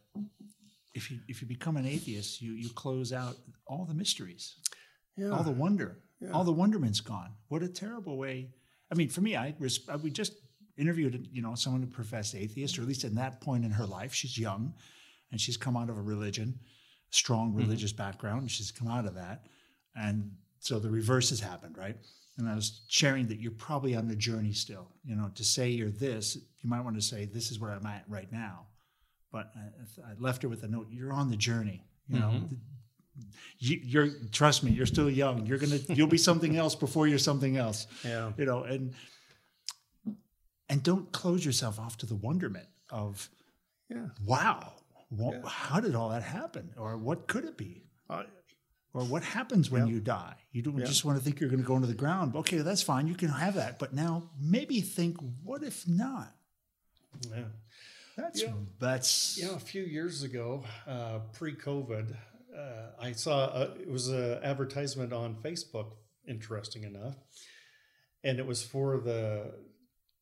if 0.93 1.11
you 1.11 1.19
if 1.29 1.41
you 1.41 1.49
become 1.49 1.77
an 1.77 1.87
atheist, 1.87 2.43
you 2.43 2.53
you 2.53 2.71
close 2.71 3.13
out 3.13 3.37
all 3.67 3.85
the 3.85 3.95
mysteries, 3.95 4.57
yeah. 5.17 5.31
all 5.31 5.45
the 5.45 5.53
wonder, 5.53 5.99
yeah. 6.21 6.31
all 6.33 6.43
the 6.43 6.53
wonderment's 6.53 7.01
gone. 7.01 7.31
What 7.49 7.63
a 7.63 7.69
terrible 7.69 8.19
way. 8.19 8.51
I 8.91 8.97
mean, 8.97 9.09
for 9.09 9.21
me, 9.21 9.37
I 9.37 9.55
we 10.03 10.11
just 10.11 10.33
interviewed 10.77 11.29
you 11.31 11.41
know 11.41 11.55
someone 11.55 11.83
who 11.83 11.89
professed 11.89 12.35
atheist, 12.35 12.79
or 12.79 12.83
at 12.83 12.89
least 12.89 13.05
at 13.05 13.15
that 13.15 13.41
point 13.41 13.65
in 13.65 13.71
her 13.71 13.87
life, 13.87 14.13
she's 14.13 14.37
young, 14.37 14.75
and 15.31 15.41
she's 15.41 15.57
come 15.57 15.77
out 15.77 15.89
of 15.89 15.99
a 15.99 16.03
religion, 16.03 16.59
strong 17.11 17.51
mm-hmm. 17.51 17.59
religious 17.59 17.93
mm-hmm. 17.93 18.03
background. 18.03 18.51
She's 18.51 18.73
come 18.73 18.89
out 18.89 19.07
of 19.07 19.15
that, 19.15 19.47
and 19.95 20.33
so 20.59 20.81
the 20.81 20.91
reverse 20.91 21.31
has 21.31 21.39
happened, 21.39 21.77
right? 21.79 21.97
And 22.39 22.49
I 22.49 22.55
was 22.55 22.83
sharing 22.89 23.29
that 23.29 23.41
you're 23.41 23.53
probably 23.53 23.95
on 23.95 24.09
the 24.09 24.17
journey 24.17 24.53
still. 24.53 24.89
You 25.05 25.17
know, 25.17 25.31
to 25.35 25.45
say 25.45 25.69
you're 25.69 25.91
this, 25.91 26.37
you 26.37 26.71
might 26.71 26.81
want 26.81 26.97
to 26.97 27.03
say 27.03 27.27
this 27.27 27.51
is 27.51 27.61
where 27.61 27.71
I'm 27.73 27.87
at 27.87 28.05
right 28.09 28.31
now 28.33 28.67
but 29.33 29.51
I, 29.57 30.11
I, 30.11 30.15
left 30.19 30.43
her 30.43 30.49
with 30.49 30.63
a 30.63 30.69
note. 30.69 30.89
You're 30.91 31.13
on 31.13 31.31
the 31.31 31.37
journey. 31.37 31.83
You 32.09 32.21
know, 32.21 32.27
mm-hmm. 32.27 32.55
you, 33.59 34.01
are 34.01 34.09
trust 34.31 34.63
me. 34.63 34.71
You're 34.71 34.87
still 34.87 35.11
young. 35.11 35.47
You're 35.47 35.59
gonna 35.59 35.79
you'll 35.89 36.07
be 36.07 36.19
something 36.19 36.57
else 36.57 36.75
before 36.75 37.09
you're 37.09 37.19
something 37.19 37.57
else. 37.57 37.87
Yeah. 38.05 38.33
You 38.37 38.45
know, 38.45 38.65
and 38.65 38.93
and 40.69 40.83
don't 40.83 41.11
close 41.11 41.45
yourself 41.45 41.81
off 41.81 41.97
to 41.99 42.07
the 42.07 42.15
wonderment 42.15 42.67
of, 42.91 43.29
yeah. 43.89 44.07
Wow, 44.25 44.75
what, 45.09 45.35
yeah. 45.35 45.49
how 45.49 45.81
did 45.81 45.95
all 45.95 46.11
that 46.11 46.23
happen, 46.23 46.71
or 46.77 46.97
what 46.99 47.27
could 47.27 47.45
it 47.45 47.57
be? 47.57 47.85
Uh, 48.09 48.25
or 48.94 49.02
what 49.05 49.23
happens 49.23 49.70
when 49.70 49.86
yeah. 49.86 49.94
you 49.94 50.01
die? 50.01 50.35
You 50.52 50.62
don't 50.62 50.78
yeah. 50.78 50.85
just 50.85 51.05
want 51.05 51.19
to 51.19 51.24
think 51.24 51.40
you're 51.40 51.48
going 51.48 51.62
to 51.62 51.66
go 51.66 51.77
into 51.77 51.89
the 51.89 51.94
ground. 51.94 52.36
Okay, 52.36 52.59
that's 52.59 52.82
fine. 52.82 53.06
You 53.06 53.14
can 53.14 53.28
have 53.28 53.55
that. 53.55 53.78
But 53.78 53.94
now 53.94 54.31
maybe 54.40 54.81
think, 54.81 55.16
what 55.43 55.62
if 55.62 55.86
not? 55.89 56.32
Yeah. 57.31 57.44
That's 58.16 58.44
that's 58.78 59.39
you 59.39 59.47
know 59.47 59.55
a 59.55 59.59
few 59.59 59.82
years 59.82 60.23
ago, 60.23 60.64
uh, 60.86 61.20
pre-COVID, 61.32 62.14
uh, 62.56 62.60
I 63.01 63.12
saw 63.12 63.48
a, 63.48 63.62
it 63.81 63.90
was 63.90 64.09
an 64.09 64.39
advertisement 64.43 65.12
on 65.12 65.36
Facebook. 65.36 65.93
Interesting 66.28 66.85
enough, 66.85 67.16
and 68.23 68.39
it 68.39 68.47
was 68.47 68.62
for 68.62 68.98
the 68.98 69.55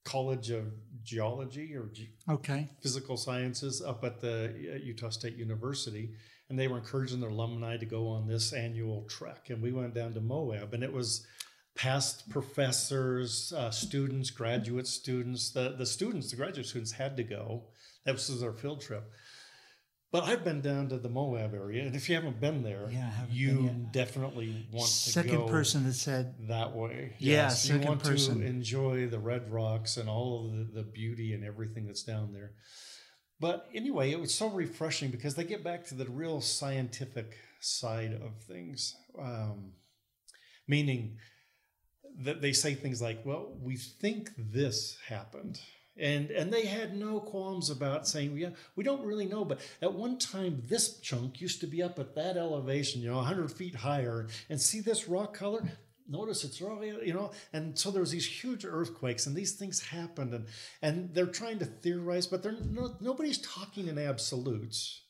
College 0.05 0.51
of 0.51 0.73
Geology 1.03 1.75
or 1.75 1.91
Ge- 1.93 2.13
okay 2.29 2.71
Physical 2.81 3.19
Sciences 3.19 3.83
up 3.83 4.03
at 4.03 4.21
the 4.21 4.71
uh, 4.73 4.77
Utah 4.77 5.11
State 5.11 5.37
University, 5.37 6.13
and 6.51 6.59
they 6.59 6.69
were 6.69 6.79
encouraging 6.79 7.21
their 7.21 7.31
alumni 7.31 7.79
to 7.79 7.87
go 7.87 8.09
on 8.09 8.27
this 8.27 8.53
annual 8.53 9.07
trek. 9.09 9.49
And 9.49 9.63
we 9.63 9.73
went 9.73 9.95
down 9.95 10.13
to 10.15 10.21
Moab, 10.21 10.75
and 10.75 10.85
it 10.85 10.93
was 10.93 11.27
past 11.75 12.29
professors, 12.29 13.53
uh, 13.57 13.71
students, 13.71 14.31
graduate 14.31 14.87
students. 14.87 15.51
The 15.51 15.75
the 15.79 15.87
students, 15.87 16.31
the 16.31 16.37
graduate 16.37 16.67
students, 16.67 16.93
had 16.93 17.17
to 17.17 17.23
go 17.23 17.65
that 18.05 18.15
was 18.15 18.43
our 18.43 18.53
field 18.53 18.81
trip. 18.81 19.11
But 20.13 20.25
I've 20.25 20.43
been 20.43 20.61
down 20.61 20.89
to 20.89 20.99
the 20.99 21.09
Moab 21.09 21.55
area, 21.55 21.85
and 21.85 21.95
if 21.95 22.09
you 22.09 22.17
haven't 22.17 22.41
been 22.41 22.65
there, 22.65 22.89
yeah, 22.91 23.13
you 23.31 23.87
definitely 23.93 24.67
want 24.73 24.89
second 24.89 25.31
to 25.31 25.37
go. 25.37 25.43
Second 25.43 25.53
person 25.53 25.85
that 25.85 25.93
said 25.93 26.35
that 26.49 26.75
way. 26.75 27.15
Yeah, 27.21 27.45
yes, 27.45 27.69
you 27.69 27.79
want 27.79 28.03
person. 28.03 28.41
to 28.41 28.47
enjoy 28.47 29.07
the 29.07 29.21
red 29.21 29.53
rocks 29.53 29.99
and 29.99 30.09
all 30.09 30.47
of 30.47 30.75
the, 30.75 30.81
the 30.81 30.83
beauty 30.83 31.33
and 31.33 31.45
everything 31.45 31.87
that's 31.87 32.03
down 32.03 32.33
there. 32.33 32.55
But 33.41 33.69
anyway, 33.75 34.11
it 34.11 34.21
was 34.21 34.35
so 34.35 34.49
refreshing 34.49 35.11
because 35.11 35.35
they 35.35 35.45
get 35.45 35.65
back 35.65 35.87
to 35.87 35.95
the 35.95 36.07
real 36.07 36.41
scientific 36.41 37.37
side 37.61 38.13
of 38.13 38.43
things, 38.47 38.95
um, 39.19 39.73
meaning 40.69 41.17
that 42.19 42.43
they 42.43 42.53
say 42.53 42.75
things 42.75 43.01
like, 43.01 43.25
"Well, 43.25 43.57
we 43.63 43.77
think 43.77 44.31
this 44.37 44.99
happened." 45.09 45.61
and 46.01 46.31
and 46.31 46.53
they 46.53 46.67
had 46.67 46.97
no 46.97 47.21
qualms 47.21 47.69
about 47.69 48.07
saying 48.09 48.37
yeah 48.37 48.51
we 48.77 48.83
don't 48.83 49.05
really 49.05 49.27
know 49.27 49.45
but 49.45 49.61
at 49.83 49.93
one 49.93 50.19
time 50.19 50.63
this 50.67 50.99
chunk 51.01 51.41
used 51.41 51.61
to 51.61 51.67
be 51.67 51.83
up 51.83 51.99
at 51.99 52.15
that 52.15 52.37
elevation 52.37 53.03
you 53.03 53.11
know 53.11 53.17
100 53.17 53.53
feet 53.53 53.75
higher 53.75 54.29
and 54.49 54.61
see 54.61 54.81
this 54.81 55.09
rock 55.09 55.35
color 55.35 55.63
notice 56.11 56.45
it's 56.45 56.61
really 56.61 56.89
you 57.07 57.15
know 57.15 57.31
and 57.53 57.79
so 57.79 57.91
there 57.91 58.01
was 58.01 58.11
these 58.11 58.27
huge 58.27 58.65
earthquakes 58.65 59.27
and 59.27 59.37
these 59.37 59.53
things 59.53 59.81
happened 59.81 60.35
and 60.35 60.47
and 60.83 61.15
they're 61.15 61.27
trying 61.27 61.59
to 61.59 61.65
theorize 61.65 62.27
but 62.27 62.43
they're 62.43 62.57
no, 62.71 62.97
nobody's 63.01 63.39
talking 63.39 63.89
in 63.89 63.99
absolutes. 63.99 65.03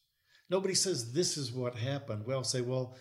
Nobody 0.48 0.74
says 0.74 1.12
this 1.12 1.36
is 1.36 1.52
what 1.52 1.74
happened. 1.74 2.26
We 2.26 2.34
all 2.34 2.44
say 2.44 2.60
well 2.60 2.96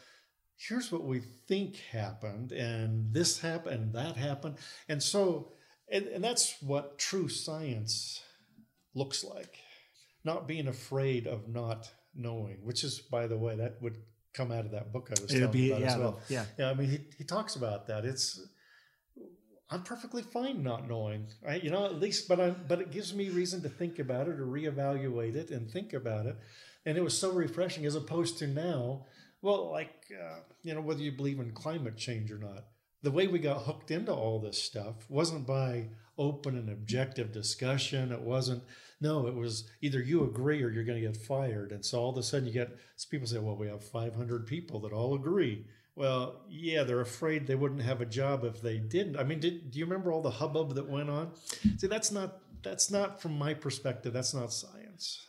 here's 0.55 0.91
what 0.91 1.03
we 1.03 1.21
think 1.47 1.77
happened 1.91 2.51
and 2.51 3.13
this 3.13 3.39
happened 3.39 3.75
and 3.75 3.93
that 3.93 4.17
happened. 4.17 4.57
And 4.87 5.03
so 5.03 5.53
and, 5.91 6.07
and 6.07 6.23
that's 6.23 6.55
what 6.61 6.97
true 6.97 7.29
science 7.29 8.21
looks 8.93 9.23
like. 9.23 9.57
Not 10.23 10.47
being 10.47 10.67
afraid 10.67 11.27
of 11.27 11.47
not 11.47 11.89
knowing, 12.13 12.57
which 12.63 12.83
is, 12.83 12.99
by 12.99 13.27
the 13.27 13.37
way, 13.37 13.55
that 13.55 13.81
would 13.81 13.97
come 14.33 14.51
out 14.51 14.65
of 14.65 14.71
that 14.71 14.91
book 14.91 15.09
I 15.09 15.21
was 15.21 15.33
It'll 15.33 15.47
telling 15.47 15.51
be, 15.51 15.71
about 15.71 15.81
yeah, 15.81 15.87
as 15.87 15.97
well. 15.97 16.19
Yeah. 16.29 16.45
Yeah. 16.57 16.69
I 16.69 16.73
mean, 16.73 16.89
he, 16.89 16.99
he 17.17 17.23
talks 17.23 17.55
about 17.55 17.87
that. 17.87 18.05
It's, 18.05 18.39
I'm 19.69 19.83
perfectly 19.83 20.23
fine 20.23 20.63
not 20.63 20.87
knowing, 20.87 21.27
right? 21.43 21.63
You 21.63 21.71
know, 21.71 21.85
at 21.85 21.99
least, 21.99 22.27
but 22.27 22.39
I, 22.39 22.49
but 22.49 22.81
it 22.81 22.91
gives 22.91 23.13
me 23.13 23.29
reason 23.29 23.61
to 23.63 23.69
think 23.69 23.99
about 23.99 24.27
it 24.27 24.39
or 24.39 24.45
reevaluate 24.45 25.35
it 25.35 25.51
and 25.51 25.69
think 25.69 25.93
about 25.93 26.25
it. 26.25 26.37
And 26.85 26.97
it 26.97 27.03
was 27.03 27.17
so 27.17 27.31
refreshing 27.31 27.85
as 27.85 27.95
opposed 27.95 28.37
to 28.39 28.47
now, 28.47 29.05
well, 29.41 29.71
like, 29.71 30.05
uh, 30.11 30.39
you 30.63 30.73
know, 30.73 30.81
whether 30.81 31.01
you 31.01 31.11
believe 31.11 31.39
in 31.39 31.51
climate 31.51 31.97
change 31.97 32.31
or 32.31 32.37
not 32.37 32.65
the 33.01 33.11
way 33.11 33.27
we 33.27 33.39
got 33.39 33.63
hooked 33.63 33.91
into 33.91 34.13
all 34.13 34.39
this 34.39 34.61
stuff 34.61 35.09
wasn't 35.09 35.47
by 35.47 35.87
open 36.17 36.57
and 36.57 36.69
objective 36.69 37.31
discussion. 37.31 38.11
It 38.11 38.21
wasn't, 38.21 38.63
no, 39.01 39.27
it 39.27 39.35
was 39.35 39.69
either 39.81 40.01
you 40.01 40.23
agree 40.23 40.61
or 40.61 40.69
you're 40.69 40.83
going 40.83 41.01
to 41.01 41.07
get 41.07 41.17
fired. 41.17 41.71
And 41.71 41.83
so 41.83 41.99
all 41.99 42.09
of 42.09 42.17
a 42.17 42.23
sudden 42.23 42.47
you 42.47 42.53
get 42.53 42.77
people 43.09 43.27
say, 43.27 43.39
well, 43.39 43.55
we 43.55 43.67
have 43.67 43.83
500 43.83 44.45
people 44.45 44.79
that 44.81 44.91
all 44.91 45.15
agree. 45.15 45.65
Well, 45.95 46.41
yeah, 46.49 46.83
they're 46.83 47.01
afraid 47.01 47.47
they 47.47 47.55
wouldn't 47.55 47.81
have 47.81 48.01
a 48.01 48.05
job 48.05 48.43
if 48.43 48.61
they 48.61 48.77
didn't. 48.77 49.17
I 49.17 49.23
mean, 49.23 49.39
did, 49.39 49.71
do 49.71 49.79
you 49.79 49.85
remember 49.85 50.11
all 50.11 50.21
the 50.21 50.29
hubbub 50.29 50.75
that 50.75 50.89
went 50.89 51.09
on? 51.09 51.31
See, 51.77 51.87
that's 51.87 52.11
not 52.11 52.39
that's 52.61 52.91
not 52.91 53.21
from 53.21 53.37
my 53.37 53.53
perspective. 53.53 54.13
That's 54.13 54.33
not 54.33 54.51
science. 54.53 55.25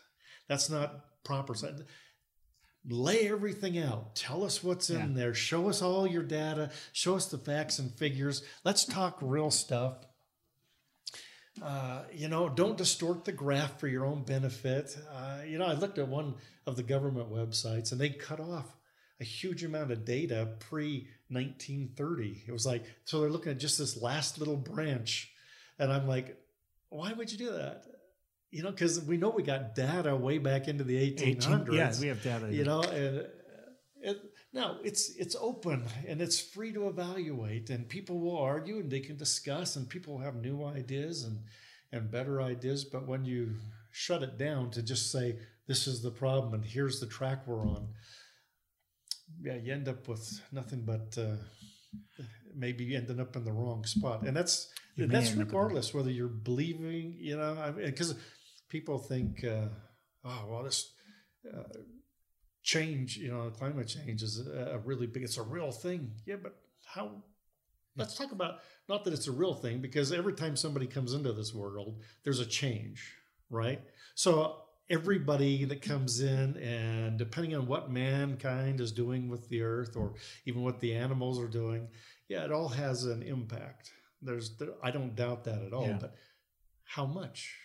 That's 0.48 0.68
not 0.68 1.04
proper 1.24 1.54
science 1.54 1.82
lay 2.88 3.28
everything 3.28 3.78
out. 3.78 4.14
Tell 4.16 4.44
us 4.44 4.62
what's 4.62 4.90
in 4.90 5.14
there. 5.14 5.34
Show 5.34 5.68
us 5.68 5.82
all 5.82 6.06
your 6.06 6.22
data. 6.22 6.70
Show 6.92 7.16
us 7.16 7.26
the 7.26 7.38
facts 7.38 7.78
and 7.78 7.92
figures. 7.92 8.42
Let's 8.64 8.84
talk 8.84 9.18
real 9.20 9.50
stuff. 9.50 10.06
Uh, 11.62 12.02
you 12.12 12.28
know, 12.28 12.48
don't 12.48 12.76
distort 12.76 13.24
the 13.24 13.32
graph 13.32 13.78
for 13.78 13.88
your 13.88 14.06
own 14.06 14.22
benefit. 14.22 14.96
Uh, 15.12 15.40
you 15.46 15.58
know, 15.58 15.66
I 15.66 15.74
looked 15.74 15.98
at 15.98 16.08
one 16.08 16.34
of 16.66 16.76
the 16.76 16.82
government 16.82 17.30
websites 17.30 17.92
and 17.92 18.00
they 18.00 18.10
cut 18.10 18.40
off 18.40 18.76
a 19.20 19.24
huge 19.24 19.62
amount 19.62 19.90
of 19.90 20.04
data 20.04 20.48
pre 20.58 21.08
1930. 21.28 22.44
It 22.46 22.52
was 22.52 22.64
like, 22.64 22.84
so 23.04 23.20
they're 23.20 23.30
looking 23.30 23.52
at 23.52 23.58
just 23.58 23.78
this 23.78 24.00
last 24.00 24.38
little 24.38 24.56
branch. 24.56 25.30
And 25.78 25.92
I'm 25.92 26.08
like, 26.08 26.36
why 26.88 27.12
would 27.12 27.30
you 27.30 27.38
do 27.38 27.52
that? 27.52 27.84
you 28.50 28.62
know, 28.62 28.70
because 28.70 29.00
we 29.00 29.16
know 29.16 29.30
we 29.30 29.42
got 29.42 29.74
data 29.74 30.14
way 30.16 30.38
back 30.38 30.68
into 30.68 30.84
the 30.84 30.96
1800s. 30.96 31.62
18, 31.62 31.72
yeah, 31.72 31.92
we 32.00 32.06
have 32.08 32.22
data. 32.22 32.48
You 32.50 32.64
know, 32.64 32.82
and 32.82 33.26
now 34.52 34.78
it's 34.82 35.14
it's 35.16 35.36
open 35.40 35.84
and 36.06 36.20
it's 36.20 36.40
free 36.40 36.72
to 36.72 36.88
evaluate, 36.88 37.70
and 37.70 37.88
people 37.88 38.20
will 38.20 38.38
argue 38.38 38.78
and 38.78 38.90
they 38.90 39.00
can 39.00 39.16
discuss, 39.16 39.76
and 39.76 39.88
people 39.88 40.18
have 40.18 40.36
new 40.36 40.64
ideas 40.64 41.24
and 41.24 41.38
and 41.92 42.10
better 42.10 42.40
ideas. 42.42 42.84
But 42.84 43.06
when 43.06 43.24
you 43.24 43.54
shut 43.90 44.22
it 44.22 44.38
down 44.38 44.70
to 44.72 44.82
just 44.82 45.10
say 45.10 45.38
this 45.66 45.86
is 45.86 46.02
the 46.02 46.10
problem 46.10 46.54
and 46.54 46.64
here's 46.64 47.00
the 47.00 47.06
track 47.06 47.46
we're 47.46 47.66
on, 47.66 47.88
yeah, 49.42 49.56
you 49.56 49.72
end 49.72 49.88
up 49.88 50.08
with 50.08 50.40
nothing 50.52 50.82
but 50.84 51.16
uh, 51.18 51.36
maybe 52.54 52.96
ending 52.96 53.20
up 53.20 53.36
in 53.36 53.44
the 53.44 53.52
wrong 53.52 53.84
spot, 53.84 54.22
and 54.22 54.36
that's 54.36 54.68
may 54.96 55.06
that's 55.06 55.32
regardless 55.32 55.94
whether 55.94 56.10
you're 56.10 56.28
believing, 56.28 57.16
you 57.18 57.36
know, 57.36 57.74
because 57.76 58.14
people 58.68 58.98
think, 58.98 59.44
uh, 59.44 59.68
oh, 60.24 60.46
well, 60.48 60.64
this 60.64 60.92
uh, 61.46 61.62
change, 62.62 63.16
you 63.16 63.30
know, 63.30 63.50
climate 63.50 63.88
change 63.88 64.22
is 64.22 64.46
a, 64.46 64.74
a 64.74 64.78
really 64.78 65.06
big, 65.06 65.22
it's 65.22 65.38
a 65.38 65.42
real 65.42 65.72
thing. 65.72 66.12
Yeah, 66.26 66.36
but 66.42 66.56
how? 66.84 67.10
Let's 67.96 68.16
talk 68.16 68.32
about 68.32 68.60
not 68.88 69.04
that 69.04 69.12
it's 69.12 69.26
a 69.26 69.32
real 69.32 69.54
thing 69.54 69.80
because 69.80 70.12
every 70.12 70.32
time 70.32 70.56
somebody 70.56 70.86
comes 70.86 71.12
into 71.12 71.32
this 71.32 71.52
world, 71.52 72.00
there's 72.22 72.40
a 72.40 72.46
change, 72.46 73.14
right? 73.50 73.80
So 74.14 74.62
everybody 74.88 75.64
that 75.64 75.82
comes 75.82 76.20
in, 76.20 76.56
and 76.56 77.18
depending 77.18 77.54
on 77.54 77.66
what 77.66 77.90
mankind 77.90 78.80
is 78.80 78.92
doing 78.92 79.28
with 79.28 79.48
the 79.48 79.62
earth, 79.62 79.96
or 79.96 80.14
even 80.46 80.62
what 80.62 80.80
the 80.80 80.94
animals 80.94 81.38
are 81.38 81.48
doing, 81.48 81.88
yeah, 82.28 82.44
it 82.44 82.52
all 82.52 82.68
has 82.68 83.04
an 83.04 83.22
impact. 83.22 83.92
There's, 84.22 84.56
there, 84.56 84.70
I 84.82 84.90
don't 84.90 85.14
doubt 85.14 85.44
that 85.44 85.62
at 85.62 85.72
all. 85.72 85.86
Yeah. 85.86 85.98
But 86.00 86.14
how 86.84 87.06
much? 87.06 87.56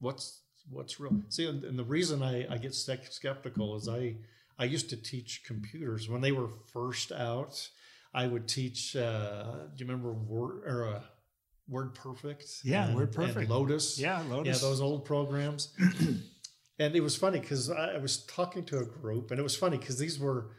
What's 0.00 0.42
what's 0.70 1.00
real? 1.00 1.12
See, 1.28 1.46
and, 1.46 1.64
and 1.64 1.78
the 1.78 1.84
reason 1.84 2.22
I, 2.22 2.46
I 2.52 2.58
get 2.58 2.74
skeptical 2.74 3.76
is 3.76 3.88
I 3.88 4.16
I 4.58 4.64
used 4.64 4.90
to 4.90 4.96
teach 4.96 5.44
computers 5.44 6.08
when 6.08 6.20
they 6.20 6.32
were 6.32 6.48
first 6.72 7.12
out. 7.12 7.68
I 8.12 8.26
would 8.26 8.48
teach. 8.48 8.96
Uh, 8.96 9.66
do 9.74 9.84
you 9.84 9.86
remember 9.86 10.12
Word 10.12 10.62
or 10.66 10.88
uh, 10.88 11.00
Word 11.68 11.94
Perfect? 11.94 12.46
Yeah, 12.64 12.86
and, 12.86 12.94
Word 12.96 13.12
Perfect. 13.12 13.48
Lotus. 13.48 13.98
Yeah, 13.98 14.22
Lotus. 14.28 14.62
Yeah, 14.62 14.68
those 14.68 14.80
old 14.80 15.04
programs. 15.04 15.72
and 16.78 16.96
it 16.96 17.00
was 17.00 17.14
funny 17.16 17.38
because 17.38 17.70
I, 17.70 17.94
I 17.94 17.98
was 17.98 18.24
talking 18.24 18.64
to 18.66 18.78
a 18.78 18.84
group, 18.84 19.30
and 19.30 19.38
it 19.38 19.42
was 19.42 19.56
funny 19.56 19.78
because 19.78 19.98
these 19.98 20.18
were. 20.18 20.50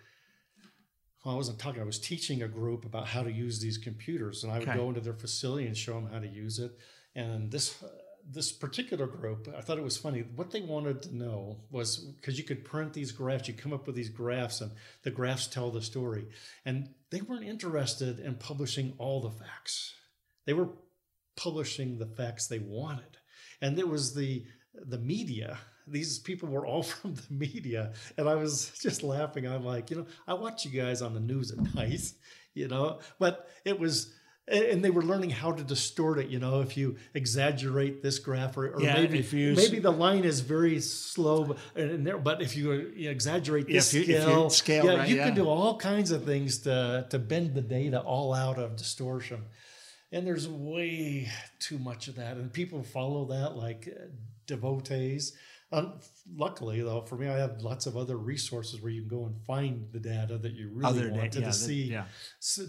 Well, 1.25 1.33
I 1.33 1.37
wasn't 1.37 1.59
talking. 1.59 1.81
I 1.81 1.85
was 1.85 1.99
teaching 1.99 2.43
a 2.43 2.47
group 2.47 2.85
about 2.85 3.07
how 3.07 3.23
to 3.23 3.31
use 3.31 3.59
these 3.59 3.77
computers, 3.77 4.43
and 4.43 4.53
I 4.53 4.59
would 4.59 4.69
Okay. 4.69 4.77
go 4.77 4.87
into 4.87 5.01
their 5.01 5.13
facility 5.13 5.67
and 5.67 5.75
show 5.75 5.95
them 5.95 6.07
how 6.09 6.19
to 6.19 6.27
use 6.27 6.59
it. 6.59 6.71
And 7.15 7.51
this 7.51 7.83
this 8.31 8.51
particular 8.51 9.07
group, 9.07 9.47
I 9.57 9.61
thought 9.61 9.79
it 9.79 9.83
was 9.83 9.97
funny. 9.97 10.23
What 10.35 10.51
they 10.51 10.61
wanted 10.61 11.01
to 11.03 11.15
know 11.15 11.61
was 11.71 11.97
because 11.97 12.37
you 12.37 12.43
could 12.43 12.63
print 12.63 12.93
these 12.93 13.11
graphs, 13.11 13.47
you 13.47 13.53
come 13.55 13.73
up 13.73 13.87
with 13.87 13.95
these 13.95 14.09
graphs, 14.09 14.61
and 14.61 14.71
the 15.03 15.11
graphs 15.11 15.47
tell 15.47 15.71
the 15.71 15.81
story. 15.81 16.27
And 16.63 16.89
they 17.09 17.21
weren't 17.21 17.45
interested 17.45 18.19
in 18.19 18.35
publishing 18.35 18.93
all 18.99 19.21
the 19.21 19.31
facts. 19.31 19.95
They 20.45 20.53
were 20.53 20.69
publishing 21.35 21.97
the 21.97 22.05
facts 22.05 22.47
they 22.47 22.59
wanted. 22.59 23.17
And 23.61 23.77
it 23.79 23.87
was 23.87 24.13
the 24.13 24.45
the 24.73 24.99
media. 24.99 25.57
These 25.87 26.19
people 26.19 26.49
were 26.49 26.67
all 26.67 26.83
from 26.95 27.15
the 27.15 27.33
media. 27.33 27.93
And 28.17 28.29
I 28.29 28.35
was 28.35 28.71
just 28.79 29.01
laughing. 29.01 29.47
I'm 29.47 29.65
like, 29.65 29.89
you 29.89 29.97
know, 29.97 30.05
I 30.27 30.35
watch 30.35 30.65
you 30.65 30.71
guys 30.71 31.01
on 31.01 31.15
the 31.15 31.19
news 31.19 31.51
at 31.51 31.73
night, 31.75 32.13
you 32.53 32.67
know, 32.67 32.99
but 33.17 33.47
it 33.65 33.79
was 33.79 34.13
and 34.49 34.83
they 34.83 34.89
were 34.89 35.03
learning 35.03 35.29
how 35.29 35.51
to 35.51 35.63
distort 35.63 36.17
it. 36.19 36.27
You 36.29 36.39
know, 36.39 36.61
if 36.61 36.75
you 36.75 36.95
exaggerate 37.13 38.01
this 38.01 38.19
graph, 38.19 38.57
or, 38.57 38.69
or 38.73 38.81
Yeah, 38.81 38.93
maybe 38.95 39.19
you- 39.19 39.53
maybe 39.55 39.79
the 39.79 39.91
line 39.91 40.23
is 40.23 40.39
very 40.41 40.79
slow, 40.79 41.43
but, 41.45 41.57
and 41.75 42.05
there, 42.05 42.17
but 42.17 42.41
if 42.41 42.55
you, 42.57 42.71
exaggerate 43.09 43.67
this 43.67 43.93
if 43.93 44.07
you- 44.07 44.15
if 44.15 44.21
you 44.21 44.25
scale, 44.25 44.49
scale 44.49 44.85
yeah, 44.85 44.95
right, 44.95 45.09
you 45.09 45.15
yeah. 45.17 45.25
can 45.27 45.35
do 45.35 45.47
all 45.47 45.77
kinds 45.77 46.11
of 46.11 46.23
things 46.25 46.59
to 46.59 47.05
to 47.09 47.19
bend 47.19 47.53
the 47.53 47.61
data 47.61 47.99
all 48.01 48.33
out 48.33 48.57
of 48.57 48.75
distortion. 48.75 49.45
And 50.11 50.25
there's 50.25 50.47
way 50.47 51.29
too 51.59 51.77
much 51.77 52.07
of 52.07 52.15
that, 52.15 52.37
and 52.37 52.51
people 52.51 52.81
follow 52.83 53.25
that 53.25 53.55
like 53.55 53.87
uh, 53.87 54.05
devotees. 54.47 55.33
Um, 55.71 55.99
luckily, 56.35 56.81
though, 56.81 57.01
for 57.01 57.15
me, 57.15 57.27
I 57.27 57.37
have 57.37 57.61
lots 57.61 57.85
of 57.85 57.95
other 57.95 58.17
resources 58.17 58.81
where 58.81 58.91
you 58.91 59.01
can 59.01 59.09
go 59.09 59.25
and 59.25 59.35
find 59.45 59.87
the 59.91 59.99
data 59.99 60.37
that 60.39 60.53
you 60.53 60.69
really 60.73 60.89
Other 60.89 61.09
da- 61.09 61.15
wanted 61.17 61.41
yeah, 61.41 61.47
to 61.47 61.53
see 61.53 61.83
yeah. 61.83 62.05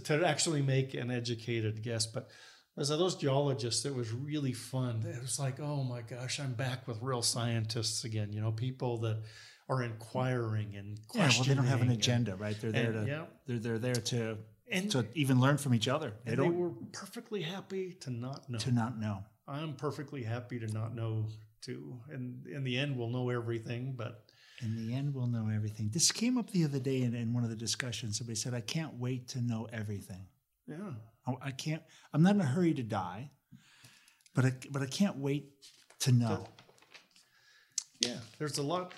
to 0.04 0.26
actually 0.26 0.60
make 0.62 0.92
an 0.94 1.10
educated 1.10 1.82
guess. 1.82 2.06
But 2.06 2.28
as 2.76 2.88
those 2.90 3.16
geologists, 3.16 3.84
it 3.86 3.94
was 3.94 4.12
really 4.12 4.52
fun. 4.52 5.02
It 5.06 5.20
was 5.20 5.38
like, 5.38 5.60
oh 5.60 5.82
my 5.82 6.02
gosh, 6.02 6.40
I'm 6.40 6.52
back 6.52 6.86
with 6.86 6.98
real 7.00 7.22
scientists 7.22 8.04
again. 8.04 8.32
You 8.32 8.42
know, 8.42 8.52
people 8.52 8.98
that 8.98 9.22
are 9.70 9.82
inquiring 9.82 10.74
and 10.76 10.98
Yeah, 11.14 11.30
well, 11.34 11.44
they 11.44 11.54
don't 11.54 11.64
have 11.64 11.80
an 11.80 11.88
and- 11.88 11.96
agenda, 11.96 12.36
right? 12.36 12.60
They're 12.60 12.72
there 12.72 12.92
and, 12.92 13.06
to 13.06 13.10
yeah. 13.10 13.24
they're 13.46 13.58
they're 13.58 13.78
there 13.78 13.94
to 13.94 14.38
And, 14.70 14.90
to 14.90 15.06
even 15.14 15.40
learn 15.40 15.56
from 15.56 15.74
each 15.74 15.88
other. 15.88 16.12
They 16.24 16.32
and 16.32 16.42
they 16.42 16.50
were 16.50 16.72
perfectly 16.92 17.42
happy 17.42 17.96
to 18.00 18.10
not 18.10 18.48
know. 18.50 18.58
to 18.58 18.72
not 18.72 18.98
know. 18.98 19.24
I'm 19.48 19.74
perfectly 19.74 20.22
happy 20.22 20.58
to 20.60 20.66
not 20.66 20.94
know 20.94 21.26
too. 21.62 21.98
And 22.10 22.46
in 22.46 22.64
the 22.64 22.76
end, 22.78 22.96
we'll 22.96 23.10
know 23.10 23.30
everything. 23.30 23.94
But 23.96 24.24
In 24.62 24.76
the 24.76 24.94
end, 24.94 25.14
we'll 25.14 25.26
know 25.26 25.48
everything. 25.54 25.90
This 25.92 26.12
came 26.12 26.36
up 26.38 26.50
the 26.50 26.64
other 26.64 26.78
day 26.78 27.02
in, 27.02 27.14
in 27.14 27.32
one 27.32 27.44
of 27.44 27.50
the 27.50 27.56
discussions. 27.56 28.18
Somebody 28.18 28.36
said, 28.36 28.54
"I 28.54 28.60
can't 28.60 28.94
wait 28.94 29.28
to 29.28 29.40
know 29.40 29.68
everything. 29.72 30.26
yeah, 30.66 30.92
I, 31.26 31.48
I 31.48 31.50
can't. 31.50 31.82
I'm 32.12 32.22
not 32.22 32.34
in 32.34 32.40
a 32.40 32.44
hurry 32.44 32.74
to 32.74 32.82
die, 32.82 33.30
but 34.34 34.44
I, 34.44 34.52
but 34.70 34.82
I 34.82 34.86
can't 34.86 35.16
wait 35.16 35.50
to 36.00 36.12
know." 36.12 36.46
yeah, 38.00 38.18
there's 38.38 38.58
a 38.58 38.62
lot. 38.62 38.92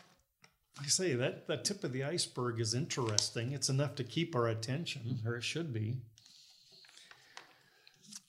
I 0.81 0.87
say, 0.87 1.15
that, 1.15 1.47
that 1.49 1.65
tip 1.65 1.85
of 1.85 1.93
the 1.93 2.05
iceberg 2.05 2.61
is 2.61 2.73
interesting. 2.75 3.53
It's 3.53 3.69
enough 3.69 3.95
to 3.97 4.05
keep 4.05 4.35
our 4.35 4.49
attention, 4.49 5.03
mm-hmm. 5.07 5.29
or 5.29 5.37
it 5.37 5.45
should 5.45 5.73
be. 5.73 5.99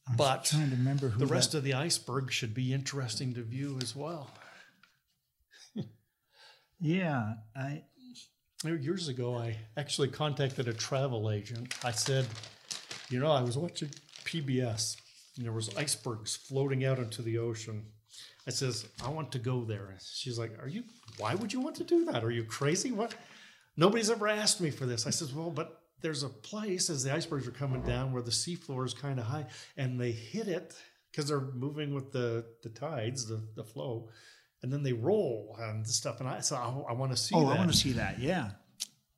I'm 0.07 0.15
But 0.17 0.45
trying 0.45 0.69
to 0.69 0.75
remember 0.75 1.09
who 1.09 1.19
The 1.19 1.25
that- 1.25 1.31
rest 1.33 1.53
of 1.53 1.63
the 1.63 1.73
iceberg 1.73 2.31
should 2.31 2.53
be 2.53 2.73
interesting 2.73 3.33
to 3.35 3.41
view 3.43 3.79
as 3.81 3.95
well. 3.95 4.29
Yeah, 6.79 7.35
I 7.55 7.83
Years 8.65 9.09
ago, 9.09 9.37
I 9.37 9.57
actually 9.75 10.07
contacted 10.07 10.67
a 10.69 10.73
travel 10.73 11.29
agent. 11.29 11.73
I 11.83 11.91
said, 11.91 12.25
you 13.09 13.19
know, 13.19 13.29
I 13.31 13.41
was 13.41 13.57
watching 13.57 13.89
PBS 14.23 14.95
and 15.35 15.43
there 15.45 15.51
was 15.51 15.75
icebergs 15.75 16.37
floating 16.37 16.85
out 16.85 16.97
into 16.97 17.21
the 17.21 17.37
ocean. 17.39 17.85
I 18.47 18.51
says, 18.51 18.85
I 19.03 19.09
want 19.09 19.33
to 19.33 19.39
go 19.39 19.65
there. 19.65 19.93
She's 20.01 20.39
like, 20.39 20.57
are 20.61 20.69
you, 20.69 20.83
why 21.17 21.35
would 21.35 21.51
you 21.51 21.59
want 21.59 21.75
to 21.77 21.83
do 21.83 22.05
that? 22.05 22.23
Are 22.23 22.31
you 22.31 22.45
crazy? 22.45 22.91
What? 22.93 23.15
Nobody's 23.75 24.09
ever 24.09 24.29
asked 24.29 24.61
me 24.61 24.69
for 24.71 24.85
this. 24.85 25.05
I 25.07 25.09
says, 25.09 25.33
well, 25.33 25.49
but 25.49 25.81
there's 26.03 26.21
a 26.21 26.29
place 26.29 26.89
as 26.89 27.03
the 27.03 27.13
icebergs 27.13 27.47
are 27.47 27.51
coming 27.51 27.81
down 27.81 28.11
where 28.11 28.21
the 28.21 28.29
seafloor 28.29 28.85
is 28.85 28.93
kind 28.93 29.19
of 29.19 29.25
high 29.25 29.47
and 29.77 29.99
they 29.99 30.11
hit 30.11 30.47
it 30.47 30.75
because 31.09 31.29
they're 31.29 31.39
moving 31.39 31.93
with 31.93 32.11
the, 32.11 32.45
the 32.61 32.69
tides, 32.69 33.25
the, 33.25 33.41
the 33.55 33.63
flow, 33.63 34.09
and 34.61 34.71
then 34.71 34.83
they 34.83 34.93
roll 34.93 35.55
and 35.59 35.87
stuff. 35.87 36.19
And 36.19 36.27
I 36.27 36.41
said, 36.41 36.57
I, 36.57 36.69
I 36.89 36.93
want 36.93 37.11
to 37.11 37.17
see 37.17 37.35
oh, 37.35 37.47
that. 37.47 37.53
I 37.53 37.57
want 37.57 37.71
to 37.71 37.77
see 37.77 37.93
that. 37.93 38.19
Yeah, 38.19 38.51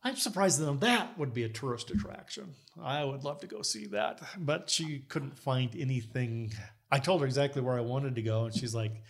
I'm 0.04 0.16
surprised 0.16 0.60
that 0.60 0.80
that 0.82 1.18
would 1.18 1.34
be 1.34 1.44
a 1.44 1.50
tourist 1.50 1.90
attraction. 1.90 2.54
I 2.82 3.04
would 3.04 3.24
love 3.24 3.40
to 3.40 3.48
go 3.48 3.64
see 3.64 3.88
that, 3.88 4.22
but 4.38 4.70
she 4.70 5.00
couldn't 5.10 5.40
find 5.40 5.76
anything. 5.76 6.54
I 6.92 7.00
told 7.00 7.22
her 7.22 7.28
exactly 7.28 7.64
where 7.64 7.78
I 7.78 7.82
wanted 7.82 8.16
to 8.16 8.22
go, 8.22 8.46
and 8.46 8.54
she's 8.54 8.76
like, 8.76 9.02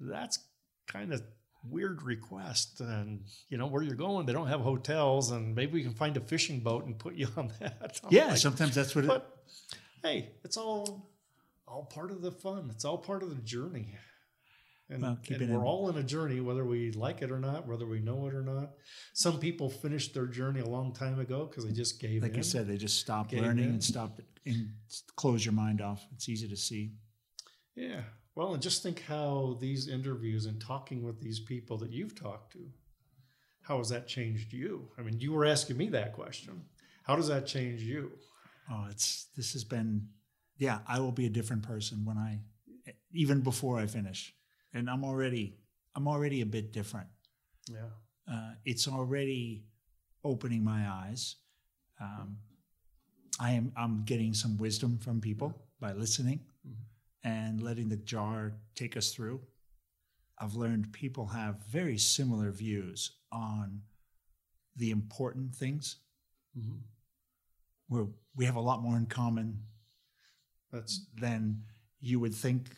"That's 0.00 0.40
kind 0.88 1.12
of 1.12 1.22
weird 1.68 2.02
request." 2.02 2.80
And 2.80 3.24
you 3.48 3.58
know 3.58 3.66
where 3.66 3.82
you're 3.82 3.94
going, 3.94 4.26
they 4.26 4.32
don't 4.32 4.48
have 4.48 4.60
hotels, 4.60 5.30
and 5.30 5.54
maybe 5.54 5.72
we 5.72 5.82
can 5.82 5.94
find 5.94 6.16
a 6.16 6.20
fishing 6.20 6.60
boat 6.60 6.86
and 6.86 6.98
put 6.98 7.14
you 7.14 7.28
on 7.36 7.52
that. 7.60 8.00
I'm 8.04 8.10
yeah. 8.10 8.26
like, 8.28 8.38
sometimes 8.38 8.74
that's 8.74 8.94
what. 8.94 9.04
It, 9.04 9.22
hey, 10.02 10.30
it's 10.44 10.56
all 10.56 11.10
all 11.66 11.84
part 11.84 12.10
of 12.10 12.20
the 12.22 12.30
fun. 12.32 12.68
It's 12.70 12.84
all 12.84 12.98
part 12.98 13.22
of 13.22 13.30
the 13.30 13.42
journey. 13.42 13.96
And, 14.90 15.00
Well, 15.00 15.18
and 15.30 15.40
we're 15.50 15.56
in- 15.60 15.62
all 15.62 15.88
in 15.88 15.96
a 15.96 16.02
journey, 16.02 16.40
whether 16.40 16.66
we 16.66 16.90
like 16.92 17.22
it 17.22 17.30
or 17.30 17.38
not, 17.38 17.66
whether 17.66 17.86
we 17.86 18.00
know 18.00 18.26
it 18.26 18.34
or 18.34 18.42
not. 18.42 18.72
Some 19.14 19.38
people 19.38 19.70
finished 19.70 20.12
their 20.12 20.26
journey 20.26 20.60
a 20.60 20.68
long 20.68 20.92
time 20.92 21.18
ago 21.18 21.46
because 21.46 21.64
they 21.64 21.72
just 21.72 21.98
gave 21.98 22.22
like 22.22 22.34
in. 22.34 22.40
I 22.40 22.42
said, 22.42 22.66
they 22.68 22.76
just 22.76 22.98
stopped 22.98 23.32
learning 23.32 23.64
in. 23.64 23.70
and 23.70 23.82
stopped 23.84 24.20
and 24.44 24.68
close 25.16 25.46
your 25.46 25.54
mind 25.54 25.80
off. 25.80 26.04
It's 26.14 26.28
easy 26.28 26.46
to 26.48 26.56
see. 26.56 26.92
Yeah. 27.74 28.02
Well, 28.34 28.54
and 28.54 28.62
just 28.62 28.82
think 28.82 29.02
how 29.02 29.58
these 29.60 29.88
interviews 29.88 30.46
and 30.46 30.60
talking 30.60 31.02
with 31.02 31.20
these 31.20 31.40
people 31.40 31.76
that 31.78 31.90
you've 31.90 32.14
talked 32.14 32.52
to, 32.54 32.60
how 33.60 33.78
has 33.78 33.90
that 33.90 34.08
changed 34.08 34.52
you? 34.52 34.88
I 34.98 35.02
mean, 35.02 35.20
you 35.20 35.32
were 35.32 35.44
asking 35.44 35.76
me 35.76 35.88
that 35.90 36.14
question. 36.14 36.62
How 37.04 37.14
does 37.16 37.28
that 37.28 37.46
change 37.46 37.82
you? 37.82 38.12
Oh, 38.70 38.86
it's 38.90 39.26
this 39.36 39.52
has 39.52 39.64
been. 39.64 40.08
Yeah, 40.56 40.78
I 40.86 41.00
will 41.00 41.12
be 41.12 41.26
a 41.26 41.30
different 41.30 41.62
person 41.62 42.04
when 42.04 42.16
I, 42.16 42.40
even 43.12 43.40
before 43.40 43.78
I 43.78 43.86
finish, 43.86 44.34
and 44.72 44.88
I'm 44.88 45.04
already. 45.04 45.58
I'm 45.94 46.08
already 46.08 46.40
a 46.40 46.46
bit 46.46 46.72
different. 46.72 47.08
Yeah. 47.70 47.90
uh, 48.32 48.52
it's 48.64 48.88
already 48.88 49.64
opening 50.24 50.64
my 50.64 50.88
eyes. 50.88 51.36
Um, 52.00 52.38
I 53.38 53.52
am 53.52 53.72
I'm 53.76 54.04
getting 54.04 54.34
some 54.34 54.56
wisdom 54.56 54.98
from 54.98 55.20
people 55.20 55.54
by 55.80 55.92
listening 55.92 56.40
and 57.24 57.62
letting 57.62 57.88
the 57.88 57.96
jar 57.96 58.54
take 58.74 58.96
us 58.96 59.12
through. 59.12 59.40
I've 60.38 60.54
learned 60.54 60.92
people 60.92 61.26
have 61.28 61.64
very 61.66 61.98
similar 61.98 62.50
views 62.50 63.12
on 63.30 63.82
the 64.76 64.90
important 64.90 65.54
things. 65.54 65.96
Mhm. 66.56 66.80
Where 67.88 68.08
we 68.34 68.44
have 68.46 68.56
a 68.56 68.60
lot 68.60 68.82
more 68.82 68.96
in 68.96 69.06
common 69.06 69.66
That's 70.70 71.06
than 71.14 71.64
you 72.00 72.18
would 72.18 72.34
think 72.34 72.76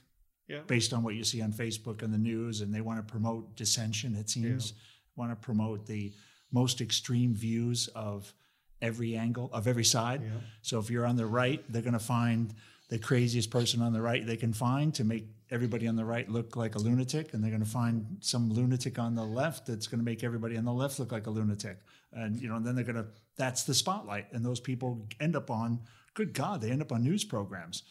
yeah. 0.48 0.62
based 0.62 0.92
on 0.92 1.02
what 1.02 1.14
you 1.14 1.24
see 1.24 1.40
on 1.40 1.52
Facebook 1.52 2.02
and 2.02 2.12
the 2.12 2.18
news, 2.18 2.60
and 2.60 2.74
they 2.74 2.80
want 2.80 2.98
to 2.98 3.10
promote 3.10 3.56
dissension, 3.56 4.14
it 4.16 4.28
seems, 4.28 4.74
want 5.16 5.30
to 5.30 5.36
promote 5.36 5.86
the 5.86 6.12
most 6.50 6.80
extreme 6.80 7.34
views 7.34 7.88
of 7.88 8.34
every 8.82 9.16
angle, 9.16 9.48
of 9.52 9.66
every 9.66 9.84
side. 9.84 10.22
Yeah. 10.22 10.40
So 10.62 10.78
if 10.78 10.90
you're 10.90 11.06
on 11.06 11.16
the 11.16 11.26
right, 11.26 11.64
they're 11.72 11.82
going 11.82 11.94
to 11.94 11.98
find 11.98 12.54
the 12.94 13.00
craziest 13.00 13.50
person 13.50 13.82
on 13.82 13.92
the 13.92 14.00
right 14.00 14.24
they 14.24 14.36
can 14.36 14.52
find 14.52 14.94
to 14.94 15.02
make 15.02 15.26
everybody 15.50 15.88
on 15.88 15.96
the 15.96 16.04
right 16.04 16.28
look 16.28 16.54
like 16.54 16.76
a 16.76 16.78
lunatic, 16.78 17.34
and 17.34 17.42
they're 17.42 17.50
going 17.50 17.60
to 17.60 17.68
find 17.68 18.18
some 18.20 18.52
lunatic 18.52 19.00
on 19.00 19.16
the 19.16 19.24
left 19.24 19.66
that's 19.66 19.88
going 19.88 19.98
to 19.98 20.04
make 20.04 20.22
everybody 20.22 20.56
on 20.56 20.64
the 20.64 20.72
left 20.72 21.00
look 21.00 21.10
like 21.10 21.26
a 21.26 21.30
lunatic, 21.30 21.76
and 22.12 22.40
you 22.40 22.48
know, 22.48 22.54
and 22.54 22.64
then 22.64 22.76
they're 22.76 22.84
going 22.84 22.94
to 22.94 23.06
that's 23.36 23.64
the 23.64 23.74
spotlight, 23.74 24.32
and 24.32 24.46
those 24.46 24.60
people 24.60 25.08
end 25.18 25.34
up 25.34 25.50
on. 25.50 25.80
Good 26.14 26.34
God, 26.34 26.60
they 26.60 26.70
end 26.70 26.82
up 26.82 26.92
on 26.92 27.02
news 27.02 27.24
programs. 27.24 27.82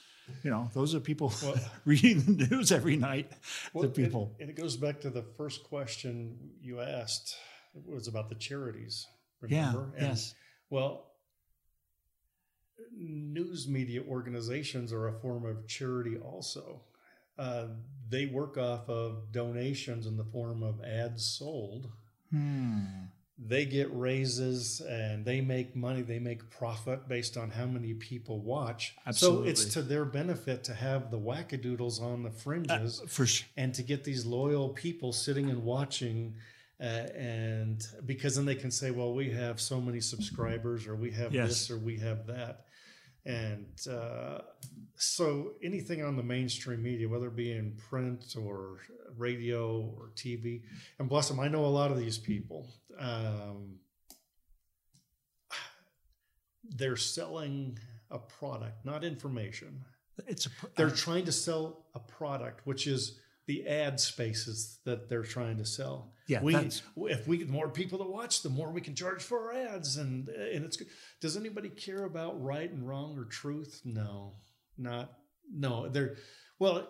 You 0.42 0.52
know, 0.52 0.72
those 0.74 0.96
are 0.96 1.02
people 1.02 1.34
well, 1.44 1.56
reading 1.84 2.22
the 2.22 2.48
news 2.48 2.72
every 2.72 2.96
night. 2.96 3.30
Well, 3.74 3.84
the 3.84 3.90
people, 3.90 4.32
and, 4.40 4.48
and 4.48 4.58
it 4.58 4.62
goes 4.62 4.78
back 4.78 5.02
to 5.02 5.10
the 5.10 5.24
first 5.36 5.66
question 5.66 6.38
you 6.62 6.80
asked. 6.80 7.36
It 7.76 7.94
was 7.94 8.08
about 8.08 8.30
the 8.30 8.36
charities. 8.36 9.06
Remember? 9.42 9.90
Yeah. 9.96 10.00
And, 10.00 10.08
yes. 10.08 10.34
Well, 10.70 11.08
news 12.96 13.68
media 13.68 14.02
organizations 14.08 14.92
are 14.94 15.08
a 15.08 15.14
form 15.14 15.46
of 15.46 15.68
charity 15.68 16.18
also. 16.18 16.82
Uh, 17.38 17.68
they 18.10 18.26
work 18.28 18.58
off 18.58 18.90
of 18.90 19.32
donations 19.32 20.06
in 20.06 20.18
the 20.18 20.24
form 20.24 20.62
of 20.62 20.84
ads 20.84 21.26
sold. 21.26 21.90
Hmm. 22.32 22.82
They 23.40 23.66
get 23.66 23.90
raises 23.92 24.80
and 24.82 25.26
they 25.26 25.42
make 25.42 25.76
money. 25.76 26.04
They 26.04 26.20
make 26.20 26.50
profit 26.52 27.08
based 27.08 27.36
on 27.36 27.50
how 27.50 27.66
many 27.66 27.96
people 27.96 28.40
watch. 28.40 28.96
Absolutely. 29.08 29.46
So 29.46 29.50
it's 29.50 29.74
to 29.74 29.82
their 29.82 30.06
benefit 30.06 30.64
to 30.66 30.74
have 30.74 31.10
the 31.10 31.18
wackadoodles 31.18 32.00
on 32.00 32.22
the 32.22 32.30
fringes 32.30 33.02
uh, 33.02 33.08
for 33.08 33.26
sure. 33.26 33.48
and 33.58 33.74
to 33.74 33.82
get 33.82 34.04
these 34.04 34.26
loyal 34.26 34.70
people 34.70 35.12
sitting 35.12 35.50
and 35.50 35.64
watching 35.64 36.36
uh, 36.84 37.08
and 37.16 37.88
because 38.06 38.36
then 38.36 38.46
they 38.46 38.56
can 38.56 38.70
say, 38.70 38.92
well, 38.92 39.14
we 39.14 39.30
have 39.30 39.62
so 39.62 39.80
many 39.80 40.02
subscribers, 40.02 40.86
or 40.86 40.96
we 40.96 41.12
have 41.12 41.34
yes. 41.34 41.48
this, 41.48 41.72
or 41.72 41.78
we 41.78 41.98
have 41.98 42.28
that. 42.28 42.66
And 43.26 43.80
uh, 43.90 44.40
so 44.96 45.54
anything 45.64 46.04
on 46.04 46.18
the 46.18 46.24
mainstream 46.24 46.84
media, 46.84 47.08
whether 47.08 47.28
it 47.28 47.36
be 47.36 47.52
in 47.52 47.78
print 47.90 48.36
or 48.38 48.80
radio 49.18 49.94
or 49.98 50.12
TV, 50.16 50.62
and 51.00 51.08
bless 51.08 51.30
them, 51.30 51.40
I 51.40 51.48
know 51.48 51.66
a 51.66 51.68
lot 51.68 51.92
of 51.92 51.98
these 51.98 52.18
people. 52.18 52.68
Um, 53.00 53.76
they're 56.76 56.98
selling 56.98 57.78
a 58.12 58.20
product, 58.20 58.86
not 58.86 59.04
information. 59.04 59.84
It's 60.28 60.46
a, 60.46 60.50
they're 60.76 60.90
trying 60.90 61.26
to 61.26 61.32
sell 61.32 61.86
a 61.96 62.00
product, 62.00 62.66
which 62.66 62.88
is 62.88 63.20
the 63.48 63.68
ad 63.68 64.00
spaces 64.00 64.80
that 64.86 65.10
they're 65.10 65.24
trying 65.24 65.58
to 65.58 65.66
sell. 65.66 66.13
Yeah, 66.28 66.42
we 66.42 66.56
if 66.56 67.28
we 67.28 67.38
get 67.38 67.50
more 67.50 67.70
people 67.70 68.00
to 68.00 68.06
watch, 68.06 68.44
the 68.44 68.50
more 68.50 68.72
we 68.72 68.82
can 68.82 68.96
charge 68.96 69.22
for 69.22 69.52
our 69.52 69.76
ads, 69.76 69.98
and 69.98 70.30
and 70.30 70.64
it's 70.64 70.78
good. 70.78 70.88
Does 71.22 71.36
anybody 71.36 71.70
care 71.70 72.06
about 72.06 72.42
right 72.42 72.70
and 72.70 72.88
wrong 72.88 73.18
or 73.18 73.26
truth? 73.26 73.82
No, 73.84 74.34
not 74.78 75.12
no. 75.52 75.90
They're 75.90 76.16
well, 76.60 76.88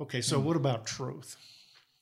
okay. 0.00 0.20
So 0.20 0.40
mm. 0.40 0.44
what 0.44 0.56
about 0.56 0.86
truth? 0.86 1.36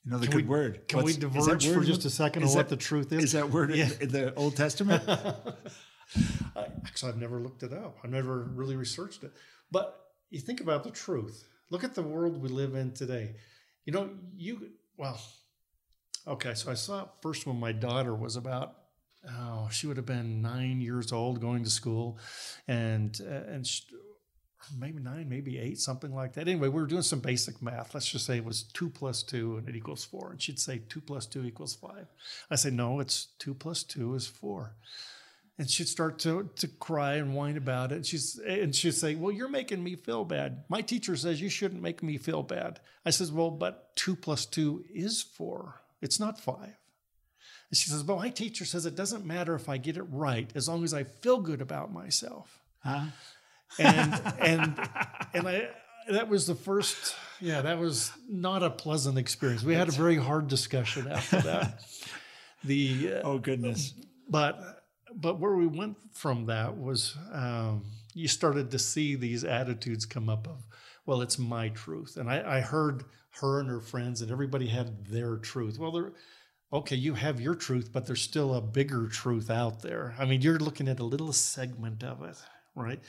Another 0.05 0.27
can 0.27 0.37
good 0.37 0.49
we, 0.49 0.51
word. 0.51 0.89
Can 0.89 1.03
What's, 1.03 1.17
we 1.17 1.21
diverge 1.21 1.67
for 1.67 1.85
just 1.85 2.05
a 2.05 2.11
second 2.11 2.45
on 2.45 2.51
what 2.51 2.69
the 2.69 2.77
truth 2.77 3.13
is? 3.13 3.25
Is 3.25 3.33
that 3.33 3.51
word 3.51 3.75
yeah. 3.75 3.89
in, 4.01 4.09
the 4.11 4.35
Old 4.35 4.57
Testament? 4.57 5.03
I, 5.09 6.67
actually, 6.87 7.13
I've 7.13 7.19
never 7.19 7.41
looked 7.41 7.63
it 7.63 7.73
up. 7.73 7.99
I've 8.03 8.11
never 8.11 8.45
really 8.55 8.77
researched 8.77 9.25
it. 9.25 9.33
But 9.71 9.99
you 10.31 10.41
think 10.41 10.61
about 10.61 10.85
the 10.85 10.91
truth. 10.91 11.45
Look 11.71 11.85
at 11.85 11.95
the 11.95 12.03
world 12.03 12.41
we 12.41 12.49
live 12.49 12.75
in 12.75 12.93
today 12.93 13.35
you 13.89 13.93
know, 13.95 14.11
you, 14.37 14.69
well, 14.99 15.19
okay, 16.29 16.55
so 16.55 16.71
I 16.71 16.75
saw 16.75 17.09
first 17.23 17.47
when 17.47 17.59
my 17.59 17.73
daughter 17.73 18.15
was 18.15 18.37
about 18.37 18.75
oh, 19.29 19.69
she 19.71 19.87
would 19.87 19.97
have 19.97 20.07
been 20.07 20.41
nine 20.41 20.81
years 20.81 21.13
old 21.13 21.41
going 21.41 21.65
to 21.65 21.71
school, 21.71 22.19
and 22.67 23.21
uh, 23.27 23.51
and 23.53 23.67
she, 23.67 23.83
maybe 24.79 25.03
nine, 25.03 25.29
maybe 25.29 25.59
eight, 25.59 25.79
something 25.79 26.15
like 26.15 26.35
that. 26.35 26.49
Anyway, 26.49 26.69
we 26.69 26.81
were 26.81 26.87
doing 26.87 27.03
some 27.03 27.21
basic 27.21 27.61
math. 27.63 27.95
Let's 27.95 28.11
just 28.11 28.27
say 28.27 28.37
it 28.37 28.45
was 28.45 28.63
two 28.63 28.91
plus 28.91 29.23
two 29.23 29.57
and 29.57 29.69
it 29.69 29.77
equals 29.77 30.05
four, 30.05 30.31
and 30.31 30.41
she'd 30.41 30.59
say 30.59 30.83
two 30.89 31.01
plus 31.01 31.27
two 31.27 31.45
equals 31.45 31.75
five. 31.75 32.07
I 32.51 32.57
say 32.57 32.71
no, 32.71 33.01
it's 33.01 33.27
two 33.39 33.55
plus 33.55 33.83
two 33.83 34.15
is 34.15 34.27
four 34.27 34.75
and 35.59 35.69
she'd 35.69 35.89
start 35.89 36.21
to, 36.21 36.49
to 36.55 36.69
cry 36.69 37.15
and 37.15 37.35
whine 37.35 37.57
about 37.57 37.91
it. 37.91 38.07
She's 38.07 38.39
and 38.39 38.75
she'd 38.75 38.95
say, 38.95 39.17
"Well, 39.17 39.33
you're 39.33 39.49
making 39.49 39.83
me 39.83 39.97
feel 39.97 40.25
bad. 40.25 40.65
My 40.69 40.83
teacher 40.83 41.17
says 41.17 41.41
you 41.41 41.49
shouldn't 41.49 41.83
make 41.83 42.01
me 42.03 42.17
feel 42.17 42.45
bad." 42.45 42.79
I 43.05 43.11
says, 43.11 43.33
"Well, 43.33 43.51
but 43.51 43.95
two 43.97 44.15
plus 44.15 44.47
two 44.47 44.85
is 44.95 45.21
four. 45.21 45.83
It's 46.01 46.21
not 46.21 46.41
five. 46.41 46.77
And 47.71 47.77
she 47.77 47.91
says, 47.91 48.03
But 48.03 48.17
my 48.17 48.31
teacher 48.31 48.65
says 48.65 48.87
it 48.87 48.97
doesn't 48.97 49.25
matter 49.25 49.55
if 49.55 49.69
I 49.69 49.77
get 49.77 49.97
it 49.97 50.05
right 50.05 50.51
as 50.55 50.69
long 50.69 50.85
as 50.85 50.95
I 50.95 51.05
feel 51.05 51.41
good 51.41 51.61
about 51.61 51.93
myself." 51.93 52.61
Huh? 52.83 53.07
And 53.79 54.21
and 54.41 54.89
and 55.35 55.49
I 55.49 55.69
that 56.11 56.29
was 56.29 56.47
the 56.47 56.55
first. 56.55 57.15
Yeah, 57.41 57.63
that 57.63 57.79
was 57.79 58.13
not 58.29 58.63
a 58.63 58.71
pleasant 58.71 59.19
experience. 59.19 59.63
We 59.63 59.75
had 59.75 59.89
a 59.89 59.93
very 59.93 60.17
hard 60.17 60.49
discussion 60.49 61.09
after 61.09 61.41
that. 61.43 61.81
The 62.65 63.13
uh, 63.15 63.21
oh 63.23 63.39
goodness, 63.39 63.95
but 64.29 64.83
but 65.15 65.39
where 65.39 65.55
we 65.55 65.69
went 65.69 65.97
from 66.13 66.47
that 66.47 66.77
was 66.77 67.17
um, 67.33 67.85
you 68.15 68.27
started 68.27 68.73
to 68.73 68.79
see 68.79 69.15
these 69.15 69.45
attitudes 69.45 70.05
come 70.05 70.29
up 70.29 70.49
of, 70.49 70.67
well, 71.07 71.23
it's 71.23 71.39
my 71.39 71.69
truth. 71.69 72.17
And 72.17 72.29
I, 72.29 72.57
I 72.57 72.61
heard 72.61 73.05
her 73.41 73.61
and 73.61 73.69
her 73.69 73.81
friends 73.81 74.23
and 74.23 74.31
everybody 74.31 74.67
had 74.67 75.07
their 75.07 75.37
truth. 75.37 75.79
Well, 75.79 75.93
they're 75.93 76.13
okay, 76.73 76.97
you 76.97 77.15
have 77.15 77.41
your 77.41 77.55
truth, 77.55 77.91
but 77.93 78.07
there's 78.07 78.23
still 78.23 78.55
a 78.55 78.61
bigger 78.61 79.09
truth 79.09 79.51
out 79.51 79.83
there. 79.83 80.15
I 80.19 80.25
mean, 80.25 80.43
you're 80.43 80.59
looking 80.59 80.89
at 80.89 81.01
a 81.01 81.05
little 81.05 81.33
segment 81.33 82.05
of 82.05 82.23
it, 82.23 82.37
right? 82.75 83.01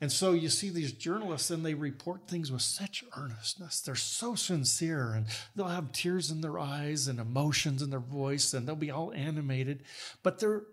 And 0.00 0.12
so 0.12 0.32
you 0.32 0.48
see 0.48 0.68
these 0.68 0.92
journalists 0.92 1.50
and 1.50 1.64
they 1.64 1.74
report 1.74 2.28
things 2.28 2.52
with 2.52 2.62
such 2.62 3.04
earnestness. 3.16 3.80
They're 3.80 3.94
so 3.94 4.34
sincere 4.34 5.14
and 5.14 5.26
they'll 5.56 5.68
have 5.68 5.92
tears 5.92 6.30
in 6.30 6.42
their 6.42 6.58
eyes 6.58 7.08
and 7.08 7.18
emotions 7.18 7.82
in 7.82 7.90
their 7.90 7.98
voice 7.98 8.52
and 8.52 8.66
they'll 8.66 8.76
be 8.76 8.90
all 8.90 9.12
animated, 9.12 9.84
but 10.22 10.38
they're 10.38 10.64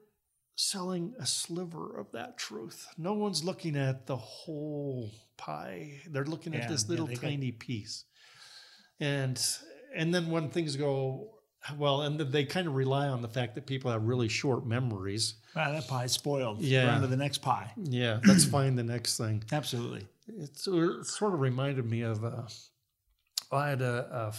selling 0.58 1.14
a 1.20 1.26
sliver 1.26 1.98
of 1.98 2.12
that 2.14 2.38
truth. 2.38 2.88
No 2.98 3.14
one's 3.14 3.44
looking 3.44 3.76
at 3.76 4.08
the 4.08 4.16
whole 4.16 5.12
pie. 5.38 6.02
They're 6.10 6.26
looking 6.26 6.54
yeah, 6.54 6.60
at 6.60 6.70
this 6.70 6.88
little 6.88 7.10
yeah, 7.10 7.18
tiny 7.18 7.52
got... 7.52 7.60
piece. 7.60 8.06
And 9.00 9.42
and 9.96 10.14
then 10.14 10.30
when 10.30 10.50
things 10.50 10.76
go 10.76 11.30
well, 11.78 12.02
and 12.04 12.20
they 12.20 12.46
kind 12.46 12.68
of 12.68 12.76
rely 12.76 13.08
on 13.08 13.22
the 13.22 13.28
fact 13.28 13.56
that 13.56 13.66
people 13.66 13.92
have 13.92 14.04
really 14.04 14.28
short 14.28 14.66
memories. 14.66 15.36
Wow, 15.56 15.72
that 15.72 15.88
pie's 15.88 16.12
spoiled. 16.12 16.62
Yeah. 16.62 16.96
On 16.96 17.02
to 17.02 17.08
the 17.08 17.18
next 17.18 17.40
pie. 17.40 17.72
Yeah, 17.78 18.20
let's 18.26 18.46
find 18.58 18.78
the 18.78 18.84
next 18.84 19.18
thing. 19.18 19.44
Absolutely. 19.52 20.06
It's, 20.28 20.68
it 20.68 21.06
sort 21.06 21.34
of 21.34 21.40
reminded 21.40 21.86
me 21.86 22.02
of, 22.02 22.24
uh, 22.24 22.44
I 23.52 23.70
had 23.70 23.82
a, 23.82 24.34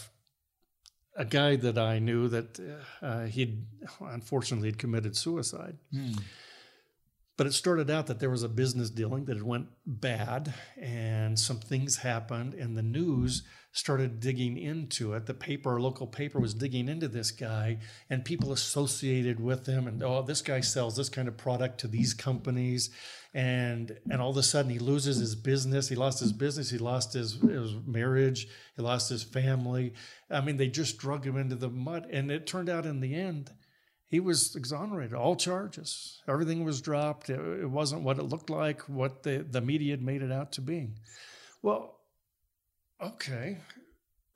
a 1.17 1.23
a 1.23 1.25
guy 1.25 1.57
that 1.57 1.79
I 1.79 1.99
knew 1.99 2.29
that 2.29 2.61
uh, 3.03 3.25
he'd 3.25 3.65
unfortunately 4.01 4.69
had 4.69 4.79
committed 4.79 5.17
suicide. 5.17 5.79
Mm. 5.95 6.21
But 7.37 7.47
it 7.47 7.53
started 7.53 7.91
out 7.91 8.07
that 8.07 8.19
there 8.19 8.31
was 8.31 8.43
a 8.43 8.49
business 8.49 8.89
dealing 8.89 9.27
that 9.27 9.43
went 9.43 9.69
bad, 9.85 10.55
and 10.81 11.39
some 11.39 11.59
things 11.59 11.99
happened, 11.99 12.55
and 12.55 12.77
the 12.77 12.83
news 12.83 13.43
started 13.73 14.21
digging 14.21 14.57
into 14.57 15.13
it. 15.13 15.27
The 15.27 15.35
paper, 15.35 15.73
our 15.73 15.81
local 15.81 16.07
paper, 16.07 16.41
was 16.41 16.55
digging 16.55 16.89
into 16.89 17.09
this 17.09 17.31
guy, 17.31 17.77
and 18.09 18.25
people 18.25 18.53
associated 18.53 19.39
with 19.39 19.67
him, 19.67 19.87
and 19.87 20.03
oh, 20.03 20.23
this 20.23 20.41
guy 20.41 20.61
sells 20.61 20.97
this 20.97 21.11
kind 21.11 21.29
of 21.29 21.37
product 21.37 21.79
to 21.81 21.89
these 21.89 22.15
companies, 22.15 22.89
and 23.35 23.99
and 24.11 24.23
all 24.23 24.31
of 24.31 24.39
a 24.39 24.43
sudden 24.43 24.71
he 24.71 24.79
loses 24.79 25.19
his 25.19 25.35
business. 25.35 25.91
He 25.91 25.95
lost 25.95 26.21
his 26.21 26.33
business. 26.33 26.71
He 26.71 26.79
lost 26.79 27.13
his 27.13 27.35
his 27.35 27.75
marriage. 27.85 28.49
He 28.77 28.83
lost 28.83 29.11
his 29.11 29.23
family. 29.23 29.93
I 30.31 30.41
mean, 30.41 30.57
they 30.57 30.69
just 30.69 30.97
drug 30.97 31.27
him 31.27 31.37
into 31.37 31.57
the 31.57 31.69
mud, 31.69 32.07
and 32.11 32.31
it 32.31 32.47
turned 32.47 32.71
out 32.71 32.87
in 32.87 33.01
the 33.01 33.15
end 33.15 33.51
he 34.09 34.21
was 34.21 34.55
exonerated, 34.55 35.15
all 35.15 35.37
charges. 35.37 36.23
Everything 36.29 36.65
was 36.65 36.81
dropped. 36.81 37.29
It, 37.29 37.41
it, 37.41 37.71
wasn't 37.71 38.03
what 38.03 38.19
it 38.19 38.25
looked 38.25 38.51
like, 38.51 38.83
what 38.83 39.23
the, 39.25 39.45
the 39.49 39.61
media 39.61 39.93
had 39.93 40.03
made 40.03 40.23
it 40.23 40.31
out 40.31 40.53
to 40.53 40.61
be. 40.61 40.91
Well, 41.63 41.99
okay. 43.03 43.59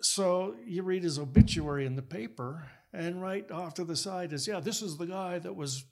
So 0.03 0.57
you 0.67 0.83
read 0.83 1.05
his 1.05 1.19
obituary 1.19 1.87
in 1.87 1.95
the 1.95 2.03
paper, 2.03 2.69
and 2.93 3.23
right 3.23 3.49
off 3.51 3.75
to 3.75 3.85
the 3.85 3.97
side 3.97 4.33
is, 4.33 4.49
yeah, 4.49 4.59
this 4.59 4.83
is 4.83 4.97
the 4.97 5.07
guy 5.07 5.39
that 5.39 5.55
was, 5.55 5.85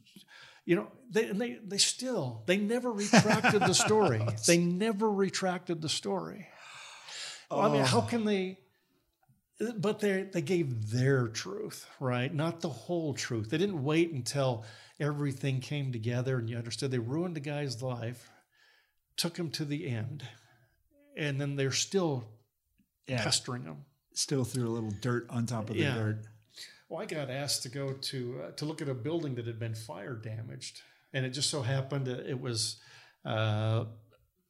you 0.65 0.75
know, 0.75 0.89
they, 1.11 1.27
and 1.29 1.41
they, 1.41 1.59
they 1.65 1.79
still, 1.79 2.43
they 2.47 2.57
never 2.57 2.91
retracted 2.91 3.63
the 3.63 3.75
story. 3.75 4.27
they 4.47 4.59
never 4.59 5.09
retracted 5.09 5.83
the 5.83 5.89
story. 5.89 6.49
Oh. 7.51 7.61
I 7.61 7.71
mean, 7.71 7.85
how 7.85 7.99
oh. 7.99 8.03
can 8.03 8.25
they? 8.25 8.59
But 9.77 10.01
they 10.01 10.23
they 10.23 10.41
gave 10.41 10.91
their 10.91 11.29
truth, 11.29 11.87
right? 12.01 12.33
Not 12.33 12.61
the 12.61 12.69
whole 12.69 13.15
truth. 13.15 13.51
They 13.51 13.59
didn't 13.59 13.83
wait 13.83 14.13
until 14.13 14.65
everything 15.01 15.61
came 15.61 15.93
together 15.93 16.39
and 16.39 16.49
you 16.49 16.57
understood. 16.57 16.91
They 16.91 16.99
ruined 16.99 17.37
the 17.37 17.41
guy's 17.41 17.83
life, 17.83 18.31
took 19.17 19.37
him 19.37 19.51
to 19.53 19.65
the 19.65 19.89
end, 19.89 20.25
and 21.17 21.41
then 21.41 21.57
they're 21.57 21.73
still 21.73 22.29
yeah. 23.07 23.23
pestering 23.23 23.65
him. 23.65 23.85
Still 24.15 24.45
threw 24.45 24.69
a 24.69 24.71
little 24.71 24.93
dirt 25.01 25.27
on 25.31 25.47
top 25.47 25.71
of 25.71 25.77
the 25.77 25.83
yeah. 25.83 25.95
dirt. 25.95 26.23
Well, 26.89 27.01
I 27.01 27.07
got 27.07 27.31
asked 27.31 27.63
to 27.65 27.69
go 27.69 27.93
to 27.93 28.43
uh, 28.45 28.51
to 28.53 28.65
look 28.65 28.81
at 28.81 28.89
a 28.89 28.95
building 28.95 29.35
that 29.37 29.47
had 29.47 29.59
been 29.59 29.75
fire 29.75 30.15
damaged, 30.15 30.83
and 31.13 31.27
it 31.27 31.31
just 31.31 31.51
so 31.51 31.63
happened 31.63 32.09
it 32.09 32.41
was. 32.41 32.77
Uh, 33.25 33.87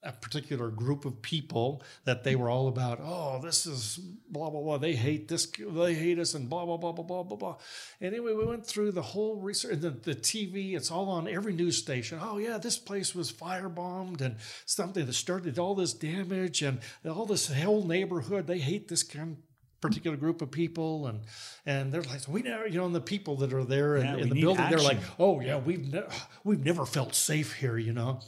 a 0.02 0.12
particular 0.12 0.70
group 0.70 1.04
of 1.04 1.20
people 1.22 1.82
that 2.04 2.22
they 2.22 2.36
were 2.36 2.48
all 2.48 2.68
about. 2.68 3.00
Oh, 3.02 3.40
this 3.42 3.66
is 3.66 3.98
blah 4.30 4.48
blah 4.48 4.60
blah. 4.60 4.78
They 4.78 4.94
hate 4.94 5.28
this. 5.28 5.46
They 5.46 5.94
hate 5.94 6.18
us, 6.18 6.34
and 6.34 6.48
blah 6.48 6.64
blah 6.64 6.76
blah 6.76 6.92
blah 6.92 7.04
blah 7.04 7.22
blah 7.24 7.36
blah. 7.36 7.56
Anyway, 8.00 8.32
we 8.32 8.44
went 8.44 8.64
through 8.64 8.92
the 8.92 9.02
whole 9.02 9.36
research. 9.36 9.80
The, 9.80 9.90
the 9.90 10.14
TV. 10.14 10.76
It's 10.76 10.90
all 10.90 11.08
on 11.08 11.26
every 11.26 11.52
news 11.52 11.76
station. 11.76 12.20
Oh 12.22 12.38
yeah, 12.38 12.58
this 12.58 12.78
place 12.78 13.14
was 13.14 13.32
firebombed 13.32 14.20
and 14.20 14.36
something 14.66 15.04
that 15.04 15.12
started 15.14 15.58
all 15.58 15.74
this 15.74 15.94
damage 15.94 16.62
and 16.62 16.80
all 17.08 17.26
this 17.26 17.52
whole 17.52 17.84
neighborhood. 17.84 18.46
They 18.46 18.58
hate 18.58 18.88
this 18.88 19.02
kind 19.02 19.38
particular 19.80 20.16
group 20.16 20.42
of 20.42 20.50
people 20.50 21.06
and 21.06 21.20
and 21.64 21.92
they're 21.92 22.02
like 22.02 22.26
we 22.26 22.42
never 22.42 22.66
you 22.66 22.78
know 22.78 22.86
and 22.86 22.94
the 22.94 23.00
people 23.00 23.36
that 23.36 23.52
are 23.52 23.62
there 23.62 23.96
in, 23.96 24.06
in 24.18 24.28
the 24.28 24.40
building 24.40 24.68
they're 24.68 24.78
like 24.80 24.98
oh 25.20 25.40
yeah 25.40 25.56
we've 25.56 25.92
ne- 25.92 26.02
we've 26.42 26.64
never 26.64 26.84
felt 26.84 27.14
safe 27.14 27.54
here 27.54 27.78
you 27.78 27.92
know 27.92 28.20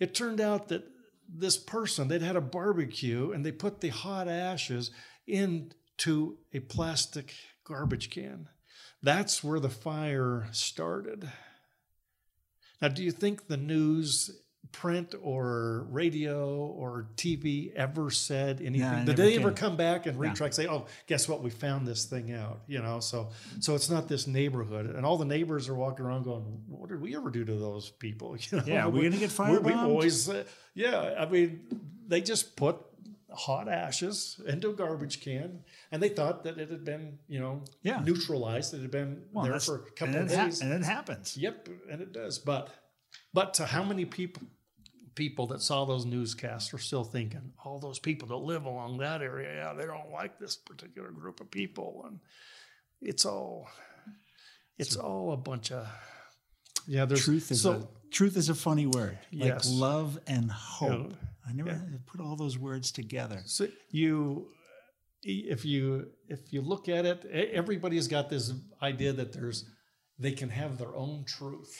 it 0.00 0.14
turned 0.14 0.40
out 0.40 0.68
that 0.68 0.84
this 1.28 1.56
person 1.56 2.08
they'd 2.08 2.22
had 2.22 2.36
a 2.36 2.40
barbecue 2.40 3.32
and 3.32 3.44
they 3.44 3.52
put 3.52 3.80
the 3.80 3.88
hot 3.88 4.28
ashes 4.28 4.90
into 5.26 6.38
a 6.52 6.60
plastic 6.60 7.34
garbage 7.64 8.10
can. 8.10 8.48
That's 9.02 9.42
where 9.42 9.60
the 9.60 9.70
fire 9.70 10.48
started. 10.52 11.30
Now 12.80 12.88
do 12.88 13.02
you 13.02 13.10
think 13.10 13.46
the 13.46 13.56
news 13.56 14.30
print 14.80 15.14
or 15.22 15.86
radio 15.90 16.56
or 16.66 17.08
tv 17.16 17.72
ever 17.74 18.10
said 18.10 18.60
anything? 18.62 19.04
Did 19.06 19.16
they 19.16 19.36
ever 19.36 19.52
come 19.52 19.76
back 19.76 20.04
and 20.06 20.18
retract 20.18 20.54
say 20.54 20.66
oh 20.66 20.86
guess 21.06 21.28
what? 21.28 21.42
We 21.42 21.50
found 21.50 21.86
this 21.88 22.04
thing 22.04 22.32
out 22.32 22.60
you 22.66 22.80
know? 22.82 23.00
So 23.00 23.30
so 23.60 23.74
it's 23.74 23.88
not 23.88 24.06
this 24.08 24.26
neighborhood. 24.26 24.86
And 24.94 25.06
all 25.06 25.16
the 25.16 25.24
neighbors 25.24 25.68
are 25.70 25.74
walking 25.74 26.04
around 26.04 26.24
going 26.24 26.42
what 26.68 26.90
did 26.90 27.00
we 27.00 27.16
ever 27.16 27.30
do 27.30 27.44
to 27.44 27.54
those 27.54 27.90
people? 27.90 28.36
You 28.50 28.58
know? 28.58 28.64
Yeah, 28.66 28.86
we're 28.86 29.04
gonna 29.08 29.16
get 29.16 29.30
fired. 29.32 29.64
we 29.70 29.72
always 29.72 30.28
uh, 30.28 30.44
yeah 30.74 31.14
i 31.18 31.24
mean 31.26 31.60
they 32.06 32.20
just 32.20 32.54
put 32.56 32.76
hot 33.32 33.68
ashes 33.68 34.40
into 34.46 34.70
a 34.70 34.72
garbage 34.74 35.20
can 35.20 35.60
and 35.90 36.02
they 36.02 36.08
thought 36.08 36.44
that 36.44 36.58
it 36.58 36.70
had 36.70 36.84
been 36.84 37.18
you 37.28 37.40
know 37.40 37.62
Yeah. 37.82 38.00
neutralized. 38.04 38.74
It 38.74 38.80
had 38.82 38.90
been 38.90 39.22
there 39.44 39.58
for 39.60 39.76
a 39.76 39.90
couple 39.90 40.16
of 40.16 40.30
it, 40.30 40.36
ha- 40.36 40.44
days. 40.44 40.60
and 40.60 40.72
it 40.72 40.82
happens. 40.84 41.36
Yep, 41.36 41.68
and 41.90 42.00
it 42.00 42.12
does. 42.12 42.38
But 42.38 42.68
but 43.34 43.54
to 43.54 43.66
how 43.66 43.82
many 43.82 44.04
people 44.04 44.42
people 45.16 45.48
that 45.48 45.60
saw 45.60 45.84
those 45.84 46.04
newscasts 46.06 46.72
are 46.72 46.78
still 46.78 47.02
thinking, 47.02 47.52
all 47.64 47.80
those 47.80 47.98
people 47.98 48.28
that 48.28 48.36
live 48.36 48.64
along 48.66 48.98
that 48.98 49.20
area, 49.22 49.52
yeah, 49.56 49.72
they 49.72 49.86
don't 49.86 50.12
like 50.12 50.38
this 50.38 50.54
particular 50.56 51.10
group 51.10 51.40
of 51.40 51.50
people, 51.50 52.04
and 52.06 52.20
it's 53.02 53.24
all 53.26 53.68
it's 54.78 54.94
all 54.96 55.32
a 55.32 55.36
bunch 55.36 55.72
of 55.72 55.88
yeah. 56.86 57.04
There's 57.06 57.24
Truth 57.24 57.50
is 57.50 57.62
so 57.62 57.72
a 57.72 57.88
truth 58.12 58.36
is 58.36 58.48
a 58.48 58.54
funny 58.54 58.86
word. 58.86 59.18
Like 59.32 59.48
Yes. 59.48 59.68
love 59.68 60.18
and 60.28 60.50
hope. 60.50 61.10
Yeah. 61.10 61.16
I 61.48 61.52
never 61.52 61.70
Yeah. 61.70 61.78
had 61.78 61.92
to 61.92 61.98
put 61.98 62.20
all 62.20 62.36
those 62.36 62.58
words 62.58 62.92
together. 62.92 63.42
So 63.46 63.68
you, 63.90 64.48
if 65.22 65.64
you 65.64 66.10
if 66.28 66.52
you 66.52 66.60
look 66.60 66.88
at 66.88 67.04
it, 67.06 67.24
everybody's 67.26 68.06
got 68.08 68.28
this 68.28 68.52
idea 68.82 69.12
that 69.14 69.32
there's 69.32 69.64
they 70.18 70.32
can 70.32 70.50
have 70.50 70.78
their 70.78 70.94
own 70.94 71.24
truth. 71.24 71.78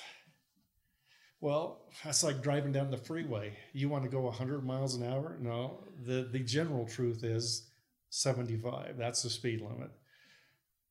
Well, 1.46 1.82
that's 2.02 2.24
like 2.24 2.42
driving 2.42 2.72
down 2.72 2.90
the 2.90 2.96
freeway. 2.96 3.56
You 3.72 3.88
want 3.88 4.02
to 4.02 4.10
go 4.10 4.22
100 4.22 4.64
miles 4.64 4.96
an 4.96 5.04
hour? 5.04 5.36
No, 5.40 5.78
the 6.04 6.28
the 6.32 6.40
general 6.40 6.84
truth 6.88 7.22
is 7.22 7.68
75. 8.10 8.96
That's 8.98 9.22
the 9.22 9.30
speed 9.30 9.60
limit. 9.60 9.92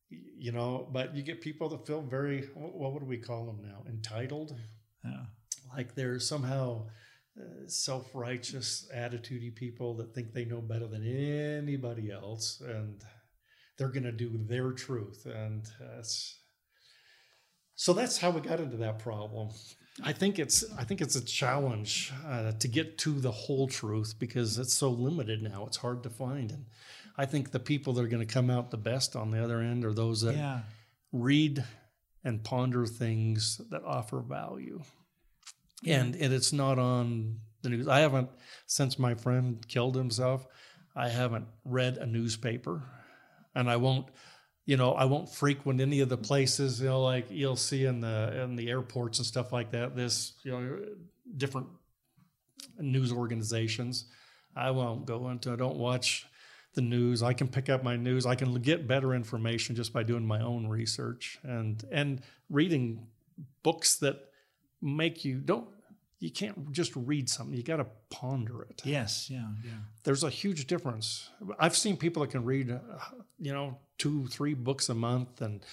You 0.08 0.52
know, 0.52 0.88
but 0.90 1.14
you 1.14 1.22
get 1.22 1.42
people 1.42 1.68
that 1.68 1.86
feel 1.86 2.00
very 2.00 2.48
what 2.54 2.98
do 3.00 3.04
we 3.04 3.18
call 3.18 3.44
them 3.44 3.60
now? 3.62 3.82
Entitled 3.86 4.56
Yeah. 5.04 5.26
like 5.76 5.94
they're 5.94 6.18
somehow 6.18 6.86
uh, 7.38 7.68
self-righteous 7.68 8.88
attitudey 8.96 9.54
people 9.54 9.92
that 9.96 10.14
think 10.14 10.32
they 10.32 10.46
know 10.46 10.62
better 10.62 10.86
than 10.86 11.04
anybody 11.06 12.10
else 12.10 12.62
and 12.66 13.04
they're 13.76 13.96
going 13.96 14.04
to 14.04 14.24
do 14.24 14.30
their 14.48 14.72
truth 14.72 15.26
and 15.26 15.68
that's 15.78 16.38
so 17.74 17.92
that's 17.92 18.16
how 18.16 18.30
we 18.30 18.40
got 18.40 18.58
into 18.58 18.78
that 18.78 18.98
problem 18.98 19.50
i 20.04 20.12
think 20.12 20.38
it's 20.38 20.64
i 20.78 20.84
think 20.84 21.00
it's 21.00 21.16
a 21.16 21.24
challenge 21.24 22.12
uh, 22.26 22.52
to 22.52 22.68
get 22.68 22.98
to 22.98 23.18
the 23.20 23.30
whole 23.30 23.66
truth 23.68 24.14
because 24.18 24.58
it's 24.58 24.74
so 24.74 24.90
limited 24.90 25.42
now 25.42 25.64
it's 25.66 25.78
hard 25.78 26.02
to 26.02 26.10
find 26.10 26.50
and 26.52 26.66
i 27.16 27.24
think 27.26 27.50
the 27.50 27.58
people 27.60 27.92
that 27.94 28.02
are 28.04 28.08
going 28.08 28.26
to 28.26 28.32
come 28.34 28.50
out 28.50 28.70
the 28.70 28.76
best 28.76 29.16
on 29.16 29.30
the 29.30 29.42
other 29.42 29.60
end 29.60 29.84
are 29.84 29.94
those 29.94 30.20
that 30.22 30.34
Yeah. 30.36 30.60
read 31.12 31.64
and 32.24 32.42
ponder 32.42 32.86
things 32.86 33.60
that 33.70 33.84
offer 33.84 34.20
value. 34.20 34.82
And 35.86 36.16
and 36.16 36.32
it's 36.34 36.52
not 36.52 36.76
on 36.78 37.38
the 37.62 37.68
news. 37.68 37.86
I 37.86 38.00
haven't 38.00 38.30
since 38.66 38.98
my 38.98 39.14
friend 39.14 39.64
killed 39.68 39.94
himself, 39.94 40.44
I 40.96 41.08
haven't 41.08 41.46
read 41.64 41.98
a 41.98 42.06
newspaper. 42.06 42.82
And 43.54 43.70
I 43.70 43.76
won't, 43.76 44.08
you 44.66 44.76
know, 44.76 44.92
I 44.92 45.04
won't 45.04 45.32
frequent 45.32 45.80
any 45.80 46.00
of 46.00 46.08
the 46.08 46.16
places, 46.16 46.80
you 46.80 46.88
know, 46.88 47.00
like 47.00 47.26
see 47.56 47.84
in 47.84 48.00
the 48.00 48.42
in 48.42 48.56
the 48.56 48.68
airports 48.68 49.18
and 49.18 49.26
stuff 49.26 49.52
like 49.52 49.70
that. 49.70 49.94
This, 49.94 50.32
you 50.42 50.50
know, 50.50 50.78
different 51.36 51.68
news 52.78 53.12
organizations. 53.12 54.06
I 54.56 54.72
won't 54.72 55.06
go 55.06 55.28
into 55.30 55.52
I 55.52 55.56
don't 55.56 55.76
watch 55.76 56.26
the 56.74 56.82
news. 56.82 57.22
I 57.22 57.32
can 57.32 57.46
pick 57.46 57.68
up 57.68 57.84
my 57.84 57.96
news. 57.96 58.26
I 58.26 58.34
can 58.34 58.52
get 58.54 58.88
better 58.88 59.14
information 59.14 59.76
just 59.76 59.92
by 59.92 60.02
doing 60.02 60.26
my 60.26 60.40
own 60.40 60.66
research 60.66 61.38
and 61.44 61.82
and 61.92 62.22
reading 62.50 63.06
books 63.62 63.96
that 63.98 64.16
make 64.82 65.24
you 65.24 65.38
don't 65.38 65.68
you 66.18 66.30
can't 66.30 66.72
just 66.72 66.92
read 66.96 67.28
something. 67.28 67.54
You 67.56 67.62
got 67.62 67.76
to 67.76 67.86
ponder 68.10 68.62
it. 68.62 68.82
Yes. 68.84 69.28
Yeah. 69.30 69.48
Yeah. 69.64 69.72
There's 70.04 70.24
a 70.24 70.30
huge 70.30 70.66
difference. 70.66 71.30
I've 71.58 71.76
seen 71.76 71.96
people 71.96 72.22
that 72.22 72.30
can 72.30 72.44
read, 72.44 72.70
uh, 72.70 72.78
you 73.38 73.52
know, 73.52 73.78
two, 73.98 74.26
three 74.26 74.54
books 74.54 74.88
a 74.88 74.94
month, 74.94 75.40
and 75.42 75.64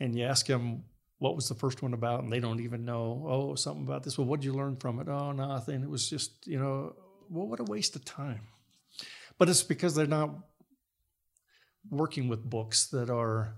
and 0.00 0.18
you 0.18 0.24
ask 0.24 0.46
them 0.46 0.84
what 1.18 1.36
was 1.36 1.48
the 1.48 1.54
first 1.54 1.82
one 1.82 1.94
about, 1.94 2.22
and 2.22 2.32
they 2.32 2.40
don't 2.40 2.60
even 2.60 2.84
know. 2.84 3.24
Oh, 3.28 3.54
something 3.54 3.84
about 3.84 4.02
this. 4.02 4.18
Well, 4.18 4.26
what 4.26 4.40
did 4.40 4.46
you 4.46 4.54
learn 4.54 4.76
from 4.76 4.98
it? 5.00 5.08
Oh, 5.08 5.32
nothing. 5.32 5.82
It 5.82 5.88
was 5.90 6.10
just, 6.10 6.46
you 6.46 6.58
know, 6.58 6.94
well, 7.30 7.46
what 7.46 7.60
a 7.60 7.64
waste 7.64 7.94
of 7.96 8.04
time. 8.04 8.40
But 9.38 9.48
it's 9.48 9.62
because 9.62 9.94
they're 9.94 10.06
not 10.06 10.30
working 11.88 12.28
with 12.28 12.42
books 12.42 12.88
that 12.88 13.10
are 13.10 13.56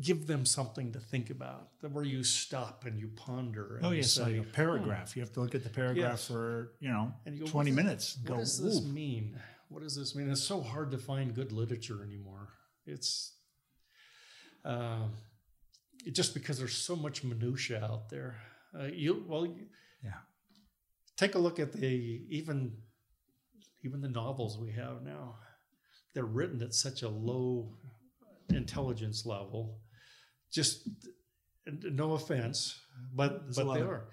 give 0.00 0.26
them 0.26 0.44
something 0.46 0.92
to 0.92 1.00
think 1.00 1.30
about. 1.30 1.68
Where 1.92 2.04
you 2.04 2.22
stop 2.24 2.84
and 2.86 2.98
you 2.98 3.08
ponder. 3.08 3.76
And 3.76 3.86
Oh 3.86 3.90
you 3.90 3.98
yes, 3.98 4.18
like 4.18 4.36
a 4.36 4.42
paragraph. 4.42 5.16
You 5.16 5.22
have 5.22 5.32
to 5.32 5.40
look 5.40 5.54
at 5.54 5.62
the 5.64 5.70
paragraph 5.70 6.12
Yes. 6.12 6.26
for 6.26 6.72
you 6.80 6.88
know 6.88 7.12
And 7.26 7.34
you 7.36 7.44
go, 7.44 7.50
twenty 7.50 7.70
what 7.70 7.76
does- 7.76 7.84
minutes. 7.84 8.16
What 8.18 8.26
Go, 8.28 8.36
does 8.38 8.62
this 8.62 8.78
"Ooh." 8.80 8.88
mean? 8.88 9.38
What 9.68 9.82
does 9.82 9.94
this 9.96 10.14
mean? 10.16 10.30
It's 10.30 10.42
so 10.42 10.60
hard 10.60 10.90
to 10.90 10.98
find 10.98 11.34
good 11.34 11.52
literature 11.52 12.02
anymore. 12.02 12.48
It's 12.86 13.34
um, 14.64 15.12
it, 16.04 16.14
just 16.14 16.34
because 16.34 16.58
there's 16.58 16.76
so 16.76 16.96
much 16.96 17.22
minutia 17.24 17.82
out 17.84 18.08
there. 18.10 18.36
Uh, 18.78 18.84
you 18.86 19.24
well, 19.28 19.46
you- 19.46 19.68
Yeah. 20.02 20.20
Take 21.16 21.34
a 21.34 21.38
look 21.38 21.58
at 21.58 21.72
the 21.72 21.86
even 22.30 22.76
even 23.82 24.00
the 24.00 24.08
novels 24.08 24.58
we 24.58 24.72
have 24.72 25.02
now. 25.02 25.36
They're 26.14 26.24
written 26.24 26.62
at 26.62 26.74
such 26.74 27.02
a 27.02 27.08
low 27.08 27.76
intelligence 28.48 29.24
level. 29.24 29.78
Just 30.50 30.88
no 31.66 32.14
offense, 32.14 32.80
but 33.14 33.44
There's 33.44 33.56
but 33.56 33.74
they 33.74 33.80
are 33.80 34.04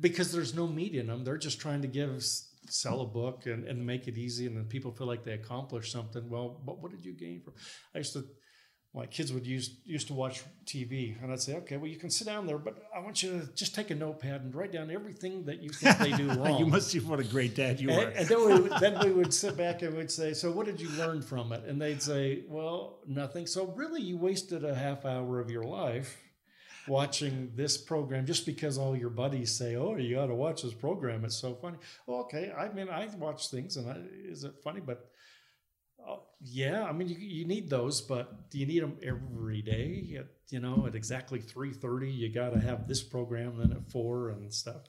because 0.00 0.32
there's 0.32 0.54
no 0.54 0.66
meat 0.66 0.94
in 0.94 1.06
them. 1.06 1.24
They're 1.24 1.38
just 1.38 1.60
trying 1.60 1.82
to 1.82 1.88
give 1.88 2.10
sell 2.68 3.00
a 3.00 3.06
book 3.06 3.46
and, 3.46 3.64
and 3.64 3.84
make 3.84 4.08
it 4.08 4.18
easy, 4.18 4.46
and 4.46 4.56
then 4.56 4.64
people 4.64 4.92
feel 4.92 5.06
like 5.06 5.24
they 5.24 5.32
accomplished 5.32 5.92
something. 5.92 6.28
Well, 6.28 6.60
but 6.64 6.80
what 6.82 6.90
did 6.90 7.04
you 7.04 7.12
gain 7.12 7.40
from? 7.40 7.54
I 7.94 7.98
used 7.98 8.12
to. 8.14 8.24
My 8.98 9.06
kids 9.06 9.32
would 9.32 9.46
use 9.46 9.76
used 9.84 10.08
to 10.08 10.12
watch 10.12 10.42
TV, 10.66 11.22
and 11.22 11.30
I'd 11.30 11.40
say, 11.40 11.54
"Okay, 11.58 11.76
well, 11.76 11.86
you 11.86 11.98
can 11.98 12.10
sit 12.10 12.26
down 12.26 12.48
there, 12.48 12.58
but 12.58 12.82
I 12.92 12.98
want 12.98 13.22
you 13.22 13.30
to 13.38 13.46
just 13.54 13.72
take 13.72 13.92
a 13.92 13.94
notepad 13.94 14.42
and 14.42 14.52
write 14.52 14.72
down 14.72 14.90
everything 14.90 15.44
that 15.44 15.62
you 15.62 15.70
think 15.70 15.98
they 15.98 16.10
do 16.10 16.26
wrong." 16.32 16.58
you 16.58 16.66
must 16.66 16.88
see 16.88 16.98
what 16.98 17.20
a 17.20 17.24
great 17.24 17.54
dad 17.54 17.80
you 17.80 17.90
And, 17.90 17.98
are. 18.00 18.08
and 18.08 18.26
then 18.26 18.44
we 18.44 18.60
would, 18.60 18.72
then 18.80 18.98
we 19.04 19.12
would 19.12 19.32
sit 19.32 19.56
back 19.56 19.82
and 19.82 19.96
we'd 19.96 20.10
say, 20.10 20.34
"So 20.34 20.50
what 20.50 20.66
did 20.66 20.80
you 20.80 20.88
learn 21.02 21.22
from 21.22 21.52
it?" 21.52 21.62
And 21.62 21.80
they'd 21.80 22.02
say, 22.02 22.42
"Well, 22.48 22.98
nothing." 23.06 23.46
So 23.46 23.66
really, 23.68 24.02
you 24.02 24.16
wasted 24.16 24.64
a 24.64 24.74
half 24.74 25.04
hour 25.04 25.38
of 25.38 25.48
your 25.48 25.62
life 25.62 26.20
watching 26.88 27.52
this 27.54 27.76
program 27.76 28.26
just 28.26 28.46
because 28.46 28.78
all 28.78 28.96
your 28.96 29.10
buddies 29.10 29.54
say, 29.54 29.76
"Oh, 29.76 29.94
you 29.94 30.16
got 30.16 30.26
to 30.26 30.34
watch 30.34 30.62
this 30.62 30.74
program; 30.74 31.24
it's 31.24 31.36
so 31.36 31.54
funny." 31.54 31.78
Well, 32.08 32.22
okay, 32.22 32.50
I 32.50 32.68
mean, 32.72 32.88
I 32.88 33.06
watch 33.16 33.48
things, 33.48 33.76
and 33.76 33.88
I, 33.88 33.98
is 34.28 34.42
it 34.42 34.54
funny? 34.64 34.80
But 34.80 35.08
yeah, 36.40 36.84
I 36.84 36.92
mean, 36.92 37.08
you, 37.08 37.16
you 37.16 37.44
need 37.44 37.68
those, 37.68 38.00
but 38.00 38.50
do 38.50 38.58
you 38.58 38.66
need 38.66 38.82
them 38.82 38.96
every 39.02 39.62
day? 39.62 40.16
At, 40.18 40.26
you 40.50 40.60
know, 40.60 40.86
at 40.86 40.94
exactly 40.94 41.40
three 41.40 41.72
thirty, 41.72 42.10
you 42.10 42.32
got 42.32 42.50
to 42.50 42.60
have 42.60 42.86
this 42.86 43.02
program, 43.02 43.58
then 43.58 43.72
at 43.72 43.90
four 43.90 44.30
and 44.30 44.52
stuff. 44.52 44.82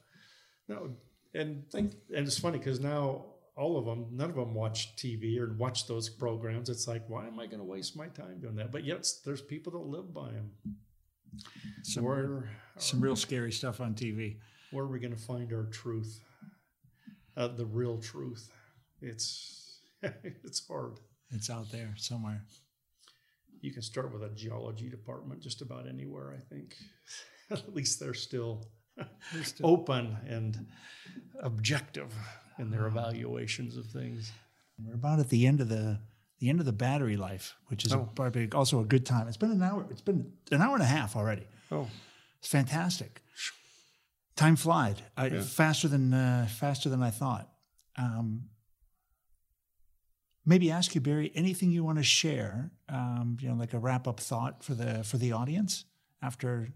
No, 0.68 0.91
and 1.34 1.70
think, 1.72 1.94
and 2.16 2.28
it's 2.28 2.40
funny 2.40 2.58
because 2.58 2.80
now 2.80 3.26
all 3.56 3.78
of 3.78 3.86
them, 3.86 4.08
none 4.12 4.30
of 4.30 4.36
them 4.36 4.54
watch 4.54 4.96
TV 4.96 5.38
or 5.40 5.54
watch 5.58 5.88
those 5.88 6.10
programs. 6.10 6.70
It's 6.70 6.88
like, 6.88 7.04
why 7.08 7.28
am 7.28 7.40
I 7.40 7.48
going 7.48 7.60
to 7.60 7.66
waste 7.66 7.98
my 7.98 8.08
time 8.08 8.40
doing 8.40 8.56
that? 8.56 8.72
But 8.72 8.86
yet, 8.86 9.08
there's 9.26 9.41
people 9.41 9.74
that 9.74 9.80
live 9.80 10.14
by 10.14 10.32
them. 10.32 10.52
Some 11.84 12.04
Where, 12.04 12.50
some 12.78 13.02
real 13.02 13.16
scary 13.16 13.52
stuff 13.52 13.82
on 13.82 13.94
TV. 13.94 14.38
where 14.72 14.86
are 14.86 14.88
we 14.88 15.00
going 15.00 15.16
to 15.16 15.22
find 15.22 15.52
our 15.54 15.66
truth? 15.66 16.22
uh, 17.40 17.48
the 17.48 17.66
real 17.66 17.98
truth. 17.98 18.52
It's 19.02 19.80
it's 20.04 20.68
hard. 20.68 21.00
It's 21.31 21.49
out 21.49 21.72
there 21.72 21.93
somewhere. 21.97 22.41
You 23.61 23.72
can 23.72 23.81
start 23.81 24.11
with 24.14 24.23
a 24.23 24.30
geology 24.35 24.89
department 24.89 25.41
just 25.41 25.61
about 25.61 25.88
anywhere. 25.88 26.34
I 26.38 26.41
think, 26.53 26.76
at 27.51 27.73
least 27.76 27.99
they're 27.99 28.14
still, 28.14 28.65
they're 29.34 29.43
still 29.43 29.68
open 29.68 30.18
and 30.27 30.65
objective 31.41 32.14
in 32.57 32.69
their 32.72 32.88
evaluations 32.88 33.77
of 33.77 33.85
things. 33.88 34.31
We're 34.84 34.95
about 34.95 35.19
at 35.19 35.30
the 35.30 35.45
end 35.47 35.61
of 35.61 35.69
the 35.69 35.99
the 36.39 36.47
end 36.49 36.61
of 36.61 36.65
the 36.65 36.72
battery 36.72 37.18
life, 37.18 37.53
which 37.68 37.85
is 37.85 37.91
Oh. 37.93 38.10
a, 38.18 38.47
also 38.56 38.80
a 38.80 38.85
good 38.85 39.06
time. 39.06 39.27
It's 39.27 39.35
been 39.35 39.51
an 39.51 39.61
hour. 39.61 39.85
It's 39.91 39.99
been 40.01 40.31
an 40.51 40.61
hour 40.61 40.73
and 40.73 40.81
a 40.84 40.88
half 40.88 41.18
already. 41.18 41.45
Oh, 41.69 41.89
It's 42.39 42.47
fantastic. 42.47 43.22
Time 44.38 44.56
flies 44.56 44.95
I, 45.18 45.26
Yeah. 45.27 45.41
faster 45.41 45.89
than 45.89 46.14
uh, 46.14 46.47
faster 46.47 46.88
than 46.88 47.03
I 47.03 47.10
thought. 47.11 47.51
Um, 47.97 48.45
maybe 50.49 50.71
ask 50.71 50.95
you, 50.95 51.01
Barry, 51.01 51.31
anything 51.35 51.71
you 51.71 51.84
want 51.84 51.99
to 51.99 52.03
share? 52.03 52.71
Um, 52.89 53.38
you 53.39 53.47
know, 53.47 53.55
like 53.55 53.73
a 53.73 53.80
wrap 53.80 54.07
up 54.07 54.19
thought 54.19 54.63
for 54.63 54.73
the 54.73 55.03
for 55.03 55.17
the 55.17 55.31
audience 55.31 55.85
after 56.21 56.69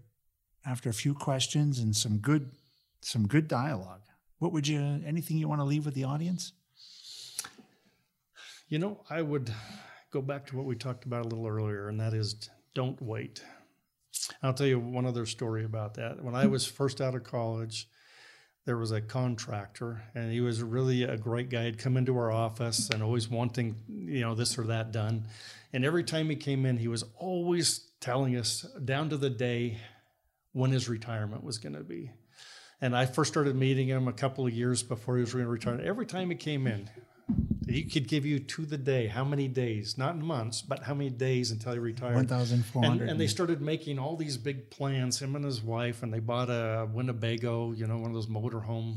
after 0.64 0.88
a 0.88 0.94
few 0.94 1.12
questions 1.12 1.80
and 1.80 1.94
some 1.94 2.18
good 2.18 2.52
some 3.00 3.26
good 3.26 3.48
dialogue. 3.48 4.02
What 4.38 4.52
would 4.52 4.68
you? 4.68 4.80
Anything 5.04 5.36
you 5.36 5.48
want 5.48 5.60
to 5.60 5.64
leave 5.64 5.84
with 5.84 5.94
the 5.94 6.04
audience? 6.04 6.52
You 8.68 8.78
know, 8.78 9.00
I 9.10 9.20
would 9.20 9.52
go 10.10 10.22
back 10.22 10.46
to 10.46 10.56
what 10.56 10.64
we 10.64 10.76
talked 10.76 11.04
about 11.04 11.26
a 11.26 11.28
little 11.28 11.46
earlier, 11.46 11.88
and 11.88 12.00
that 12.00 12.14
is 12.14 12.48
don't 12.74 13.00
wait. 13.02 13.42
I'll 14.42 14.54
tell 14.54 14.66
you 14.66 14.78
one 14.78 15.04
other 15.04 15.26
story 15.26 15.64
about 15.64 15.94
that. 15.94 16.22
When 16.22 16.34
I 16.34 16.46
was 16.46 16.64
first 16.64 17.00
out 17.00 17.14
of 17.14 17.24
college, 17.24 17.88
there 18.66 18.78
was 18.78 18.92
a 18.92 19.00
contractor, 19.00 20.02
and 20.14 20.32
he 20.32 20.40
was 20.40 20.62
really 20.62 21.02
a 21.02 21.16
great 21.16 21.50
guy. 21.50 21.66
He'd 21.66 21.78
come 21.78 21.96
into 21.96 22.16
our 22.16 22.32
office 22.32 22.88
and 22.88 23.02
always 23.02 23.28
wanting, 23.28 23.76
you 23.88 24.20
know, 24.20 24.34
this 24.34 24.58
or 24.58 24.64
that 24.64 24.90
done. 24.90 25.26
And 25.72 25.84
every 25.84 26.04
time 26.04 26.30
he 26.30 26.36
came 26.36 26.64
in, 26.64 26.78
he 26.78 26.88
was 26.88 27.04
always 27.16 27.90
telling 28.00 28.36
us 28.36 28.66
down 28.84 29.10
to 29.10 29.16
the 29.16 29.30
day 29.30 29.78
when 30.52 30.70
his 30.70 30.88
retirement 30.88 31.44
was 31.44 31.58
going 31.58 31.74
to 31.74 31.84
be. 31.84 32.10
And 32.80 32.96
I 32.96 33.06
first 33.06 33.32
started 33.32 33.54
meeting 33.54 33.88
him 33.88 34.08
a 34.08 34.12
couple 34.12 34.46
of 34.46 34.52
years 34.52 34.82
before 34.82 35.16
he 35.16 35.20
was 35.20 35.32
going 35.32 35.44
to 35.44 35.50
retire. 35.50 35.80
Every 35.82 36.06
time 36.06 36.30
he 36.30 36.36
came 36.36 36.66
in, 36.66 36.88
he 37.74 37.82
could 37.82 38.06
give 38.06 38.24
you 38.24 38.38
to 38.38 38.64
the 38.64 38.78
day 38.78 39.08
how 39.08 39.24
many 39.24 39.48
days, 39.48 39.98
not 39.98 40.16
months, 40.16 40.62
but 40.62 40.84
how 40.84 40.94
many 40.94 41.10
days 41.10 41.50
until 41.50 41.72
he 41.72 41.78
retired. 41.80 42.14
One 42.14 42.28
thousand 42.28 42.64
four 42.64 42.84
And, 42.84 43.00
and 43.00 43.20
they 43.20 43.26
started 43.26 43.60
making 43.60 43.98
all 43.98 44.16
these 44.16 44.36
big 44.36 44.70
plans, 44.70 45.20
him 45.20 45.34
and 45.34 45.44
his 45.44 45.60
wife, 45.60 46.04
and 46.04 46.14
they 46.14 46.20
bought 46.20 46.50
a 46.50 46.88
Winnebago, 46.92 47.72
you 47.72 47.86
know, 47.88 47.98
one 47.98 48.10
of 48.10 48.14
those 48.14 48.28
motorhome 48.28 48.94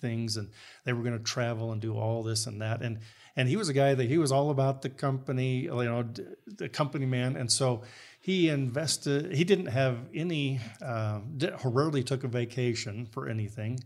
things, 0.00 0.36
and 0.36 0.50
they 0.84 0.92
were 0.92 1.02
going 1.02 1.16
to 1.16 1.22
travel 1.22 1.70
and 1.70 1.80
do 1.80 1.96
all 1.96 2.24
this 2.24 2.46
and 2.46 2.60
that. 2.60 2.82
And 2.82 2.98
and 3.36 3.48
he 3.48 3.56
was 3.56 3.68
a 3.68 3.72
guy 3.72 3.94
that 3.94 4.08
he 4.08 4.18
was 4.18 4.32
all 4.32 4.50
about 4.50 4.82
the 4.82 4.90
company, 4.90 5.60
you 5.60 5.84
know, 5.84 6.04
the 6.46 6.68
company 6.68 7.06
man. 7.06 7.36
And 7.36 7.52
so 7.52 7.82
he 8.20 8.48
invested. 8.48 9.32
He 9.32 9.44
didn't 9.44 9.66
have 9.66 9.96
any. 10.12 10.58
Uh, 10.84 11.20
rarely 11.64 12.02
took 12.02 12.24
a 12.24 12.28
vacation 12.28 13.06
for 13.06 13.28
anything. 13.28 13.78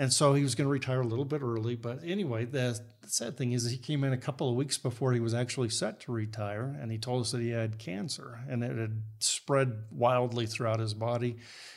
And 0.00 0.10
so 0.10 0.32
he 0.32 0.42
was 0.42 0.54
going 0.54 0.64
to 0.64 0.72
retire 0.72 1.02
a 1.02 1.06
little 1.06 1.26
bit 1.26 1.42
early. 1.42 1.76
But 1.76 2.00
anyway, 2.02 2.46
the, 2.46 2.80
the 3.02 3.08
sad 3.08 3.36
thing 3.36 3.52
is 3.52 3.68
he 3.68 3.76
came 3.76 4.02
in 4.02 4.14
a 4.14 4.16
couple 4.16 4.48
of 4.48 4.56
weeks 4.56 4.78
before 4.78 5.12
he 5.12 5.20
was 5.20 5.34
actually 5.34 5.68
set 5.68 6.00
to 6.00 6.12
retire. 6.12 6.74
And 6.80 6.90
he 6.90 6.96
told 6.96 7.20
us 7.20 7.32
that 7.32 7.42
he 7.42 7.50
had 7.50 7.78
cancer 7.78 8.40
and 8.48 8.64
it 8.64 8.78
had 8.78 9.02
spread 9.18 9.74
wildly 9.90 10.46
throughout 10.46 10.80
his 10.80 10.94
body. 10.94 11.36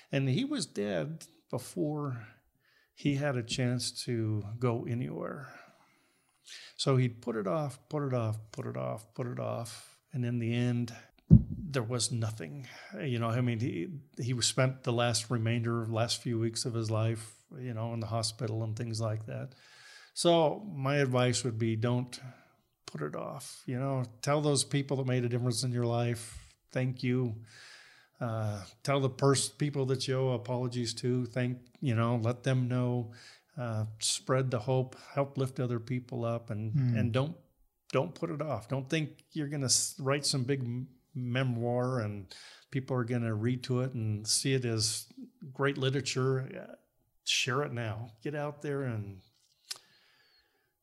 And 0.09 0.29
he 0.29 0.45
was 0.45 0.65
dead 0.65 1.25
before 1.51 2.25
he 2.95 3.15
had 3.15 3.35
a 3.35 3.43
chance 3.43 3.91
to 4.05 4.45
go 4.57 4.87
anywhere. 4.89 5.53
So 6.77 6.95
he'd 6.95 7.21
put 7.21 7.35
it 7.35 7.45
off, 7.45 7.77
put 7.89 8.07
it 8.07 8.13
off, 8.13 8.37
put 8.53 8.65
it 8.65 8.77
off, 8.77 9.05
put 9.15 9.27
it 9.27 9.39
off. 9.41 9.97
And 10.13 10.23
in 10.23 10.39
the 10.39 10.55
end, 10.55 10.93
there 11.29 11.83
was 11.83 12.09
nothing. 12.09 12.69
You 13.03 13.19
know, 13.19 13.27
I 13.27 13.41
mean, 13.41 13.59
he 13.59 13.89
he 14.17 14.39
spent 14.41 14.83
the 14.83 14.93
last 14.93 15.29
remainder, 15.29 15.85
last 15.87 16.21
few 16.21 16.39
weeks 16.39 16.63
of 16.63 16.73
his 16.73 16.89
life, 16.89 17.33
you 17.59 17.73
know, 17.73 17.93
in 17.93 17.99
the 17.99 18.07
hospital 18.07 18.63
and 18.63 18.75
things 18.75 18.99
like 19.01 19.25
that. 19.27 19.49
So 20.13 20.63
my 20.73 20.97
advice 20.97 21.43
would 21.43 21.57
be, 21.57 21.75
don't 21.75 22.19
put 22.85 23.01
it 23.01 23.15
off. 23.15 23.63
You 23.65 23.79
know, 23.79 24.03
tell 24.21 24.41
those 24.41 24.63
people 24.63 24.97
that 24.97 25.07
made 25.07 25.25
a 25.25 25.29
difference 25.29 25.63
in 25.63 25.71
your 25.71 25.85
life, 25.85 26.37
thank 26.71 27.03
you. 27.03 27.35
Uh, 28.21 28.61
tell 28.83 28.99
the 28.99 29.09
pers- 29.09 29.49
people 29.49 29.85
that 29.87 30.07
you 30.07 30.17
owe 30.17 30.29
apologies 30.33 30.93
to, 30.93 31.25
thank 31.25 31.57
you 31.81 31.95
know, 31.95 32.19
let 32.21 32.43
them 32.43 32.67
know. 32.67 33.11
Uh, 33.59 33.85
spread 33.99 34.49
the 34.49 34.57
hope, 34.59 34.95
help 35.13 35.37
lift 35.37 35.59
other 35.59 35.79
people 35.79 36.25
up, 36.25 36.49
and 36.49 36.73
and 36.97 37.11
don't 37.11 37.35
don't 37.91 38.15
put 38.15 38.31
it 38.31 38.41
off. 38.41 38.67
Don't 38.67 38.89
think 38.89 39.23
you're 39.33 39.47
going 39.49 39.67
to 39.67 39.73
write 39.99 40.25
some 40.25 40.43
big 40.43 40.61
m- 40.61 40.87
memoir 41.13 41.99
and 41.99 42.33
people 42.71 42.97
are 42.97 43.03
going 43.03 43.21
to 43.21 43.35
read 43.35 43.61
to 43.63 43.81
it 43.81 43.93
and 43.93 44.25
see 44.27 44.53
it 44.55 44.65
as 44.65 45.05
great 45.53 45.77
literature. 45.77 46.49
Share 47.25 47.63
it 47.63 47.71
now. 47.71 48.11
Get 48.21 48.35
out 48.35 48.61
there 48.61 48.83
and 48.83 49.21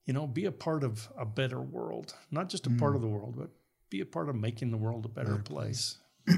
you 0.07 0.13
know 0.13 0.27
be 0.27 0.47
a 0.47 0.53
part 0.53 0.85
of 0.85 1.09
a 1.19 1.27
better 1.27 1.61
world. 1.61 2.15
Not 2.31 2.49
just 2.49 2.67
a 2.67 2.71
part 2.71 2.95
of 2.97 3.03
the 3.03 3.09
world, 3.09 3.35
but 3.37 3.51
be 3.91 4.01
a 4.01 4.07
part 4.07 4.29
of 4.29 4.37
making 4.37 4.71
the 4.71 4.77
world 4.77 5.05
a 5.05 5.09
better, 5.09 5.37
place. 5.37 5.99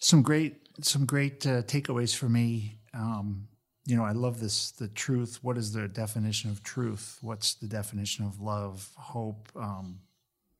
some 0.00 0.22
great 0.22 0.68
some 0.80 1.04
great 1.04 1.46
uh, 1.46 1.62
takeaways 1.62 2.16
for 2.16 2.28
me. 2.28 2.78
Um, 2.94 3.48
you 3.84 3.96
know 3.96 4.04
i 4.04 4.12
love 4.12 4.40
this 4.40 4.70
the 4.72 4.88
truth. 4.88 5.40
What 5.42 5.58
is 5.58 5.72
the 5.72 5.88
definition 5.88 6.50
of 6.50 6.62
truth? 6.62 7.18
What's 7.20 7.54
the 7.54 7.66
definition 7.66 8.24
of 8.24 8.40
love 8.40 8.88
hope? 8.96 9.48
Um, 9.56 10.00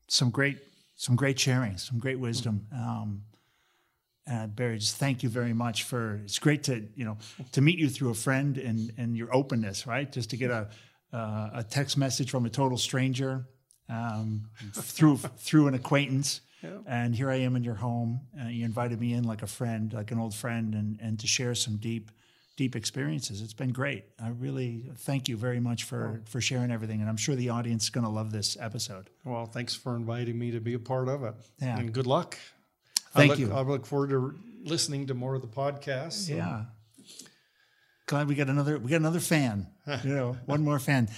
some 0.08 0.30
great 0.30 0.58
some 0.96 1.16
great 1.16 1.38
sharing 1.38 1.78
some 1.78 1.98
great 1.98 2.18
wisdom. 2.18 2.66
Um, 2.72 3.22
uh, 4.30 4.46
Barry, 4.46 4.78
just 4.78 4.96
thank 4.96 5.22
you 5.22 5.28
very 5.28 5.52
much 5.52 5.82
for. 5.82 6.20
It's 6.24 6.38
great 6.38 6.62
to 6.64 6.86
you 6.94 7.04
know 7.04 7.18
to 7.52 7.60
meet 7.60 7.78
you 7.78 7.88
through 7.88 8.10
a 8.10 8.14
friend 8.14 8.56
and 8.56 8.92
and 8.96 9.16
your 9.16 9.34
openness, 9.34 9.86
right? 9.86 10.10
Just 10.10 10.30
to 10.30 10.36
get 10.36 10.50
a 10.50 10.68
uh, 11.12 11.50
a 11.54 11.64
text 11.68 11.96
message 11.96 12.30
from 12.30 12.46
a 12.46 12.50
total 12.50 12.78
stranger 12.78 13.46
um, 13.88 14.48
through 14.74 15.16
through 15.16 15.66
an 15.66 15.74
acquaintance, 15.74 16.40
and 16.86 17.14
here 17.14 17.30
I 17.30 17.36
am 17.36 17.56
in 17.56 17.64
your 17.64 17.74
home. 17.74 18.20
Uh, 18.40 18.48
you 18.48 18.64
invited 18.64 19.00
me 19.00 19.12
in 19.14 19.24
like 19.24 19.42
a 19.42 19.46
friend, 19.48 19.92
like 19.92 20.10
an 20.12 20.18
old 20.18 20.34
friend, 20.34 20.74
and 20.74 21.00
and 21.00 21.18
to 21.20 21.26
share 21.26 21.54
some 21.54 21.76
deep 21.78 22.10
deep 22.56 22.76
experiences. 22.76 23.40
It's 23.40 23.54
been 23.54 23.72
great. 23.72 24.04
I 24.22 24.28
really 24.28 24.90
thank 24.98 25.28
you 25.28 25.36
very 25.36 25.58
much 25.58 25.84
for 25.84 26.22
for 26.26 26.40
sharing 26.40 26.70
everything, 26.70 27.00
and 27.00 27.10
I'm 27.10 27.16
sure 27.16 27.34
the 27.34 27.48
audience 27.48 27.84
is 27.84 27.90
going 27.90 28.04
to 28.04 28.10
love 28.10 28.30
this 28.30 28.56
episode. 28.60 29.10
Well, 29.24 29.46
thanks 29.46 29.74
for 29.74 29.96
inviting 29.96 30.38
me 30.38 30.52
to 30.52 30.60
be 30.60 30.74
a 30.74 30.78
part 30.78 31.08
of 31.08 31.24
it. 31.24 31.34
Yeah. 31.60 31.78
And 31.78 31.92
good 31.92 32.06
luck. 32.06 32.38
Thank 33.14 33.32
I 33.32 33.34
look, 33.34 33.38
you. 33.38 33.52
I 33.52 33.60
look 33.62 33.86
forward 33.86 34.10
to 34.10 34.34
listening 34.64 35.06
to 35.08 35.14
more 35.14 35.34
of 35.34 35.42
the 35.42 35.48
podcast. 35.48 36.12
So 36.12 36.34
Yeah. 36.34 36.64
Glad 38.06 38.28
we 38.28 38.34
got 38.34 38.48
another 38.48 38.78
we 38.78 38.90
got 38.90 38.96
another 38.96 39.20
fan. 39.20 39.68
You 40.04 40.14
know, 40.14 40.36
one 40.46 40.62
more 40.62 40.78
fan. 40.78 41.08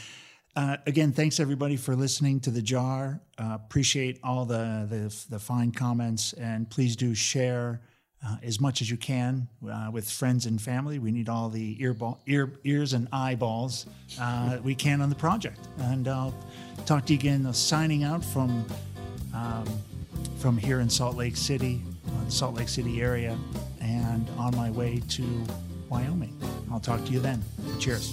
Uh, 0.57 0.77
again, 0.87 1.13
thanks 1.13 1.41
everybody 1.41 1.77
for 1.77 1.97
listening 1.97 2.41
to 2.41 2.51
the 2.51 2.63
jar. 2.63 3.21
Uh, 3.37 3.59
appreciate 3.65 4.21
all 4.23 4.45
the, 4.45 4.87
the 4.89 5.27
the 5.31 5.39
fine 5.39 5.73
comments, 5.73 6.33
and 6.35 6.71
please 6.71 6.95
do 6.97 7.15
share 7.15 7.81
uh, 8.27 8.37
as 8.43 8.61
much 8.61 8.81
as 8.81 8.91
you 8.91 8.97
can 8.97 9.49
uh, 9.69 9.91
with 9.93 10.09
friends 10.09 10.47
and 10.47 10.61
family. 10.61 10.99
We 10.99 11.11
need 11.11 11.29
all 11.29 11.49
the 11.49 11.77
ear, 11.83 11.93
ball, 11.93 12.21
ear 12.27 12.53
ears 12.65 12.93
and 12.93 13.09
eyeballs 13.13 13.87
uh, 14.21 14.59
we 14.63 14.75
can 14.75 15.01
on 15.01 15.11
the 15.11 15.17
project. 15.17 15.59
And 15.79 16.07
I'll 16.09 16.35
talk 16.87 17.05
to 17.07 17.13
you 17.13 17.19
again. 17.19 17.45
Uh, 17.45 17.53
signing 17.53 18.05
out 18.05 18.25
from 18.25 18.65
um, 19.35 19.65
from 20.39 20.57
here 20.57 20.81
in 20.81 20.91
Salt 20.91 21.17
Lake 21.17 21.37
City, 21.37 21.83
uh, 22.07 22.25
the 22.25 22.31
Salt 22.31 22.55
Lake 22.55 22.69
City 22.69 23.01
area, 23.01 23.37
and 23.81 24.29
on 24.39 24.57
my 24.57 24.71
way 24.71 25.03
to 25.11 25.45
Wyoming. 25.89 26.37
I'll 26.71 26.81
talk 26.81 27.05
to 27.05 27.13
you 27.13 27.21
then. 27.21 27.43
Cheers. 27.79 28.13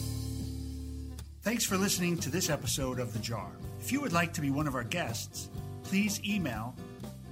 Thanks 1.42 1.66
for 1.66 1.78
listening 1.78 2.18
to 2.20 2.30
this 2.30 2.50
episode 2.50 3.00
of 3.00 3.14
The 3.14 3.20
Jar. 3.20 3.50
If 3.80 3.92
you 3.92 4.00
would 4.02 4.14
like 4.14 4.32
to 4.34 4.42
be 4.42 4.52
one 4.52 4.68
of 4.68 4.76
our 4.76 4.84
guests, 4.84 5.50
please 5.84 6.22
email 6.24 6.76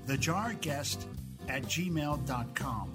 thejarguest 0.07 1.05
at 1.47 1.63
gmail.com 1.63 2.91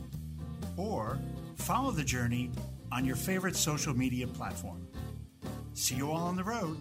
or 0.77 1.19
follow 1.57 1.91
the 1.93 2.03
journey 2.05 2.51
on 2.91 3.05
your 3.05 3.17
favorite 3.17 3.57
social 3.57 3.97
media 3.97 4.27
platform. 4.27 4.87
See 5.75 5.95
you 5.95 6.11
all 6.11 6.25
on 6.27 6.37
the 6.37 6.45
road. 6.45 6.77